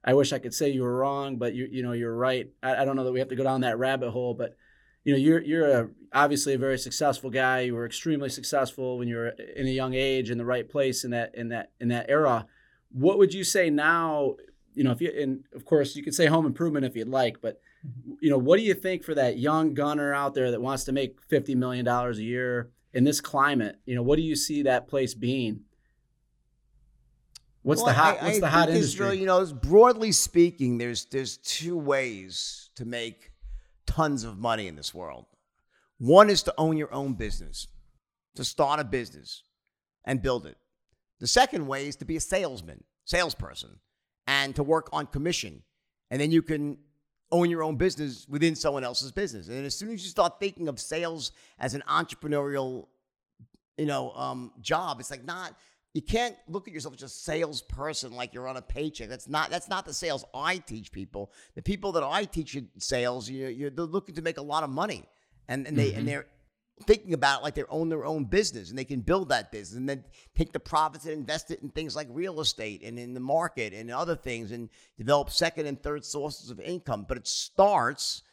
I 0.04 0.14
wish 0.14 0.32
I 0.32 0.40
could 0.40 0.54
say 0.54 0.70
you 0.70 0.84
were 0.84 0.96
wrong, 0.96 1.36
but 1.36 1.54
you, 1.54 1.68
you 1.70 1.84
know, 1.84 1.92
you're 1.92 2.16
right. 2.16 2.50
I, 2.64 2.78
I 2.78 2.86
don't 2.86 2.96
know 2.96 3.04
that 3.04 3.12
we 3.12 3.20
have 3.20 3.28
to 3.28 3.36
go 3.36 3.44
down 3.44 3.62
that 3.62 3.78
rabbit 3.78 4.12
hole, 4.12 4.34
but 4.34 4.56
you 5.04 5.14
know, 5.14 5.18
you're 5.20 5.41
you're 5.41 5.68
a, 5.68 5.89
obviously 6.14 6.54
a 6.54 6.58
very 6.58 6.78
successful 6.78 7.30
guy. 7.30 7.62
You 7.62 7.76
were 7.76 7.86
extremely 7.86 8.30
successful 8.30 8.97
when 8.97 9.08
you 9.08 9.16
were 9.16 9.30
in 9.30 9.68
a 9.68 9.72
young 9.72 9.93
age 9.93 10.30
in 10.30 10.38
the 10.38 10.45
right 10.45 10.68
place 10.68 11.04
in 11.04 11.12
that 11.12 11.34
in 11.36 11.49
that 11.49 11.72
in 11.80 11.89
that 11.89 12.10
era. 12.10 12.45
What 12.91 13.18
would 13.18 13.34
you 13.34 13.43
say 13.43 13.70
now? 13.70 14.36
You 14.74 14.84
know, 14.84 14.91
if 14.91 15.02
you 15.02 15.12
and 15.18 15.43
of 15.56 15.66
course 15.66 15.95
you 15.95 16.04
could 16.04 16.14
say 16.14 16.28
home 16.28 16.45
improvement 16.45 16.86
if 16.86 16.95
you'd 16.95 17.08
like, 17.08 17.41
but 17.41 17.60
mm-hmm. 17.86 18.14
you 18.22 18.30
know, 18.30 18.38
what 18.38 18.58
do 18.58 18.64
you 18.64 18.74
think 18.74 19.04
for 19.04 19.16
that 19.16 19.38
young 19.38 19.74
gunner 19.74 20.14
out 20.14 20.34
there 20.34 20.52
that 20.52 20.62
wants 20.62 20.84
to 20.86 20.91
make 20.91 21.22
fifty 21.28 21.56
million 21.56 21.84
dollars 21.84 22.20
a 22.20 22.24
year 22.24 22.70
in 22.93 23.04
this 23.04 23.20
climate? 23.20 23.78
You 23.86 23.95
know, 23.95 24.04
what 24.04 24.18
do 24.18 24.22
you 24.22 24.36
see 24.36 24.64
that 24.64 24.88
place 24.88 25.14
being? 25.14 25.62
What's 27.64 27.82
Well, 27.82 27.88
the 27.88 27.93
hot? 27.93 28.22
I- 28.22 28.26
what's 28.26 28.38
I 28.38 28.39
the 28.39 28.49
hot 28.49 28.70
industry? 28.70 29.06
really, 29.06 29.20
you 29.20 29.26
know, 29.26 29.45
broadly 29.45 30.12
speaking, 30.12 30.78
there's 30.78 31.06
there's 31.06 31.38
two 31.38 31.78
ways 31.78 32.70
to 32.76 32.86
make 32.86 33.31
tons 33.92 34.24
of 34.24 34.38
money 34.38 34.68
in 34.68 34.76
this 34.76 34.94
world. 34.94 35.26
One 35.98 36.30
is 36.30 36.44
to 36.44 36.54
own 36.58 36.78
your 36.78 36.94
own 36.94 37.14
business, 37.14 37.68
to 38.36 38.44
start 38.44 38.80
a 38.80 38.84
business 38.84 39.44
and 40.06 40.22
build 40.22 40.46
it. 40.46 40.58
The 41.20 41.28
second 41.28 41.68
way 41.68 41.88
is 41.88 41.98
to 41.98 42.06
be 42.06 42.16
a 42.16 42.22
salesman, 42.22 42.84
salesperson, 43.06 43.80
and 44.28 44.56
to 44.56 44.64
work 44.64 44.89
on 44.94 45.08
commission. 45.08 45.62
And 46.10 46.22
then 46.22 46.32
you 46.32 46.42
can 46.42 46.78
own 47.32 47.50
your 47.50 47.64
own 47.64 47.76
business 47.76 48.26
within 48.30 48.56
someone 48.56 48.84
else's 48.84 49.12
business. 49.12 49.48
And 49.48 49.66
as 49.66 49.76
soon 49.76 49.92
as 49.92 50.04
you 50.04 50.10
start 50.10 50.39
thinking 50.39 50.68
of 50.68 50.80
sales 50.80 51.32
as 51.60 51.74
an 51.74 51.84
entrepreneurial, 51.88 52.88
you 53.78 53.86
know, 53.86 54.12
um, 54.12 54.52
job, 54.62 55.00
it's 55.00 55.12
like 55.12 55.26
not 55.26 55.56
you 55.94 56.02
can't 56.02 56.36
look 56.48 56.68
at 56.68 56.74
yourself 56.74 56.94
as 56.94 57.02
just 57.02 57.20
a 57.20 57.24
salesperson 57.24 58.14
like 58.14 58.34
you're 58.34 58.48
on 58.48 58.58
a 58.58 58.62
paycheck. 58.62 59.10
That's 59.10 59.28
not 59.28 59.50
that's 59.50 59.68
not 59.68 59.86
the 59.86 59.94
sales 59.94 60.24
I 60.34 60.58
teach 60.58 60.92
people. 60.92 61.32
The 61.56 61.62
people 61.62 61.92
that 61.94 62.04
I 62.04 62.24
teach 62.24 62.56
in 62.56 62.70
sales, 62.78 63.30
you 63.30 63.48
you're 63.48 63.70
they're 63.70 63.86
looking 63.86 64.16
to 64.16 64.22
make 64.22 64.38
a 64.38 64.42
lot 64.42 64.64
of 64.64 64.70
money, 64.70 65.04
and 65.48 65.68
and 65.68 65.78
they 65.78 65.89
and 65.89 65.98
mm-hmm. 65.98 66.06
they're 66.06 66.28
thinking 66.88 67.14
about 67.14 67.42
it 67.42 67.44
like 67.44 67.56
they 67.56 67.64
own 67.70 67.89
their 67.89 68.06
own 68.06 68.26
business 68.26 68.70
and 68.70 68.80
they 68.80 68.86
can 68.86 69.02
build 69.02 69.30
that 69.30 69.52
business 69.52 69.78
and 69.78 69.88
then 69.88 70.04
take 70.36 70.52
the 70.52 70.60
profits 70.60 71.06
and 71.06 71.14
invest 71.14 71.52
it 71.52 71.62
in 71.62 71.70
things 71.70 71.96
like 71.96 72.08
real 72.10 72.42
estate 72.42 72.82
and 72.84 72.98
in 72.98 73.14
the 73.14 73.20
market 73.20 73.72
and 73.74 73.92
other 73.92 74.16
things 74.16 74.52
and 74.52 74.68
develop 74.98 75.30
second 75.30 75.68
and 75.68 75.82
third 75.84 76.04
sources 76.04 76.50
of 76.50 76.60
income. 76.60 77.06
But 77.08 77.18
it 77.18 77.28
starts 77.28 78.24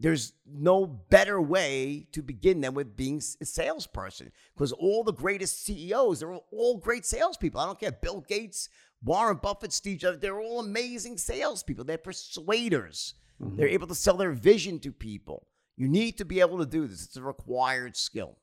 there's 0.00 0.32
no 0.46 0.86
better 0.86 1.40
way 1.40 2.06
to 2.12 2.22
begin 2.22 2.60
than 2.60 2.74
with 2.74 2.96
being 2.96 3.20
a 3.40 3.44
salesperson 3.44 4.30
because 4.54 4.72
all 4.72 5.02
the 5.02 5.12
greatest 5.12 5.64
CEOs, 5.64 6.20
they're 6.20 6.34
all 6.52 6.76
great 6.76 7.04
salespeople. 7.04 7.60
I 7.60 7.66
don't 7.66 7.80
care. 7.80 7.92
Bill 7.92 8.20
Gates, 8.20 8.68
Warren 9.02 9.38
Buffett, 9.42 9.72
Steve 9.72 9.98
Jobs, 9.98 10.18
they're 10.18 10.40
all 10.40 10.60
amazing 10.60 11.18
salespeople. 11.18 11.84
They're 11.84 11.98
persuaders. 11.98 13.14
Mm-hmm. 13.42 13.56
They're 13.56 13.68
able 13.68 13.88
to 13.88 13.94
sell 13.94 14.16
their 14.16 14.32
vision 14.32 14.78
to 14.80 14.92
people. 14.92 15.46
You 15.76 15.88
need 15.88 16.18
to 16.18 16.24
be 16.24 16.40
able 16.40 16.58
to 16.58 16.66
do 16.66 16.86
this. 16.86 17.04
It's 17.04 17.16
a 17.16 17.22
required 17.22 17.96
skill. 17.96 18.38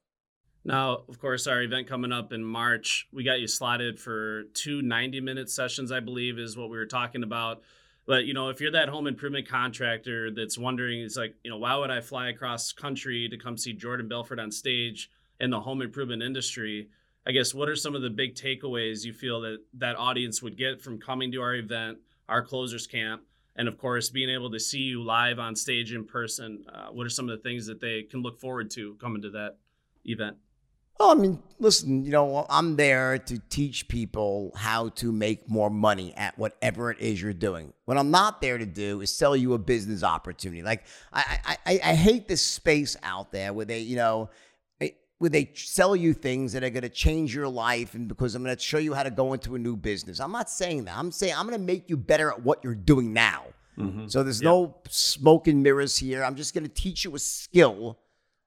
Now, 0.64 1.03
of 1.08 1.20
course, 1.20 1.47
our 1.47 1.62
event 1.62 1.88
coming 1.88 2.12
up 2.12 2.34
in 2.34 2.43
March, 2.43 3.08
we 3.14 3.24
got 3.24 3.39
you 3.39 3.47
slotted 3.47 3.99
for 3.99 4.45
two 4.53 4.82
90 4.82 5.22
minute 5.22 5.49
sessions, 5.49 5.91
I 5.91 5.99
believe, 5.99 6.39
is 6.39 6.58
what 6.58 6.70
we 6.70 6.78
were 6.78 6.88
talking 6.88 7.24
about. 7.24 7.62
But, 8.06 8.26
you 8.26 8.34
know, 8.34 8.49
if 8.49 8.62
you're 8.62 8.72
that 8.72 8.89
home 8.89 9.08
improvement 9.08 9.47
contractor 9.47 10.30
that's 10.32 10.58
wondering, 10.58 11.01
it's 11.01 11.18
like, 11.18 11.36
you 11.43 11.49
know, 11.49 11.58
why 11.58 11.76
would 11.76 11.89
I 11.89 12.01
fly 12.01 12.30
across 12.30 12.72
country 12.72 13.28
to 13.30 13.38
come 13.38 13.58
see 13.58 13.74
Jordan 13.74 14.08
Belfort 14.08 14.39
on 14.39 14.51
stage 14.51 15.10
in 15.39 15.49
the 15.49 15.60
home 15.60 15.82
improvement 15.82 16.22
industry? 16.22 16.89
I 17.26 17.32
guess 17.32 17.53
what 17.53 17.68
are 17.68 17.76
some 17.76 17.95
of 17.95 18.03
the 18.03 18.12
big 18.12 18.36
takeaways 18.36 19.03
you 19.03 19.14
feel 19.14 19.41
that 19.41 19.58
that 19.74 19.97
audience 19.97 20.43
would 20.43 20.58
get 20.58 20.82
from 20.82 20.99
coming 20.99 21.32
to 21.32 21.41
our 21.41 21.56
event, 21.56 21.97
our 22.30 22.43
closers 22.43 22.86
camp, 22.86 23.24
and 23.56 23.68
of 23.68 23.78
course, 23.80 24.10
being 24.10 24.30
able 24.30 24.51
to 24.51 24.60
see 24.60 24.80
you 24.80 25.03
live 25.03 25.39
on 25.39 25.56
stage 25.56 25.93
in 25.93 26.06
person? 26.06 26.64
Uh, 26.72 26.88
what 26.91 27.08
are 27.08 27.10
some 27.10 27.28
of 27.28 27.36
the 27.36 27.41
things 27.41 27.66
that 27.66 27.82
they 27.82 28.03
can 28.03 28.22
look 28.22 28.39
forward 28.39 28.70
to 28.72 28.93
coming 28.95 29.22
to 29.24 29.32
that 29.32 29.58
event? 30.06 30.38
Well, 31.00 31.12
I 31.12 31.16
mean, 31.16 31.43
listen, 31.59 32.05
you 32.05 32.12
know, 32.12 32.46
I'm 32.50 32.78
there 32.78 33.17
to 33.17 33.39
teach 33.50 33.89
people 33.89 34.51
how 34.55 34.89
to 34.89 35.12
make 35.12 35.50
more 35.50 35.70
money 35.70 36.13
at 36.16 36.38
whatever 36.38 36.89
it 36.89 37.00
is 37.00 37.22
you're 37.22 37.34
doing. 37.34 37.74
What 37.84 37.97
I'm 37.97 38.12
not 38.12 38.39
there 38.39 38.58
to 38.58 38.66
do 38.66 39.01
is 39.01 39.12
sell 39.12 39.36
you 39.36 39.54
a 39.54 39.58
business 39.58 40.04
opportunity. 40.04 40.63
Like, 40.63 40.86
I, 41.12 41.58
I, 41.66 41.80
I, 41.84 41.96
hate 41.96 42.30
this 42.30 42.42
space 42.42 42.96
out 43.04 43.34
there 43.34 43.51
where 43.51 43.66
they, 43.66 43.80
you 43.80 43.97
know, 43.97 44.30
eh, 44.80 44.92
where 45.17 45.30
they 45.30 45.51
sell 45.54 45.97
you 45.97 46.13
things 46.13 46.54
that 46.54 46.63
are 46.63 46.70
going 46.70 46.84
to 46.84 46.89
change 46.89 47.36
your 47.36 47.50
life 47.50 47.93
and 47.93 48.08
because 48.08 48.34
I'm 48.34 48.43
going 48.43 48.55
to 48.55 48.62
show 48.62 48.78
you 48.78 48.93
how 48.93 49.04
to 49.04 49.12
go 49.12 49.34
into 49.34 49.55
a 49.55 49.59
new 49.59 49.76
business. 49.76 50.22
I'm 50.22 50.32
not 50.32 50.50
saying 50.50 50.86
that. 50.86 50.97
I'm 50.97 51.12
saying 51.12 51.34
I'm 51.38 51.46
going 51.46 51.59
to 51.59 51.66
make 51.66 51.89
you 51.89 51.97
better 51.97 52.32
at 52.32 52.42
what 52.42 52.63
you're 52.63 52.74
doing 52.74 53.12
now. 53.12 53.43
So 54.08 54.24
there's 54.24 54.42
no 54.42 54.78
smoke 54.88 55.47
and 55.47 55.62
mirrors 55.62 55.97
here. 55.97 56.24
I'm 56.24 56.36
just 56.36 56.54
going 56.54 56.63
to 56.63 56.74
teach 56.74 57.04
you 57.04 57.13
a 57.16 57.20
skill. 57.20 58.00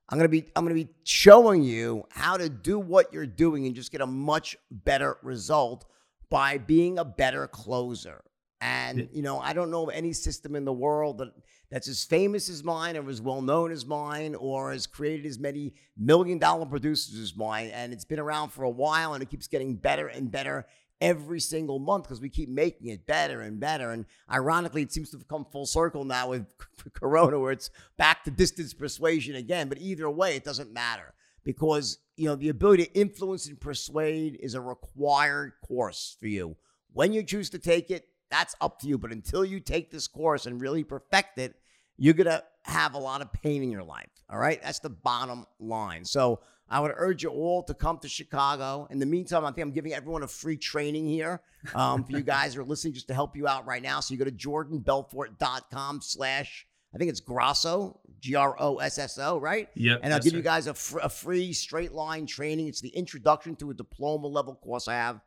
I'm 0.08 0.18
going 0.18 0.24
to 0.24 0.28
be 0.30 0.50
I'm 0.56 0.64
going 0.64 0.76
to 0.76 0.84
be 0.86 0.90
showing 1.04 1.62
you 1.62 2.04
how 2.10 2.36
to 2.36 2.48
do 2.48 2.78
what 2.78 3.12
you're 3.12 3.26
doing 3.26 3.66
and 3.66 3.74
just 3.74 3.92
get 3.92 4.00
a 4.00 4.06
much 4.06 4.56
better 4.70 5.18
result 5.22 5.84
by 6.30 6.58
being 6.58 6.98
a 6.98 7.04
better 7.04 7.46
closer. 7.46 8.22
And 8.60 9.08
you 9.12 9.22
know, 9.22 9.38
I 9.38 9.52
don't 9.52 9.70
know 9.70 9.88
of 9.88 9.94
any 9.94 10.12
system 10.12 10.56
in 10.56 10.64
the 10.64 10.72
world 10.72 11.18
that 11.18 11.32
that's 11.70 11.88
as 11.88 12.04
famous 12.04 12.48
as 12.48 12.64
mine 12.64 12.96
or 12.96 13.08
as 13.08 13.20
well 13.20 13.42
known 13.42 13.70
as 13.70 13.84
mine 13.84 14.34
or 14.34 14.72
has 14.72 14.86
created 14.86 15.26
as 15.26 15.38
many 15.38 15.74
million 15.96 16.38
dollar 16.38 16.66
producers 16.66 17.18
as 17.20 17.36
mine 17.36 17.68
and 17.68 17.92
it's 17.92 18.06
been 18.06 18.18
around 18.18 18.50
for 18.50 18.64
a 18.64 18.70
while 18.70 19.14
and 19.14 19.22
it 19.22 19.28
keeps 19.28 19.46
getting 19.46 19.74
better 19.74 20.08
and 20.08 20.30
better 20.30 20.66
every 21.00 21.40
single 21.40 21.78
month 21.78 22.04
because 22.04 22.20
we 22.20 22.28
keep 22.28 22.48
making 22.48 22.88
it 22.88 23.06
better 23.06 23.40
and 23.40 23.60
better. 23.60 23.90
And 23.90 24.06
ironically, 24.30 24.82
it 24.82 24.92
seems 24.92 25.10
to 25.10 25.16
have 25.16 25.28
come 25.28 25.44
full 25.44 25.66
circle 25.66 26.04
now 26.04 26.28
with 26.30 26.46
Corona, 26.92 27.38
where 27.38 27.52
it's 27.52 27.70
back 27.96 28.24
to 28.24 28.30
distance 28.30 28.74
persuasion 28.74 29.36
again. 29.36 29.68
But 29.68 29.78
either 29.78 30.08
way, 30.10 30.36
it 30.36 30.44
doesn't 30.44 30.72
matter 30.72 31.14
because 31.44 31.98
you 32.16 32.26
know 32.26 32.34
the 32.34 32.48
ability 32.48 32.86
to 32.86 32.92
influence 32.94 33.46
and 33.46 33.60
persuade 33.60 34.38
is 34.40 34.54
a 34.54 34.60
required 34.60 35.52
course 35.66 36.16
for 36.18 36.26
you. 36.26 36.56
When 36.92 37.12
you 37.12 37.22
choose 37.22 37.50
to 37.50 37.58
take 37.58 37.90
it, 37.90 38.08
that's 38.30 38.54
up 38.60 38.80
to 38.80 38.88
you. 38.88 38.98
But 38.98 39.12
until 39.12 39.44
you 39.44 39.60
take 39.60 39.90
this 39.90 40.06
course 40.06 40.46
and 40.46 40.60
really 40.60 40.84
perfect 40.84 41.38
it, 41.38 41.54
you're 41.96 42.14
to 42.14 42.42
have 42.62 42.94
a 42.94 42.98
lot 42.98 43.22
of 43.22 43.32
pain 43.32 43.62
in 43.62 43.70
your 43.70 43.82
life. 43.82 44.10
All 44.30 44.38
right. 44.38 44.60
That's 44.62 44.78
the 44.78 44.90
bottom 44.90 45.46
line. 45.58 46.04
So 46.04 46.40
I 46.70 46.80
would 46.80 46.92
urge 46.94 47.22
you 47.22 47.30
all 47.30 47.62
to 47.64 47.74
come 47.74 47.98
to 47.98 48.08
Chicago. 48.08 48.86
In 48.90 48.98
the 48.98 49.06
meantime, 49.06 49.44
I 49.44 49.52
think 49.52 49.66
I'm 49.66 49.72
giving 49.72 49.94
everyone 49.94 50.22
a 50.22 50.28
free 50.28 50.56
training 50.56 51.06
here 51.06 51.40
um, 51.74 52.04
for 52.04 52.12
you 52.12 52.22
guys 52.22 52.54
who 52.54 52.60
are 52.60 52.64
listening 52.64 52.92
just 52.92 53.08
to 53.08 53.14
help 53.14 53.36
you 53.36 53.48
out 53.48 53.66
right 53.66 53.82
now. 53.82 54.00
So 54.00 54.12
you 54.12 54.18
go 54.18 54.24
to 54.26 54.30
jordanbelfort.com 54.30 56.00
slash, 56.02 56.66
I 56.94 56.98
think 56.98 57.10
it's 57.10 57.20
Grosso, 57.20 58.00
G 58.20 58.34
R 58.34 58.54
O 58.58 58.78
S 58.78 58.98
S 58.98 59.18
O, 59.18 59.38
right? 59.38 59.68
Yep. 59.74 60.00
And 60.02 60.12
I'll 60.12 60.20
give 60.20 60.34
you 60.34 60.42
guys 60.42 60.66
a, 60.66 60.74
fr- 60.74 61.00
a 61.02 61.08
free 61.08 61.52
straight 61.52 61.92
line 61.92 62.26
training. 62.26 62.68
It's 62.68 62.80
the 62.80 62.90
introduction 62.90 63.56
to 63.56 63.70
a 63.70 63.74
diploma 63.74 64.26
level 64.26 64.54
course 64.54 64.88
I 64.88 64.94
have. 64.94 65.20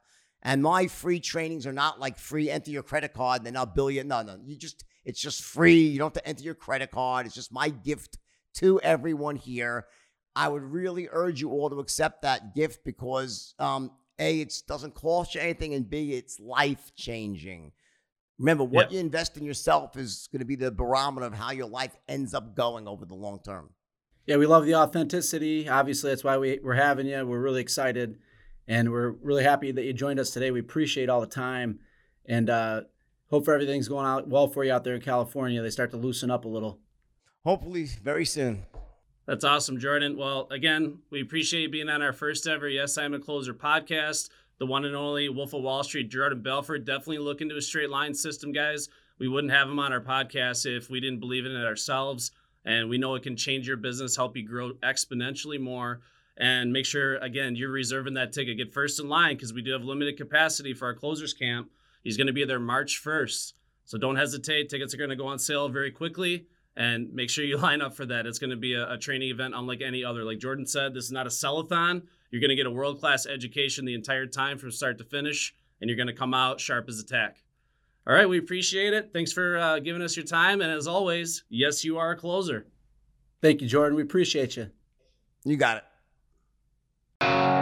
And 0.44 0.62
my 0.64 0.88
free 0.88 1.20
trainings 1.20 1.68
are 1.68 1.74
not 1.74 2.00
like 2.00 2.18
free, 2.18 2.50
enter 2.50 2.72
your 2.72 2.84
credit 2.84 3.14
card, 3.14 3.40
and 3.40 3.48
then 3.48 3.58
I'll 3.58 3.66
bill 3.66 3.92
you. 3.92 4.04
No, 4.04 4.22
no. 4.22 4.38
You 4.44 4.58
just, 4.58 4.84
it's 5.06 5.22
just 5.22 5.44
free. 5.44 5.82
You 5.82 6.00
don't 6.00 6.16
have 6.16 6.24
to 6.24 6.28
enter 6.28 6.44
your 6.44 6.56
credit 6.56 6.92
card. 6.92 7.26
It's 7.26 7.36
just 7.36 7.52
my 7.54 7.70
gift 7.70 8.18
to 8.56 8.80
everyone 8.82 9.36
here. 9.36 9.86
I 10.36 10.48
would 10.48 10.64
really 10.64 11.08
urge 11.12 11.42
you 11.42 11.50
all 11.52 11.70
to 11.70 11.80
accept 11.80 12.22
that 12.22 12.56
gift 12.56 12.84
because 12.86 13.54
um, 13.60 13.92
A, 14.20 14.40
it 14.42 14.64
doesn't 14.68 14.94
cost 14.94 15.36
you 15.36 15.42
anything, 15.42 15.74
and 15.74 15.90
B, 15.90 16.14
it's 16.14 16.40
life 16.40 16.94
changing. 16.96 17.74
Remember, 18.40 18.64
what 18.64 18.86
Yep. 18.86 18.92
you 18.94 19.00
invest 19.00 19.38
in 19.38 19.46
yourself 19.46 19.96
is 19.98 20.28
going 20.32 20.40
to 20.40 20.46
be 20.46 20.56
the 20.56 20.72
barometer 20.72 21.26
of 21.28 21.34
how 21.34 21.52
your 21.52 21.68
life 21.68 21.96
ends 22.08 22.34
up 22.34 22.56
going 22.56 22.88
over 22.88 23.06
the 23.06 23.14
long 23.14 23.40
term. 23.44 23.70
Yeah, 24.26 24.38
we 24.38 24.46
love 24.46 24.66
the 24.66 24.76
authenticity. 24.76 25.68
Obviously, 25.68 26.10
that's 26.12 26.24
why 26.24 26.38
we, 26.38 26.60
we're 26.64 26.74
having 26.76 27.08
you. 27.08 27.26
We're 27.26 27.40
really 27.42 27.62
excited 27.62 28.18
and 28.68 28.92
we're 28.92 29.10
really 29.10 29.44
happy 29.44 29.72
that 29.72 29.84
you 29.84 29.94
joined 29.94 30.20
us 30.20 30.32
today. 30.32 30.52
We 30.52 30.60
appreciate 30.60 31.10
all 31.10 31.22
the 31.22 31.28
time 31.28 31.80
and 32.26 32.50
uh, 32.50 32.82
hope 33.30 33.46
for 33.46 33.54
everything's 33.54 33.88
going 33.88 34.06
out 34.06 34.28
well 34.28 34.48
for 34.48 34.64
you 34.64 34.72
out 34.72 34.84
there 34.84 34.96
in 34.96 35.02
California. 35.02 35.62
They 35.62 35.70
start 35.72 35.92
to 35.92 35.98
loosen 35.98 36.32
up 36.32 36.46
a 36.46 36.48
little. 36.48 36.80
Hopefully, 37.44 37.86
very 37.86 38.26
soon. 38.26 38.64
That's 39.28 39.44
awesome, 39.44 39.80
Jordan. 39.80 40.18
Well, 40.18 40.48
again, 40.50 40.98
we 41.12 41.22
appreciate 41.22 41.62
you 41.62 41.70
being 41.70 41.90
on 41.90 42.02
our 42.02 42.12
first 42.14 42.48
ever 42.48 42.68
Yes, 42.68 42.98
I'm 42.98 43.14
a 43.14 43.20
Closer 43.20 43.54
podcast. 43.54 44.30
The 44.58 44.66
one 44.66 44.84
and 44.84 44.96
only 44.96 45.30
Wolf 45.30 45.54
of 45.54 45.62
Wall 45.62 45.84
Street, 45.84 46.10
Jordan 46.10 46.42
Belfort. 46.42 46.86
Definitely 46.86 47.20
look 47.20 47.40
into 47.40 47.56
a 47.56 47.62
straight 47.62 47.92
line 47.92 48.16
system, 48.16 48.52
guys. 48.52 48.90
We 49.20 49.28
wouldn't 49.28 49.54
have 49.54 49.70
him 49.70 49.80
on 49.80 49.94
our 49.94 50.02
podcast 50.02 50.66
if 50.66 50.90
we 50.90 51.00
didn't 51.00 51.20
believe 51.20 51.46
in 51.46 51.52
it 51.52 51.66
ourselves. 51.66 52.32
And 52.66 52.90
we 52.90 52.98
know 52.98 53.14
it 53.14 53.24
can 53.24 53.38
change 53.38 53.68
your 53.68 53.78
business, 53.78 54.16
help 54.16 54.36
you 54.36 54.48
grow 54.48 54.74
exponentially 54.84 55.60
more. 55.60 56.02
And 56.38 56.74
make 56.74 56.88
sure, 56.88 57.18
again, 57.18 57.56
you're 57.56 57.72
reserving 57.72 58.16
that 58.16 58.34
ticket. 58.34 58.58
Get 58.58 58.74
first 58.74 59.00
in 59.00 59.08
line 59.08 59.36
because 59.36 59.54
we 59.54 59.62
do 59.62 59.72
have 59.72 59.84
limited 59.84 60.18
capacity 60.18 60.74
for 60.74 60.86
our 60.86 60.96
closers 60.96 61.34
camp. 61.34 61.70
He's 62.04 62.18
going 62.18 62.28
to 62.28 62.34
be 62.34 62.46
there 62.46 62.60
March 62.60 63.02
1st. 63.04 63.54
So 63.86 64.00
don't 64.00 64.16
hesitate. 64.16 64.70
Tickets 64.70 64.96
are 64.96 64.98
going 64.98 65.10
to 65.12 65.16
go 65.16 65.28
on 65.28 65.38
sale 65.38 65.70
very 65.70 65.92
quickly 65.92 66.48
and 66.76 67.14
make 67.14 67.30
sure 67.30 67.44
you 67.44 67.58
line 67.60 67.82
up 67.82 67.96
for 67.96 68.06
that. 68.06 68.26
It's 68.26 68.40
going 68.40 68.50
to 68.52 68.58
be 68.58 68.74
a, 68.74 68.94
a 68.94 68.98
training 68.98 69.30
event 69.30 69.54
unlike 69.56 69.82
any 69.82 70.04
other. 70.04 70.24
Like 70.24 70.40
Jordan 70.40 70.66
said, 70.66 70.94
this 70.94 71.06
is 71.06 71.12
not 71.12 71.28
a 71.28 71.30
sellathon. 71.30 72.04
You're 72.30 72.42
going 72.42 72.50
to 72.50 72.56
get 72.56 72.66
a 72.66 72.72
world 72.72 73.00
class 73.00 73.26
education 73.26 73.86
the 73.86 73.94
entire 73.94 74.26
time 74.26 74.58
from 74.58 74.72
start 74.72 74.98
to 75.00 75.04
finish, 75.04 75.54
and 75.80 75.90
you're 75.90 75.98
going 75.98 76.08
to 76.08 76.14
come 76.14 76.34
out 76.34 76.60
sharp 76.60 76.88
as 76.88 77.00
a 77.00 77.06
tack. 77.06 77.44
All 78.08 78.16
right, 78.16 78.28
we 78.28 78.40
appreciate 78.40 78.94
it. 78.94 79.12
Thanks 79.14 79.32
for 79.32 79.58
uh, 79.58 79.80
giving 79.80 80.02
us 80.02 80.16
your 80.16 80.26
time. 80.26 80.62
And 80.62 80.72
as 80.72 80.88
always, 80.88 81.44
yes, 81.50 81.86
you 81.86 81.98
are 82.00 82.12
a 82.12 82.16
closer. 82.16 82.66
Thank 83.42 83.62
you, 83.62 83.68
Jordan. 83.68 83.96
We 83.96 84.02
appreciate 84.02 84.58
you. 84.58 84.72
You 85.46 85.58
got 85.58 85.84
it. 87.22 87.61